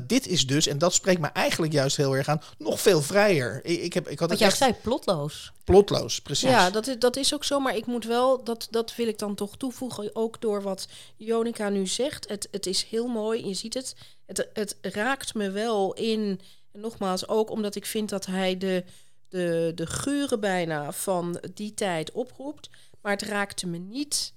dit 0.07 0.27
is 0.27 0.47
dus, 0.47 0.67
en 0.67 0.77
dat 0.77 0.93
spreekt 0.93 1.21
me 1.21 1.27
eigenlijk 1.27 1.73
juist 1.73 1.97
heel 1.97 2.17
erg 2.17 2.27
aan, 2.27 2.41
nog 2.57 2.81
veel 2.81 3.01
vrijer 3.01 3.18
vrijer. 3.19 3.59
Ik, 3.63 3.81
ik, 3.81 3.93
heb, 3.93 4.07
ik 4.07 4.19
had 4.19 4.29
Wat 4.29 4.39
jij 4.39 4.47
echt... 4.47 4.57
zei, 4.57 4.73
plotloos. 4.73 5.51
Plotloos, 5.63 6.21
precies. 6.21 6.49
Ja, 6.49 6.69
dat 6.69 6.87
is, 6.87 6.99
dat 6.99 7.15
is 7.15 7.33
ook 7.33 7.43
zo. 7.43 7.59
Maar 7.59 7.75
ik 7.75 7.85
moet 7.85 8.05
wel, 8.05 8.43
dat, 8.43 8.67
dat 8.71 8.95
wil 8.95 9.07
ik 9.07 9.17
dan 9.19 9.35
toch 9.35 9.57
toevoegen, 9.57 10.15
ook 10.15 10.41
door 10.41 10.61
wat 10.61 10.87
Jonica 11.15 11.69
nu 11.69 11.87
zegt. 11.87 12.29
Het, 12.29 12.47
het 12.51 12.65
is 12.65 12.83
heel 12.83 13.07
mooi, 13.07 13.47
je 13.47 13.53
ziet 13.53 13.73
het. 13.73 13.95
Het, 14.25 14.49
het 14.53 14.77
raakt 14.81 15.33
me 15.33 15.51
wel 15.51 15.93
in, 15.93 16.41
nogmaals, 16.73 17.27
ook 17.27 17.49
omdat 17.49 17.75
ik 17.75 17.85
vind 17.85 18.09
dat 18.09 18.25
hij 18.25 18.57
de, 18.57 18.83
de, 19.29 19.71
de 19.75 19.87
geuren 19.87 20.39
bijna 20.39 20.91
van 20.91 21.39
die 21.53 21.73
tijd 21.73 22.11
oproept. 22.11 22.69
Maar 23.01 23.11
het 23.11 23.21
raakte 23.21 23.67
me 23.67 23.77
niet 23.77 24.33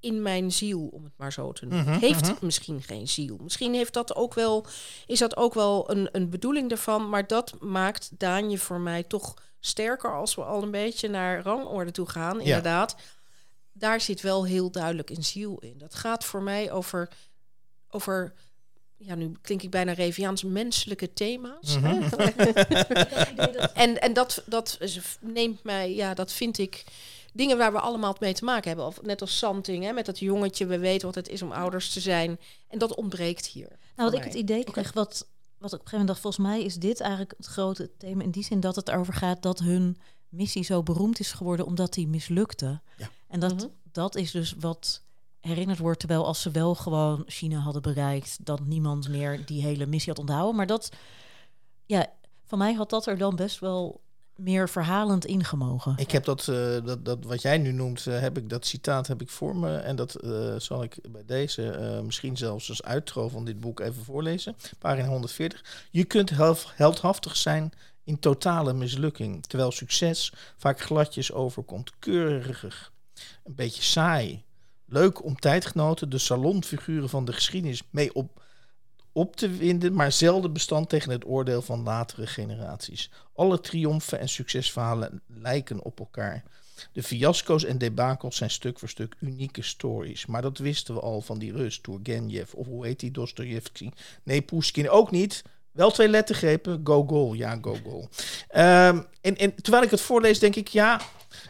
in 0.00 0.22
mijn 0.22 0.52
ziel, 0.52 0.88
om 0.92 1.04
het 1.04 1.12
maar 1.16 1.32
zo 1.32 1.52
te 1.52 1.66
noemen. 1.66 1.92
Mhm, 1.92 1.98
heeft 1.98 2.32
mhm. 2.32 2.44
misschien 2.44 2.82
geen 2.82 3.08
ziel. 3.08 3.38
Misschien 3.42 3.74
heeft 3.74 3.92
dat 3.92 4.14
ook 4.14 4.34
wel, 4.34 4.66
is 5.06 5.18
dat 5.18 5.36
ook 5.36 5.54
wel 5.54 5.90
een, 5.90 6.08
een 6.12 6.30
bedoeling 6.30 6.70
ervan. 6.70 7.08
Maar 7.08 7.26
dat 7.26 7.60
maakt 7.60 8.10
Daanje 8.18 8.58
voor 8.58 8.80
mij 8.80 9.02
toch 9.02 9.34
sterker 9.60 10.14
als 10.14 10.34
we 10.34 10.44
al 10.44 10.62
een 10.62 10.70
beetje 10.70 11.08
naar 11.08 11.42
rangorde 11.42 11.90
toe 11.90 12.08
gaan. 12.08 12.40
Inderdaad. 12.40 12.96
Daar 13.72 14.00
zit 14.00 14.20
wel 14.20 14.44
heel 14.44 14.70
duidelijk 14.70 15.10
een 15.10 15.24
ziel 15.24 15.58
in. 15.58 15.78
Dat 15.78 15.94
gaat 15.94 16.24
voor 16.24 16.42
mij 16.42 16.72
over, 16.72 17.08
over 17.90 18.34
ja, 18.96 19.14
nu 19.14 19.32
klink 19.42 19.62
ik 19.62 19.70
bijna 19.70 19.92
Reviaans, 19.92 20.42
menselijke 20.42 21.12
thema's. 21.12 21.78
Mhm. 21.78 21.84
hè? 21.84 22.28
en 23.84 24.00
en 24.00 24.12
dat, 24.12 24.42
dat 24.46 24.78
neemt 25.20 25.62
mij, 25.62 25.94
ja, 25.94 26.14
dat 26.14 26.32
vind 26.32 26.58
ik 26.58 26.84
dingen 27.36 27.58
waar 27.58 27.72
we 27.72 27.80
allemaal 27.80 28.16
mee 28.20 28.34
te 28.34 28.44
maken 28.44 28.68
hebben. 28.68 28.86
Of 28.86 29.02
net 29.02 29.20
als 29.20 29.38
Santing, 29.38 29.84
hè, 29.84 29.92
met 29.92 30.06
dat 30.06 30.18
jongetje, 30.18 30.66
we 30.66 30.78
weten 30.78 31.06
wat 31.06 31.14
het 31.14 31.28
is 31.28 31.42
om 31.42 31.52
ouders 31.52 31.92
te 31.92 32.00
zijn. 32.00 32.38
En 32.68 32.78
dat 32.78 32.94
ontbreekt 32.94 33.46
hier. 33.46 33.68
Nou, 33.96 34.10
wat 34.10 34.18
ik 34.18 34.24
het 34.24 34.34
idee 34.34 34.64
kreeg, 34.64 34.92
wat, 34.92 35.26
wat 35.58 35.72
ik 35.72 35.78
op 35.80 35.84
een 35.84 35.88
gegeven 35.88 35.90
moment 35.90 36.08
dacht, 36.08 36.20
volgens 36.20 36.46
mij 36.46 36.62
is 36.62 36.74
dit 36.74 37.00
eigenlijk 37.00 37.34
het 37.36 37.46
grote 37.46 37.90
thema 37.98 38.22
in 38.22 38.30
die 38.30 38.44
zin 38.44 38.60
dat 38.60 38.76
het 38.76 38.88
erover 38.88 39.14
gaat 39.14 39.42
dat 39.42 39.58
hun 39.58 39.98
missie 40.28 40.64
zo 40.64 40.82
beroemd 40.82 41.20
is 41.20 41.32
geworden 41.32 41.66
omdat 41.66 41.92
die 41.92 42.08
mislukte. 42.08 42.80
Ja. 42.96 43.10
En 43.28 43.40
dat, 43.40 43.54
Mhm. 43.54 43.66
dat 43.92 44.14
is 44.16 44.30
dus 44.30 44.54
wat 44.58 45.04
herinnerd 45.40 45.78
wordt, 45.78 45.98
terwijl 45.98 46.26
als 46.26 46.42
ze 46.42 46.50
wel 46.50 46.74
gewoon 46.74 47.22
China 47.26 47.58
hadden 47.58 47.82
bereikt, 47.82 48.44
dat 48.44 48.60
niemand 48.66 49.08
meer 49.08 49.46
die 49.46 49.62
hele 49.62 49.86
missie 49.86 50.12
had 50.12 50.20
onthouden. 50.20 50.56
Maar 50.56 50.66
dat, 50.66 50.90
ja, 51.86 52.06
van 52.44 52.58
mij 52.58 52.72
had 52.72 52.90
dat 52.90 53.06
er 53.06 53.18
dan 53.18 53.36
best 53.36 53.58
wel 53.58 54.00
meer 54.36 54.68
verhalend 54.68 55.24
ingemogen. 55.24 55.94
Ik 55.96 56.10
heb 56.10 56.24
dat, 56.24 56.48
eh, 56.48 56.84
dat, 56.84 57.04
dat 57.04 57.24
wat 57.24 57.42
jij 57.42 57.58
nu 57.58 57.72
noemt, 57.72 58.06
eh, 58.06 58.20
heb 58.20 58.38
ik, 58.38 58.48
dat 58.48 58.66
citaat 58.66 59.06
heb 59.06 59.20
ik 59.20 59.28
voor 59.28 59.56
me. 59.56 59.76
En 59.76 59.96
dat 59.96 60.14
eh, 60.14 60.54
zal 60.58 60.82
ik 60.82 60.98
bij 61.10 61.24
deze 61.26 62.00
misschien 62.04 62.36
zelfs 62.36 62.68
als 62.68 62.82
uittro 62.82 63.28
van 63.28 63.44
dit 63.44 63.60
boek 63.60 63.80
even 63.80 64.04
voorlezen. 64.04 64.56
Pagina 64.78 65.08
140. 65.08 65.64
Je 65.90 66.04
kunt 66.04 66.30
heldhaftig 66.74 67.36
zijn 67.36 67.72
in 68.04 68.18
totale 68.18 68.72
mislukking. 68.72 69.46
Terwijl 69.46 69.72
succes 69.72 70.32
vaak 70.56 70.80
gladjes 70.80 71.32
overkomt. 71.32 71.92
Keurig, 71.98 72.92
een 73.44 73.54
beetje 73.54 73.82
saai. 73.82 74.44
Leuk 74.88 75.24
om 75.24 75.36
tijdgenoten, 75.36 76.10
de 76.10 76.18
salonfiguren 76.18 77.08
van 77.08 77.24
de 77.24 77.32
geschiedenis, 77.32 77.82
mee 77.90 78.14
op, 78.14 78.42
op 79.12 79.36
te 79.36 79.48
winden, 79.48 79.94
maar 79.94 80.12
zelden 80.12 80.52
bestand 80.52 80.88
tegen 80.88 81.10
het 81.10 81.26
oordeel 81.26 81.62
van 81.62 81.82
latere 81.82 82.26
generaties. 82.26 83.10
Alle 83.36 83.60
triomfen 83.60 84.18
en 84.18 84.28
succesverhalen 84.28 85.22
lijken 85.26 85.82
op 85.82 85.98
elkaar. 85.98 86.42
De 86.92 87.02
fiasco's 87.02 87.64
en 87.64 87.78
debakels 87.78 88.36
zijn 88.36 88.50
stuk 88.50 88.78
voor 88.78 88.88
stuk 88.88 89.16
unieke 89.20 89.62
stories. 89.62 90.26
Maar 90.26 90.42
dat 90.42 90.58
wisten 90.58 90.94
we 90.94 91.00
al 91.00 91.20
van 91.20 91.38
die 91.38 91.52
Rus, 91.52 91.78
Turgenev 91.80 92.52
of 92.54 92.66
hoe 92.66 92.86
heet 92.86 93.00
die, 93.00 93.10
Dostoevsky. 93.10 93.90
Nee, 94.22 94.42
Pushkin 94.42 94.90
ook 94.90 95.10
niet. 95.10 95.42
Wel 95.76 95.90
twee 95.90 96.08
lettergrepen, 96.08 96.80
Gogol, 96.84 97.32
ja, 97.34 97.58
Gogol. 97.62 98.08
Ehm, 98.48 99.00
en, 99.20 99.36
en 99.36 99.54
terwijl 99.62 99.84
ik 99.84 99.90
het 99.90 100.00
voorlees, 100.00 100.38
denk 100.38 100.56
ik, 100.56 100.68
ja, 100.68 101.00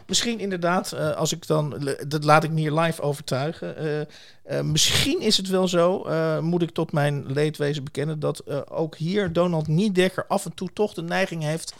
misschien 0.07 0.39
inderdaad, 0.39 0.91
eh, 0.91 1.11
als 1.15 1.31
ik 1.31 1.47
dan, 1.47 1.89
dat 2.07 2.23
laat 2.23 2.43
ik 2.43 2.51
me 2.51 2.59
hier 2.59 2.71
live 2.73 3.01
overtuigen. 3.01 3.77
eh, 3.77 4.01
eh, 4.01 4.63
misschien 4.63 5.21
is 5.21 5.37
het 5.37 5.47
wel 5.47 5.67
zo, 5.67 6.05
moet 6.41 6.61
ik 6.61 6.71
tot 6.71 6.91
mijn 6.91 7.25
leedwezen 7.31 7.83
bekennen, 7.83 8.19
dat 8.19 8.69
ook 8.69 8.95
hier 8.97 9.33
Donald 9.33 9.67
Niedekker 9.67 10.25
af 10.27 10.45
en 10.45 10.53
toe 10.53 10.69
toch 10.73 10.93
de 10.93 11.01
neiging 11.01 11.43
heeft, 11.43 11.73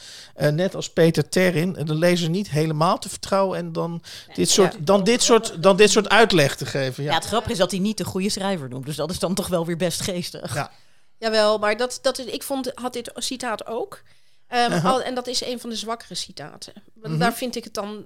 net 0.52 0.76
als 0.76 0.90
Peter 0.90 1.30
Terrin, 1.30 1.74
de 1.84 1.96
lezer 1.96 2.30
niet 2.30 2.50
helemaal 2.50 2.98
te 3.00 3.10
vertrouwen 3.10 3.58
en 3.58 3.72
dan 3.72 4.02
dit 4.34 4.50
soort, 4.50 4.74
Ja. 4.74 4.80
dan 4.84 5.04
dit 5.04 5.22
soort, 5.22 5.64
dan 5.64 5.76
dit 5.78 5.90
soort 5.92 6.10
uitleg 6.10 6.56
te 6.56 6.66
geven. 6.66 7.04
Ja, 7.04 7.10
Ja. 7.10 7.16
het 7.16 7.26
grappige 7.26 7.52
is 7.52 7.58
dat 7.58 7.72
hij 7.72 7.80
niet 7.80 7.98
de 7.98 8.06
goede 8.06 8.30
schrijver 8.30 8.70
noemt. 8.70 8.86
Dus 8.86 8.96
dat 8.96 9.12
is 9.12 9.20
dan 9.20 9.34
toch 9.34 9.48
wel 9.48 9.66
weer 9.66 9.78
best 9.78 10.02
geestig. 10.02 10.54
Ja. 10.54 10.72
Jawel, 11.20 11.58
maar 11.58 11.78
dat, 11.78 12.00
dat 12.02 12.18
is, 12.20 12.26
ik 12.26 12.44
vond, 12.44 12.72
had 12.74 12.94
dit 12.94 13.12
citaat 13.16 13.66
ook. 13.68 14.02
Ehm, 14.48 14.86
al- 14.86 15.02
en 15.02 15.16
dat 15.16 15.28
is 15.28 15.42
een 15.42 15.60
van 15.60 15.70
de 15.70 15.76
zwakkere 15.76 16.16
citaten. 16.16 16.74
Mhm. 16.94 17.18
Daar 17.18 17.34
vind 17.34 17.56
ik 17.56 17.64
het 17.64 17.74
dan 17.74 18.06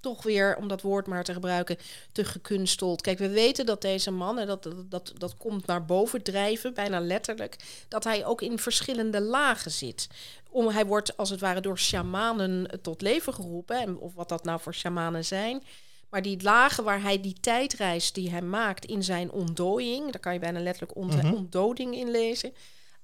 toch 0.00 0.22
weer, 0.22 0.56
om 0.56 0.68
dat 0.68 0.82
woord 0.82 1.06
maar 1.06 1.24
te 1.24 1.32
gebruiken, 1.32 1.76
te 2.12 2.24
gekunsteld. 2.24 3.00
Kijk, 3.00 3.18
we 3.18 3.28
weten 3.28 3.66
dat 3.66 3.82
deze 3.82 4.10
man, 4.10 4.38
en 4.38 4.46
dat, 4.46 4.68
dat, 4.84 5.12
dat 5.18 5.36
komt 5.36 5.66
naar 5.66 5.84
boven 5.84 6.22
drijven, 6.22 6.74
bijna 6.74 7.00
letterlijk, 7.00 7.56
dat 7.88 8.04
hij 8.04 8.24
ook 8.24 8.42
in 8.42 8.58
verschillende 8.58 9.20
lagen 9.20 9.70
zit. 9.70 10.08
Om, 10.50 10.68
hij 10.68 10.86
wordt 10.86 11.16
als 11.16 11.30
het 11.30 11.40
ware 11.40 11.60
door 11.60 11.78
shamanen 11.78 12.80
tot 12.82 13.02
leven 13.02 13.34
geroepen, 13.34 13.80
en 13.80 13.98
of 13.98 14.14
wat 14.14 14.28
dat 14.28 14.44
nou 14.44 14.60
voor 14.60 14.74
shamanen 14.74 15.24
zijn. 15.24 15.62
Maar 16.10 16.22
die 16.22 16.42
lagen 16.42 16.84
waar 16.84 17.02
hij 17.02 17.20
die 17.20 17.36
tijdreis 17.40 18.12
die 18.12 18.30
hij 18.30 18.42
maakt 18.42 18.84
in 18.84 19.02
zijn 19.04 19.30
ontdooiing, 19.32 20.10
daar 20.12 20.20
kan 20.20 20.32
je 20.32 20.38
bijna 20.38 20.60
letterlijk 20.60 20.96
ont 20.96 21.14
Mhm. 21.22 21.32
ontdoding 21.34 21.94
in 21.96 22.10
lezen. 22.10 22.52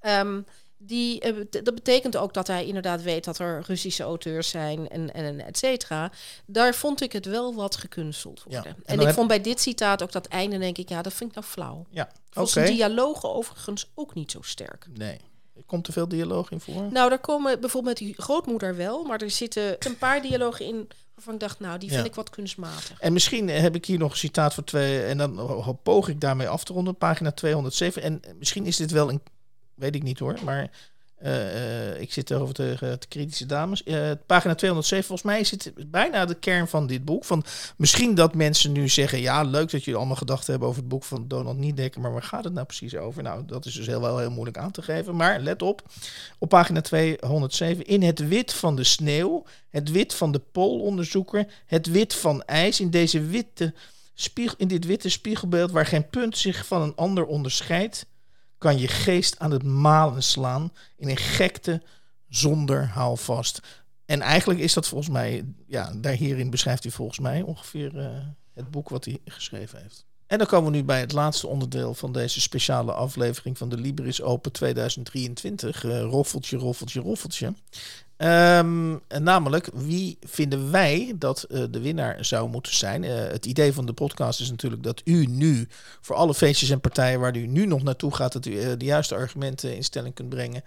Ehm, 0.00 0.40
die, 0.78 1.20
eh, 1.20 1.34
dat 1.50 1.74
betekent 1.74 2.16
ook 2.16 2.34
dat 2.34 2.46
hij 2.46 2.66
inderdaad 2.66 3.02
weet 3.02 3.24
dat 3.24 3.38
er 3.38 3.62
Russische 3.66 4.02
auteurs 4.02 4.48
zijn 4.48 4.88
en, 4.88 5.14
en 5.14 5.40
et 5.46 5.58
cetera. 5.58 6.12
Daar 6.46 6.74
vond 6.74 7.00
ik 7.00 7.12
het 7.12 7.24
wel 7.26 7.54
wat 7.54 7.76
gekunsteld 7.76 8.42
Ja. 8.48 8.54
worden. 8.54 8.76
En 8.84 8.98
ik 9.00 9.06
heb- 9.06 9.14
vond 9.14 9.28
bij 9.28 9.40
dit 9.40 9.60
citaat 9.60 10.02
ook 10.02 10.12
dat 10.12 10.26
einde, 10.26 10.58
denk 10.58 10.78
ik, 10.78 10.88
ja, 10.88 11.02
dat 11.02 11.12
vind 11.12 11.30
ik 11.30 11.36
nou 11.36 11.46
flauw. 11.48 11.86
Ja, 11.90 12.02
oké. 12.02 12.12
vond 12.30 12.48
zijn 12.48 12.72
dialogen 12.74 13.34
overigens 13.34 13.90
ook 13.94 14.14
niet 14.14 14.30
zo 14.30 14.42
sterk. 14.42 14.86
Nee. 14.94 15.20
Komt 15.66 15.86
er 15.86 15.92
veel 15.92 16.08
dialoog 16.08 16.50
in 16.50 16.60
voor? 16.60 16.82
Nou, 16.92 17.08
daar 17.08 17.18
komen 17.18 17.60
bijvoorbeeld 17.60 17.98
met 18.00 18.08
die 18.08 18.22
grootmoeder 18.22 18.76
wel, 18.76 19.04
maar 19.04 19.20
er 19.22 19.30
zitten 19.30 19.76
een 19.78 19.98
paar 19.98 20.22
dialogen 20.22 20.64
in 20.66 20.88
waarvan 21.16 21.34
ik 21.34 21.40
dacht, 21.40 21.60
nou, 21.60 21.78
die 21.78 21.88
vind 21.88 22.00
Ja. 22.00 22.06
ik 22.08 22.14
wat 22.14 22.30
kunstmatig. 22.30 23.00
En 23.00 23.12
misschien 23.12 23.48
heb 23.48 23.74
ik 23.74 23.84
hier 23.84 23.98
nog 23.98 24.10
een 24.10 24.16
citaat 24.18 24.54
voor 24.54 24.64
twee. 24.64 25.02
En 25.04 25.18
dan 25.18 25.78
poog 25.82 26.08
ik 26.08 26.20
daarmee 26.20 26.48
af 26.48 26.64
te 26.64 26.72
ronden. 26.72 26.96
Pagina 26.96 27.30
207. 27.32 28.02
En 28.02 28.20
misschien 28.38 28.66
is 28.66 28.76
dit 28.76 28.90
wel 28.90 29.08
een. 29.08 29.20
Weet 29.74 29.94
ik 29.94 30.02
niet 30.02 30.18
hoor. 30.18 30.38
Maar 30.44 30.70
eh, 31.16 31.90
eh, 31.92 32.00
ik 32.00 32.12
zit 32.12 32.32
over 32.32 32.54
tegen 32.54 33.00
de 33.00 33.06
kritische 33.06 33.46
dames. 33.46 33.82
Eh, 33.82 34.10
pagina 34.26 34.54
207. 34.54 35.06
Volgens 35.06 35.28
mij 35.28 35.38
het 35.38 35.90
bijna 35.90 36.24
de 36.24 36.34
kern 36.34 36.68
van 36.68 36.86
dit 36.86 37.04
boek. 37.04 37.24
Van 37.24 37.44
misschien 37.76 38.14
dat 38.14 38.34
mensen 38.34 38.72
nu 38.72 38.88
zeggen. 38.88 39.20
Ja, 39.20 39.42
leuk 39.42 39.70
dat 39.70 39.84
jullie 39.84 39.98
allemaal 39.98 40.16
gedacht 40.16 40.46
hebben 40.46 40.68
over 40.68 40.80
het 40.80 40.90
boek 40.90 41.04
van 41.04 41.28
Donald 41.28 41.58
Niedekker. 41.58 42.00
Maar 42.00 42.12
waar 42.12 42.22
gaat 42.22 42.44
het 42.44 42.52
nou 42.52 42.66
precies 42.66 42.96
over? 42.96 43.22
Nou, 43.22 43.44
dat 43.46 43.64
is 43.64 43.74
dus 43.74 43.86
heel 43.86 44.00
wel 44.00 44.18
heel 44.18 44.30
moeilijk 44.30 44.58
aan 44.58 44.70
te 44.70 44.82
geven. 44.82 45.16
Maar 45.16 45.40
let 45.40 45.62
op. 45.62 45.82
Op 46.38 46.48
pagina 46.48 46.80
207. 46.80 47.86
In 47.86 48.02
het 48.02 48.28
wit 48.28 48.52
van 48.52 48.76
de 48.76 48.84
sneeuw. 48.84 49.44
Het 49.70 49.90
wit 49.90 50.14
van 50.14 50.32
de 50.32 50.40
poolonderzoeker. 50.52 51.46
Het 51.66 51.86
wit 51.86 52.14
van 52.14 52.42
ijs. 52.42 52.80
In 52.80 52.90
deze 52.90 53.20
witte 53.20 53.74
spiegel, 54.14 54.54
in 54.58 54.68
dit 54.68 54.84
witte 54.84 55.08
spiegelbeeld 55.08 55.70
waar 55.70 55.86
geen 55.86 56.08
punt 56.08 56.38
zich 56.38 56.66
van 56.66 56.82
een 56.82 56.94
ander 56.94 57.26
onderscheidt, 57.26 58.06
kan 58.58 58.78
je 58.78 58.88
geest 58.88 59.38
aan 59.38 59.50
het 59.50 59.62
malen 59.62 60.22
slaan 60.22 60.72
in 60.96 61.08
een 61.08 61.16
gekte 61.16 61.82
zonder 62.28 62.86
houvast. 62.86 63.84
en 64.04 64.20
eigenlijk 64.20 64.60
is 64.60 64.72
dat 64.72 64.88
volgens 64.88 65.10
mij, 65.10 65.44
ja, 65.66 65.92
daar 65.96 66.12
hierin 66.12 66.50
beschrijft 66.50 66.82
hij 66.82 66.92
volgens 66.92 67.18
mij 67.18 67.42
ongeveer 67.42 67.94
uh, 67.94 68.26
het 68.52 68.70
boek 68.70 68.88
wat 68.88 69.04
hij 69.04 69.20
geschreven 69.24 69.82
heeft. 69.82 70.06
En 70.26 70.38
dan 70.38 70.46
komen 70.46 70.70
we 70.70 70.76
nu 70.76 70.84
bij 70.84 71.00
het 71.00 71.12
laatste 71.12 71.46
onderdeel 71.46 71.94
van 71.94 72.12
deze 72.12 72.40
speciale 72.40 72.92
aflevering 72.92 73.58
van 73.58 73.68
de 73.68 73.76
Libris 73.76 74.22
Open 74.22 74.52
2023. 74.52 75.84
Uh, 75.84 76.00
roffeltje, 76.00 76.56
roffeltje, 76.56 77.00
roffeltje. 77.00 77.52
Um, 78.18 79.00
namelijk, 79.08 79.68
wie 79.74 80.18
vinden 80.20 80.70
wij 80.70 81.14
dat 81.16 81.46
uh, 81.48 81.64
de 81.70 81.80
winnaar 81.80 82.24
zou 82.24 82.48
moeten 82.48 82.76
zijn? 82.76 83.02
Uh, 83.02 83.14
het 83.14 83.46
idee 83.46 83.72
van 83.72 83.86
de 83.86 83.92
podcast 83.92 84.40
is 84.40 84.50
natuurlijk 84.50 84.82
dat 84.82 85.00
u 85.04 85.26
nu, 85.26 85.68
voor 86.00 86.16
alle 86.16 86.34
feestjes 86.34 86.70
en 86.70 86.80
partijen 86.80 87.20
waar 87.20 87.36
u 87.36 87.46
nu 87.46 87.66
nog 87.66 87.82
naartoe 87.82 88.14
gaat, 88.14 88.32
dat 88.32 88.46
u 88.46 88.76
de 88.76 88.84
juiste 88.84 89.14
argumenten 89.14 89.76
in 89.76 89.84
stelling 89.84 90.14
kunt 90.14 90.28
brengen. 90.28 90.62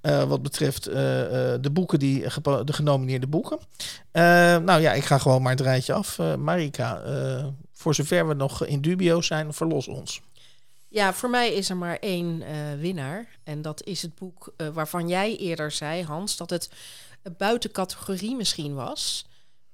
wat 0.00 0.42
betreft 0.42 0.84
de 0.84 1.70
boeken, 1.72 1.98
die, 1.98 2.24
de 2.64 2.72
genomineerde 2.72 3.26
boeken. 3.26 3.58
nou 4.64 4.80
ja, 4.80 4.92
ik 4.92 5.04
ga 5.04 5.18
gewoon 5.18 5.42
maar 5.42 5.52
het 5.52 5.60
rijtje 5.60 5.92
af. 5.92 6.18
Marika, 6.38 7.02
voor 7.78 7.94
zover 7.94 8.28
we 8.28 8.34
nog 8.34 8.66
in 8.66 8.80
dubio 8.80 9.20
zijn, 9.20 9.52
verlos 9.54 9.88
ons. 9.88 10.20
Ja, 10.88 11.14
voor 11.14 11.30
mij 11.30 11.52
is 11.52 11.70
er 11.70 11.76
maar 11.76 11.96
één 11.98 12.40
uh, 12.40 12.80
winnaar. 12.80 13.38
En 13.44 13.62
dat 13.62 13.84
is 13.84 14.02
het 14.02 14.14
boek 14.14 14.52
uh, 14.56 14.68
waarvan 14.68 15.08
jij 15.08 15.36
eerder 15.36 15.70
zei, 15.70 16.04
Hans, 16.04 16.36
dat 16.36 16.50
het 16.50 16.70
buiten 17.36 17.70
categorie 17.70 18.36
misschien 18.36 18.74
was. 18.74 19.26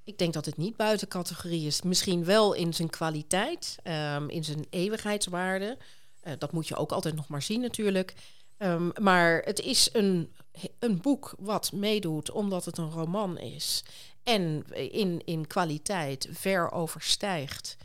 Ik 0.04 0.18
denk 0.18 0.32
dat 0.32 0.44
het 0.44 0.56
niet 0.56 0.76
buiten 0.76 1.08
categorie 1.08 1.66
is. 1.66 1.82
Misschien 1.82 2.24
wel 2.24 2.52
in 2.52 2.74
zijn 2.74 2.90
kwaliteit, 2.90 3.76
um, 3.84 4.28
in 4.28 4.44
zijn 4.44 4.66
eeuwigheidswaarde. 4.70 5.78
Uh, 6.24 6.32
dat 6.38 6.52
moet 6.52 6.68
je 6.68 6.76
ook 6.76 6.92
altijd 6.92 7.14
nog 7.14 7.28
maar 7.28 7.42
zien 7.42 7.60
natuurlijk. 7.60 8.14
Um, 8.58 8.92
maar 9.00 9.42
het 9.44 9.60
is 9.60 9.88
een, 9.92 10.32
een 10.78 11.00
boek 11.00 11.34
wat 11.38 11.72
meedoet 11.72 12.30
omdat 12.30 12.64
het 12.64 12.78
een 12.78 12.90
roman 12.90 13.38
is. 13.38 13.84
En 14.22 14.64
in, 14.92 15.22
in 15.24 15.46
kwaliteit 15.46 16.28
ver 16.32 16.72
overstijgt 16.72 17.76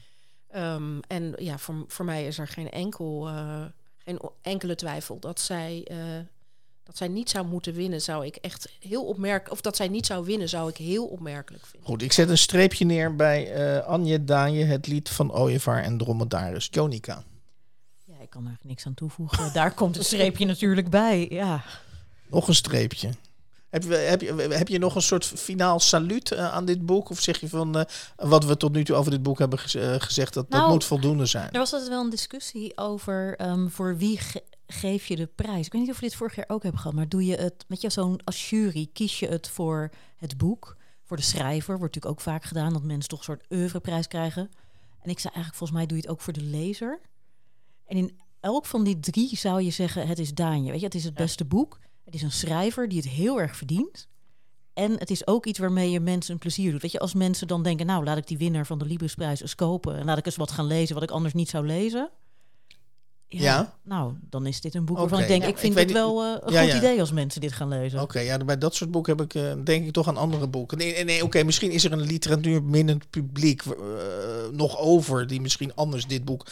Um, 0.55 0.99
en 1.07 1.33
ja, 1.37 1.57
voor, 1.57 1.83
voor 1.87 2.05
mij 2.05 2.27
is 2.27 2.37
er 2.37 2.47
geen, 2.47 2.69
enkel, 2.69 3.29
uh, 3.29 3.65
geen 3.97 4.19
enkele 4.41 4.75
twijfel 4.75 5.19
dat 5.19 5.39
zij, 5.39 5.87
uh, 5.91 5.97
dat 6.83 6.97
zij 6.97 7.07
niet 7.07 7.29
zou 7.29 7.45
moeten 7.45 7.73
winnen, 7.73 8.01
zou 8.01 8.25
ik 8.25 8.35
echt 8.35 8.69
heel 8.79 9.05
opmerkelijk. 9.05 9.51
Of 9.51 9.61
dat 9.61 9.75
zij 9.75 9.87
niet 9.87 10.05
zou 10.05 10.25
winnen, 10.25 10.49
zou 10.49 10.69
ik 10.69 10.77
heel 10.77 11.05
opmerkelijk 11.05 11.65
vinden. 11.65 11.89
Goed, 11.89 12.01
ik 12.01 12.11
zet 12.11 12.29
een 12.29 12.37
streepje 12.37 12.85
neer 12.85 13.15
bij 13.15 13.57
uh, 13.77 13.85
Anje 13.85 14.23
Daanje, 14.23 14.65
het 14.65 14.87
lied 14.87 15.09
van 15.09 15.33
Ooievaar 15.33 15.83
en 15.83 15.97
Dromedaris. 15.97 16.67
Jonica. 16.71 17.23
Ja, 18.05 18.15
ik 18.21 18.29
kan 18.29 18.45
er 18.45 18.57
niks 18.61 18.85
aan 18.85 18.93
toevoegen. 18.93 19.53
Daar 19.53 19.73
komt 19.79 19.97
een 19.97 20.03
streepje 20.03 20.45
natuurlijk 20.45 20.89
bij. 20.89 21.27
Ja. 21.29 21.63
Nog 22.27 22.47
een 22.47 22.55
streepje. 22.55 23.09
Heb 23.69 23.83
je, 23.83 23.93
heb, 23.93 24.21
je, 24.21 24.33
heb 24.33 24.67
je 24.67 24.79
nog 24.79 24.95
een 24.95 25.01
soort 25.01 25.25
finaal 25.25 25.79
saluut 25.79 26.31
uh, 26.31 26.53
aan 26.53 26.65
dit 26.65 26.85
boek? 26.85 27.09
Of 27.09 27.19
zeg 27.19 27.39
je 27.39 27.49
van 27.49 27.77
uh, 27.77 27.83
wat 28.15 28.45
we 28.45 28.57
tot 28.57 28.71
nu 28.71 28.83
toe 28.83 28.95
over 28.95 29.11
dit 29.11 29.23
boek 29.23 29.39
hebben 29.39 29.59
gez 29.59 29.75
uh, 29.75 29.95
gezegd, 29.97 30.33
dat, 30.33 30.49
nou, 30.49 30.61
dat 30.61 30.71
moet 30.71 30.85
voldoende 30.85 31.25
zijn? 31.25 31.51
Er 31.51 31.59
was 31.59 31.73
altijd 31.73 31.89
wel 31.89 32.03
een 32.03 32.09
discussie 32.09 32.77
over 32.77 33.41
um, 33.41 33.69
voor 33.69 33.97
wie 33.97 34.17
ge 34.17 34.43
geef 34.67 35.05
je 35.05 35.15
de 35.15 35.29
prijs. 35.35 35.65
Ik 35.65 35.71
weet 35.71 35.81
niet 35.81 35.91
of 35.91 35.99
we 35.99 36.05
dit 36.05 36.15
vorig 36.15 36.35
jaar 36.35 36.45
ook 36.47 36.63
hebben 36.63 36.81
gehad, 36.81 36.95
maar 36.95 37.09
doe 37.09 37.25
je 37.25 37.35
het 37.35 37.65
met 37.67 37.81
je 37.81 37.89
zo'n 37.89 38.21
als 38.23 38.49
jury, 38.49 38.89
kies 38.93 39.19
je 39.19 39.27
het 39.27 39.49
voor 39.49 39.91
het 40.17 40.37
boek, 40.37 40.77
voor 41.03 41.17
de 41.17 41.23
schrijver, 41.23 41.77
wordt 41.77 41.95
natuurlijk 41.95 42.13
ook 42.13 42.33
vaak 42.33 42.43
gedaan 42.43 42.73
dat 42.73 42.83
mensen 42.83 43.09
toch 43.09 43.19
een 43.19 43.25
soort 43.25 43.45
oeuvreprijs 43.51 44.07
krijgen. 44.07 44.49
En 45.01 45.09
ik 45.09 45.19
zei 45.19 45.33
eigenlijk, 45.33 45.55
volgens 45.55 45.79
mij 45.79 45.85
doe 45.85 45.97
je 45.97 46.03
het 46.03 46.11
ook 46.11 46.21
voor 46.21 46.33
de 46.33 46.43
lezer. 46.43 46.99
En 47.85 47.97
in 47.97 48.19
elk 48.39 48.65
van 48.65 48.83
die 48.83 48.99
drie 48.99 49.37
zou 49.37 49.61
je 49.61 49.71
zeggen, 49.71 50.07
het 50.07 50.19
is 50.19 50.33
Daanje. 50.33 50.71
Weet 50.71 50.79
je, 50.79 50.85
het 50.85 50.95
is 50.95 51.03
het 51.03 51.13
beste 51.13 51.45
boek. 51.45 51.79
Het 52.09 52.17
is 52.17 52.23
een 52.23 52.31
schrijver 52.31 52.87
die 52.87 52.97
het 52.97 53.07
heel 53.07 53.41
erg 53.41 53.55
verdient. 53.55 54.07
En 54.73 54.91
het 54.91 55.09
is 55.09 55.27
ook 55.27 55.45
iets 55.45 55.59
waarmee 55.59 55.91
je 55.91 55.99
mensen 55.99 56.33
een 56.33 56.39
plezier 56.39 56.71
doet. 56.71 56.81
Weet 56.81 56.91
je, 56.91 56.99
als 56.99 57.13
mensen 57.13 57.47
dan 57.47 57.63
denken, 57.63 57.85
nou 57.85 58.03
laat 58.03 58.17
ik 58.17 58.27
die 58.27 58.37
winnaar 58.37 58.65
van 58.65 58.77
de 58.77 58.85
Librisprijs 58.85 59.41
eens 59.41 59.55
kopen 59.55 59.97
en 59.97 60.05
laat 60.05 60.17
ik 60.17 60.25
eens 60.25 60.35
wat 60.35 60.51
gaan 60.51 60.65
lezen 60.65 60.93
wat 60.93 61.03
ik 61.03 61.11
anders 61.11 61.33
niet 61.33 61.49
zou 61.49 61.65
lezen. 61.65 62.09
Ja, 63.31 63.43
ja. 63.43 63.73
Nou, 63.83 64.13
dan 64.29 64.45
is 64.45 64.61
dit 64.61 64.75
een 64.75 64.85
boek 64.85 64.97
waarvan 64.97 65.17
okay. 65.17 65.29
ik 65.29 65.39
denk, 65.39 65.43
ja, 65.43 65.49
ik 65.49 65.57
vind 65.57 65.77
ik 65.77 65.79
het 65.79 65.91
wel 65.91 66.25
uh, 66.25 66.37
een 66.39 66.53
ja, 66.53 66.63
goed 66.63 66.73
idee 66.73 66.99
als 66.99 67.11
mensen 67.11 67.41
dit 67.41 67.51
gaan 67.51 67.67
lezen. 67.67 68.01
Oké, 68.01 68.17
okay, 68.17 68.25
ja, 68.25 68.37
bij 68.37 68.57
dat 68.57 68.75
soort 68.75 68.91
boeken 68.91 69.17
heb 69.17 69.25
ik 69.25 69.33
uh, 69.33 69.51
denk 69.63 69.85
ik 69.85 69.93
toch 69.93 70.07
aan 70.07 70.17
andere 70.17 70.47
boeken. 70.47 70.77
Nee, 70.77 70.93
nee, 70.93 71.03
nee 71.03 71.23
oké, 71.23 71.43
misschien 71.43 71.71
is 71.71 71.83
er 71.83 71.91
een 71.91 72.01
literatuurminnend 72.01 73.09
publiek 73.09 73.63
uh, 73.65 73.73
nog 74.51 74.77
over 74.77 75.27
die 75.27 75.41
misschien 75.41 75.75
anders 75.75 76.07
dit 76.07 76.25
boek. 76.25 76.45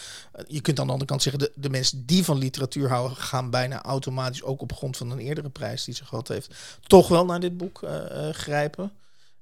je 0.48 0.60
kunt 0.60 0.78
aan 0.80 0.86
de 0.86 0.92
andere 0.92 1.10
kant 1.10 1.22
zeggen, 1.22 1.42
de, 1.42 1.52
de 1.54 1.70
mensen 1.70 2.06
die 2.06 2.24
van 2.24 2.38
literatuur 2.38 2.88
houden, 2.88 3.16
gaan 3.16 3.50
bijna 3.50 3.82
automatisch 3.82 4.42
ook 4.42 4.60
op 4.60 4.72
grond 4.72 4.96
van 4.96 5.10
een 5.10 5.18
eerdere 5.18 5.48
prijs 5.48 5.84
die 5.84 5.94
ze 5.94 6.04
gehad 6.04 6.28
heeft, 6.28 6.54
toch 6.86 7.08
wel 7.08 7.24
naar 7.24 7.40
dit 7.40 7.56
boek 7.56 7.82
grijpen. 8.32 8.92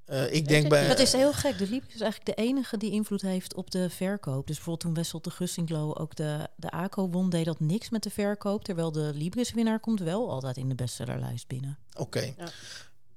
Uh, 0.08 0.32
ik 0.32 0.48
denk 0.48 0.68
bij. 0.68 0.88
Dat 0.88 0.98
is 0.98 1.12
heel 1.12 1.32
gek. 1.32 1.58
De 1.58 1.68
Liebig 1.68 1.94
is 1.94 2.00
eigenlijk 2.00 2.36
de 2.36 2.42
enige 2.42 2.76
die 2.76 2.90
invloed 2.90 3.22
heeft 3.22 3.54
op 3.54 3.70
de 3.70 3.90
verkoop. 3.90 4.46
Dus 4.46 4.56
bijvoorbeeld 4.56 4.80
toen 4.80 4.94
Wessel 4.94 5.20
de 5.20 5.30
Gussinklo 5.30 5.92
ook 5.92 6.16
de, 6.16 6.48
de 6.56 6.70
ACO 6.70 7.08
won, 7.08 7.30
deed 7.30 7.44
dat 7.44 7.60
niks 7.60 7.90
met 7.90 8.02
de 8.02 8.10
verkoop. 8.10 8.64
Terwijl 8.64 8.92
de 8.92 9.10
Libris-winnaar 9.14 9.80
komt 9.80 10.00
wel 10.00 10.30
altijd 10.30 10.56
in 10.56 10.68
de 10.68 10.74
bestsellerlijst 10.74 11.46
binnen. 11.46 11.78
Oké. 11.92 12.02
Okay. 12.02 12.34
Ja. 12.38 12.48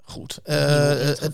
Goed. 0.10 0.39
Uh, 0.45 0.55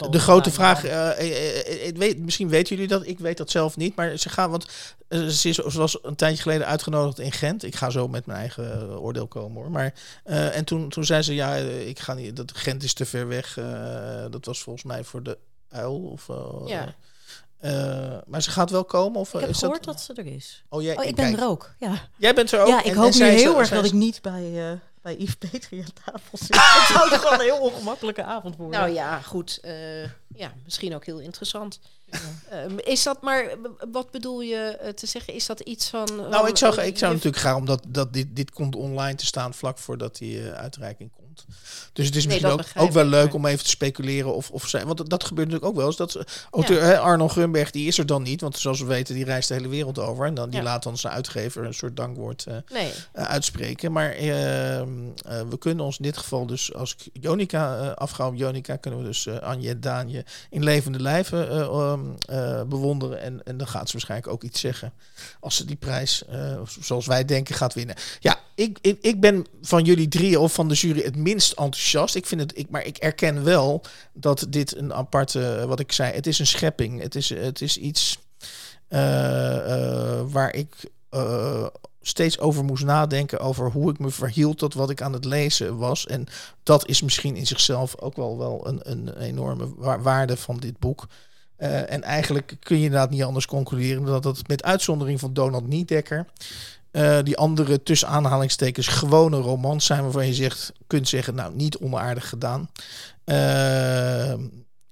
de 0.09 0.19
grote 0.19 0.51
vraag, 0.51 0.85
uh, 0.85 1.87
ik 1.87 1.97
weet, 1.97 2.19
misschien 2.19 2.49
weten 2.49 2.75
jullie 2.75 2.89
dat, 2.91 3.07
ik 3.07 3.19
weet 3.19 3.37
dat 3.37 3.49
zelf 3.49 3.77
niet, 3.77 3.95
maar 3.95 4.17
ze 4.17 4.29
gaan, 4.29 4.49
want 4.49 4.65
ze, 5.09 5.49
is, 5.49 5.55
ze 5.55 5.77
was 5.77 5.99
een 6.03 6.15
tijdje 6.15 6.41
geleden 6.41 6.67
uitgenodigd 6.67 7.19
in 7.19 7.31
Gent. 7.31 7.63
Ik 7.63 7.75
ga 7.75 7.89
zo 7.89 8.07
met 8.07 8.25
mijn 8.25 8.39
eigen 8.39 8.99
oordeel 8.99 9.27
komen 9.27 9.61
hoor. 9.61 9.71
Maar, 9.71 9.93
en 10.23 10.65
toen, 10.65 10.89
toen 10.89 11.05
zei 11.05 11.21
ze, 11.21 11.33
ja, 11.33 11.55
ik 11.55 11.99
ga 11.99 12.13
niet, 12.13 12.35
dat 12.35 12.51
Gent 12.55 12.83
is 12.83 12.93
te 12.93 13.05
ver 13.05 13.27
weg. 13.27 13.53
dat 14.29 14.45
was 14.45 14.63
volgens 14.63 14.85
mij 14.85 15.03
voor 15.03 15.23
de 15.23 15.37
uil. 15.69 15.95
Of, 15.95 16.27
ja. 16.65 16.95
Uh, 17.65 18.17
maar 18.25 18.41
ze 18.41 18.51
gaat 18.51 18.69
wel 18.69 18.85
komen? 18.85 19.19
Of 19.19 19.33
ik 19.33 19.39
heb 19.39 19.49
is 19.49 19.59
gehoord 19.59 19.83
dat... 19.83 19.93
dat... 19.93 20.03
ze 20.03 20.13
er 20.13 20.25
is. 20.25 20.63
Oh, 20.69 20.81
jij, 20.81 20.97
oh 20.97 21.03
ik 21.03 21.15
ben 21.15 21.37
er 21.37 21.45
ook. 21.45 21.73
Ja. 21.79 21.93
Jij 22.17 22.33
bent 22.33 22.51
er 22.51 22.61
ook? 22.61 22.67
Ja, 22.67 22.79
ik 22.79 22.91
en, 22.91 22.97
hoop 22.97 23.11
en 23.11 23.19
nu 23.19 23.25
heel 23.25 23.59
erg 23.59 23.69
dat 23.69 23.85
ik 23.85 23.91
niet 23.91 24.21
bij, 24.21 24.51
uh, 24.51 24.71
bij 25.05 25.15
Yves 25.17 25.35
Petri 25.35 25.79
aan 25.79 25.93
tafel 26.05 26.37
zit. 26.37 26.55
Het 26.77 26.95
zou 26.95 27.09
toch 27.09 27.23
wel 27.23 27.33
een 27.33 27.39
heel 27.39 27.57
ongemakkelijke 27.57 28.23
avond 28.23 28.55
worden. 28.55 28.79
Nou 28.79 28.91
ja, 28.93 29.21
goed. 29.21 29.59
Uh, 29.65 30.03
ja, 30.35 30.53
misschien 30.63 30.95
ook 30.95 31.05
heel 31.05 31.19
interessant. 31.19 31.79
Ja. 32.05 32.19
Uh, 32.65 32.77
is 32.77 33.03
dat 33.03 33.21
maar, 33.21 33.55
wat 33.91 34.11
bedoel 34.11 34.41
je 34.41 34.91
te 34.95 35.05
zeggen? 35.05 35.33
Is 35.33 35.45
dat 35.45 35.59
iets 35.59 35.89
van. 35.89 36.15
Nou, 36.15 36.47
ik 36.47 36.57
zou, 36.57 36.81
ik 36.81 36.97
zou 36.97 37.13
natuurlijk 37.13 37.41
graag, 37.41 37.55
omdat 37.55 37.83
dat 37.87 38.13
dit, 38.13 38.35
dit 38.35 38.51
komt 38.51 38.75
online 38.75 39.15
te 39.15 39.25
staan 39.25 39.53
vlak 39.53 39.77
voordat 39.77 40.17
die 40.17 40.39
uh, 40.39 40.51
uitreiking 40.51 41.11
komt. 41.11 41.24
Dus 41.95 42.05
het 42.05 42.15
is 42.15 42.25
misschien 42.25 42.47
nee, 42.47 42.57
ook, 42.57 42.65
ook 42.75 42.91
wel 42.91 43.05
leuk 43.05 43.33
om 43.33 43.45
even 43.45 43.63
te 43.63 43.69
speculeren 43.69 44.35
of, 44.35 44.51
of 44.51 44.67
zijn. 44.67 44.85
Want 44.87 45.09
dat 45.09 45.23
gebeurt 45.23 45.47
natuurlijk 45.47 45.71
ook 45.73 45.77
wel 45.77 45.87
eens. 45.87 45.95
Dat 45.95 46.25
auteur, 46.51 46.85
ja. 46.85 46.97
Arno 46.97 47.27
Grunberg, 47.27 47.71
die 47.71 47.87
is 47.87 47.97
er 47.97 48.05
dan 48.05 48.23
niet. 48.23 48.41
Want 48.41 48.57
zoals 48.57 48.79
we 48.79 48.85
weten, 48.85 49.15
die 49.15 49.25
reist 49.25 49.47
de 49.47 49.53
hele 49.53 49.67
wereld 49.67 49.99
over. 49.99 50.25
En 50.25 50.33
dan 50.33 50.49
die 50.49 50.59
ja. 50.59 50.65
laat 50.65 50.83
dan 50.83 50.97
zijn 50.97 51.13
uitgever 51.13 51.65
een 51.65 51.73
soort 51.73 51.95
dankwoord 51.97 52.45
uh, 52.47 52.55
nee. 52.71 52.91
uitspreken. 53.13 53.91
Maar 53.91 54.11
ehm, 54.11 54.89
we 55.49 55.57
kunnen 55.59 55.85
ons 55.85 55.97
in 55.97 56.03
dit 56.03 56.17
geval 56.17 56.45
dus 56.45 56.73
als 56.73 56.95
Jonica 57.13 57.87
afgaan 57.87 58.27
op 58.27 58.35
Jonica, 58.35 58.75
kunnen 58.75 58.99
we 58.99 59.05
dus 59.05 59.27
Anje 59.27 59.69
en 59.69 59.81
Daanje 59.81 60.25
in 60.49 60.63
levende 60.63 60.99
lijven 60.99 61.61
um, 61.75 62.15
uh, 62.29 62.61
bewonderen. 62.61 63.21
En, 63.21 63.43
en 63.43 63.57
dan 63.57 63.67
gaat 63.67 63.85
ze 63.85 63.93
waarschijnlijk 63.93 64.31
ook 64.31 64.43
iets 64.43 64.59
zeggen. 64.59 64.93
Als 65.39 65.55
ze 65.55 65.65
die 65.65 65.75
prijs, 65.75 66.23
zoals 66.79 67.05
wij 67.05 67.25
denken, 67.25 67.55
gaat 67.55 67.73
winnen. 67.73 67.95
Ja, 68.19 68.37
ik, 68.55 68.77
ik, 68.81 68.97
ik 69.01 69.19
ben 69.19 69.45
van 69.61 69.83
jullie 69.83 70.07
drie 70.07 70.39
of 70.39 70.53
van 70.53 70.67
de 70.67 70.73
jury 70.73 71.01
het 71.01 71.15
minst 71.15 71.51
enthousiast. 71.51 72.15
Ik 72.15 72.25
vind 72.25 72.41
het, 72.41 72.57
ik, 72.57 72.69
maar 72.69 72.85
ik 72.85 72.97
erken 72.97 73.43
wel 73.43 73.81
dat 74.13 74.45
dit 74.49 74.75
een 74.75 74.93
aparte, 74.93 75.63
wat 75.67 75.79
ik 75.79 75.91
zei, 75.91 76.13
het 76.13 76.27
is 76.27 76.39
een 76.39 76.47
schepping. 76.47 77.01
Het 77.01 77.15
is, 77.15 77.29
het 77.29 77.61
is 77.61 77.77
iets 77.77 78.19
uh, 78.89 78.99
waar 80.27 80.55
ik 80.55 80.75
steeds 82.01 82.39
over 82.39 82.63
moest 82.63 82.83
nadenken 82.83 83.39
over 83.39 83.71
hoe 83.71 83.91
ik 83.91 83.99
me 83.99 84.09
verhield 84.09 84.57
tot 84.57 84.73
wat 84.73 84.89
ik 84.89 85.01
aan 85.01 85.13
het 85.13 85.25
lezen 85.25 85.77
was. 85.77 86.05
En 86.05 86.27
dat 86.63 86.87
is 86.87 87.01
misschien 87.01 87.35
in 87.35 87.47
zichzelf 87.47 87.99
ook 87.99 88.15
wel, 88.15 88.37
wel 88.37 88.67
een, 88.67 88.79
een 88.91 89.17
enorme 89.17 89.67
waarde 90.01 90.37
van 90.37 90.57
dit 90.57 90.79
boek. 90.79 91.07
En 91.57 92.03
eigenlijk 92.03 92.55
kun 92.59 92.77
je 92.77 92.83
inderdaad 92.83 93.09
niet 93.09 93.23
anders 93.23 93.45
concluderen 93.45 94.05
dat 94.05 94.23
het 94.23 94.47
met 94.47 94.63
uitzondering 94.63 95.19
van 95.19 95.33
Donald 95.33 95.67
Niedekker, 95.67 96.25
uh, 96.95 97.19
die 97.23 97.37
andere 97.37 97.83
tussen 97.83 98.07
aanhalingstekens 98.07 98.87
gewone 98.87 99.37
romans 99.37 99.85
zijn 99.85 100.03
waarvan 100.03 100.27
je 100.27 100.33
zegt, 100.33 100.71
kunt 100.87 101.07
zeggen, 101.07 101.35
nou 101.35 101.55
niet 101.55 101.77
onaardig 101.77 102.29
gedaan. 102.29 102.69
Uh, 103.25 104.29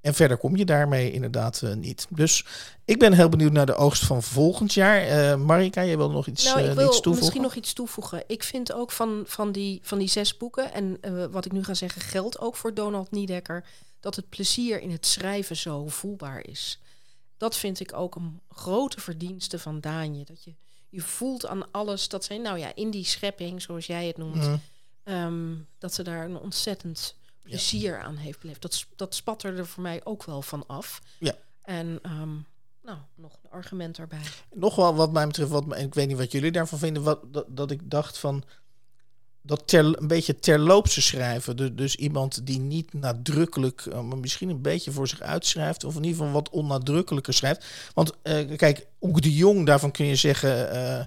en 0.02 0.14
verder 0.14 0.38
kom 0.38 0.56
je 0.56 0.66
daarmee 0.66 1.12
inderdaad 1.12 1.62
uh, 1.64 1.74
niet. 1.74 2.08
Dus 2.10 2.46
ik 2.86 3.00
ben 3.00 3.14
heel 3.14 3.30
benieuwd 3.30 3.52
naar 3.52 3.66
de 3.66 3.76
oogst 3.76 4.06
van 4.06 4.24
volgend 4.24 4.74
jaar. 4.74 5.40
Marika, 5.40 5.86
jij 5.86 5.98
wil 5.98 6.12
nog 6.12 6.28
iets, 6.28 6.44
nou, 6.44 6.60
ik 6.60 6.76
wil 6.76 6.88
iets 6.88 6.96
toevoegen? 6.96 7.20
Misschien 7.20 7.42
nog 7.42 7.56
iets 7.56 7.74
toevoegen. 7.74 8.24
Ik 8.28 8.44
vind 8.44 8.74
ook 8.74 8.92
van, 8.92 9.24
van, 9.26 9.52
die, 9.52 9.80
van 9.84 9.98
die 9.98 10.08
zes 10.08 10.38
boeken, 10.38 10.74
en 10.74 11.00
wat 11.32 11.46
ik 11.46 11.52
nu 11.52 11.64
ga 11.64 11.74
zeggen 11.74 12.02
geldt 12.02 12.40
ook 12.40 12.56
voor 12.56 12.74
Donald 12.74 13.12
Niedekker, 13.12 13.66
dat 14.00 14.16
het 14.16 14.30
plezier 14.30 14.82
in 14.82 14.92
het 14.92 15.06
schrijven 15.06 15.56
zo 15.56 15.88
voelbaar 15.88 16.46
is. 16.46 16.80
Dat 17.38 17.58
vind 17.58 17.80
ik 17.80 17.94
ook 17.94 18.16
een 18.16 18.40
grote 18.50 19.00
verdienste 19.00 19.60
van 19.60 19.80
Daanje. 19.80 20.26
Dat 20.26 20.44
je, 20.44 20.54
je 20.94 21.02
voelt 21.02 21.46
aan 21.46 21.72
alles 21.72 22.08
dat 22.08 22.24
zij, 22.24 22.38
nou 22.38 22.58
ja, 22.58 22.76
in 22.76 22.92
die 22.92 23.06
schepping, 23.06 23.62
zoals 23.62 23.86
jij 23.86 24.08
het 24.08 24.18
noemt, 24.18 24.48
mm. 24.48 24.60
um, 25.04 25.68
dat 25.78 25.94
ze 25.94 26.04
daar 26.04 26.26
een 26.26 26.38
ontzettend 26.38 27.16
plezier 27.42 28.00
aan 28.00 28.16
heeft 28.16 28.40
beleefd. 28.40 28.62
Dat, 28.62 28.86
dat 28.96 29.16
spat 29.16 29.44
er 29.44 29.68
voor 29.68 29.84
mij 29.84 30.02
ook 30.04 30.24
wel 30.24 30.42
van 30.42 30.68
af. 30.68 31.02
Ja. 31.20 31.36
En 31.62 32.00
ehm, 32.02 32.36
nou, 32.82 32.98
nog 33.16 33.38
een 33.44 33.50
argument 33.50 33.96
daarbij. 33.96 34.22
Nog 34.54 34.76
wel 34.76 34.96
wat 34.96 35.12
mij 35.12 35.28
betreft, 35.28 35.50
wat, 35.50 35.66
me- 35.66 35.78
ik 35.78 35.94
weet 35.94 36.08
niet 36.08 36.18
wat 36.18 36.32
jullie 36.32 36.52
daarvan 36.52 36.80
vinden, 36.80 37.04
wat, 37.04 37.34
dat, 37.34 37.46
dat 37.50 37.72
ik 37.72 37.90
dacht 37.90 38.18
van 38.18 38.44
dat 39.46 39.68
ter, 39.68 39.86
een 39.86 40.08
beetje 40.08 40.40
terloopse 40.40 41.02
schrijven. 41.02 41.76
Dus, 41.76 41.96
iemand 41.96 42.46
die 42.46 42.60
niet 42.60 42.94
nadrukkelijk, 42.94 43.86
eh, 43.86 44.02
maar 44.02 44.18
misschien 44.18 44.50
een 44.50 44.62
beetje 44.62 44.92
voor 44.92 45.08
zich 45.08 45.22
uitschrijft, 45.22 45.84
of 45.84 45.96
in 45.96 46.04
ieder 46.04 46.18
geval 46.18 46.34
wat 46.34 46.50
onnadrukkelijker 46.50 47.34
schrijft. 47.34 47.66
Want 47.94 48.12
eh, 48.22 48.56
kijk, 48.56 48.86
Oek 49.02 49.22
de 49.22 49.34
Jong, 49.34 49.66
daarvan 49.66 49.92
kun 49.92 50.06
je 50.06 50.16
zeggen. 50.16 50.72
eh, 50.72 51.06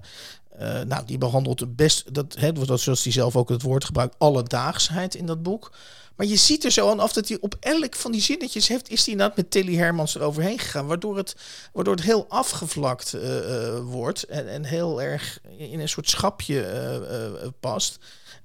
nou, 0.83 1.07
die 1.07 1.19
behandelt 1.19 1.77
best, 1.77 2.15
dat, 2.15 2.37
hè, 2.39 2.53
dat, 2.53 2.81
zoals 2.81 3.03
hij 3.03 3.13
zelf 3.13 3.37
ook 3.37 3.49
het 3.49 3.63
woord 3.63 3.85
gebruikt, 3.85 4.15
alledaagsheid 4.19 5.15
in 5.15 5.27
dat 5.27 5.43
boek. 5.43 5.73
Maar 6.17 6.27
je 6.27 6.37
ziet 6.37 6.65
er 6.65 6.71
zo 6.71 6.91
aan 6.91 7.01
af 7.01 7.13
dat 7.13 7.29
hij 7.29 7.39
op 7.41 7.57
elk 7.61 7.95
van 7.95 8.13
die 8.13 8.21
zinnetjes 8.21 8.69
heeft, 8.69 8.89
is 8.89 9.05
hij 9.05 9.13
inderdaad 9.13 9.37
met 9.37 9.51
Tilly 9.51 9.77
Hermans 9.77 10.15
eroverheen 10.15 10.59
gegaan. 10.59 10.87
Waardoor 10.87 11.17
het, 11.17 11.37
waardoor 11.73 11.95
het 11.95 12.05
heel 12.05 12.27
afgevlakt 12.29 13.15
eh, 13.15 13.39
eh, 13.39 13.85
wordt 13.85 14.23
en, 14.23 14.49
en 14.49 14.65
heel 14.65 15.03
erg 15.03 15.41
in 15.57 15.81
een 15.81 15.89
soort 15.89 16.09
schapje 16.09 16.63
eh, 16.63 17.49
past. 17.61 17.99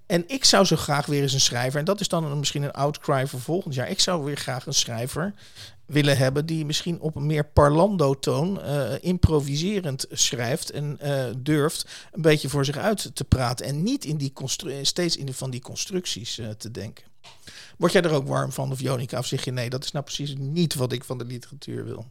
En 0.06 0.23
ik 0.27 0.45
zou 0.45 0.65
zo 0.65 0.76
graag 0.76 1.06
weer 1.06 1.22
eens 1.22 1.34
een 1.34 1.39
schrijver, 1.39 1.80
en 1.80 1.85
dat 1.85 1.99
is 1.99 2.07
dan 2.07 2.39
misschien 2.39 2.64
een 2.64 2.72
outcry 2.72 3.27
voor 3.27 3.39
volgend 3.39 3.73
jaar. 3.73 3.89
Ik 3.89 3.99
zou 3.99 4.23
weer 4.23 4.38
graag 4.38 4.65
een 4.65 4.73
schrijver 4.73 5.34
willen 5.85 6.18
hebben 6.18 6.45
die 6.45 6.65
misschien 6.65 6.99
op 6.99 7.15
een 7.15 7.26
meer 7.26 7.45
parlando-toon 7.45 8.61
improviserend 9.02 10.06
schrijft 10.10 10.72
en 10.72 10.99
durft 11.38 11.85
een 12.11 12.22
beetje 12.22 12.49
voor 12.49 12.65
zich 12.65 12.77
uit 12.77 13.15
te 13.15 13.23
praten 13.23 13.65
en 13.65 13.84
niet 13.84 14.06
in 14.06 14.18
die 14.18 14.34
steeds 14.81 15.18
in 15.18 15.34
van 15.34 15.49
die 15.49 15.61
constructies 15.61 16.39
te 16.57 16.72
denken. 16.72 17.03
Word 17.81 17.93
jij 17.93 18.01
er 18.01 18.13
ook 18.13 18.27
warm 18.27 18.51
van 18.51 18.71
of 18.71 18.79
Jonica 18.79 19.17
of 19.17 19.25
zeg 19.25 19.45
je 19.45 19.51
nee, 19.51 19.69
dat 19.69 19.83
is 19.83 19.91
nou 19.91 20.05
precies 20.05 20.35
niet 20.37 20.75
wat 20.75 20.91
ik 20.91 21.03
van 21.03 21.17
de 21.17 21.25
literatuur 21.25 21.83
wil? 21.83 22.05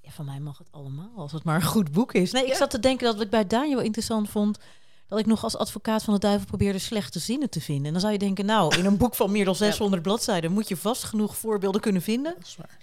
Ja, 0.00 0.10
van 0.10 0.24
mij 0.24 0.40
mag 0.40 0.58
het 0.58 0.68
allemaal, 0.70 1.10
als 1.16 1.32
het 1.32 1.44
maar 1.44 1.54
een 1.54 1.62
goed 1.62 1.92
boek 1.92 2.12
is. 2.12 2.32
Nee, 2.32 2.46
ik 2.46 2.54
zat 2.54 2.70
te 2.70 2.78
denken 2.78 3.04
dat 3.04 3.14
wat 3.14 3.24
ik 3.24 3.30
bij 3.30 3.46
Daniel 3.46 3.80
interessant 3.80 4.28
vond... 4.28 4.58
dat 5.06 5.18
ik 5.18 5.26
nog 5.26 5.44
als 5.44 5.56
advocaat 5.56 6.02
van 6.02 6.14
de 6.14 6.20
duivel 6.20 6.46
probeerde 6.46 6.78
slechte 6.78 7.18
zinnen 7.18 7.50
te 7.50 7.60
vinden. 7.60 7.86
En 7.86 7.92
dan 7.92 8.00
zou 8.00 8.12
je 8.12 8.18
denken, 8.18 8.46
nou, 8.46 8.76
in 8.76 8.84
een 8.84 8.96
boek 8.96 9.14
van 9.14 9.30
meer 9.30 9.44
dan 9.44 9.54
600 9.66 10.02
bladzijden... 10.02 10.52
moet 10.52 10.68
je 10.68 10.76
vast 10.76 11.04
genoeg 11.04 11.36
voorbeelden 11.36 11.80
kunnen 11.80 12.02
vinden. 12.02 12.36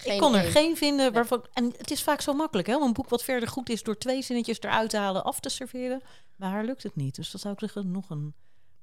Ik 0.03 0.19
kon 0.19 0.35
er 0.35 0.51
geen 0.51 0.77
vinden 0.77 1.13
waarvan... 1.13 1.45
En 1.53 1.73
het 1.77 1.91
is 1.91 2.03
vaak 2.03 2.21
zo 2.21 2.33
makkelijk, 2.33 2.67
hè, 2.67 2.75
om 2.75 2.83
een 2.83 2.93
boek 2.93 3.09
wat 3.09 3.23
verder 3.23 3.49
goed 3.49 3.69
is... 3.69 3.83
door 3.83 3.97
twee 3.97 4.21
zinnetjes 4.21 4.61
eruit 4.61 4.89
te 4.89 4.97
halen, 4.97 5.23
af 5.23 5.39
te 5.39 5.49
serveren. 5.49 6.01
Bij 6.35 6.49
haar 6.49 6.65
lukt 6.65 6.83
het 6.83 6.95
niet. 6.95 7.15
Dus 7.15 7.31
dat 7.31 7.41
zou 7.41 7.53
ik 7.53 7.59
zeggen, 7.59 7.91
nog 7.91 8.09
een 8.09 8.33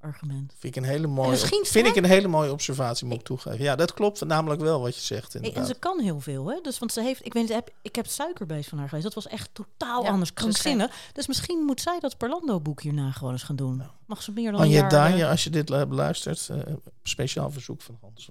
argument. 0.05 0.55
Vind 0.59 0.77
ik 0.77 0.83
een 0.83 0.89
hele 0.89 1.07
mooie, 1.07 1.31
misschien 1.31 1.65
vind 1.65 1.87
ik 1.87 1.97
een 1.97 2.05
hele 2.05 2.29
mooie 2.29 2.53
observatie, 2.53 3.07
moet 3.07 3.19
ik 3.19 3.25
toegeven. 3.25 3.63
Ja, 3.63 3.77
dat 3.77 3.95
klopt 3.95 4.25
namelijk 4.25 4.61
wel 4.61 4.81
wat 4.81 4.95
je 4.95 5.01
zegt. 5.01 5.35
Inderdaad. 5.35 5.61
en 5.61 5.67
ze 5.67 5.75
kan 5.79 6.01
heel 6.01 6.21
veel, 6.21 6.51
hè? 6.51 6.59
Dus, 6.63 6.79
want 6.79 6.93
ze 6.93 7.01
heeft, 7.01 7.27
ik 7.27 7.33
weet 7.33 7.49
heb, 7.49 7.71
ik 7.83 7.97
heb 7.97 8.07
suikerbeest 8.07 8.69
van 8.69 8.79
haar 8.79 8.89
gelezen. 8.89 9.11
Dat 9.13 9.23
was 9.23 9.33
echt 9.33 9.51
totaal 9.53 10.03
Ja, 10.03 10.11
anders, 10.11 10.33
krankzinnig. 10.33 10.91
Dus 11.13 11.27
misschien 11.27 11.59
moet 11.59 11.81
zij 11.81 12.01
dat 12.01 12.17
Parlando-boek 12.17 12.83
hierna 12.83 13.11
gewoon 13.11 13.33
eens 13.33 13.43
gaan 13.43 13.57
doen. 13.57 13.83
Mag 14.07 14.23
ze 14.23 14.33
meer 14.33 14.51
dan 14.51 14.61
een 14.61 14.67
Anje 14.67 14.75
jaar... 14.79 14.91
Daanje, 14.91 15.23
eh, 15.23 15.31
als 15.31 15.45
je 15.45 15.51
dit 15.51 15.69
hebt 15.69 15.89
beluisterd, 15.89 16.49
eh, 16.49 16.59
speciaal 17.03 17.51
verzoek 17.51 17.83
van 17.83 17.99
Hans. 18.01 18.31